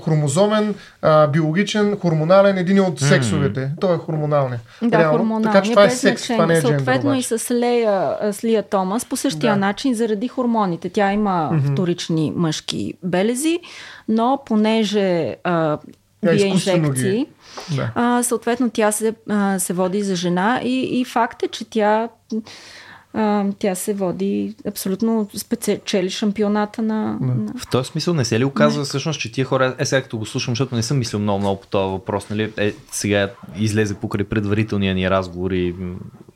хромозомен, 0.04 0.74
а, 1.02 1.26
биологичен, 1.26 1.96
хормонален, 1.96 2.58
един 2.58 2.80
от 2.80 3.00
сексовете. 3.00 3.70
Той 3.80 3.94
е 3.94 3.98
хормоналния. 3.98 4.60
Да, 4.82 4.98
Реално. 4.98 5.42
Така 5.42 5.62
че 5.62 5.70
това 5.70 5.84
е 5.84 5.90
секс, 5.90 6.30
това 6.42 6.46
не 6.46 6.58
е 6.58 6.60
значение. 6.60 6.78
джендър. 6.78 6.92
Съответно 6.92 7.14
и 7.14 7.22
с 7.22 7.50
Лея, 7.50 8.16
с 8.32 8.44
Лия 8.44 8.62
Томас 8.62 9.04
по 9.04 9.16
същия 9.16 9.52
Да. 9.52 9.58
начин 9.58 9.94
заради 9.94 10.28
хормоните. 10.28 10.88
Тя 10.88 11.12
има 11.12 11.50
mm-hmm. 11.52 11.72
вторични 11.72 12.32
мъжки 12.36 12.94
белези, 13.02 13.60
но 14.08 14.38
понеже 14.46 15.36
а, 15.44 15.78
бие 16.22 16.34
изкуствено 16.34 16.90
ги- 16.90 17.00
инжекции, 17.00 17.26
Да. 17.76 17.90
а, 17.94 18.22
съответно 18.22 18.70
тя 18.70 18.92
се, 18.92 19.14
а, 19.30 19.58
се 19.58 19.72
води 19.72 20.02
за 20.02 20.16
жена 20.16 20.60
и, 20.64 21.00
и 21.00 21.04
факт 21.04 21.42
е, 21.42 21.48
че 21.48 21.64
тя 21.64 22.08
а, 23.14 23.44
тя 23.58 23.74
се 23.74 23.94
води 23.94 24.54
абсолютно 24.68 25.28
спечели 25.36 26.10
шампионата 26.10 26.82
на, 26.82 27.18
на 27.20 27.52
В 27.58 27.70
този 27.70 27.88
смисъл 27.88 28.14
не 28.14 28.24
се 28.24 28.40
ли 28.40 28.44
оказва 28.44 28.84
всъщност, 28.84 29.20
че 29.20 29.32
тия 29.32 29.44
хора, 29.44 29.74
е 29.78 29.86
сега 29.86 30.02
като 30.02 30.18
го 30.18 30.26
слушам, 30.26 30.52
защото 30.52 30.74
не 30.74 30.82
съм 30.82 30.98
мислил 30.98 31.20
много, 31.20 31.38
много 31.38 31.60
по 31.60 31.66
този 31.66 31.90
въпрос, 31.90 32.30
нали, 32.30 32.52
е, 32.56 32.74
сега 32.90 33.30
излезе 33.56 33.94
покрай 33.94 34.24
предварителния 34.24 34.94
ни 34.94 35.10
разговор 35.10 35.50
и 35.50 35.74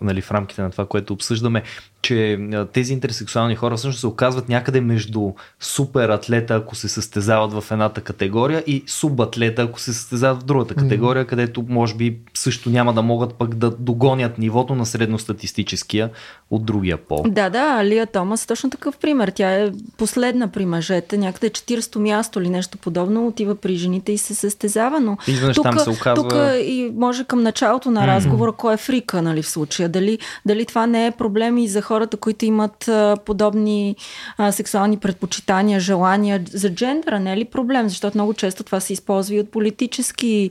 нали, 0.00 0.20
в 0.20 0.30
рамките 0.30 0.62
на 0.62 0.70
това, 0.70 0.86
което 0.86 1.12
обсъждаме, 1.12 1.62
че 2.06 2.38
тези 2.72 2.92
интерсексуални 2.92 3.56
хора 3.56 3.76
всъщност 3.76 4.00
се 4.00 4.06
оказват 4.06 4.48
някъде 4.48 4.80
между 4.80 5.32
супер 5.60 6.08
атлета, 6.08 6.54
ако 6.54 6.74
се 6.74 6.88
състезават 6.88 7.52
в 7.52 7.64
едната 7.70 8.00
категория 8.00 8.64
и 8.66 8.84
субатлета, 8.86 9.62
ако 9.62 9.80
се 9.80 9.92
състезават 9.92 10.42
в 10.42 10.44
другата 10.44 10.74
категория, 10.74 11.24
mm. 11.24 11.28
където 11.28 11.64
може 11.68 11.94
би 11.94 12.18
също 12.34 12.70
няма 12.70 12.92
да 12.92 13.02
могат 13.02 13.34
пък 13.34 13.54
да 13.54 13.70
догонят 13.70 14.38
нивото 14.38 14.74
на 14.74 14.86
средностатистическия 14.86 16.10
от 16.50 16.64
другия 16.64 16.96
пол. 16.96 17.24
Да, 17.28 17.50
да, 17.50 17.76
Алия 17.78 18.06
Томас 18.06 18.44
е 18.44 18.46
точно 18.46 18.70
такъв 18.70 18.96
пример. 18.96 19.32
Тя 19.34 19.52
е 19.52 19.70
последна 19.98 20.48
при 20.48 20.66
мъжете, 20.66 21.18
някъде 21.18 21.50
40-то 21.50 22.00
място 22.00 22.40
или 22.40 22.48
нещо 22.48 22.78
подобно, 22.78 23.26
отива 23.26 23.54
при 23.54 23.76
жените 23.76 24.12
и 24.12 24.18
се 24.18 24.34
състезава, 24.34 25.00
но 25.00 25.16
Изведнъж 25.26 25.56
там 25.62 25.78
се 25.78 25.90
оказва- 25.90 26.14
тук 26.14 26.32
и 26.64 26.92
може 26.96 27.24
към 27.24 27.42
началото 27.42 27.90
на 27.90 28.06
разговора, 28.06 28.52
кой 28.52 28.74
е 28.74 28.76
фрика, 28.76 29.22
нали, 29.22 29.42
в 29.42 29.48
случая. 29.48 29.88
Дали, 29.88 30.18
дали 30.46 30.66
това 30.66 30.86
не 30.86 31.06
е 31.06 31.10
проблем 31.10 31.58
и 31.58 31.68
за 31.68 31.82
хората, 31.82 31.95
хората, 31.96 32.16
които 32.16 32.44
имат 32.44 32.88
а, 32.88 33.16
подобни 33.24 33.96
а, 34.38 34.52
сексуални 34.52 34.96
предпочитания, 34.96 35.80
желания 35.80 36.42
за 36.50 36.70
джендъра, 36.74 37.20
не 37.20 37.32
е 37.32 37.36
ли 37.36 37.44
проблем? 37.44 37.88
Защото 37.88 38.16
много 38.16 38.34
често 38.34 38.64
това 38.64 38.80
се 38.80 38.92
използва 38.92 39.34
и 39.34 39.40
от 39.40 39.50
политически 39.50 40.50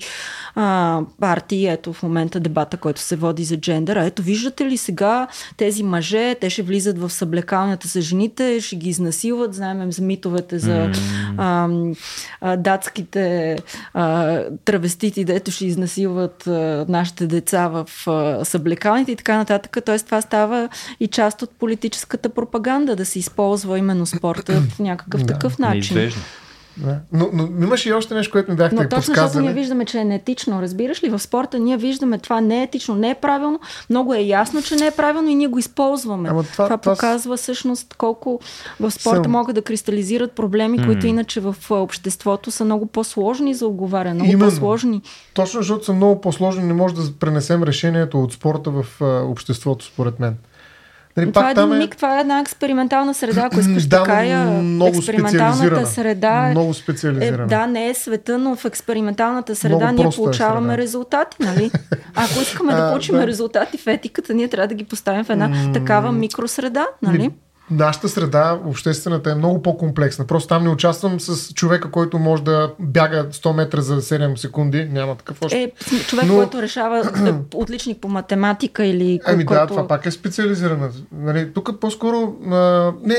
а, 0.55 1.01
партии. 1.19 1.67
Ето 1.67 1.93
в 1.93 2.03
момента 2.03 2.39
дебата, 2.39 2.77
който 2.77 3.01
се 3.01 3.15
води 3.15 3.43
за 3.43 3.57
джендъра. 3.57 4.05
Ето, 4.05 4.21
виждате 4.21 4.65
ли 4.65 4.77
сега 4.77 5.27
тези 5.57 5.83
мъже, 5.83 6.35
те 6.35 6.49
ще 6.49 6.61
влизат 6.61 6.99
в 6.99 7.09
съблекалнята 7.09 7.87
за 7.87 8.01
жените, 8.01 8.61
ще 8.61 8.75
ги 8.75 8.89
изнасилват. 8.89 9.53
Знаем 9.53 9.91
за 9.91 10.01
митовете 10.01 10.59
за 10.59 10.91
а, 11.37 11.69
а, 12.41 12.57
датските 12.57 13.57
а, 13.93 14.41
травестити, 14.65 15.25
дето 15.25 15.51
ще 15.51 15.65
изнасилват 15.65 16.47
а, 16.47 16.85
нашите 16.89 17.27
деца 17.27 17.67
в 17.67 17.89
а, 18.07 18.45
съблекалните 18.45 19.11
и 19.11 19.15
така 19.15 19.37
нататък. 19.37 19.77
Тоест 19.85 20.05
това 20.05 20.21
става 20.21 20.69
и 20.99 21.07
част 21.07 21.34
от 21.41 21.51
политическата 21.51 22.29
пропаганда, 22.29 22.95
да 22.95 23.05
се 23.05 23.19
използва 23.19 23.79
именно 23.79 24.05
спорта 24.05 24.61
в 24.69 24.79
някакъв 24.79 25.23
да, 25.23 25.33
такъв 25.33 25.59
начин. 25.59 25.97
Неизбежно. 25.97 26.21
Да. 26.77 26.99
Но, 27.11 27.29
но 27.33 27.63
имаше 27.65 27.89
и 27.89 27.93
още 27.93 28.13
нещо, 28.13 28.31
което 28.31 28.51
ми 28.51 28.57
бяхте 28.57 28.75
Но 28.75 28.89
точно 28.89 29.13
защото 29.13 29.39
ние 29.39 29.53
виждаме, 29.53 29.85
че 29.85 29.99
е 29.99 30.05
неетично. 30.05 30.61
Разбираш 30.61 31.03
ли, 31.03 31.09
в 31.09 31.19
спорта 31.19 31.59
ние 31.59 31.77
виждаме 31.77 32.17
това 32.17 32.41
не 32.41 32.59
е 32.59 32.63
етично, 32.63 32.95
не 32.95 33.09
е 33.09 33.15
правилно. 33.15 33.59
Много 33.89 34.13
е 34.13 34.19
ясно, 34.19 34.61
че 34.61 34.75
не 34.75 34.87
е 34.87 34.91
правилно 34.91 35.29
и 35.29 35.35
ние 35.35 35.47
го 35.47 35.59
използваме. 35.59 36.29
Ама 36.29 36.43
това, 36.43 36.65
това, 36.65 36.77
това 36.77 36.93
показва 36.93 37.37
всъщност 37.37 37.93
колко 37.93 38.39
в 38.79 38.91
спорта 38.91 39.23
съм... 39.23 39.31
могат 39.31 39.55
да 39.55 39.61
кристализират 39.61 40.31
проблеми, 40.31 40.79
mm. 40.79 40.85
които 40.85 41.07
иначе 41.07 41.39
в 41.39 41.55
обществото 41.69 42.51
са 42.51 42.65
много 42.65 42.85
по-сложни 42.85 43.53
за 43.53 43.67
оговаряне. 43.67 44.13
Много 44.13 44.31
Именно. 44.31 44.51
по-сложни. 44.51 45.01
Точно 45.33 45.59
защото 45.59 45.85
са 45.85 45.93
много 45.93 46.21
по-сложни, 46.21 46.63
не 46.63 46.73
може 46.73 46.95
да 46.95 47.01
пренесем 47.19 47.63
решението 47.63 48.23
от 48.23 48.33
спорта 48.33 48.71
в 48.71 48.85
обществото, 49.29 49.85
според 49.85 50.19
мен. 50.19 50.37
Нали, 51.17 51.31
това 51.31 51.47
е 51.47 51.51
един 51.51 51.73
е... 51.73 51.77
миг, 51.77 51.95
това 51.95 52.17
е 52.17 52.21
една 52.21 52.39
експериментална 52.39 53.13
среда, 53.13 53.41
ако 53.41 53.59
искаш 53.59 53.85
да, 53.85 53.97
такая. 53.97 54.45
Много 54.45 54.97
експерименталната 54.97 55.85
среда. 55.85 56.47
Много 56.51 56.73
специализирана. 56.73 57.43
Е, 57.43 57.47
да, 57.47 57.67
не 57.67 57.89
е 57.89 57.93
света, 57.93 58.37
но 58.37 58.55
в 58.55 58.65
експерименталната 58.65 59.55
среда 59.55 59.91
ние 59.91 60.05
е 60.05 60.15
получаваме 60.15 60.67
е 60.67 60.69
среда. 60.71 60.83
резултати, 60.83 61.37
нали? 61.39 61.71
Ако 62.15 62.41
искаме 62.41 62.73
да 62.73 62.89
получим 62.89 63.15
да. 63.15 63.27
резултати 63.27 63.77
в 63.77 63.87
етиката, 63.87 64.33
ние 64.33 64.47
трябва 64.47 64.67
да 64.67 64.75
ги 64.75 64.83
поставим 64.83 65.23
в 65.23 65.29
една 65.29 65.71
такава 65.73 66.11
микросреда, 66.11 66.87
нали? 67.01 67.31
Нашата 67.71 68.09
среда, 68.09 68.59
обществената 68.65 69.31
е 69.31 69.35
много 69.35 69.61
по-комплексна. 69.61 70.27
Просто 70.27 70.47
там 70.47 70.63
не 70.63 70.69
участвам 70.69 71.19
с 71.19 71.53
човека, 71.53 71.91
който 71.91 72.19
може 72.19 72.43
да 72.43 72.73
бяга 72.79 73.29
100 73.29 73.53
метра 73.53 73.81
за 73.81 74.01
7 74.01 74.35
секунди. 74.35 74.85
Няма 74.85 75.15
такъв 75.15 75.41
още. 75.41 75.61
Е, 75.63 75.71
човек, 76.07 76.25
Но... 76.25 76.35
който 76.35 76.61
решава 76.61 76.99
е 76.99 77.33
отличник 77.53 78.01
по 78.01 78.07
математика 78.07 78.85
или... 78.85 79.19
Ами 79.25 79.45
който... 79.45 79.61
да, 79.61 79.67
това 79.67 79.87
пак 79.87 80.05
е 80.05 80.11
специализирана. 80.11 80.89
Нали, 81.11 81.53
тук 81.53 81.79
по-скоро... 81.81 82.35
А... 82.51 82.91
Не, 83.03 83.15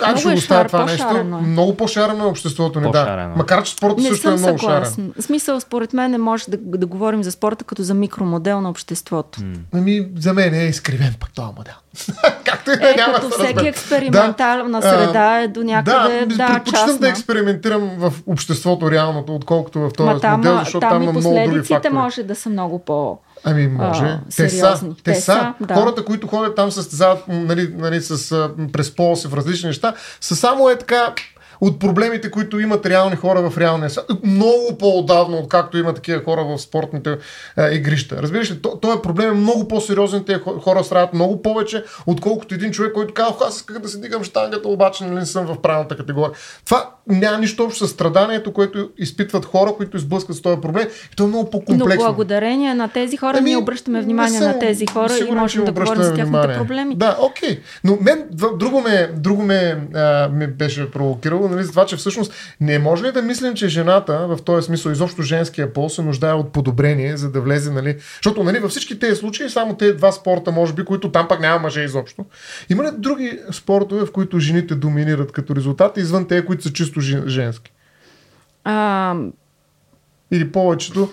аз 0.00 0.20
ще 0.20 0.32
е 0.32 0.34
оставя 0.34 0.64
това 0.64 0.84
нещо. 0.84 1.16
Е. 1.16 1.22
Много 1.22 1.76
по-шарено 1.76 2.24
е 2.24 2.26
обществото 2.26 2.80
ни, 2.80 2.90
да. 2.90 3.32
Макар, 3.36 3.62
че 3.62 3.72
спорта 3.72 4.02
не 4.02 4.08
също 4.08 4.30
е 4.30 4.36
много 4.36 4.58
шарен. 4.58 5.12
Смисъл, 5.20 5.60
според 5.60 5.92
мен, 5.92 6.10
не 6.10 6.18
може 6.18 6.44
да, 6.48 6.56
да 6.56 6.86
говорим 6.86 7.22
за 7.22 7.32
спорта 7.32 7.64
като 7.64 7.82
за 7.82 7.94
микромодел 7.94 8.60
на 8.60 8.70
обществото. 8.70 9.40
Ами, 9.72 10.08
за 10.16 10.32
мен 10.32 10.54
е 10.54 10.64
изкривен 10.64 11.14
пак 11.20 11.32
този 11.34 11.48
модел. 11.56 11.74
Както 12.44 12.70
и 12.70 12.76
да 12.76 12.90
е, 12.90 12.94
няма 12.94 13.14
като 13.14 13.28
всеки 13.28 13.66
експериментална 13.66 14.80
да, 14.80 14.90
среда 14.90 15.40
е 15.40 15.48
до 15.48 15.62
някъде 15.62 16.26
да, 16.26 16.36
да 16.36 16.46
предпочитам 16.46 16.98
да 16.98 17.08
експериментирам 17.08 17.90
в 17.98 18.12
обществото 18.26 18.90
реалното, 18.90 19.34
отколкото 19.34 19.80
в 19.80 19.90
този 19.96 20.20
там, 20.20 20.40
модел, 20.40 20.58
защото 20.58 20.80
там, 20.80 20.90
там 20.90 21.02
има 21.02 21.12
много 21.12 21.40
други 21.46 21.68
фактори. 21.68 21.92
може 21.92 22.22
да 22.22 22.34
са 22.34 22.48
много 22.48 22.78
по... 22.78 23.18
Ами 23.44 23.68
може. 23.68 24.04
А, 24.04 24.20
те 24.36 24.48
са. 24.48 24.80
Те, 24.96 25.02
те 25.02 25.14
са. 25.14 25.54
Да. 25.60 25.74
Хората, 25.74 26.04
които 26.04 26.26
ходят 26.26 26.56
там 26.56 26.70
състезават 26.70 27.24
нали, 27.28 27.74
нали, 27.76 28.00
с, 28.00 28.48
през 28.72 28.94
полоси 28.94 29.28
в 29.28 29.34
различни 29.34 29.66
неща, 29.66 29.94
са 30.20 30.36
само 30.36 30.70
е 30.70 30.76
така 30.76 31.14
от 31.60 31.78
проблемите, 31.78 32.30
които 32.30 32.60
имат 32.60 32.86
реални 32.86 33.16
хора 33.16 33.50
в 33.50 33.58
реалния 33.58 33.90
свят. 33.90 34.06
Много 34.24 34.78
по-отдавна, 34.78 35.36
откакто 35.36 35.78
има 35.78 35.94
такива 35.94 36.22
хора 36.24 36.44
в 36.44 36.58
спортните 36.58 37.16
а, 37.56 37.70
игрища. 37.70 38.22
Разбираш 38.22 38.50
ли, 38.50 38.62
то, 38.62 38.78
този 38.78 38.98
проблем 39.02 39.28
е 39.28 39.34
много 39.34 39.68
по-сериозен. 39.68 40.24
Тези 40.24 40.40
хора 40.40 40.84
страдат 40.84 41.14
много 41.14 41.42
повече, 41.42 41.84
отколкото 42.06 42.54
един 42.54 42.70
човек, 42.70 42.92
който 42.92 43.14
казва, 43.14 43.36
аз 43.48 43.56
исках 43.56 43.78
да 43.78 43.88
се 43.88 43.98
дигам 43.98 44.24
штангата, 44.24 44.68
обаче 44.68 45.04
нали 45.04 45.14
не 45.14 45.26
съм 45.26 45.46
в 45.46 45.62
правилната 45.62 45.96
категория. 45.96 46.30
Това 46.64 46.90
няма 47.08 47.38
нищо 47.38 47.64
общо 47.64 47.86
с 47.86 47.90
страданието, 47.90 48.52
което 48.52 48.90
изпитват 48.98 49.44
хора, 49.44 49.72
които 49.76 49.96
изблъскат 49.96 50.36
с 50.36 50.42
този 50.42 50.60
проблем. 50.60 50.88
И 51.12 51.16
то 51.16 51.24
е 51.24 51.26
много 51.26 51.50
по-комплексно. 51.50 52.04
Но 52.04 52.14
благодарение 52.14 52.74
на 52.74 52.88
тези 52.88 53.16
хора 53.16 53.36
ами, 53.38 53.50
ние 53.50 53.56
обръщаме 53.56 54.02
внимание 54.02 54.38
съм, 54.38 54.48
на 54.48 54.58
тези 54.58 54.86
хора 54.86 55.12
и 55.28 55.32
можем 55.32 55.64
да 55.64 55.72
говорим 55.72 56.02
за 56.02 56.14
тяхните 56.14 56.54
проблеми. 56.58 56.94
Да, 56.94 57.16
окей. 57.20 57.50
Okay. 57.50 57.60
Но 57.84 57.98
мен 58.00 58.24
друго 58.58 58.80
ме, 58.80 59.10
друго 59.16 59.42
ме, 59.42 59.88
а, 59.94 60.28
ме 60.28 60.46
беше 60.46 60.90
провокирало 60.90 61.45
нали, 61.48 61.64
за 61.64 61.70
това, 61.70 61.86
че 61.86 61.96
всъщност 61.96 62.32
не 62.60 62.78
може 62.78 63.04
ли 63.04 63.12
да 63.12 63.22
мислим, 63.22 63.54
че 63.54 63.68
жената, 63.68 64.26
в 64.28 64.38
този 64.44 64.66
смисъл, 64.66 64.90
изобщо 64.90 65.22
женския 65.22 65.72
пол, 65.72 65.88
се 65.88 66.02
нуждае 66.02 66.32
от 66.32 66.52
подобрение, 66.52 67.16
за 67.16 67.30
да 67.30 67.40
влезе, 67.40 67.70
нали? 67.70 67.96
Защото 68.16 68.44
нали, 68.44 68.58
във 68.58 68.70
всички 68.70 68.98
тези 68.98 69.16
случаи, 69.16 69.50
само 69.50 69.76
тези 69.76 69.96
два 69.96 70.12
спорта, 70.12 70.52
може 70.52 70.72
би, 70.72 70.84
които 70.84 71.10
там 71.10 71.28
пак 71.28 71.40
няма 71.40 71.58
мъже 71.58 71.80
изобщо. 71.80 72.24
Има 72.70 72.84
ли 72.84 72.88
други 72.98 73.38
спортове, 73.52 74.06
в 74.06 74.12
които 74.12 74.38
жените 74.38 74.74
доминират 74.74 75.32
като 75.32 75.56
резултат, 75.56 75.96
извън 75.96 76.28
тези, 76.28 76.46
които 76.46 76.62
са 76.62 76.72
чисто 76.72 77.00
женски? 77.26 77.72
А... 78.64 79.14
Или 80.30 80.52
повечето 80.52 81.12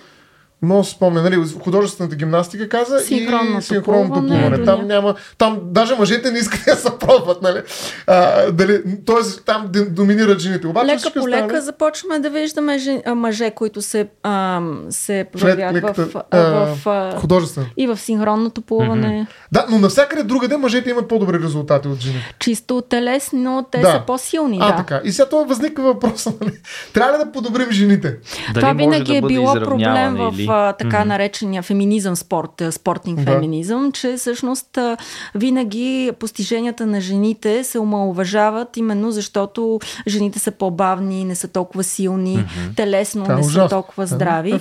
много 0.63 0.83
се 0.83 0.91
спомня, 0.91 1.21
нали, 1.21 1.43
художествената 1.63 2.15
гимнастика 2.15 2.69
каза 2.69 2.99
синхронното 2.99 3.59
и 3.59 3.61
синхронното 3.61 4.27
плуване. 4.27 4.63
Там 4.63 4.87
няма, 4.87 5.15
там 5.37 5.59
даже 5.63 5.95
мъжете 5.95 6.31
не 6.31 6.39
искат 6.39 6.65
да 6.65 6.75
се 6.75 6.89
пробват, 6.99 7.41
нали. 7.41 7.61
А, 8.07 8.51
дали, 8.51 8.81
тоест 9.05 9.45
там 9.45 9.69
доминират 9.89 10.39
жените. 10.39 10.67
Обаче, 10.67 10.85
лека 10.85 11.11
по 11.19 11.27
лека 11.29 11.45
стане... 11.45 11.61
започваме 11.61 12.19
да 12.19 12.29
виждаме 12.29 12.77
жен, 12.77 13.01
мъже, 13.15 13.51
които 13.51 13.81
се, 13.81 14.07
а, 14.23 14.61
се 14.89 15.25
проявят 15.39 15.97
в, 15.97 16.05
в, 16.05 16.23
в, 16.31 16.77
в 16.85 17.13
художествено. 17.17 17.67
И 17.77 17.87
в 17.87 17.97
синхронното 17.97 18.61
плуване. 18.61 19.07
Mm-hmm. 19.07 19.51
Да, 19.51 19.65
но 19.69 19.79
навсякъде 19.79 20.23
другаде 20.23 20.57
мъжете 20.57 20.89
имат 20.89 21.07
по-добри 21.07 21.39
резултати 21.39 21.87
от 21.87 21.99
жените. 21.99 22.35
Чисто 22.39 22.81
телесно, 22.81 23.65
те 23.71 23.79
да. 23.79 23.91
са 23.91 24.01
по-силни. 24.07 24.59
А, 24.61 24.71
да. 24.71 24.77
така. 24.77 25.01
И 25.03 25.11
сега 25.11 25.29
това 25.29 25.43
възниква 25.43 25.83
въпроса, 25.83 26.33
нали? 26.41 26.53
Трябва 26.93 27.13
ли 27.13 27.25
да 27.25 27.31
подобрим 27.31 27.71
жените? 27.71 28.17
Дали 28.53 28.63
това 28.63 28.73
винаги 28.73 29.11
да 29.11 29.17
е 29.17 29.21
било 29.21 29.53
проблем 29.53 30.15
в 30.15 30.33
или 30.37 30.52
така 30.77 31.05
наречения 31.05 31.61
феминизъм 31.61 32.15
спорт, 32.15 32.61
спортинг 32.71 33.19
да. 33.19 33.31
феминизъм, 33.31 33.91
че 33.91 34.15
всъщност 34.17 34.77
винаги 35.35 36.11
постиженията 36.19 36.85
на 36.85 37.01
жените 37.01 37.63
се 37.63 37.79
омалуважават 37.79 38.77
именно 38.77 39.11
защото 39.11 39.79
жените 40.07 40.39
са 40.39 40.51
по-бавни, 40.51 41.25
не 41.25 41.35
са 41.35 41.47
толкова 41.47 41.83
силни, 41.83 42.45
телесно 42.75 43.23
Това 43.23 43.33
е 43.33 43.37
не 43.37 43.45
ужас. 43.45 43.63
са 43.63 43.69
толкова 43.69 44.07
здрави. 44.07 44.51
Е, 44.51 44.59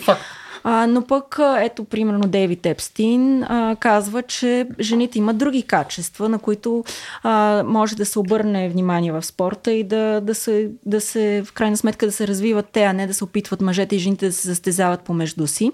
а, 0.65 0.87
но 0.87 1.03
пък, 1.03 1.39
ето, 1.59 1.85
примерно, 1.85 2.29
Дейвид 2.29 2.67
Епстин 2.67 3.43
а, 3.43 3.77
казва, 3.81 4.23
че 4.23 4.67
жените 4.81 5.19
имат 5.19 5.39
други 5.39 5.63
качества, 5.63 6.29
на 6.29 6.39
които 6.39 6.85
а, 7.23 7.63
може 7.67 7.97
да 7.97 8.07
се 8.07 8.19
обърне 8.19 8.69
внимание 8.69 9.13
в 9.13 9.23
спорта 9.23 9.73
и 9.73 9.85
да, 9.85 10.21
да, 10.21 10.35
се, 10.35 10.71
да 10.87 11.01
се, 11.01 11.43
в 11.47 11.53
крайна 11.53 11.77
сметка, 11.77 12.07
да 12.07 12.13
се 12.13 12.27
развиват 12.27 12.67
те, 12.73 12.83
а 12.83 12.93
не 12.93 13.07
да 13.07 13.15
се 13.15 13.25
опитват 13.25 13.61
мъжете 13.61 13.97
и 13.97 13.99
жените 13.99 14.27
да 14.27 14.33
се 14.33 14.43
състезават 14.43 15.01
помежду 15.01 15.47
си. 15.47 15.73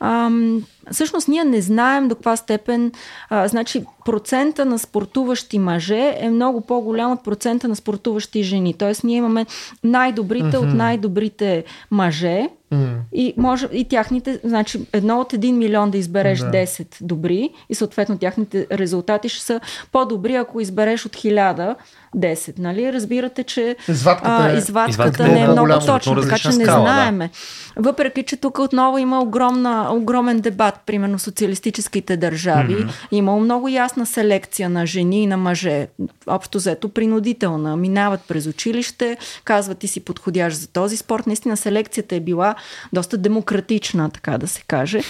Ам, 0.00 0.62
всъщност 0.92 1.28
ние 1.28 1.44
не 1.44 1.60
знаем 1.60 2.08
до 2.08 2.14
каква 2.14 2.36
степен, 2.36 2.92
а, 3.30 3.48
значи 3.48 3.84
процента 4.04 4.64
на 4.64 4.78
спортуващи 4.78 5.58
мъже 5.58 6.16
е 6.20 6.30
много 6.30 6.60
по-голям 6.60 7.12
от 7.12 7.24
процента 7.24 7.68
на 7.68 7.76
спортуващи 7.76 8.42
жени. 8.42 8.74
Тоест 8.74 9.04
ние 9.04 9.16
имаме 9.16 9.46
най-добрите 9.84 10.46
mm-hmm. 10.46 10.68
от 10.68 10.74
най-добрите 10.74 11.64
мъже, 11.90 12.48
Mm. 12.74 12.98
И, 13.12 13.34
може, 13.36 13.68
и 13.72 13.84
тяхните, 13.84 14.40
значи 14.44 14.86
едно 14.92 15.20
от 15.20 15.32
един 15.32 15.58
милион 15.58 15.90
да 15.90 15.98
избереш 15.98 16.38
да. 16.38 16.50
10 16.50 16.96
добри 17.00 17.50
и 17.68 17.74
съответно 17.74 18.18
тяхните 18.18 18.66
резултати 18.72 19.28
ще 19.28 19.44
са 19.44 19.60
по-добри, 19.92 20.34
ако 20.34 20.60
избереш 20.60 21.06
от 21.06 21.16
хиляда 21.16 21.76
10. 22.16 22.58
Нали? 22.58 22.92
Разбирате, 22.92 23.44
че 23.44 23.76
извадката, 23.88 24.36
а, 24.40 24.50
е, 24.50 24.56
извадката, 24.56 24.90
извадката 24.90 25.28
не 25.28 25.40
е, 25.40 25.44
е 25.44 25.48
много 25.48 25.86
точна, 25.86 26.22
така 26.22 26.38
че 26.38 26.48
не 26.48 26.64
скала, 26.64 26.80
знаеме. 26.80 27.30
Да. 27.76 27.82
Въпреки, 27.82 28.22
че 28.22 28.36
тук 28.36 28.58
отново 28.58 28.98
има 28.98 29.20
огромна, 29.20 29.88
огромен 29.92 30.40
дебат, 30.40 30.79
примерно 30.86 31.18
социалистическите 31.18 32.16
държави. 32.16 32.74
Mm-hmm. 32.74 33.08
Имало 33.10 33.40
много 33.40 33.68
ясна 33.68 34.06
селекция 34.06 34.70
на 34.70 34.86
жени 34.86 35.22
и 35.22 35.26
на 35.26 35.36
мъже. 35.36 35.86
Общо 36.26 36.58
взето 36.58 36.88
принудителна. 36.88 37.76
Минават 37.76 38.20
през 38.28 38.46
училище, 38.46 39.16
казват 39.44 39.78
ти 39.78 39.88
си 39.88 40.00
подходящ 40.00 40.56
за 40.56 40.68
този 40.68 40.96
спорт. 40.96 41.26
Наистина 41.26 41.56
селекцията 41.56 42.16
е 42.16 42.20
била 42.20 42.54
доста 42.92 43.18
демократична, 43.18 44.10
така 44.10 44.38
да 44.38 44.48
се 44.48 44.62
каже. 44.62 45.00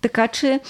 Така 0.00 0.28
че 0.28 0.60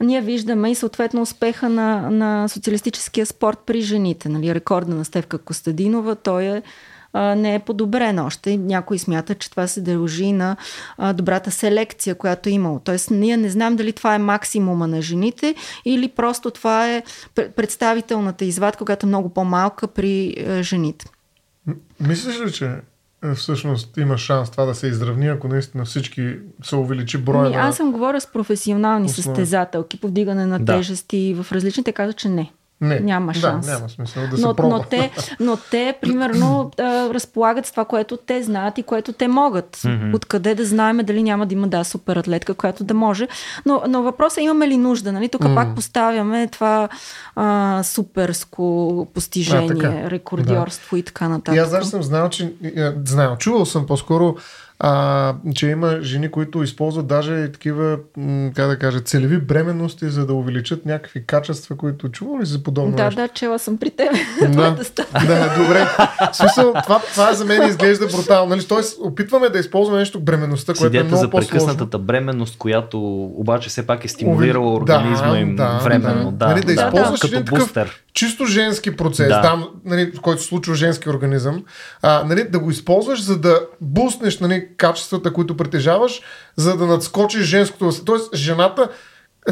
ние 0.00 0.20
виждаме 0.20 0.70
и 0.70 0.74
съответно 0.74 1.22
успеха 1.22 1.68
на, 1.68 2.10
на 2.10 2.48
социалистическия 2.48 3.26
спорт 3.26 3.58
при 3.66 3.80
жените. 3.80 4.28
Нали, 4.28 4.54
рекорда 4.54 4.94
на 4.94 5.04
Стевка 5.04 5.38
Костадинова, 5.38 6.14
той 6.14 6.44
е 6.44 6.62
а, 7.16 7.34
не 7.34 7.54
е 7.54 7.58
подобрен 7.58 8.18
още. 8.18 8.56
Някои 8.56 8.98
смятат, 8.98 9.38
че 9.38 9.50
това 9.50 9.66
се 9.66 9.80
дължи 9.80 10.32
на 10.32 10.56
а, 10.98 11.12
добрата 11.12 11.50
селекция, 11.50 12.14
която 12.14 12.48
е 12.48 12.52
имало. 12.52 12.80
Тоест, 12.84 13.10
ние 13.10 13.36
не 13.36 13.50
знам 13.50 13.76
дали 13.76 13.92
това 13.92 14.14
е 14.14 14.18
максимума 14.18 14.86
на 14.86 15.02
жените 15.02 15.54
или 15.84 16.08
просто 16.08 16.50
това 16.50 16.92
е 16.92 17.02
представителната 17.56 18.44
извадка, 18.44 18.84
която 18.84 19.06
е 19.06 19.08
много 19.08 19.28
по-малка 19.28 19.86
при 19.88 20.34
а, 20.48 20.62
жените. 20.62 21.06
Мислиш 22.00 22.40
ли, 22.40 22.52
че 22.52 22.70
е, 23.24 23.34
всъщност 23.34 23.96
има 23.96 24.18
шанс 24.18 24.50
това 24.50 24.64
да 24.64 24.74
се 24.74 24.86
изравни, 24.86 25.28
ако 25.28 25.48
наистина 25.48 25.84
всички 25.84 26.36
се 26.62 26.76
увеличи 26.76 27.18
броя 27.18 27.50
Ми, 27.50 27.56
на... 27.56 27.62
Аз 27.62 27.76
съм 27.76 27.92
говоря 27.92 28.20
с 28.20 28.32
професионални 28.32 29.06
Основа. 29.06 29.36
състезателки, 29.36 30.00
повдигане 30.00 30.46
на 30.46 30.58
Да. 30.58 30.76
тежести 30.76 31.36
в 31.42 31.52
различните, 31.52 31.92
казват, 31.92 32.16
че 32.16 32.28
не. 32.28 32.52
Не, 32.80 33.00
Няма 33.00 33.32
да, 33.32 33.40
шанс. 33.40 33.66
няма 33.66 33.88
смисъл 33.88 34.22
да 34.22 34.28
но, 34.30 34.36
се 34.36 34.56
пробва. 34.56 34.68
но, 34.68 34.84
те, 34.90 35.10
но 35.40 35.58
те, 35.70 35.94
примерно, 36.00 36.70
а, 36.80 36.82
разполагат 37.14 37.66
с 37.66 37.70
това, 37.70 37.84
което 37.84 38.16
те 38.16 38.42
знаят 38.42 38.78
и 38.78 38.82
което 38.82 39.12
те 39.12 39.28
могат. 39.28 39.80
Мгм. 39.84 40.14
Откъде 40.14 40.54
да 40.54 40.64
знаем 40.64 40.96
дали 40.96 41.22
няма 41.22 41.46
да 41.46 41.54
има 41.54 41.68
да 41.68 41.84
супер 41.84 42.16
атлетка, 42.16 42.54
която 42.54 42.84
да 42.84 42.94
може. 42.94 43.28
Но, 43.66 43.82
но 43.88 44.02
въпросът 44.02 44.38
е 44.38 44.42
имаме 44.42 44.68
ли 44.68 44.76
нужда? 44.76 45.12
Нали? 45.12 45.28
Тук 45.28 45.44
М. 45.44 45.54
пак 45.54 45.74
поставяме 45.74 46.46
това 46.46 46.88
а, 47.36 47.82
суперско 47.82 49.06
постижение, 49.14 49.70
А, 49.72 49.74
така. 49.74 50.10
рекордьорство 50.10 50.96
и 50.96 51.02
така 51.02 51.28
нататък. 51.28 51.54
И 51.54 51.58
аз 51.58 51.70
даже 51.70 51.88
съм 51.88 52.02
знал, 52.02 52.28
че... 52.28 52.52
Знал, 53.04 53.36
чувал 53.36 53.66
съм 53.66 53.86
по-скоро, 53.86 54.36
а, 54.78 55.34
че 55.54 55.68
има 55.68 55.98
жени, 56.02 56.30
които 56.30 56.62
използват 56.62 57.06
даже 57.06 57.34
и 57.34 57.52
такива, 57.52 57.98
как 58.54 58.68
да 58.68 58.78
кажа, 58.78 59.00
целеви 59.00 59.38
бременности, 59.38 60.08
за 60.08 60.26
да 60.26 60.34
увеличат 60.34 60.86
някакви 60.86 61.26
качества, 61.26 61.76
които 61.76 62.08
чувал 62.08 62.38
ли 62.40 62.46
за 62.46 62.62
подобно 62.62 62.96
Да, 62.96 63.04
нещо? 63.04 63.20
да, 63.20 63.28
чела 63.28 63.58
съм 63.58 63.76
при 63.76 63.90
теб. 63.90 64.12
Да. 64.40 64.52
Твоята 64.52 64.84
стая. 64.84 65.08
Да, 65.26 65.62
добре. 65.62 65.86
В 66.32 66.36
смисъл, 66.36 66.72
това, 66.82 67.00
това 67.12 67.34
за 67.34 67.44
мен 67.44 67.68
изглежда 67.68 68.06
брутално. 68.06 68.48
Нали? 68.48 68.66
Тоест, 68.68 68.98
опитваме 69.02 69.48
да 69.48 69.58
използваме 69.58 69.98
нещо 69.98 70.20
бременността, 70.20 70.72
което 70.72 70.96
е 70.96 71.00
Седята 71.00 71.06
много 71.06 71.20
за 71.20 71.30
прекъснатата 71.30 71.98
бременност, 71.98 72.58
която 72.58 73.24
обаче 73.24 73.68
все 73.68 73.86
пак 73.86 74.04
е 74.04 74.08
стимулирала 74.08 74.74
организма 74.74 75.30
да, 75.30 75.38
им 75.38 75.56
да, 75.56 75.80
временно. 75.84 76.30
да. 76.30 76.36
Да, 76.36 76.46
Нали, 76.46 76.60
да 76.60 76.66
да, 76.66 76.72
използваш 76.72 77.20
като 77.20 77.34
един 77.34 77.44
такъв 77.44 77.58
бустер. 77.58 78.02
Чисто 78.16 78.46
женски 78.46 78.96
процес, 78.96 79.28
Да. 79.28 79.42
там, 79.42 79.68
нали, 79.84 80.12
в 80.16 80.20
който 80.20 80.42
се 80.42 80.48
случва 80.48 80.74
женски 80.74 81.08
организъм, 81.08 81.64
а, 82.02 82.24
нали, 82.24 82.44
да 82.44 82.58
го 82.58 82.70
използваш, 82.70 83.22
за 83.22 83.38
да 83.38 83.60
буснеш 83.80 84.38
нали, 84.38 84.68
качествата, 84.76 85.32
които 85.32 85.56
притежаваш, 85.56 86.20
за 86.56 86.76
да 86.76 86.86
надскочиш 86.86 87.42
женското. 87.42 88.04
Тоест, 88.04 88.34
жената 88.34 88.88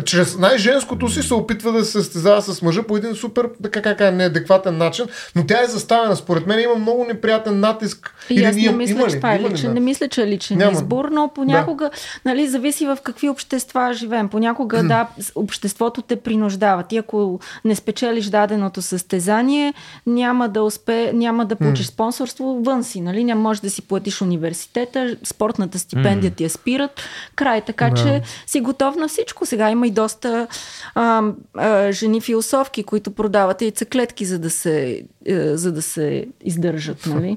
чрез 0.05 0.39
най-женското 0.39 1.09
си 1.09 1.23
се 1.23 1.35
опитва 1.35 1.73
да 1.73 1.85
се 1.85 1.93
състезава 1.93 2.43
с 2.43 2.63
мъжа 2.63 2.83
по 2.83 2.97
един 2.97 3.15
супер, 3.15 3.49
така 3.63 3.83
как 3.83 4.15
неадекватен 4.15 4.77
начин, 4.77 5.07
но 5.37 5.47
тя 5.47 5.63
е 5.63 5.67
заставена. 5.67 6.17
Според 6.17 6.47
мен 6.47 6.61
има 6.61 6.75
много 6.75 7.05
неприятен 7.05 7.61
натиск. 7.61 8.15
И 8.31 8.45
аз 8.45 8.57
не 8.57 8.73
мисля, 8.73 8.93
има 8.95 9.07
ли? 9.07 9.11
че 9.11 9.17
това 9.17 9.35
е 9.35 9.39
Има 9.39 9.49
ли 9.49 9.53
личен. 9.53 9.73
Не 9.73 9.81
мисля, 9.81 10.09
че 10.09 10.23
е 10.23 10.27
личен 10.27 10.59
Няма. 10.59 10.73
избор, 10.73 11.09
но 11.13 11.31
понякога, 11.35 11.91
нали, 12.25 12.47
зависи 12.49 12.87
в 12.87 12.99
какви 13.03 13.29
общества 13.29 13.93
живеем. 13.93 14.29
Понякога, 14.29 14.83
да, 14.83 15.09
обществото 15.35 16.03
те 16.03 16.17
принуждава. 16.17 16.83
Ти 16.83 16.97
ако 16.97 17.41
не 17.65 17.75
спечелиш 17.75 18.27
даденото 18.27 18.83
състезание, 18.83 19.75
няма 20.07 20.49
да 20.49 20.63
успе, 20.63 21.13
няма 21.15 21.47
да 21.47 21.57
получиш 21.57 21.87
спонсорство 21.87 22.61
вън 22.65 22.85
си, 22.85 23.01
нали? 23.01 23.25
Няма 23.25 23.41
може 23.41 23.61
да 23.63 23.71
си 23.71 23.83
платиш 23.83 24.23
университета, 24.23 25.17
спортната 25.25 25.79
стипендия 25.79 26.31
ти 26.31 26.45
я 26.45 26.51
спират. 26.51 27.01
Край, 27.37 27.61
така 27.61 27.91
Да. 27.91 27.97
че 27.97 28.23
си 28.47 28.61
готов 28.61 28.97
на 28.97 29.09
всичко. 29.09 29.47
Сега 29.47 29.71
има 29.71 29.84
и 29.85 29.91
доста 29.91 30.47
а, 30.95 31.23
а, 31.55 31.93
жени 31.93 32.21
философки, 32.21 32.85
които 32.85 33.11
продават 33.11 33.63
яйцеклетки, 33.63 34.25
за 34.25 34.39
да 34.39 34.51
се, 34.51 34.81
е, 35.27 35.57
за 35.57 35.73
да 35.73 35.83
се 35.83 36.25
издържат, 36.45 37.07
нали? 37.07 37.37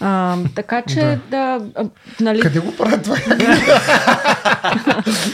А, 0.00 0.36
така 0.54 0.82
че, 0.84 1.18
да, 1.30 1.36
а, 1.74 1.84
нали, 2.20 2.40
Къде 2.40 2.60
го 2.60 2.76
правят 2.76 3.02
това? 3.02 3.16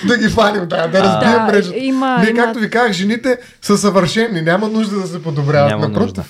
да 0.07 0.18
ги 0.18 0.29
фаним, 0.29 0.61
да, 0.61 0.87
да 0.89 1.03
разбием 1.05 1.33
Да, 1.33 1.41
мрежата. 1.43 1.79
има- 1.79 2.18
Ние, 2.20 2.31
има- 2.31 2.39
както 2.39 2.59
ви 2.59 2.70
казах, 2.70 2.93
жените 2.93 3.39
са 3.62 3.79
съвършени, 3.79 4.43
няма 4.43 4.68
нужда 4.68 4.97
да 4.97 5.07
се 5.07 5.22
подобряват. 5.22 5.70
Няма 5.70 5.89
Напротив. 5.89 6.07
нужда. 6.07 6.24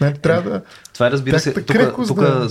Нали, 0.00 0.14
трябва 0.14 0.50
да... 0.50 0.60
Това 0.98 1.06
е, 1.06 1.10
разбира 1.10 1.40
се, 1.40 1.52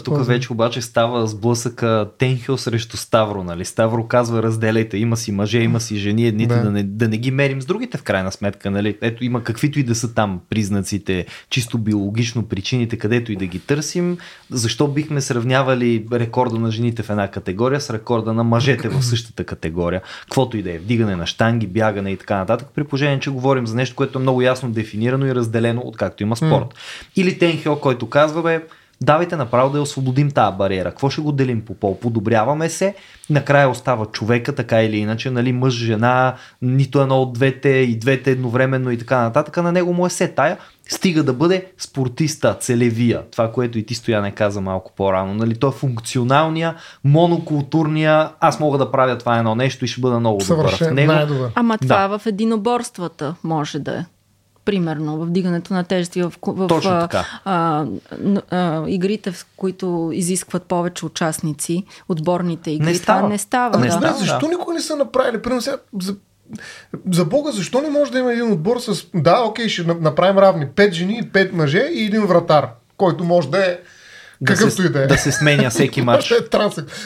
тук, 0.04 0.26
вече 0.26 0.54
обаче 0.54 0.82
става 0.82 1.28
сблъсъка 1.28 2.10
Тенхио 2.18 2.58
срещу 2.58 2.98
Ставро, 2.98 3.44
нали? 3.44 3.66
Ставро 3.66 4.08
казва 4.08 4.44
разделяйте, 4.44 4.98
има 4.98 5.18
си 5.18 5.32
мъже, 5.32 5.60
има 5.60 5.80
си 5.80 5.98
жени, 5.98 6.28
едните 6.28 6.56
Да. 6.56 6.64
да, 6.64 6.72
не, 6.72 6.84
да 6.84 7.08
не 7.08 7.18
ги 7.18 7.32
мерим 7.32 7.62
с 7.62 7.66
другите 7.66 7.98
в 7.98 8.04
крайна 8.04 8.32
сметка, 8.32 8.72
нали? 8.72 8.98
Ето 9.02 9.24
има 9.24 9.44
каквито 9.44 9.80
и 9.80 9.84
да 9.84 9.96
са 9.96 10.14
там 10.14 10.40
признаците, 10.50 11.26
чисто 11.50 11.78
биологично 11.78 12.44
причините, 12.44 12.98
където 12.98 13.32
и 13.32 13.36
да 13.36 13.46
ги 13.46 13.60
търсим. 13.60 14.18
Защо 14.52 14.88
бихме 14.88 15.22
сравнявали 15.22 16.06
рекорда 16.12 16.60
на 16.60 16.72
жените 16.72 17.04
в 17.04 17.10
една 17.10 17.28
категория 17.28 17.82
с 17.82 17.90
рекорда 17.90 18.34
на 18.34 18.44
мъжете 18.44 18.90
в 18.90 19.04
същата 19.04 19.44
категория? 19.44 20.02
Каквото 20.22 20.58
и 20.58 20.64
да 20.64 20.72
е, 20.72 20.78
вдигане 20.78 21.16
на 21.16 21.28
штанги, 21.28 21.68
бягане 21.68 22.12
и 22.12 22.18
така 22.18 22.38
нататък, 22.38 22.68
при 22.76 22.84
положение, 22.84 23.20
че 23.20 23.30
говорим 23.30 23.68
за 23.68 23.76
нещо, 23.76 23.96
което 23.96 24.20
е 24.20 24.22
много 24.22 24.42
ясно 24.42 24.72
дефинирано 24.72 25.26
и 25.26 25.36
разделено, 25.36 25.82
откакто 25.86 26.24
има 26.24 26.36
спорт. 26.36 26.68
Или 27.16 27.40
Тенхио, 27.40 27.80
който 27.80 28.10
казва, 28.10 28.37
бе, 28.42 28.64
давайте 29.02 29.36
направо 29.36 29.70
да 29.70 29.78
я 29.78 29.82
освободим 29.82 30.32
тази 30.32 30.58
бариера. 30.58 30.90
Какво 30.90 31.10
ще 31.10 31.22
го 31.22 31.32
делим 31.32 31.62
по 31.62 31.74
пол? 31.74 32.00
Подобряваме 32.00 32.70
се, 32.70 32.96
накрая 33.30 33.70
остава 33.70 34.06
човека, 34.06 34.56
така 34.56 34.84
или 34.84 34.98
иначе, 34.98 35.32
нали, 35.32 35.52
мъж, 35.52 35.74
жена, 35.74 36.36
нито 36.62 37.02
едно 37.02 37.22
от 37.22 37.34
двете 37.34 37.70
и 37.70 38.00
двете 38.00 38.32
едновременно 38.32 38.92
и 38.92 38.98
така 38.98 39.22
нататък. 39.22 39.58
На 39.58 39.72
него 39.72 39.94
му 39.94 40.06
е 40.06 40.10
се 40.10 40.28
тая, 40.28 40.58
стига 40.90 41.24
да 41.24 41.34
бъде 41.34 41.66
спортиста, 41.78 42.58
целевия. 42.60 43.22
Това, 43.32 43.52
което 43.52 43.80
и 43.80 43.86
ти 43.86 43.96
Стояне 43.96 44.32
каза 44.32 44.62
малко 44.62 44.92
по-рано. 44.96 45.34
Нали, 45.34 45.56
той 45.56 45.70
е 45.70 45.74
функционалния, 45.74 46.76
монокултурния, 47.04 48.30
аз 48.40 48.60
мога 48.60 48.78
да 48.78 48.92
правя 48.92 49.18
това 49.18 49.38
едно 49.38 49.56
нещо 49.56 49.86
и 49.86 49.88
ще 49.88 50.02
бъда 50.02 50.20
много 50.20 50.44
добър 50.48 50.78
в 50.78 50.92
него. 50.92 51.14
най-добър. 51.14 51.52
ама 51.56 51.78
Да. 51.82 51.88
това 51.88 52.18
в 52.18 52.26
единоборствата 52.26 53.36
може 53.44 53.80
да 53.80 53.92
е. 53.92 54.06
Примерно, 54.68 55.18
в 55.18 55.30
дигането 55.30 55.74
на 55.74 55.84
тежести, 55.84 56.22
в, 56.22 56.34
в 56.48 56.82
а, 56.86 57.26
а, 57.46 57.86
а, 58.50 58.84
игрите, 58.88 59.32
в 59.32 59.48
които 59.58 60.10
изискват 60.14 60.64
повече 60.64 61.06
участници, 61.06 61.84
отборните 62.10 62.72
игри, 62.72 62.86
Не 62.86 62.94
това 62.94 63.04
става. 63.04 63.30
не 63.30 63.38
става. 63.38 63.78
Не 63.80 63.86
да. 63.86 63.92
става. 63.92 64.08
Да, 64.08 64.20
защо 64.20 64.48
никога 64.48 64.74
не 64.74 64.82
са 64.82 64.96
направили? 64.96 65.42
Примерно 65.42 65.62
сега, 65.62 65.78
за, 66.02 66.16
за 67.12 67.26
Бога, 67.26 67.52
защо 67.52 67.82
не 67.82 67.90
може 67.90 68.12
да 68.12 68.20
има 68.20 68.34
един 68.34 68.52
отбор 68.52 68.80
с... 68.80 69.06
Да, 69.16 69.42
окей, 69.42 69.70
ще 69.70 69.84
на- 69.84 69.96
направим 69.96 70.38
равни. 70.38 70.68
Пет 70.68 70.94
жени, 70.94 71.30
пет 71.34 71.54
мъже 71.54 71.90
и 71.94 72.04
един 72.06 72.26
вратар, 72.26 72.68
който 72.98 73.24
може 73.24 73.50
да 73.50 73.66
е 73.66 73.78
какъвто 74.46 74.82
се, 74.82 74.88
и 74.88 74.90
да 74.90 75.04
е. 75.04 75.08
да 75.08 75.18
се 75.18 75.32
сменя 75.32 75.70
всеки 75.70 76.02
матч. 76.02 76.32
Е. 76.38 76.38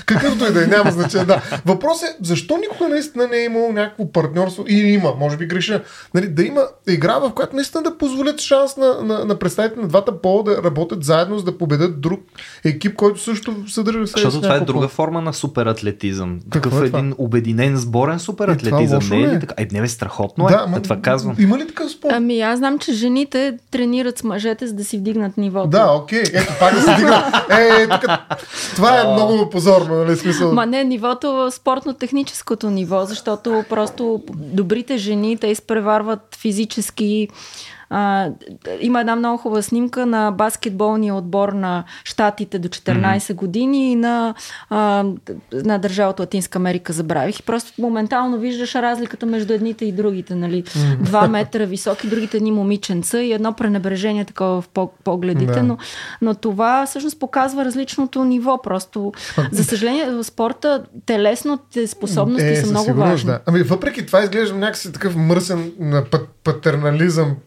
Какъвто 0.06 0.46
и 0.46 0.52
да 0.52 0.64
е, 0.64 0.68
няма 0.68 0.92
значение. 0.92 1.26
Да. 1.26 1.42
Въпрос 1.66 2.04
е, 2.04 2.16
защо 2.22 2.58
никога 2.58 2.90
наистина 2.90 3.28
не 3.28 3.38
е 3.38 3.46
имало 3.46 3.72
някакво 3.72 4.12
партньорство 4.12 4.66
или 4.68 4.88
има, 4.88 5.14
може 5.20 5.38
би 5.38 5.46
греша, 5.46 5.82
нали, 6.14 6.28
да 6.28 6.44
има 6.44 6.62
игра, 6.88 7.20
в 7.20 7.34
която 7.34 7.56
наистина 7.56 7.84
да 7.84 7.98
позволят 7.98 8.42
шанс 8.42 8.78
на, 8.78 9.02
на, 9.02 9.26
на 9.26 9.40
представителите 9.40 9.82
на 9.82 9.88
двата 9.88 10.22
пола 10.22 10.44
да 10.44 10.64
работят 10.64 11.04
заедно, 11.04 11.38
за 11.38 11.46
да 11.46 11.58
победят 11.58 12.02
друг 12.02 12.20
екип, 12.66 12.96
който 12.96 13.20
също 13.20 13.56
съдържа 13.68 14.08
си 14.08 14.14
Защото 14.16 14.42
това 14.42 14.56
е 14.56 14.60
друга 14.60 14.88
форма 14.88 15.22
на 15.22 15.34
суператлетизъм. 15.34 16.40
Такъв 16.52 16.74
е 16.82 16.86
това? 16.86 17.00
един 17.00 17.14
обединен 17.18 17.78
сборен 17.78 18.20
суператлетизъм. 18.20 18.96
лошо 18.96 19.16
Не 19.16 19.22
е 19.22 19.28
ли 19.28 19.36
е? 19.36 19.40
така? 19.40 19.56
Е, 19.58 19.68
не 19.72 19.82
бе, 19.82 19.88
страхотно 19.88 20.48
е. 20.48 20.52
Да, 20.52 20.62
Да, 20.62 20.68
ма, 20.68 20.82
това 20.82 21.02
казвам. 21.02 21.36
Има 21.40 21.58
ли 21.58 21.68
такъв 21.68 21.92
спорт? 21.92 22.14
Ами 22.16 22.42
аз 22.42 22.58
знам, 22.58 22.80
че 22.80 22.94
жените 22.94 23.58
тренират 23.72 24.18
с 24.18 24.24
мъжете, 24.24 24.68
за 24.68 24.74
да 24.74 24.84
си 24.84 24.98
вдигнат 24.98 25.38
нивото. 25.38 25.68
Да, 25.68 25.92
окей. 25.92 26.24
Ето, 26.34 26.54
пак 26.60 26.76
да 26.76 26.82
се 26.82 26.96
дигна. 26.98 27.21
Е, 27.50 27.88
тук, 27.88 28.04
това 28.76 29.00
е 29.00 29.14
много 29.14 29.50
позорно, 29.50 29.96
нали? 29.96 30.18
Смисъл. 30.18 30.54
Ма 30.54 30.66
не, 30.66 30.84
нивото 30.84 31.34
в 31.34 31.52
спортно-техническото 31.52 32.70
ниво, 32.70 33.06
защото 33.06 33.64
просто 33.70 34.24
добрите 34.34 34.98
жени, 34.98 35.38
те 35.38 35.48
изпреварват 35.48 36.38
физически. 36.40 37.28
А, 37.94 38.30
има 38.80 39.00
една 39.00 39.16
много 39.16 39.38
хубава 39.38 39.62
снимка 39.62 40.06
на 40.06 40.32
баскетболния 40.32 41.16
отбор 41.16 41.50
на 41.50 41.84
щатите 42.04 42.60
до 42.60 42.68
14 42.68 42.94
mm-hmm. 42.94 43.34
години 43.34 43.92
и 43.92 43.96
на, 43.96 44.34
а, 44.70 45.06
на 45.54 45.78
държавата 45.78 46.24
Латинска 46.24 46.60
Америка, 46.60 46.94
забравих. 46.94 47.40
И 47.40 47.44
просто 47.44 47.82
моментално 47.82 48.38
виждаш 48.38 48.76
разликата 48.76 49.26
между 49.26 49.54
едните 49.54 49.86
и 49.86 49.92
другите. 49.92 50.36
Нали? 50.36 50.64
Два 51.00 51.28
метра 51.28 51.66
високи, 51.66 52.08
другите 52.08 52.40
ни 52.40 52.52
момиченца 52.52 53.22
и 53.22 53.34
едно 53.34 53.54
пренебрежение 53.54 54.26
такова 54.26 54.62
в 54.62 54.70
по- 54.70 54.92
погледите. 55.04 55.54
Да. 55.54 55.64
Но, 55.64 55.78
но 56.22 56.36
това 56.36 56.86
всъщност 56.86 57.20
показва 57.20 57.66
различното 57.66 58.24
ниво. 58.24 58.62
Просто, 58.62 59.12
за 59.52 59.64
съжаление, 59.64 60.06
в 60.06 60.24
спорта 60.24 60.84
телесните 61.06 61.88
способности 61.88 62.48
е, 62.48 62.56
са 62.56 62.70
много 62.70 62.94
важни. 62.94 63.32
Да. 63.32 63.40
Ами 63.46 63.64
въпреки 63.64 64.06
това 64.06 64.24
изглежда 64.24 64.56
някакси 64.56 64.92
такъв 64.92 65.16
мръсен 65.16 65.72
пат- 65.82 66.28
патернализъм, 66.44 67.38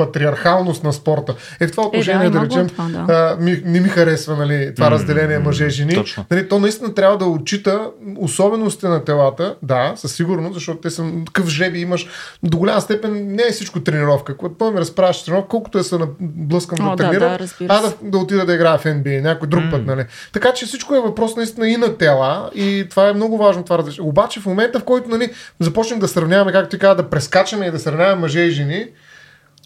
патриархалност 0.00 0.84
на 0.84 0.92
спорта. 0.92 1.34
Е 1.60 1.66
в 1.66 1.70
това 1.70 1.86
отношение, 1.86 2.30
да, 2.30 2.30
да, 2.30 2.36
има 2.36 2.46
речем, 2.46 2.68
това, 2.68 2.84
да. 2.84 3.12
а, 3.12 3.36
ми, 3.40 3.62
не 3.64 3.80
ми 3.80 3.88
харесва 3.88 4.36
нали, 4.36 4.74
това 4.74 4.90
М, 4.90 4.94
разделение 4.94 5.38
мъже-жени. 5.38 6.04
Нали, 6.30 6.48
то 6.48 6.58
наистина 6.58 6.94
трябва 6.94 7.18
да 7.18 7.24
отчита 7.24 7.90
особеностите 8.18 8.88
на 8.88 9.04
телата, 9.04 9.54
да, 9.62 9.92
със 9.96 10.14
сигурност, 10.14 10.54
защото 10.54 10.80
те 10.80 10.90
са 10.90 11.04
такъв 11.26 11.48
жреби 11.48 11.80
имаш. 11.80 12.06
До 12.42 12.58
голяма 12.58 12.80
степен 12.80 13.34
не 13.34 13.42
е 13.42 13.52
всичко 13.52 13.80
тренировка. 13.80 14.36
Когато 14.36 14.70
ме 14.70 14.80
разправяш 14.80 15.24
тренировка, 15.24 15.48
колкото 15.48 15.78
е 15.78 15.82
се 15.82 15.98
блъскам 16.20 16.86
О, 16.86 16.90
да 16.90 16.96
да, 16.96 17.02
тренирам, 17.04 17.32
да, 17.32 17.38
разбира 17.38 17.74
а 17.74 17.82
да, 17.82 17.92
да 18.02 18.18
отида 18.18 18.46
да 18.46 18.54
играя 18.54 18.78
в 18.78 18.84
NBA 18.84 19.20
някой 19.20 19.48
друг 19.48 19.64
М. 19.64 19.70
път. 19.70 19.86
Нали. 19.86 20.04
Така 20.32 20.52
че 20.52 20.66
всичко 20.66 20.94
е 20.94 21.00
въпрос 21.00 21.36
наистина 21.36 21.68
и 21.68 21.76
на 21.76 21.96
тела 21.96 22.50
и 22.54 22.86
това 22.90 23.08
е 23.08 23.12
много 23.12 23.38
важно 23.38 23.64
това 23.64 23.78
различие. 23.78 24.04
Обаче 24.04 24.40
в 24.40 24.46
момента, 24.46 24.80
в 24.80 24.84
който 24.84 25.08
нали, 25.08 25.30
започнем 25.60 25.98
да 25.98 26.08
сравняваме, 26.08 26.52
както 26.52 26.70
ти 26.70 26.78
каза, 26.78 26.94
да 26.94 27.10
прескачаме 27.10 27.66
и 27.66 27.70
да 27.70 27.78
сравняваме 27.78 28.20
мъже 28.20 28.40
и 28.40 28.50
жени, 28.50 28.86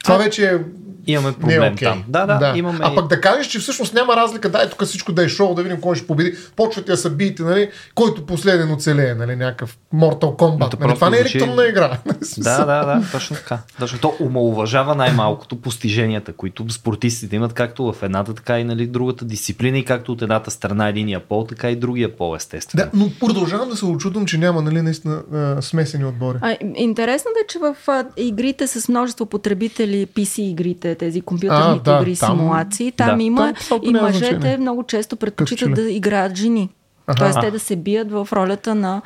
това 0.05 0.17
вече 0.17 0.51
е 0.51 0.59
Имаме 1.07 1.29
не 1.29 1.35
проблем 1.35 1.63
е 1.63 1.71
окей. 1.71 1.89
там. 1.89 2.05
Да, 2.09 2.27
да, 2.27 2.53
имаме. 2.57 2.79
А 2.83 2.95
пък 2.95 3.09
да 3.09 3.21
кажеш, 3.21 3.47
че 3.47 3.59
всъщност 3.59 3.95
няма 3.95 4.17
разлика, 4.17 4.49
дай 4.51 4.71
тук 4.71 4.85
всичко 4.85 5.13
да 5.13 5.25
е 5.25 5.29
шоу, 5.29 5.55
да 5.55 5.63
видим 5.63 5.81
кой 5.81 5.97
ще 5.97 6.07
победи. 6.07 6.35
Почвате 6.57 6.91
да 6.91 6.97
са 6.97 7.11
биете, 7.11 7.43
нали? 7.43 7.71
Който 7.95 8.27
последен 8.27 8.73
оцелее, 8.73 9.15
нали? 9.15 9.37
Някакъв 9.37 9.79
Mortal 9.95 10.37
Kombat. 10.37 10.81
Нали? 10.81 10.95
Това 10.95 11.11
не 11.11 11.17
е 11.17 11.21
звучи- 11.21 11.39
електронна 11.39 11.67
игра. 11.67 11.99
Да, 12.39 12.65
да, 12.65 12.85
да, 12.85 13.03
точно 13.13 13.37
така. 13.37 13.59
Точно. 13.79 13.99
То 13.99 14.15
омалуважава 14.21 14.95
най-малкото 14.95 15.57
постиженията, 15.57 16.33
които 16.33 16.71
спортистите 16.71 17.37
имат 17.37 17.53
както 17.53 17.93
в 17.93 18.03
едната, 18.03 18.35
така 18.35 18.59
и 18.61 18.65
нали, 18.65 18.87
другата 18.87 19.25
дисциплина 19.25 19.79
и 19.79 19.85
както 19.85 20.13
от 20.13 20.23
едната 20.23 20.51
страна 20.51 20.89
единия 20.89 21.21
пол, 21.21 21.45
така 21.49 21.71
и 21.71 21.77
другия 21.77 22.17
пол, 22.17 22.37
естествено. 22.37 22.85
Да, 22.85 22.99
но 22.99 23.11
продължавам 23.21 23.69
да 23.69 23.77
се 23.77 23.85
очудвам, 23.85 24.27
че 24.27 24.39
няма 24.39 24.63
нали, 24.63 24.83
наистина 24.83 25.23
а, 25.35 25.63
смесени 25.63 26.05
отбори. 26.05 26.39
А, 26.41 26.57
интересното 26.75 27.35
е, 27.45 27.47
че 27.49 27.59
в 27.59 27.77
а, 27.89 28.05
игрите 28.17 28.67
с 28.67 28.89
множество 28.89 29.27
потребители, 29.27 30.07
PC 30.07 30.39
игрите, 30.41 30.94
тези 30.95 31.21
компютърните 31.21 31.91
А, 31.91 31.95
да, 31.97 32.03
игри, 32.03 32.16
там- 32.16 32.39
симулации, 32.39 32.93
там 32.93 33.19
да. 33.19 33.23
има 33.23 33.55
Там 33.69 33.81
и 33.83 33.93
мъжете 33.93 34.27
значение. 34.27 34.57
много 34.57 34.83
често 34.83 35.16
предпочитат 35.16 35.75
да 35.75 35.91
играят 35.91 36.37
жени. 36.37 36.69
Аха. 37.07 37.19
Тоест 37.19 37.41
те 37.41 37.51
да 37.51 37.59
се 37.59 37.77
бият 37.77 38.12
в 38.12 38.29
ролята 38.33 38.75
на, 38.75 39.03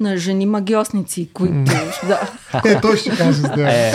на 0.00 0.16
жени 0.16 0.46
магиосници, 0.46 1.28
които... 1.32 1.54
да. 2.08 2.20
Е, 2.64 2.80
той 2.80 2.96
ще 2.96 3.10
каже 3.16 3.42
да. 3.42 3.72
Е, 3.72 3.92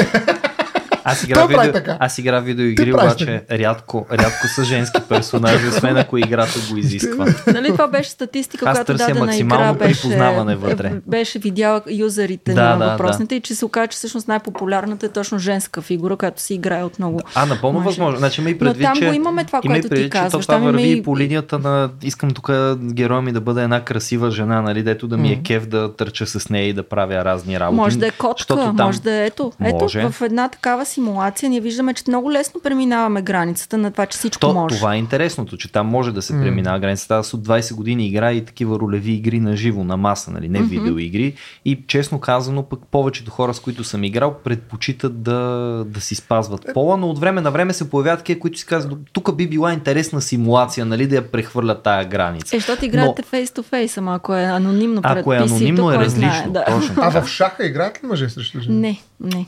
аз 1.08 1.24
игра, 1.24 1.36
Той 1.36 1.48
видео, 1.48 1.74
така. 1.74 1.98
аз 2.00 2.18
игра 2.18 2.40
видеоигри, 2.40 2.94
обаче 2.94 3.44
рядко, 3.52 4.06
рядко 4.12 4.48
са 4.48 4.64
женски 4.64 5.02
персонажи, 5.10 5.68
освен 5.68 5.98
ако 5.98 6.18
играта 6.18 6.60
го 6.72 6.78
изисква. 6.78 7.26
Нали, 7.48 7.68
това 7.68 7.88
беше 7.88 8.10
статистика, 8.10 8.66
Аз 8.66 8.78
която 8.78 8.94
дадена 8.94 9.26
максимално 9.26 9.64
игра 9.66 9.74
беше, 9.74 10.08
вътре. 10.56 10.92
беше 11.08 11.40
видяла 11.40 11.82
юзерите 11.90 12.54
Да, 12.54 12.70
на 12.70 12.78
да, 12.78 12.86
въпросните 12.88 13.36
и 13.36 13.42
че 13.42 13.56
се 13.56 13.66
оказа, 13.66 13.88
че 13.88 13.96
всъщност 13.96 14.28
най-популярната 14.28 15.06
е 15.06 15.10
точно 15.10 15.40
женска 15.40 15.82
фигура, 15.82 16.16
която 16.16 16.42
се 16.42 16.54
играе 16.54 16.84
от 16.84 17.00
много. 17.00 17.22
А, 17.36 17.46
напълно 17.46 17.80
мъже. 17.80 17.86
възможно. 17.88 18.18
Значи 18.18 18.42
има 18.42 18.50
и 18.50 18.54
Но 18.54 18.60
предвид, 18.60 18.84
там 18.84 18.96
че, 18.96 19.08
го 19.08 19.14
имаме 19.14 19.46
това, 19.46 19.62
има 19.64 19.74
което 19.74 19.84
ти 19.84 19.90
предвид, 19.90 20.06
че 20.06 20.10
казваш. 20.12 20.46
Това 20.46 20.56
Там 20.56 20.64
върви 20.64 20.92
и- 20.92 21.04
по 21.04 21.18
линията 21.18 21.60
на 21.60 21.90
искам 22.04 22.32
тук 22.32 22.52
героя 22.84 23.22
ми 23.22 23.32
да 23.32 23.42
бъде 23.42 23.64
една 23.64 23.82
красива 23.82 24.32
жена, 24.32 24.62
нали, 24.62 24.84
дето 24.84 25.08
да 25.08 25.18
ми 25.18 25.30
е 25.30 25.42
кев 25.44 25.66
да 25.66 25.96
търча 25.96 26.26
с 26.26 26.50
нея 26.50 26.68
и 26.68 26.74
да 26.74 26.84
правя 26.84 27.26
разни 27.26 27.60
работи. 27.60 27.76
Може 27.76 27.98
да 27.98 28.08
е 28.08 28.12
котка, 28.12 28.46
там- 28.48 28.76
може 28.78 29.02
да 29.02 29.14
е 29.14 29.26
ето. 29.26 29.52
Ето, 29.62 29.76
Може. 29.76 30.10
в 30.10 30.22
една 30.22 30.50
такава 30.50 30.86
симулация 30.98 31.50
ние 31.50 31.62
виждаме, 31.62 31.94
че 31.94 32.04
много 32.08 32.32
лесно 32.32 32.62
преминаваме 32.62 33.22
границата 33.22 33.78
на 33.78 33.92
това, 33.92 34.06
че 34.06 34.18
всичко 34.18 34.40
То, 34.40 34.54
може. 34.54 34.76
това 34.76 34.96
е 34.96 34.98
интересното, 34.98 35.58
че 35.58 35.72
там 35.72 35.88
може 35.88 36.12
да 36.12 36.22
се 36.22 36.34
преминава 36.34 36.80
границата. 36.80 37.16
Аз 37.16 37.34
от 37.34 37.48
20 37.48 37.76
години 37.76 38.08
играя 38.08 38.36
и 38.36 38.46
такива 38.46 38.80
ролеви 38.80 39.12
игри 39.12 39.40
на 39.40 39.56
живо, 39.56 39.84
на 39.84 39.98
маса, 39.98 40.32
нали, 40.32 40.50
не 40.50 40.62
видеоигри. 40.62 41.34
И 41.66 41.84
честно 41.88 42.20
казано, 42.20 42.64
пък 42.64 42.80
повечето 42.92 43.32
хора, 43.32 43.54
с 43.54 43.60
които 43.60 43.84
съм 43.84 44.04
играл, 44.04 44.36
предпочитат 44.44 45.22
да, 45.22 45.40
да 45.88 46.02
си 46.02 46.16
спазват 46.16 46.66
пола, 46.74 46.98
но 46.98 47.10
от 47.10 47.20
време 47.20 47.42
на 47.42 47.52
време 47.52 47.74
се 47.74 47.90
появяват 47.90 48.20
такива, 48.20 48.40
които 48.40 48.60
си 48.60 48.66
казват, 48.66 49.00
тук 49.14 49.36
би 49.36 49.48
била 49.48 49.74
интересна 49.74 50.22
симулация, 50.22 50.86
нали, 50.86 51.08
да 51.08 51.16
я 51.16 51.32
прехвърля 51.32 51.82
тая 51.82 52.06
граница. 52.06 52.56
Е, 52.56 52.60
защото 52.60 52.86
играете 52.86 53.22
фейс 53.22 53.52
то 53.52 53.64
фейс, 53.64 53.98
ама 53.98 54.16
ако 54.16 54.36
е 54.36 54.44
анонимно 54.44 55.02
пред 55.02 55.18
Ако 55.18 55.34
е 55.34 55.38
анонимно 55.38 55.92
е 55.92 55.96
кой 55.96 56.06
различно. 56.06 56.32
Знае, 56.32 56.48
да. 56.48 56.66
Точно. 56.66 56.96
А 56.98 57.22
в 57.22 57.28
шаха 57.28 57.66
играят 57.66 58.04
ли 58.04 58.08
мъже 58.08 58.30
срещу 58.30 58.60
жени? 58.60 58.80
Не, 58.80 59.02
не. 59.20 59.46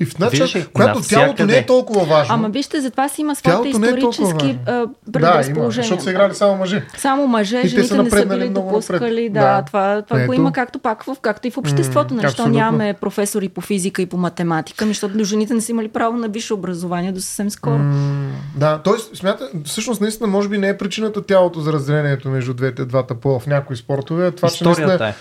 И 0.00 0.04
в 0.04 0.18
начина, 0.18 0.30
Виждаш 0.44 0.56
ли, 0.56 0.66
която 0.66 0.98
навсякъде. 0.98 1.24
тялото 1.24 1.46
не 1.46 1.56
е 1.56 1.66
толкова 1.66 2.04
важно. 2.04 2.34
Ама 2.34 2.48
вижте, 2.48 2.80
затова 2.80 3.08
си 3.08 3.20
има 3.20 3.34
своите 3.34 3.68
е 3.68 3.70
исторически 3.70 4.22
а, 4.66 4.72
важно. 4.72 4.94
да, 5.06 5.18
има, 5.18 5.32
предразположения. 5.32 5.82
защото 5.82 6.02
са 6.02 6.10
играли 6.10 6.34
само 6.34 6.56
мъже. 6.56 6.84
Само 6.96 7.26
мъже, 7.26 7.58
И 7.58 7.62
те 7.64 7.68
са 7.68 7.74
жените 7.86 8.02
не 8.04 8.10
са 8.12 8.26
били 8.28 8.48
допускали. 8.48 9.28
Да, 9.28 9.40
Да. 9.40 9.62
това, 9.62 10.02
това 10.02 10.20
го 10.20 10.32
има 10.32 10.52
както 10.52 10.78
пак, 10.78 11.02
в, 11.04 11.16
както 11.22 11.46
и 11.46 11.50
в 11.50 11.58
обществото. 11.58 12.14
М, 12.14 12.20
Нали, 12.38 12.50
нямаме 12.50 12.94
професори 12.94 13.48
по 13.48 13.60
физика 13.60 14.02
и 14.02 14.06
по 14.06 14.16
математика, 14.16 14.84
ами, 14.84 14.90
защото 14.90 15.24
жените 15.24 15.54
не 15.54 15.60
са 15.60 15.72
имали 15.72 15.88
право 15.88 16.16
на 16.16 16.28
висше 16.28 16.54
образование 16.54 17.12
до 17.12 17.20
съвсем 17.20 17.50
скоро. 17.50 17.74
М, 17.74 18.30
Да, 18.56 18.78
т.е. 18.78 19.16
смята, 19.16 19.50
всъщност 19.64 20.00
наистина 20.00 20.26
може 20.28 20.48
би 20.48 20.58
не 20.58 20.68
е 20.68 20.78
причината 20.78 21.22
тялото 21.22 21.60
за 21.60 21.72
разделението 21.72 22.28
между 22.28 22.54
двете, 22.54 22.84
двата 22.84 23.14
пола 23.14 23.38
в 23.38 23.46
някои 23.46 23.76
спортове, 23.76 24.30
това, 24.30 24.48
че 24.48 24.64
наистина 24.64 24.86
Историята 24.86 25.06
е. 25.06 25.14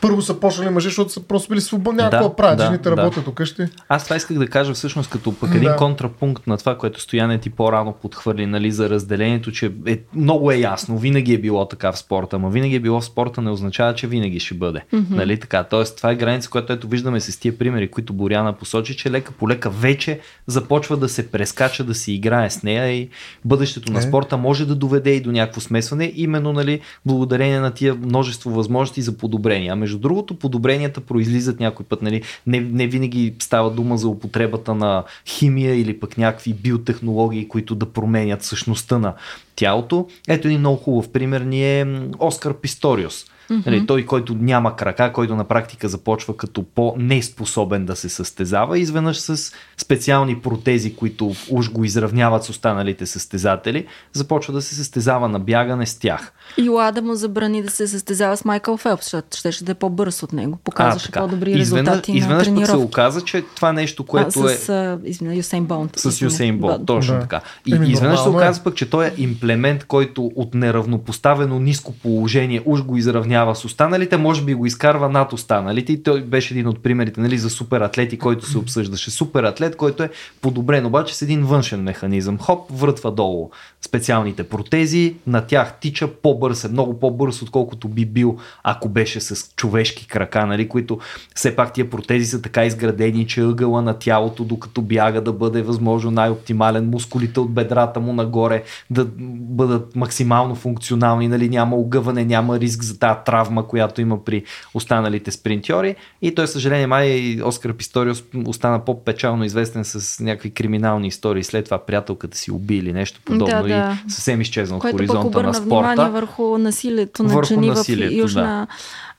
Първо 0.00 0.22
са 0.22 0.40
почнали 0.40 0.70
мъже, 0.70 0.88
защото 0.88 1.12
са 1.12 1.20
просто 1.20 1.48
били 1.48 1.60
свободни, 1.60 2.02
Да, 2.02 2.10
ако 2.12 2.36
правят, 2.36 2.58
да, 2.58 2.64
жените 2.64 2.90
да. 2.90 2.96
работят 2.96 3.34
къщи. 3.34 3.62
Аз 3.88 4.04
това 4.04 4.16
исках 4.16 4.38
да 4.38 4.46
кажа 4.46 4.74
всъщност 4.74 5.10
като 5.10 5.34
пък 5.34 5.50
един 5.50 5.68
Да. 5.68 5.76
контрапункт 5.76 6.46
на 6.46 6.56
това, 6.58 6.78
което 6.78 7.00
Стояне 7.00 7.38
ти 7.38 7.50
по-рано 7.50 7.92
подхвърли 7.92 8.46
нали, 8.46 8.70
за 8.72 8.90
разделението, 8.90 9.52
че 9.52 9.72
е, 9.86 9.98
много 10.14 10.52
е 10.52 10.56
ясно, 10.56 10.98
винаги 10.98 11.34
е 11.34 11.38
било 11.38 11.68
така 11.68 11.92
в 11.92 11.98
спорта, 11.98 12.36
ама 12.36 12.50
винаги 12.50 12.76
е 12.76 12.80
било 12.80 13.00
в 13.00 13.04
спорта 13.04 13.42
не 13.42 13.50
означава, 13.50 13.94
че 13.94 14.06
винаги 14.06 14.40
ще 14.40 14.54
бъде. 14.54 14.80
Mm-hmm. 14.94 15.10
Нали, 15.10 15.40
така? 15.40 15.64
Тоест 15.64 15.96
това 15.96 16.10
е 16.10 16.16
граница, 16.16 16.50
която 16.50 16.72
ето 16.72 16.88
виждаме 16.88 17.20
с 17.20 17.40
тия 17.40 17.58
примери, 17.58 17.90
които 17.90 18.12
Боряна 18.12 18.52
посочи, 18.52 18.96
че 18.96 19.10
лека 19.10 19.32
по 19.32 19.48
лека 19.48 19.70
вече 19.70 20.20
започва 20.46 20.96
да 20.96 21.08
се 21.08 21.30
прескача, 21.30 21.84
да 21.84 21.94
се 21.94 22.12
играе 22.12 22.50
с 22.50 22.62
нея 22.62 22.92
и 22.92 23.08
бъдещето 23.44 23.92
на 23.92 23.98
Е. 23.98 24.02
спорта 24.02 24.36
може 24.36 24.66
да 24.66 24.74
доведе 24.74 25.10
и 25.10 25.20
до 25.20 25.32
някакво 25.32 25.60
смесване, 25.60 26.12
именно 26.16 26.52
нали, 26.52 26.80
благодарение 27.06 27.60
на 27.60 27.70
тия 27.70 27.94
множество 27.94 28.50
възможности 28.50 29.02
за 29.02 29.16
подобрения. 29.16 29.72
Между 29.88 29.98
другото, 29.98 30.34
подобренията 30.34 31.00
произлизат 31.00 31.60
някой 31.60 31.86
път. 31.86 32.02
Нали, 32.02 32.22
не, 32.46 32.60
не 32.60 32.86
винаги 32.86 33.34
става 33.38 33.70
дума 33.70 33.98
за 33.98 34.08
употребата 34.08 34.74
на 34.74 35.04
химия 35.26 35.80
или 35.80 36.00
пък 36.00 36.18
някакви 36.18 36.52
биотехнологии, 36.54 37.48
които 37.48 37.74
да 37.74 37.86
променят 37.86 38.42
същността 38.42 38.98
на 38.98 39.14
тялото. 39.56 40.06
Ето 40.28 40.48
един 40.48 40.60
много 40.60 40.76
хубав 40.76 41.12
пример 41.12 41.40
ни 41.40 41.80
е 41.80 42.00
Оскар 42.18 42.54
Писториус. 42.54 43.24
Нали, 43.50 43.86
той, 43.86 44.04
който 44.04 44.34
няма 44.34 44.76
крака, 44.76 45.12
който 45.12 45.36
на 45.36 45.44
практика 45.44 45.88
започва 45.88 46.36
като 46.36 46.64
по-неспособен 46.64 47.86
да 47.86 47.96
се 47.96 48.08
състезава, 48.08 48.78
изведнъж 48.78 49.18
с 49.18 49.52
специални 49.76 50.38
протези, 50.38 50.94
които 50.94 51.32
уж 51.50 51.70
го 51.70 51.84
изравняват 51.84 52.44
с 52.44 52.50
останалите 52.50 53.06
състезатели, 53.06 53.86
започва 54.12 54.52
да 54.52 54.62
се 54.62 54.74
състезава 54.74 55.28
на 55.28 55.38
бягане 55.38 55.86
с 55.86 55.98
тях. 55.98 56.32
И 56.56 56.68
Лада 56.68 57.02
му 57.02 57.14
забрани 57.14 57.62
да 57.62 57.70
се 57.70 57.88
състезава 57.88 58.36
с 58.36 58.44
Майкъл 58.44 58.76
Фелпс, 58.76 59.04
защото 59.04 59.36
щеше 59.36 59.64
да 59.64 59.72
е 59.72 59.74
по-бърз 59.74 60.22
от 60.22 60.32
него. 60.32 60.58
Показваше 60.64 61.12
по-добри 61.12 61.50
Изведнъж- 61.50 61.60
резултати 61.86 62.12
на 62.12 62.18
Изведнъж 62.18 62.68
се 62.68 62.76
оказа, 62.76 63.20
че 63.20 63.44
това 63.56 63.72
нещо, 63.72 64.06
което 64.06 64.40
а, 64.40 64.52
е... 64.52 64.56
с, 64.56 64.68
а, 64.68 64.98
извиня, 65.04 65.34
Юсейн 65.34 65.64
Болт. 65.64 65.90
С 65.96 66.20
Юсейн 66.22 66.58
Болт, 66.58 66.86
точно 66.86 67.14
Да. 67.14 67.20
така. 67.20 67.40
И 67.66 67.74
Еми, 67.74 67.90
изведнъж 67.90 68.20
се 68.20 68.28
е. 68.28 68.32
оказа 68.32 68.62
пък, 68.62 68.74
че 68.76 68.90
той 68.90 69.06
е 69.06 69.12
имплемент, 69.18 69.84
който 69.84 70.30
от 70.36 70.54
неравнопоставено 70.54 71.58
ниско 71.58 71.92
положение 71.92 72.62
уж 72.64 72.82
го 72.82 72.96
изравнява 72.96 73.37
с 73.54 73.64
останалите, 73.64 74.16
може 74.16 74.44
би 74.44 74.54
го 74.54 74.66
изкарва 74.66 75.08
над 75.08 75.32
останалите. 75.32 75.92
И 75.92 76.02
той 76.02 76.22
беше 76.22 76.54
един 76.54 76.68
от 76.68 76.82
примерите 76.82 77.20
нали, 77.20 77.38
за 77.38 77.50
супер 77.50 77.80
атлети, 77.80 78.18
който 78.18 78.46
се 78.46 78.58
обсъждаше. 78.58 79.10
Супер 79.10 79.44
атлет, 79.44 79.76
който 79.76 80.02
е 80.02 80.10
подобрен 80.40 80.86
обаче 80.86 81.14
с 81.14 81.22
един 81.22 81.44
външен 81.44 81.82
механизъм. 81.82 82.38
Хоп, 82.38 82.66
въртва 82.70 83.10
долу 83.10 83.50
специалните 83.82 84.48
протези, 84.48 85.14
на 85.26 85.40
тях 85.40 85.78
тича 85.80 86.08
по-бърз, 86.22 86.64
е 86.64 86.68
много 86.68 87.00
по-бърз, 87.00 87.42
отколкото 87.42 87.88
би 87.88 88.06
бил, 88.06 88.38
ако 88.62 88.88
беше 88.88 89.20
с 89.20 89.54
човешки 89.56 90.08
крака, 90.08 90.46
нали, 90.46 90.68
които 90.68 90.98
все 91.34 91.56
пак 91.56 91.72
тия 91.72 91.90
протези 91.90 92.26
са 92.26 92.42
така 92.42 92.64
изградени, 92.64 93.26
че 93.26 93.40
ъгъла 93.40 93.82
на 93.82 93.98
тялото, 93.98 94.44
докато 94.44 94.82
бяга 94.82 95.20
да 95.20 95.32
бъде 95.32 95.62
възможно 95.62 96.10
най-оптимален, 96.10 96.90
мускулите 96.90 97.40
от 97.40 97.54
бедрата 97.54 98.00
му 98.00 98.12
нагоре 98.12 98.62
да 98.90 99.06
бъдат 99.30 99.96
максимално 99.96 100.54
функционални, 100.54 101.28
нали, 101.28 101.48
няма 101.48 101.76
огъване, 101.76 102.24
няма 102.24 102.60
риск 102.60 102.82
за 102.82 102.98
тази 102.98 103.18
травма, 103.28 103.66
която 103.66 104.00
има 104.00 104.24
при 104.24 104.44
останалите 104.74 105.30
спринтьори. 105.30 105.96
И 106.22 106.34
той, 106.34 106.48
съжаление, 106.48 106.86
май 106.86 107.38
Оскар 107.44 107.72
Писториус 107.72 108.22
остана 108.46 108.84
по-печално 108.84 109.44
известен 109.44 109.84
с 109.84 110.20
някакви 110.20 110.50
криминални 110.50 111.08
истории. 111.08 111.44
След 111.44 111.64
това 111.64 111.78
приятелката 111.78 112.36
си 112.36 112.50
уби 112.50 112.76
или 112.76 112.92
нещо 112.92 113.20
подобно 113.24 113.46
Да, 113.46 113.62
да. 113.62 113.98
и 114.06 114.10
съвсем 114.10 114.40
изчезна 114.40 114.76
от 114.76 114.82
хоризонта 114.82 115.42
на 115.42 115.52
внимание 115.52 115.94
спорта. 115.94 116.10
върху 116.10 116.58
насилието 116.58 117.22
на 117.22 117.28
Върху 117.28 117.48
жени 117.48 117.68
насилието, 117.68 118.14
в 118.14 118.18
Южна 118.18 118.66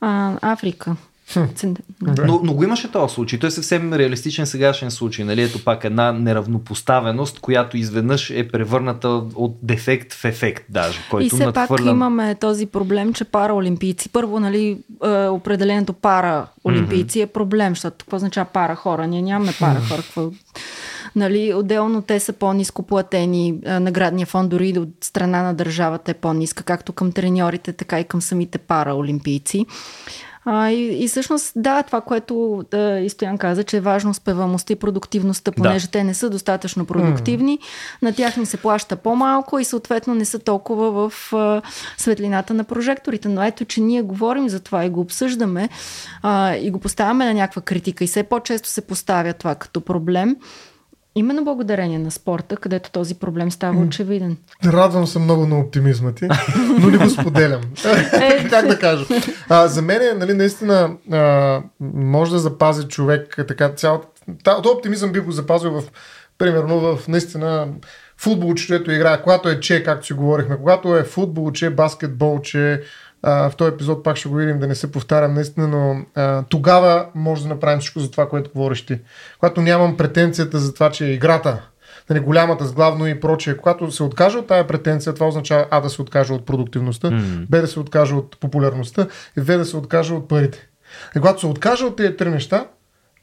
а, 0.00 0.38
Африка. 0.52 0.96
Но, 2.26 2.40
но 2.44 2.54
го 2.54 2.64
имаше 2.64 2.92
този 2.92 3.14
случай. 3.14 3.38
Той 3.38 3.48
е 3.48 3.50
съвсем 3.50 3.92
реалистичен 3.92 4.46
сегашен 4.46 4.90
случай. 4.90 5.24
Нали? 5.24 5.42
Ето 5.42 5.64
пак 5.64 5.84
една 5.84 6.12
неравнопоставеност, 6.12 7.40
която 7.40 7.76
изведнъж 7.76 8.30
е 8.30 8.48
превърната 8.48 9.08
от 9.34 9.56
дефект 9.62 10.12
в 10.14 10.24
ефект 10.24 10.64
даже, 10.68 10.98
който 11.10 11.26
и 11.26 11.28
все 11.28 11.46
надхвърля... 11.46 11.84
пак 11.84 11.86
имаме 11.86 12.34
този 12.34 12.66
проблем, 12.66 13.12
че 13.12 13.24
параолимпийци. 13.24 14.08
Първо, 14.08 14.40
нали, 14.40 14.78
е, 15.04 15.26
определението 15.26 15.92
пара 15.92 16.46
олимпийци 16.64 17.20
е 17.20 17.26
проблем, 17.26 17.72
защото 17.72 17.96
какво 17.98 18.16
означава 18.16 18.46
пара 18.52 18.74
хора? 18.74 19.06
Ние 19.06 19.22
нямаме 19.22 19.52
пара 19.60 19.80
хора. 19.80 20.02
Какво... 20.02 20.30
Нали, 21.16 21.54
отделно 21.54 22.02
те 22.02 22.20
са 22.20 22.32
по-низко 22.32 22.82
платени, 22.82 23.58
наградния 23.62 24.26
фонд 24.26 24.50
дори 24.50 24.78
от 24.78 24.88
страна 25.00 25.42
на 25.42 25.54
държавата 25.54 26.10
е 26.10 26.14
по-ниска, 26.14 26.62
както 26.62 26.92
към 26.92 27.12
треньорите, 27.12 27.72
така 27.72 28.00
и 28.00 28.04
към 28.04 28.22
самите 28.22 28.58
параолимпийци. 28.58 29.66
А, 30.44 30.70
и, 30.70 31.04
и 31.04 31.08
всъщност, 31.08 31.52
да, 31.56 31.82
това, 31.82 32.00
което 32.00 32.64
да, 32.70 33.00
и 33.00 33.10
Стоян 33.10 33.38
каза, 33.38 33.64
че 33.64 33.76
е 33.76 33.80
важно 33.80 34.10
успеваемостта 34.10 34.72
и 34.72 34.76
продуктивността, 34.76 35.52
понеже 35.52 35.86
да. 35.86 35.90
те 35.90 36.04
не 36.04 36.14
са 36.14 36.30
достатъчно 36.30 36.86
продуктивни, 36.86 37.58
mm. 37.58 37.62
на 38.02 38.12
тях 38.12 38.36
им 38.36 38.46
се 38.46 38.56
плаща 38.56 38.96
по-малко 38.96 39.58
и 39.58 39.64
съответно 39.64 40.14
не 40.14 40.24
са 40.24 40.38
толкова 40.38 41.10
в 41.10 41.32
а, 41.32 41.62
светлината 41.96 42.54
на 42.54 42.64
прожекторите. 42.64 43.28
Но 43.28 43.42
ето, 43.42 43.64
че 43.64 43.80
ние 43.80 44.02
говорим 44.02 44.48
за 44.48 44.60
това 44.60 44.84
и 44.84 44.90
го 44.90 45.00
обсъждаме 45.00 45.68
а, 46.22 46.54
и 46.54 46.70
го 46.70 46.80
поставяме 46.80 47.24
на 47.24 47.34
някаква 47.34 47.62
критика 47.62 48.04
и 48.04 48.06
все 48.06 48.22
по-често 48.22 48.68
се 48.68 48.80
поставя 48.80 49.32
това 49.32 49.54
като 49.54 49.80
проблем. 49.80 50.36
Именно 51.20 51.44
благодарение 51.44 51.98
на 51.98 52.10
спорта, 52.10 52.56
където 52.56 52.90
този 52.90 53.14
проблем 53.14 53.50
става 53.50 53.80
очевиден. 53.80 54.36
Радвам 54.64 55.06
се 55.06 55.18
много 55.18 55.46
на 55.46 55.58
оптимизма 55.58 56.12
ти, 56.12 56.28
но 56.78 56.90
не 56.90 56.98
го 56.98 57.10
споделям. 57.10 57.60
Е, 58.12 58.48
как 58.48 58.66
да 58.66 58.78
кажа? 58.78 59.04
А, 59.48 59.68
за 59.68 59.82
мен 59.82 60.02
е, 60.02 60.12
нали, 60.18 60.34
наистина 60.34 60.90
а, 61.12 61.62
може 61.94 62.30
да 62.30 62.38
запази 62.38 62.88
човек 62.88 63.38
така 63.48 63.68
цялата... 63.68 64.06
Този 64.44 64.68
оптимизъм 64.76 65.12
би 65.12 65.20
го 65.20 65.32
запазил 65.32 65.70
в, 65.70 65.82
примерно, 66.38 66.80
в 66.80 67.08
наистина 67.08 67.68
футбол, 68.16 68.54
чето 68.54 68.92
играе, 68.92 69.22
когато 69.22 69.48
е 69.48 69.60
че, 69.60 69.82
както 69.82 70.06
си 70.06 70.12
говорихме, 70.12 70.56
когато 70.56 70.96
е 70.96 71.04
футбол, 71.04 71.52
че, 71.52 71.70
баскетбол, 71.70 72.40
че, 72.40 72.82
а, 73.22 73.50
в 73.50 73.56
този 73.56 73.74
епизод 73.74 74.04
пак 74.04 74.16
ще 74.16 74.28
го 74.28 74.34
видим, 74.34 74.58
да 74.58 74.66
не 74.66 74.74
се 74.74 74.92
повтарям 74.92 75.34
наистина, 75.34 75.68
но 75.68 76.04
а, 76.14 76.42
тогава 76.48 77.06
може 77.14 77.42
да 77.42 77.48
направим 77.48 77.80
всичко 77.80 78.00
за 78.00 78.10
това, 78.10 78.28
което 78.28 78.50
говориш 78.50 78.86
ти. 78.86 78.98
Когато 79.38 79.60
нямам 79.60 79.96
претенцията 79.96 80.58
за 80.58 80.74
това, 80.74 80.90
че 80.90 81.06
е 81.06 81.12
играта, 81.12 81.62
нали, 82.10 82.20
голямата 82.20 82.64
с 82.64 82.72
главно 82.72 83.06
и 83.06 83.20
прочее, 83.20 83.56
когато 83.56 83.92
се 83.92 84.02
откаже 84.02 84.38
от 84.38 84.46
тая 84.46 84.66
претенция, 84.66 85.14
това 85.14 85.28
означава 85.28 85.66
А 85.70 85.80
да 85.80 85.90
се 85.90 86.02
откаже 86.02 86.32
от 86.32 86.46
продуктивността, 86.46 87.10
mm-hmm. 87.10 87.46
Б 87.48 87.60
да 87.60 87.66
се 87.66 87.80
откаже 87.80 88.14
от 88.14 88.40
популярността 88.40 89.06
и 89.36 89.40
В 89.40 89.44
да 89.44 89.64
се 89.64 89.76
откаже 89.76 90.14
от 90.14 90.28
парите. 90.28 90.68
И 91.16 91.20
когато 91.20 91.40
се 91.40 91.46
откаже 91.46 91.84
от 91.84 91.96
тези 91.96 92.16
три 92.16 92.30
неща 92.30 92.66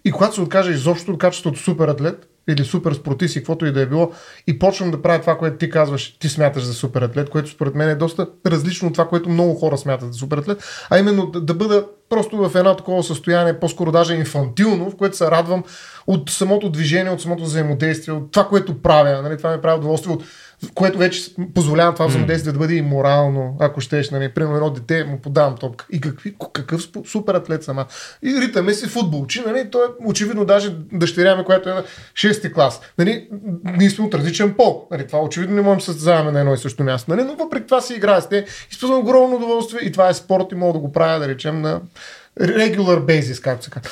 и 0.06 0.12
когато 0.12 0.36
се 0.36 0.42
откаже 0.42 0.72
изобщо 0.72 1.12
от 1.12 1.20
качеството 1.20 1.60
супер 1.60 1.88
атлет, 1.88 2.28
или 2.48 2.66
супер 2.66 2.94
спортист 2.94 3.36
и 3.36 3.40
каквото 3.40 3.66
и 3.66 3.72
да 3.72 3.82
е 3.82 3.86
било 3.86 4.12
и 4.48 4.60
почвам 4.60 4.92
да 4.92 5.02
правя 5.02 5.22
това, 5.22 5.38
което 5.38 5.58
ти 5.58 5.70
казваш, 5.70 6.18
ти 6.20 6.30
смяташ 6.30 6.64
за 6.64 6.74
супер 6.74 7.02
атлет, 7.02 7.30
което 7.30 7.50
според 7.50 7.76
мен 7.76 7.90
е 7.90 7.96
доста 7.96 8.28
различно 8.46 8.88
от 8.88 8.94
това, 8.94 9.08
което 9.08 9.30
много 9.30 9.56
хора 9.56 9.78
смятат 9.78 10.14
за 10.14 10.20
супер 10.20 10.38
атлет, 10.38 10.64
а 10.90 11.00
именно 11.00 11.26
да, 11.26 11.42
да 11.42 11.54
бъда 11.54 11.86
просто 12.10 12.38
в 12.38 12.56
едно 12.56 12.76
такова 12.76 13.04
състояние, 13.04 13.60
по-скоро 13.60 13.92
даже 13.92 14.16
инфантилно, 14.16 14.90
в 14.90 14.96
което 14.96 15.18
се 15.18 15.32
радвам 15.32 15.64
от 16.08 16.30
самото 16.30 16.70
движение, 16.70 17.12
от 17.12 17.22
самото 17.22 17.44
взаимодействие, 17.44 18.14
от 18.14 18.32
това, 18.32 18.48
което 18.48 18.82
правя. 18.82 19.22
Нали, 19.22 19.38
това 19.38 19.56
ми 19.56 19.62
прави 19.62 19.78
удоволствие 19.78 20.14
от 20.14 20.24
което 20.76 20.98
вече 20.98 21.36
позволява 21.56 21.94
това 21.94 22.08
взаимодействие 22.08 22.54
да 22.54 22.60
бъде 22.60 22.74
и 22.74 22.82
морално, 22.82 23.58
ако 23.60 23.82
щеш, 23.82 24.10
нали, 24.10 24.30
примерно 24.30 24.56
едно 24.56 24.70
дете 24.70 25.04
му 25.04 25.20
подавам 25.20 25.56
топка. 25.58 25.86
И 25.92 26.02
какви, 26.02 26.36
какъв 26.54 26.82
супер 27.06 27.34
атлет 27.34 27.64
сама. 27.64 27.86
И 28.24 28.42
ритаме 28.42 28.74
си 28.74 28.88
футболчи, 28.88 29.44
нали, 29.46 29.70
той 29.72 29.86
е 29.86 29.90
очевидно 30.06 30.46
даже 30.46 30.76
дъщеря 30.92 31.36
ми, 31.36 31.44
която 31.44 31.70
е 31.70 31.74
на 31.74 31.84
6 32.14 32.54
клас. 32.54 32.82
Нали, 32.98 33.30
ние 33.78 33.90
сме 33.90 34.06
от 34.06 34.14
различен 34.14 34.54
пол. 34.54 34.88
Нали, 34.92 35.08
това 35.08 35.20
очевидно 35.20 35.56
не 35.56 35.62
можем 35.62 35.78
да 35.78 35.86
състезаваме 35.86 36.32
на 36.32 36.40
едно 36.40 36.54
и 36.54 36.58
също 36.58 36.84
място. 36.84 37.12
Нали, 37.12 37.24
но 37.24 37.36
въпреки 37.36 37.66
това 37.66 37.82
си 37.82 37.94
играе 37.94 38.22
с 38.22 38.30
те. 38.30 38.46
Изпълзвам 38.72 39.00
огромно 39.00 39.36
удоволствие 39.36 39.80
и 39.84 39.92
това 39.92 40.10
е 40.10 40.14
спорт 40.14 40.52
и 40.52 40.56
мога 40.56 40.74
да 40.74 40.80
го 40.80 40.92
правя, 40.92 41.20
да 41.20 41.28
речем, 41.28 41.62
на 41.62 41.82
regular 42.40 43.00
basis, 43.00 43.44
както 43.44 43.66
се 43.66 43.72
казва. 43.72 43.90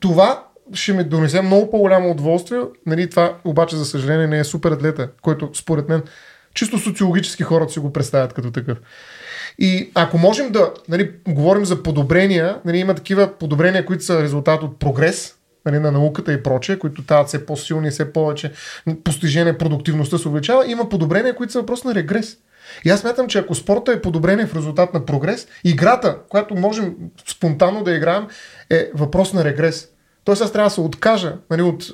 Това 0.00 0.44
ще 0.74 0.92
ми 0.92 1.04
донесе 1.04 1.42
много 1.42 1.70
по-голямо 1.70 2.10
удоволствие. 2.10 2.60
Нали, 2.86 3.10
това 3.10 3.36
обаче, 3.44 3.76
за 3.76 3.84
съжаление, 3.84 4.26
не 4.26 4.38
е 4.38 4.44
супер 4.44 4.70
атлета, 4.70 5.08
който 5.22 5.50
според 5.54 5.88
мен 5.88 6.02
чисто 6.54 6.78
социологически 6.78 7.42
хората 7.42 7.72
си 7.72 7.78
го 7.78 7.92
представят 7.92 8.32
като 8.32 8.50
такъв. 8.50 8.78
И 9.58 9.90
ако 9.94 10.18
можем 10.18 10.52
да 10.52 10.72
нали, 10.88 11.10
говорим 11.28 11.64
за 11.64 11.82
подобрения, 11.82 12.58
нали, 12.64 12.78
има 12.78 12.94
такива 12.94 13.38
подобрения, 13.38 13.86
които 13.86 14.04
са 14.04 14.22
резултат 14.22 14.62
от 14.62 14.78
прогрес, 14.78 15.34
нали, 15.66 15.78
на 15.78 15.92
науката 15.92 16.32
и 16.32 16.42
прочее, 16.42 16.78
които 16.78 17.02
стават 17.02 17.28
все 17.28 17.46
по-силни, 17.46 17.90
все 17.90 18.12
повече 18.12 18.52
постижение, 19.04 19.58
продуктивността 19.58 20.18
се 20.18 20.28
увеличава, 20.28 20.70
има 20.70 20.88
подобрения, 20.88 21.34
които 21.34 21.52
са 21.52 21.60
въпрос 21.60 21.84
на 21.84 21.94
регрес. 21.94 22.36
И 22.84 22.90
аз 22.90 23.00
смятам, 23.00 23.28
че 23.28 23.38
ако 23.38 23.54
спорта 23.54 23.92
е 23.92 24.00
подобрение 24.00 24.46
в 24.46 24.56
резултат 24.56 24.94
на 24.94 25.04
прогрес, 25.04 25.48
играта, 25.64 26.18
която 26.28 26.54
можем 26.54 26.94
спонтанно 27.28 27.84
да 27.84 27.92
играем, 27.92 28.26
е 28.70 28.90
въпрос 28.94 29.32
на 29.32 29.44
регрес. 29.44 29.88
Тоест 30.24 30.42
аз 30.42 30.52
трябва 30.52 30.66
да 30.66 30.74
се 30.74 30.80
откажа 30.80 31.36
нали, 31.50 31.62
от 31.62 31.84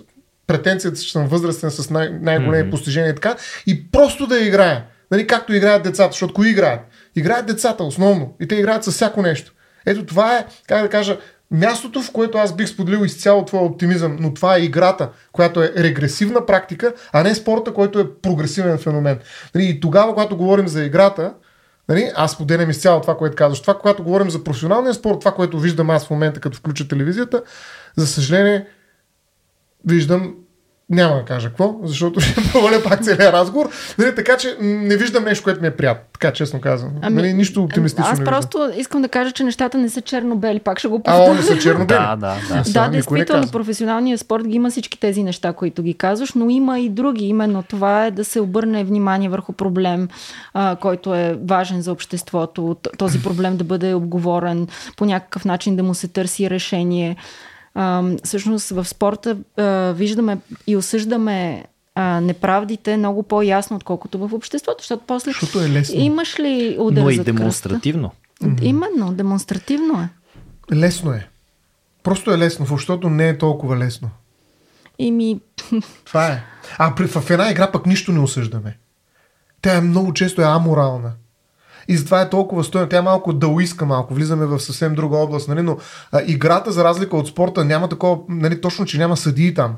претенцията, 0.46 1.00
че 1.00 1.12
съм 1.12 1.26
възрастен 1.26 1.70
с 1.70 1.90
най- 1.90 2.10
най-големи 2.20 2.68
mm-hmm. 2.68 2.70
постижения 2.70 3.10
и 3.10 3.14
така, 3.14 3.36
и 3.66 3.90
просто 3.90 4.26
да 4.26 4.40
играя. 4.40 4.84
Нали, 5.10 5.26
както 5.26 5.55
играят 5.55 5.82
децата, 5.82 6.12
защото 6.12 6.34
кои 6.34 6.50
играят? 6.50 6.80
Играят 7.16 7.46
децата 7.46 7.84
основно 7.84 8.36
и 8.40 8.48
те 8.48 8.55
играят 8.55 8.84
с 8.84 8.90
всяко 8.90 9.22
нещо. 9.22 9.52
Ето 9.86 10.06
това 10.06 10.38
е, 10.38 10.46
как 10.68 10.82
да 10.82 10.88
кажа, 10.88 11.18
мястото, 11.50 12.02
в 12.02 12.12
което 12.12 12.38
аз 12.38 12.56
бих 12.56 12.68
споделил 12.68 13.05
изцяло 13.05 13.44
твоя 13.44 13.64
оптимизъм, 13.64 14.16
но 14.20 14.34
това 14.34 14.56
е 14.56 14.62
играта, 14.62 15.09
която 15.32 15.62
е 15.62 15.72
регресивна 15.76 16.46
практика, 16.46 16.92
а 17.12 17.22
не 17.22 17.34
спорта, 17.34 17.74
който 17.74 18.00
е 18.00 18.12
прогресивен 18.22 18.78
феномен. 18.78 19.18
Нали, 19.55 19.64
и 19.64 19.80
тогава, 19.80 20.14
когато 20.14 20.36
говорим 20.36 20.68
за 20.68 20.84
играта, 20.84 21.34
Нали? 21.88 22.10
Аз 22.16 22.38
поделям 22.38 22.70
изцяло 22.70 23.00
това, 23.00 23.16
което 23.16 23.36
казваш. 23.36 23.60
Това, 23.60 23.78
когато 23.78 24.02
говорим 24.02 24.30
за 24.30 24.44
професионалния 24.44 24.94
спорт, 24.94 25.18
това, 25.20 25.32
което 25.32 25.59
виждам 25.59 25.90
аз 25.90 26.06
в 26.06 26.10
момента, 26.10 26.40
като 26.40 26.59
включа 26.59 26.88
телевизията, 26.88 27.42
за 27.99 28.07
съжаление, 28.07 28.66
виждам 29.85 30.35
няма 30.91 31.16
да 31.16 31.25
кажа 31.25 31.49
какво, 31.49 31.77
защото 31.83 32.20
ще 32.20 32.35
проваля 32.53 32.83
пак 32.85 33.05
целият 33.05 33.35
разговор. 33.35 33.70
Нали, 33.99 34.15
така 34.15 34.37
че 34.37 34.57
не 34.61 34.97
виждам 34.97 35.25
нещо, 35.25 35.45
което 35.45 35.61
ми 35.61 35.66
е 35.66 35.70
приятно. 35.70 36.05
Така 36.12 36.33
честно 36.33 36.61
казвам. 36.61 36.93
Ами, 37.03 37.16
нали, 37.16 37.33
нищо 37.33 37.62
оптимистично. 37.62 38.11
Аз 38.12 38.25
просто 38.25 38.59
виждам. 38.59 38.81
искам 38.81 39.03
да 39.03 39.09
кажа, 39.09 39.33
че 39.33 39.45
нещата 39.45 39.79
не 39.79 39.89
са 39.89 40.01
черно-бели. 40.01 40.61
Пак 40.61 40.79
ще 40.79 40.89
го 40.89 41.03
повторя. 41.03 41.31
А, 41.31 41.35
не 41.35 41.43
са 41.43 41.59
черно-бели. 41.59 41.99
да, 41.99 42.16
да, 42.16 42.37
да. 42.49 42.73
Да, 42.73 42.89
действително, 42.89 43.49
професионалният 43.49 44.20
спорт 44.20 44.49
ги 44.49 44.57
има 44.57 44.70
всички 44.70 45.01
тези 45.01 45.23
неща, 45.23 45.53
които 45.53 45.83
ги 45.83 45.95
казваш, 45.95 46.33
но 46.35 46.51
има 46.51 46.81
и 46.81 46.89
други. 46.89 47.25
Именно 47.25 47.62
това 47.62 48.07
е 48.07 48.11
да 48.11 48.25
се 48.25 48.41
обърне 48.41 48.85
внимание 48.85 49.29
върху 49.29 49.53
проблем, 49.53 50.09
а, 50.55 50.77
който 50.77 51.15
е 51.15 51.39
важен 51.49 51.83
за 51.83 51.93
обществото. 51.93 52.77
Този 52.99 53.23
проблем 53.23 53.57
да 53.57 53.65
бъде 53.65 53.95
обговорен 53.95 54.66
по 54.97 55.05
някакъв 55.05 55.45
начин, 55.45 55.77
да 55.77 55.83
му 55.83 55.95
се 55.95 56.09
търси 56.09 56.51
решение 56.51 57.16
а, 57.74 58.03
всъщност 58.24 58.69
в 58.69 58.85
спорта 58.85 59.36
а, 59.57 59.93
виждаме 59.93 60.39
и 60.66 60.77
осъждаме 60.77 61.65
а, 61.95 62.20
неправдите 62.20 62.97
много 62.97 63.23
по-ясно, 63.23 63.77
отколкото 63.77 64.19
в 64.19 64.35
обществото, 64.35 64.82
защото 64.82 65.03
после 65.07 65.31
защото 65.31 65.61
е 65.61 65.69
лесно. 65.69 66.01
имаш 66.01 66.39
ли 66.39 66.77
удар 66.78 67.03
Но 67.03 67.11
и 67.11 67.19
демонстративно. 67.19 68.12
Кръста? 68.43 68.65
Именно, 68.65 69.12
демонстративно 69.12 70.01
е. 70.01 70.09
Лесно 70.74 71.12
е. 71.12 71.28
Просто 72.03 72.31
е 72.31 72.39
лесно, 72.39 72.66
защото 72.66 73.11
не 73.11 73.28
е 73.28 73.39
толкова 73.39 73.77
лесно. 73.77 74.11
И 74.99 75.11
ми... 75.11 75.40
Това 76.05 76.27
е. 76.27 76.45
А 76.78 76.95
при, 76.95 77.07
в 77.07 77.31
една 77.31 77.51
игра 77.51 77.73
пък 77.73 77.86
нищо 77.86 78.12
не 78.12 78.20
осъждаме. 78.20 78.78
Тя 79.62 79.77
е 79.77 79.81
много 79.81 80.12
често 80.12 80.43
е 80.43 80.45
аморална. 80.45 81.12
И 81.89 81.97
затова 81.97 82.20
е 82.20 82.31
толкова 82.31 82.65
стоена. 82.65 82.89
Тя 82.89 82.97
е 82.97 83.02
малко 83.02 83.32
даоиска 83.32 83.86
малко. 83.86 84.15
Влизаме 84.15 84.47
в 84.47 84.60
съвсем 84.60 84.94
друга 84.94 85.16
област. 85.16 85.48
Нали? 85.48 85.62
Но 85.62 85.77
а, 86.12 86.23
играта, 86.27 86.73
за 86.73 86.85
разлика 86.85 87.16
от 87.16 87.28
спорта, 87.28 87.65
няма 87.65 87.89
такова, 87.89 88.19
нали, 88.28 88.60
точно, 88.60 88.85
че 88.85 88.98
няма 88.98 89.16
съдии 89.16 89.55
там. 89.55 89.77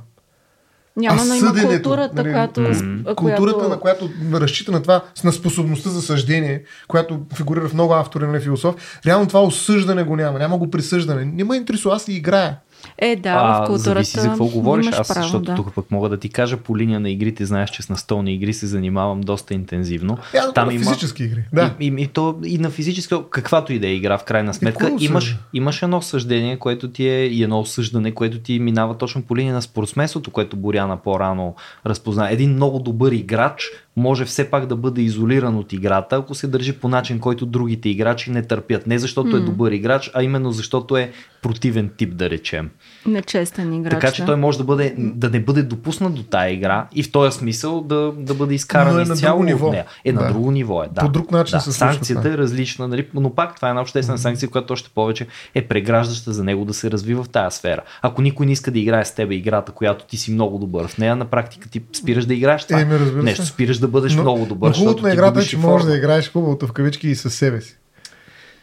Няма, 0.97 1.25
но 1.25 1.35
има 1.35 1.55
културата, 1.55 2.15
нали, 2.15 2.33
която... 2.33 2.61
Mm-hmm. 2.61 3.15
Културата, 3.15 3.59
която... 3.59 3.69
на 3.69 3.81
която 3.81 4.11
разчита 4.33 4.73
на 4.73 4.83
това, 4.83 5.05
на 5.25 5.33
способността 5.33 5.91
за 5.91 6.03
съждение, 6.03 6.63
която 6.89 7.21
фигурира 7.35 7.69
в 7.69 7.75
много 7.75 7.95
автори 7.95 8.25
на 8.25 8.33
нали, 8.33 8.43
философ, 8.43 9.01
реално 9.07 9.27
това 9.27 9.43
осъждане 9.43 10.03
го 10.03 10.17
няма, 10.17 10.39
няма 10.39 10.59
го 10.59 10.71
присъждане. 10.71 11.25
Не 11.25 11.45
ме 11.45 11.57
интересува, 11.57 11.97
аз 11.97 12.09
и 12.09 12.13
играя. 12.13 12.57
Е, 12.99 13.17
да, 13.17 13.31
а, 13.31 13.65
в 13.65 13.67
културата 13.67 13.79
зависи 13.79 14.21
за 14.21 14.29
какво 14.29 14.47
говориш. 14.47 14.87
Аз, 14.87 15.09
право, 15.09 15.23
защото 15.23 15.45
да. 15.45 15.55
тук 15.55 15.75
пък 15.75 15.91
мога 15.91 16.09
да 16.09 16.17
ти 16.17 16.29
кажа 16.29 16.57
по 16.57 16.79
линия 16.79 17.01
на 17.01 17.11
игрите, 17.11 17.47
знаеш, 17.47 17.71
че 17.71 17.83
с 17.83 17.89
настолни 17.89 18.35
игри 18.35 18.53
се 18.53 18.67
занимавам 18.67 19.21
доста 19.21 19.55
интензивно. 19.55 20.19
Е, 20.35 20.39
Там 20.55 20.69
на 20.69 20.75
има 20.75 20.85
физически 20.85 21.25
игри. 21.25 21.45
Да. 21.53 21.75
И, 21.81 21.87
и, 21.87 22.03
и, 22.03 22.07
то, 22.07 22.39
и 22.45 22.59
на 22.59 22.71
физически, 22.71 23.15
каквато 23.31 23.73
и 23.73 23.79
да 23.79 23.87
е 23.87 23.95
игра, 23.95 24.19
в 24.19 24.25
крайна 24.25 24.55
сметка, 24.55 24.93
имаш, 24.99 25.37
имаш 25.53 25.83
едно 25.83 26.03
съждение, 26.03 26.57
което 26.57 26.91
ти 26.91 27.09
е 27.09 27.27
и 27.27 27.43
едно 27.43 27.61
осъждане, 27.61 28.13
което 28.13 28.39
ти 28.39 28.59
минава 28.59 28.99
точно 28.99 29.23
по 29.23 29.37
линия 29.37 29.55
на 29.55 29.63
спортсменството, 29.63 30.31
което 30.31 30.57
Боряна 30.57 30.97
по-рано 30.97 31.55
разпозна. 31.87 32.31
Един 32.31 32.51
много 32.53 32.79
добър 32.79 33.13
играч 33.13 33.71
може 33.97 34.25
все 34.25 34.51
пак 34.51 34.67
да 34.67 34.77
бъде 34.77 35.03
изолиран 35.03 35.57
от 35.57 35.73
играта, 35.73 36.17
ако 36.17 36.35
се 36.35 36.47
държи 36.47 36.73
по 36.73 36.89
начин, 36.89 37.19
който 37.19 37.47
другите 37.47 37.89
играчи 37.89 38.31
не 38.31 38.43
търпят. 38.43 38.87
Не 38.87 38.99
защото 38.99 39.29
mm. 39.29 39.37
е 39.37 39.41
добър 39.41 39.73
играч, 39.73 40.11
а 40.15 40.23
именно 40.23 40.53
защото 40.53 40.97
е 40.97 41.13
противен 41.43 41.91
тип, 41.97 42.17
да 42.17 42.31
речем. 42.31 42.70
Нечестен 43.07 43.73
играч. 43.75 43.91
Така 43.93 44.13
че 44.13 44.25
той 44.25 44.37
може 44.37 44.59
да, 44.59 44.65
бъде, 44.65 44.95
да 44.99 45.31
не 45.31 45.41
бъде 45.41 45.63
допуснат 45.63 46.15
до 46.15 46.23
тая 46.23 46.53
игра 46.53 46.89
и 46.95 47.03
в 47.03 47.13
този 47.13 47.39
смисъл 47.39 47.81
да, 47.81 48.13
да 48.17 48.35
бъде 48.35 48.55
изкаран 48.55 48.95
Но 48.95 49.01
е 49.01 49.05
на 49.05 49.15
изцяло 49.15 49.39
друго 49.39 49.43
от 49.43 49.47
ниво. 49.47 49.71
нея. 49.73 49.85
Е, 50.05 50.13
на 50.13 50.23
Да. 50.23 50.29
друго 50.29 50.51
ниво 50.51 50.83
е. 50.83 50.89
Да. 50.93 51.01
По 51.01 51.09
друг 51.09 51.31
начин 51.31 51.57
да. 51.57 51.61
се 51.61 51.73
случва 51.73 51.93
Санкцията 51.93 52.29
е 52.29 52.39
различна, 52.39 52.89
нали? 52.89 53.09
но 53.15 53.35
пак 53.35 53.57
това 53.57 53.69
е 53.69 53.71
една 53.71 53.81
обществена 53.81 54.19
санкция, 54.19 54.49
която 54.49 54.73
още 54.73 54.91
повече 54.95 55.27
е 55.55 55.63
преграждаща 55.63 56.33
за 56.33 56.45
него 56.45 56.65
да 56.65 56.75
се 56.75 56.91
развива 56.91 57.23
в 57.23 57.29
тази 57.29 57.57
сфера. 57.57 57.83
Ако 58.03 58.23
никой 58.23 58.47
не 58.47 58.53
иска 58.53 58.71
да 58.71 58.79
играе 58.79 59.05
с 59.05 59.15
теб 59.15 59.33
играта, 59.33 59.73
която 59.73 60.05
ти 60.05 60.17
си 60.17 60.31
много 60.31 60.59
добър 60.59 60.89
в 60.89 60.99
нея, 60.99 61.17
на 61.17 61.25
практика 61.25 61.69
ти 61.69 61.83
спираш 61.93 62.27
да 62.27 62.35
играеш 62.35 62.65
това. 62.65 62.79
Се. 62.79 62.87
Нещо 63.23 63.47
спираш 63.47 63.79
да 63.79 63.89
бъдеш 63.89 64.15
много 64.15 64.47
добър. 64.47 64.69
Но 64.69 64.75
хубавото 64.75 65.03
на 65.03 65.09
ти 65.11 65.15
играта 65.15 65.41
е, 65.41 65.45
че 65.45 65.57
можеш 65.57 65.87
да 65.87 65.97
играеш 65.97 66.33
хубавото 66.33 66.67
в 66.67 66.73
кавички 66.73 67.09
и 67.09 67.15
със 67.15 67.35
себе 67.35 67.61
си. 67.61 67.77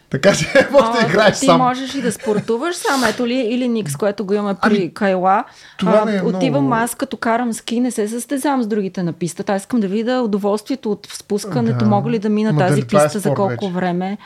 Така 0.10 0.34
че 0.34 0.46
можеш 0.72 0.90
да 0.92 1.00
А, 1.00 1.06
играеш 1.06 1.40
ти 1.40 1.46
сам. 1.46 1.58
можеш 1.58 1.96
и 1.96 2.02
да 2.02 2.12
спортуваш 2.12 2.76
сам, 2.76 3.04
ето 3.04 3.28
ли, 3.28 3.36
или 3.36 3.68
Никс, 3.68 3.96
което 3.96 4.26
го 4.26 4.34
имаме 4.34 4.56
при 4.56 4.76
Ами, 4.76 4.94
Кайла. 4.94 5.44
това 5.78 6.06
ми 6.06 6.16
е 6.18 6.22
отивам 6.22 6.64
много- 6.64 6.76
аз, 6.76 6.96
като 6.96 7.18
карам 7.18 7.54
ски, 7.54 7.80
не 7.80 7.92
се 7.92 8.08
състезавам 8.08 8.64
с 8.64 8.68
другите 8.68 9.04
на 9.04 9.14
пистата. 9.14 9.54
Аз 9.54 9.62
искам 9.62 9.80
да 9.80 9.88
видя 9.88 10.22
удоволствието 10.22 10.92
от 10.92 11.08
спускането, 11.08 11.78
Да. 11.78 11.86
мога 11.86 12.10
ли 12.10 12.20
да 12.20 12.30
мина 12.30 12.54
Ма 12.54 12.60
тази 12.60 12.82
е 12.82 12.84
писта 12.84 13.10
за 13.10 13.20
спорт 13.22 13.36
колко 13.36 13.50
вече? 13.66 13.68
време. 13.70 14.18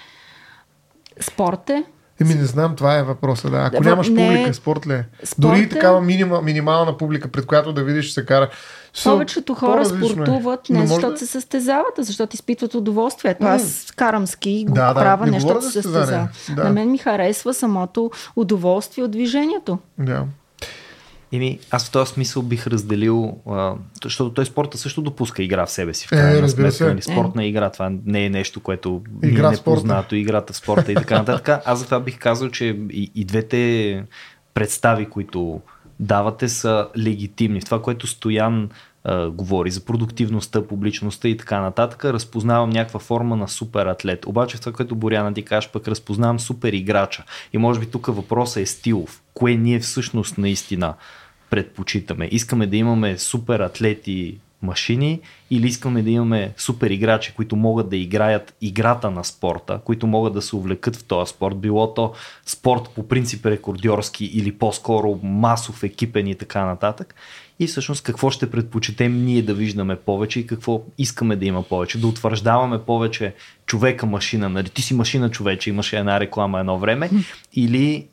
Спорт 1.20 1.70
е. 1.70 1.84
Еми 2.22 2.36
не 2.36 2.46
знам, 2.46 2.76
това 2.76 2.98
е 2.98 3.04
въпроса. 3.04 3.50
Да. 3.50 3.58
Ако 3.58 3.84
Да, 3.84 3.90
нямаш 3.90 4.10
не, 4.10 4.28
публика, 4.28 4.54
спорт 4.54 4.88
ли 4.88 4.94
е? 4.94 5.06
Дори 5.38 5.60
и 5.60 5.70
такава 5.70 6.02
минима, 6.02 6.42
минимална 6.42 6.98
публика, 6.98 7.28
пред 7.28 7.46
която 7.46 7.74
да 7.74 7.84
видиш, 7.84 8.12
се 8.12 8.26
кара. 8.26 8.50
Со- 8.96 9.04
Повечето 9.04 9.54
хора 9.54 9.82
е. 9.82 9.86
спортуват 9.86 10.70
не 10.70 10.88
защото 10.88 11.12
да- 11.12 11.18
се 11.18 11.26
състезават, 11.26 12.00
а 12.00 12.04
защото 12.04 12.36
изпитват 12.36 12.74
удоволствие. 12.74 13.32
Ето 13.32 13.44
аз 13.46 13.94
карам 13.96 14.28
ски 14.28 14.50
и 14.52 14.66
го 14.66 14.74
Да, 14.74 14.88
да, 14.88 14.94
правя 14.96 15.26
не 15.26 15.32
не 15.32 15.40
говоря 15.40 15.54
защото 15.54 15.66
за 15.66 15.72
се 15.72 15.82
състезавам. 15.82 16.28
Да. 16.50 16.64
На 16.64 16.70
мен 16.70 16.92
ми 16.92 16.98
харесва 16.98 17.54
самото 17.54 18.12
удоволствие 18.36 19.04
от 19.04 19.12
движението. 19.12 19.80
Да. 19.98 20.24
Еми, 21.34 21.60
аз 21.72 21.88
в 21.88 21.92
този 21.92 22.14
смисъл 22.14 22.44
бих 22.44 22.68
разделил, 22.68 23.38
а, 23.50 23.74
защото 24.04 24.34
той 24.34 24.46
спорта 24.46 24.78
също 24.78 25.02
допуска 25.02 25.44
игра 25.44 25.66
в 25.66 25.72
себе 25.72 25.94
си. 25.94 26.08
В 26.08 26.12
Е, 26.12 26.16
крайна 26.16 26.42
разбира 26.42 26.72
сметка, 26.72 26.78
се. 26.78 26.90
нали, 26.90 27.02
спортна 27.02 27.46
игра, 27.46 27.70
това 27.70 27.92
не 28.06 28.26
е 28.26 28.30
нещо, 28.30 28.60
което 28.60 29.02
Игра 29.24 29.42
ни 29.50 29.56
е 29.56 29.58
непознато, 29.58 30.16
играта 30.16 30.54
в 30.54 30.56
спорта 30.56 30.92
и 30.92 30.96
така 30.96 31.18
нататък. 31.18 31.62
Аз 31.66 31.80
затова 31.80 32.00
бих 32.00 32.20
казал, 32.20 32.50
че 32.50 32.66
и, 32.92 33.12
и 33.16 33.26
двете 33.26 34.04
представи, 34.54 35.06
които 35.06 35.62
давате, 36.00 36.50
са 36.50 36.88
легитимни. 36.98 37.62
В 37.62 37.66
това, 37.66 37.82
което 37.82 38.08
Стоян 38.08 38.70
говори 39.32 39.72
за 39.72 39.86
продуктивността, 39.86 40.68
публичността 40.68 41.28
и 41.28 41.38
така 41.38 41.62
нататък, 41.62 42.06
разпознавам 42.06 42.70
някаква 42.70 43.00
форма 43.00 43.36
на 43.36 43.48
супер 43.48 43.86
атлет. 43.86 44.26
Обаче 44.26 44.60
това, 44.60 44.72
което 44.72 44.96
Боряна 44.96 45.34
ти 45.34 45.42
кажеш, 45.46 45.70
пък 45.70 45.88
разпознавам 45.88 46.40
супер 46.40 46.74
играча. 46.74 47.24
И 47.54 47.58
може 47.58 47.80
би 47.80 47.86
тук 47.86 48.08
въпросът 48.08 48.64
е 48.64 48.66
стилов. 48.66 49.22
Кое 49.34 49.56
ние 49.56 49.80
всъщност 49.80 50.38
наистина 50.38 50.94
предпочитаме? 51.50 52.30
Искаме 52.32 52.68
да 52.68 52.78
имаме 52.78 53.18
супер 53.18 53.60
атлети 53.60 54.38
машини 54.62 55.20
или 55.52 55.68
искаме 55.68 56.02
да 56.02 56.10
имаме 56.10 56.54
супер 56.58 56.90
играчи, 56.90 57.34
които 57.36 57.56
могат 57.56 57.90
да 57.90 57.98
играят 57.98 58.54
играта 58.62 59.12
на 59.12 59.24
спорта, 59.24 59.80
които 59.86 60.08
могат 60.08 60.34
да 60.34 60.42
се 60.42 60.56
увлекат 60.56 60.96
в 60.96 61.04
този 61.04 61.30
спорт, 61.30 61.58
било 61.58 61.94
то 61.94 62.14
спорт 62.46 62.90
по 62.96 63.08
принцип 63.08 63.46
рекордьорски 63.46 64.26
или 64.26 64.52
по-скоро 64.58 65.20
масов, 65.24 65.84
екипен 65.84 66.28
и 66.28 66.36
така 66.36 66.66
нататък. 66.66 67.16
И 67.62 67.68
всъщност 67.68 68.04
какво 68.04 68.30
ще 68.30 68.52
предпочетем 68.52 69.26
ние 69.26 69.42
да 69.42 69.54
виждаме 69.54 69.96
повече 69.96 70.40
и 70.40 70.48
какво 70.48 70.84
искаме 70.98 71.36
да 71.36 71.46
има 71.46 71.64
повече. 71.64 71.98
Да 71.98 72.08
утвърждаваме 72.08 72.80
повече 72.80 73.34
човека-машина. 73.66 74.50
Нали? 74.50 74.70
Ти 74.70 74.82
си 74.82 74.94
машина 74.94 75.32
човече, 75.32 75.70
имаше 75.70 75.98
една 75.98 76.20
реклама 76.20 76.60
едно 76.60 76.80
време. 76.80 77.10
Или 77.54 78.08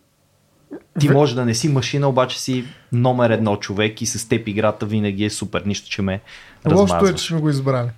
ти 1.01 1.09
може 1.09 1.35
да 1.35 1.45
не 1.45 1.55
си 1.55 1.69
машина, 1.69 2.09
обаче 2.09 2.41
си 2.41 2.65
номер 2.93 3.31
едно 3.31 3.57
човек 3.57 4.03
и 4.03 4.07
с 4.07 4.29
теб 4.29 4.49
играта 4.49 4.87
винаги 4.87 5.25
е 5.25 5.31
супер. 5.31 5.63
Нищо, 5.67 5.91
че 5.91 6.03
ме 6.03 6.21
Лошото 6.67 6.85
е, 6.85 6.87
че 6.87 6.93
размазваш. 6.93 7.21
сме 7.21 7.41
го 7.41 7.49
избрали. 7.49 7.89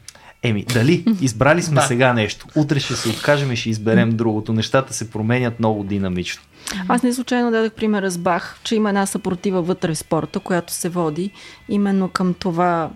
Еми, 0.42 0.64
дали? 0.64 1.04
Избрали 1.20 1.62
сме 1.62 1.80
сега 1.80 2.12
нещо. 2.12 2.46
Утре 2.56 2.80
ще 2.80 2.94
се 2.94 3.08
откажем 3.08 3.52
и 3.52 3.56
ще 3.56 3.70
изберем 3.70 4.10
другото. 4.10 4.52
Нещата 4.52 4.94
се 4.94 5.10
променят 5.10 5.58
много 5.58 5.84
динамично. 5.84 6.42
Аз 6.88 7.02
не 7.02 7.12
случайно 7.12 7.50
дадах 7.50 7.72
примера 7.72 8.10
с 8.10 8.18
Бах, 8.18 8.60
че 8.64 8.74
има 8.74 8.88
една 8.88 9.06
съпротива 9.06 9.62
вътре 9.62 9.94
в 9.94 9.98
спорта, 9.98 10.40
която 10.40 10.72
се 10.72 10.88
води 10.88 11.30
именно 11.68 12.08
към 12.08 12.34
това 12.34 12.90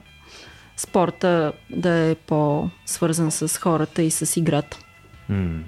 спорта 0.77 1.53
да 1.71 1.95
е 1.95 2.15
по-свързан 2.15 3.31
с 3.31 3.59
хората 3.59 4.03
и 4.03 4.11
с 4.11 4.37
играта. 4.37 4.79
М. 5.29 5.59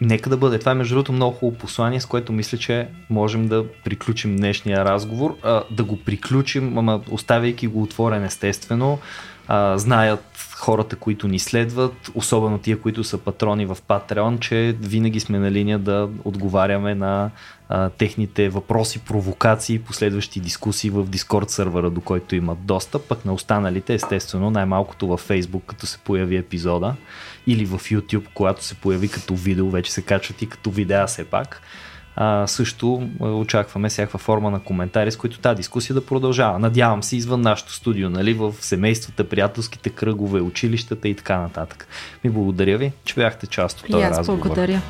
Нека 0.00 0.30
да 0.30 0.36
бъде. 0.36 0.58
Това 0.58 0.72
е 0.72 0.74
между 0.74 0.94
другото 0.94 1.12
много 1.12 1.36
хубаво 1.36 1.58
послание, 1.58 2.00
с 2.00 2.06
което 2.06 2.32
мисля, 2.32 2.58
че 2.58 2.88
можем 3.10 3.48
да 3.48 3.64
приключим 3.84 4.36
днешния 4.36 4.84
разговор. 4.84 5.36
А, 5.42 5.62
да 5.70 5.84
го 5.84 5.96
приключим, 5.96 6.78
ама 6.78 7.00
оставяйки 7.10 7.66
го 7.66 7.82
отворен 7.82 8.24
естествено. 8.24 8.98
А, 9.48 9.78
знаят 9.78 10.24
хората, 10.60 10.96
които 10.96 11.28
ни 11.28 11.38
следват, 11.38 12.10
особено 12.14 12.58
тия, 12.58 12.80
които 12.80 13.04
са 13.04 13.18
патрони 13.18 13.66
в 13.66 13.78
Patreon, 13.88 14.38
че 14.40 14.76
винаги 14.80 15.20
сме 15.20 15.38
на 15.38 15.50
линия 15.50 15.78
да 15.78 16.08
отговаряме 16.24 16.94
на 16.94 17.30
а, 17.68 17.88
техните 17.88 18.48
въпроси, 18.48 18.98
провокации, 18.98 19.78
последващи 19.78 20.40
дискусии 20.40 20.90
в 20.90 21.06
Discord 21.06 21.48
сервера, 21.48 21.90
до 21.90 22.00
който 22.00 22.36
имат 22.36 22.64
достъп, 22.64 23.08
пък 23.08 23.24
на 23.24 23.32
останалите, 23.32 23.94
естествено, 23.94 24.50
най-малкото 24.50 25.06
във 25.06 25.28
Facebook, 25.28 25.64
като 25.66 25.86
се 25.86 25.98
появи 25.98 26.36
епизода, 26.36 26.94
или 27.46 27.66
в 27.66 27.78
YouTube, 27.78 28.26
когато 28.34 28.64
се 28.64 28.74
появи 28.74 29.08
като 29.08 29.34
видео, 29.34 29.70
вече 29.70 29.92
се 29.92 30.02
качват 30.02 30.42
и 30.42 30.48
като 30.48 30.70
видеа 30.70 31.06
все 31.06 31.24
пак. 31.24 31.62
А, 32.16 32.46
също 32.46 33.08
очакваме 33.20 33.88
всякаква 33.88 34.18
форма 34.18 34.50
на 34.50 34.60
коментари, 34.60 35.12
с 35.12 35.16
които 35.16 35.38
тази 35.38 35.56
дискусия 35.56 35.94
да 35.94 36.06
продължава. 36.06 36.58
Надявам 36.58 37.02
се 37.02 37.16
извън 37.16 37.40
нашото 37.40 37.72
студио, 37.72 38.10
нали, 38.10 38.34
в 38.34 38.54
семействата, 38.60 39.28
приятелските 39.28 39.90
кръгове, 39.90 40.40
училищата 40.40 41.08
и 41.08 41.14
така 41.14 41.38
нататък. 41.38 41.86
Ми 42.24 42.30
благодаря 42.30 42.78
ви, 42.78 42.92
че 43.04 43.14
бяхте 43.14 43.46
част 43.46 43.80
от 43.80 43.90
този 43.90 44.04
аз 44.04 44.18
разговор. 44.18 44.42
благодаря. 44.42 44.80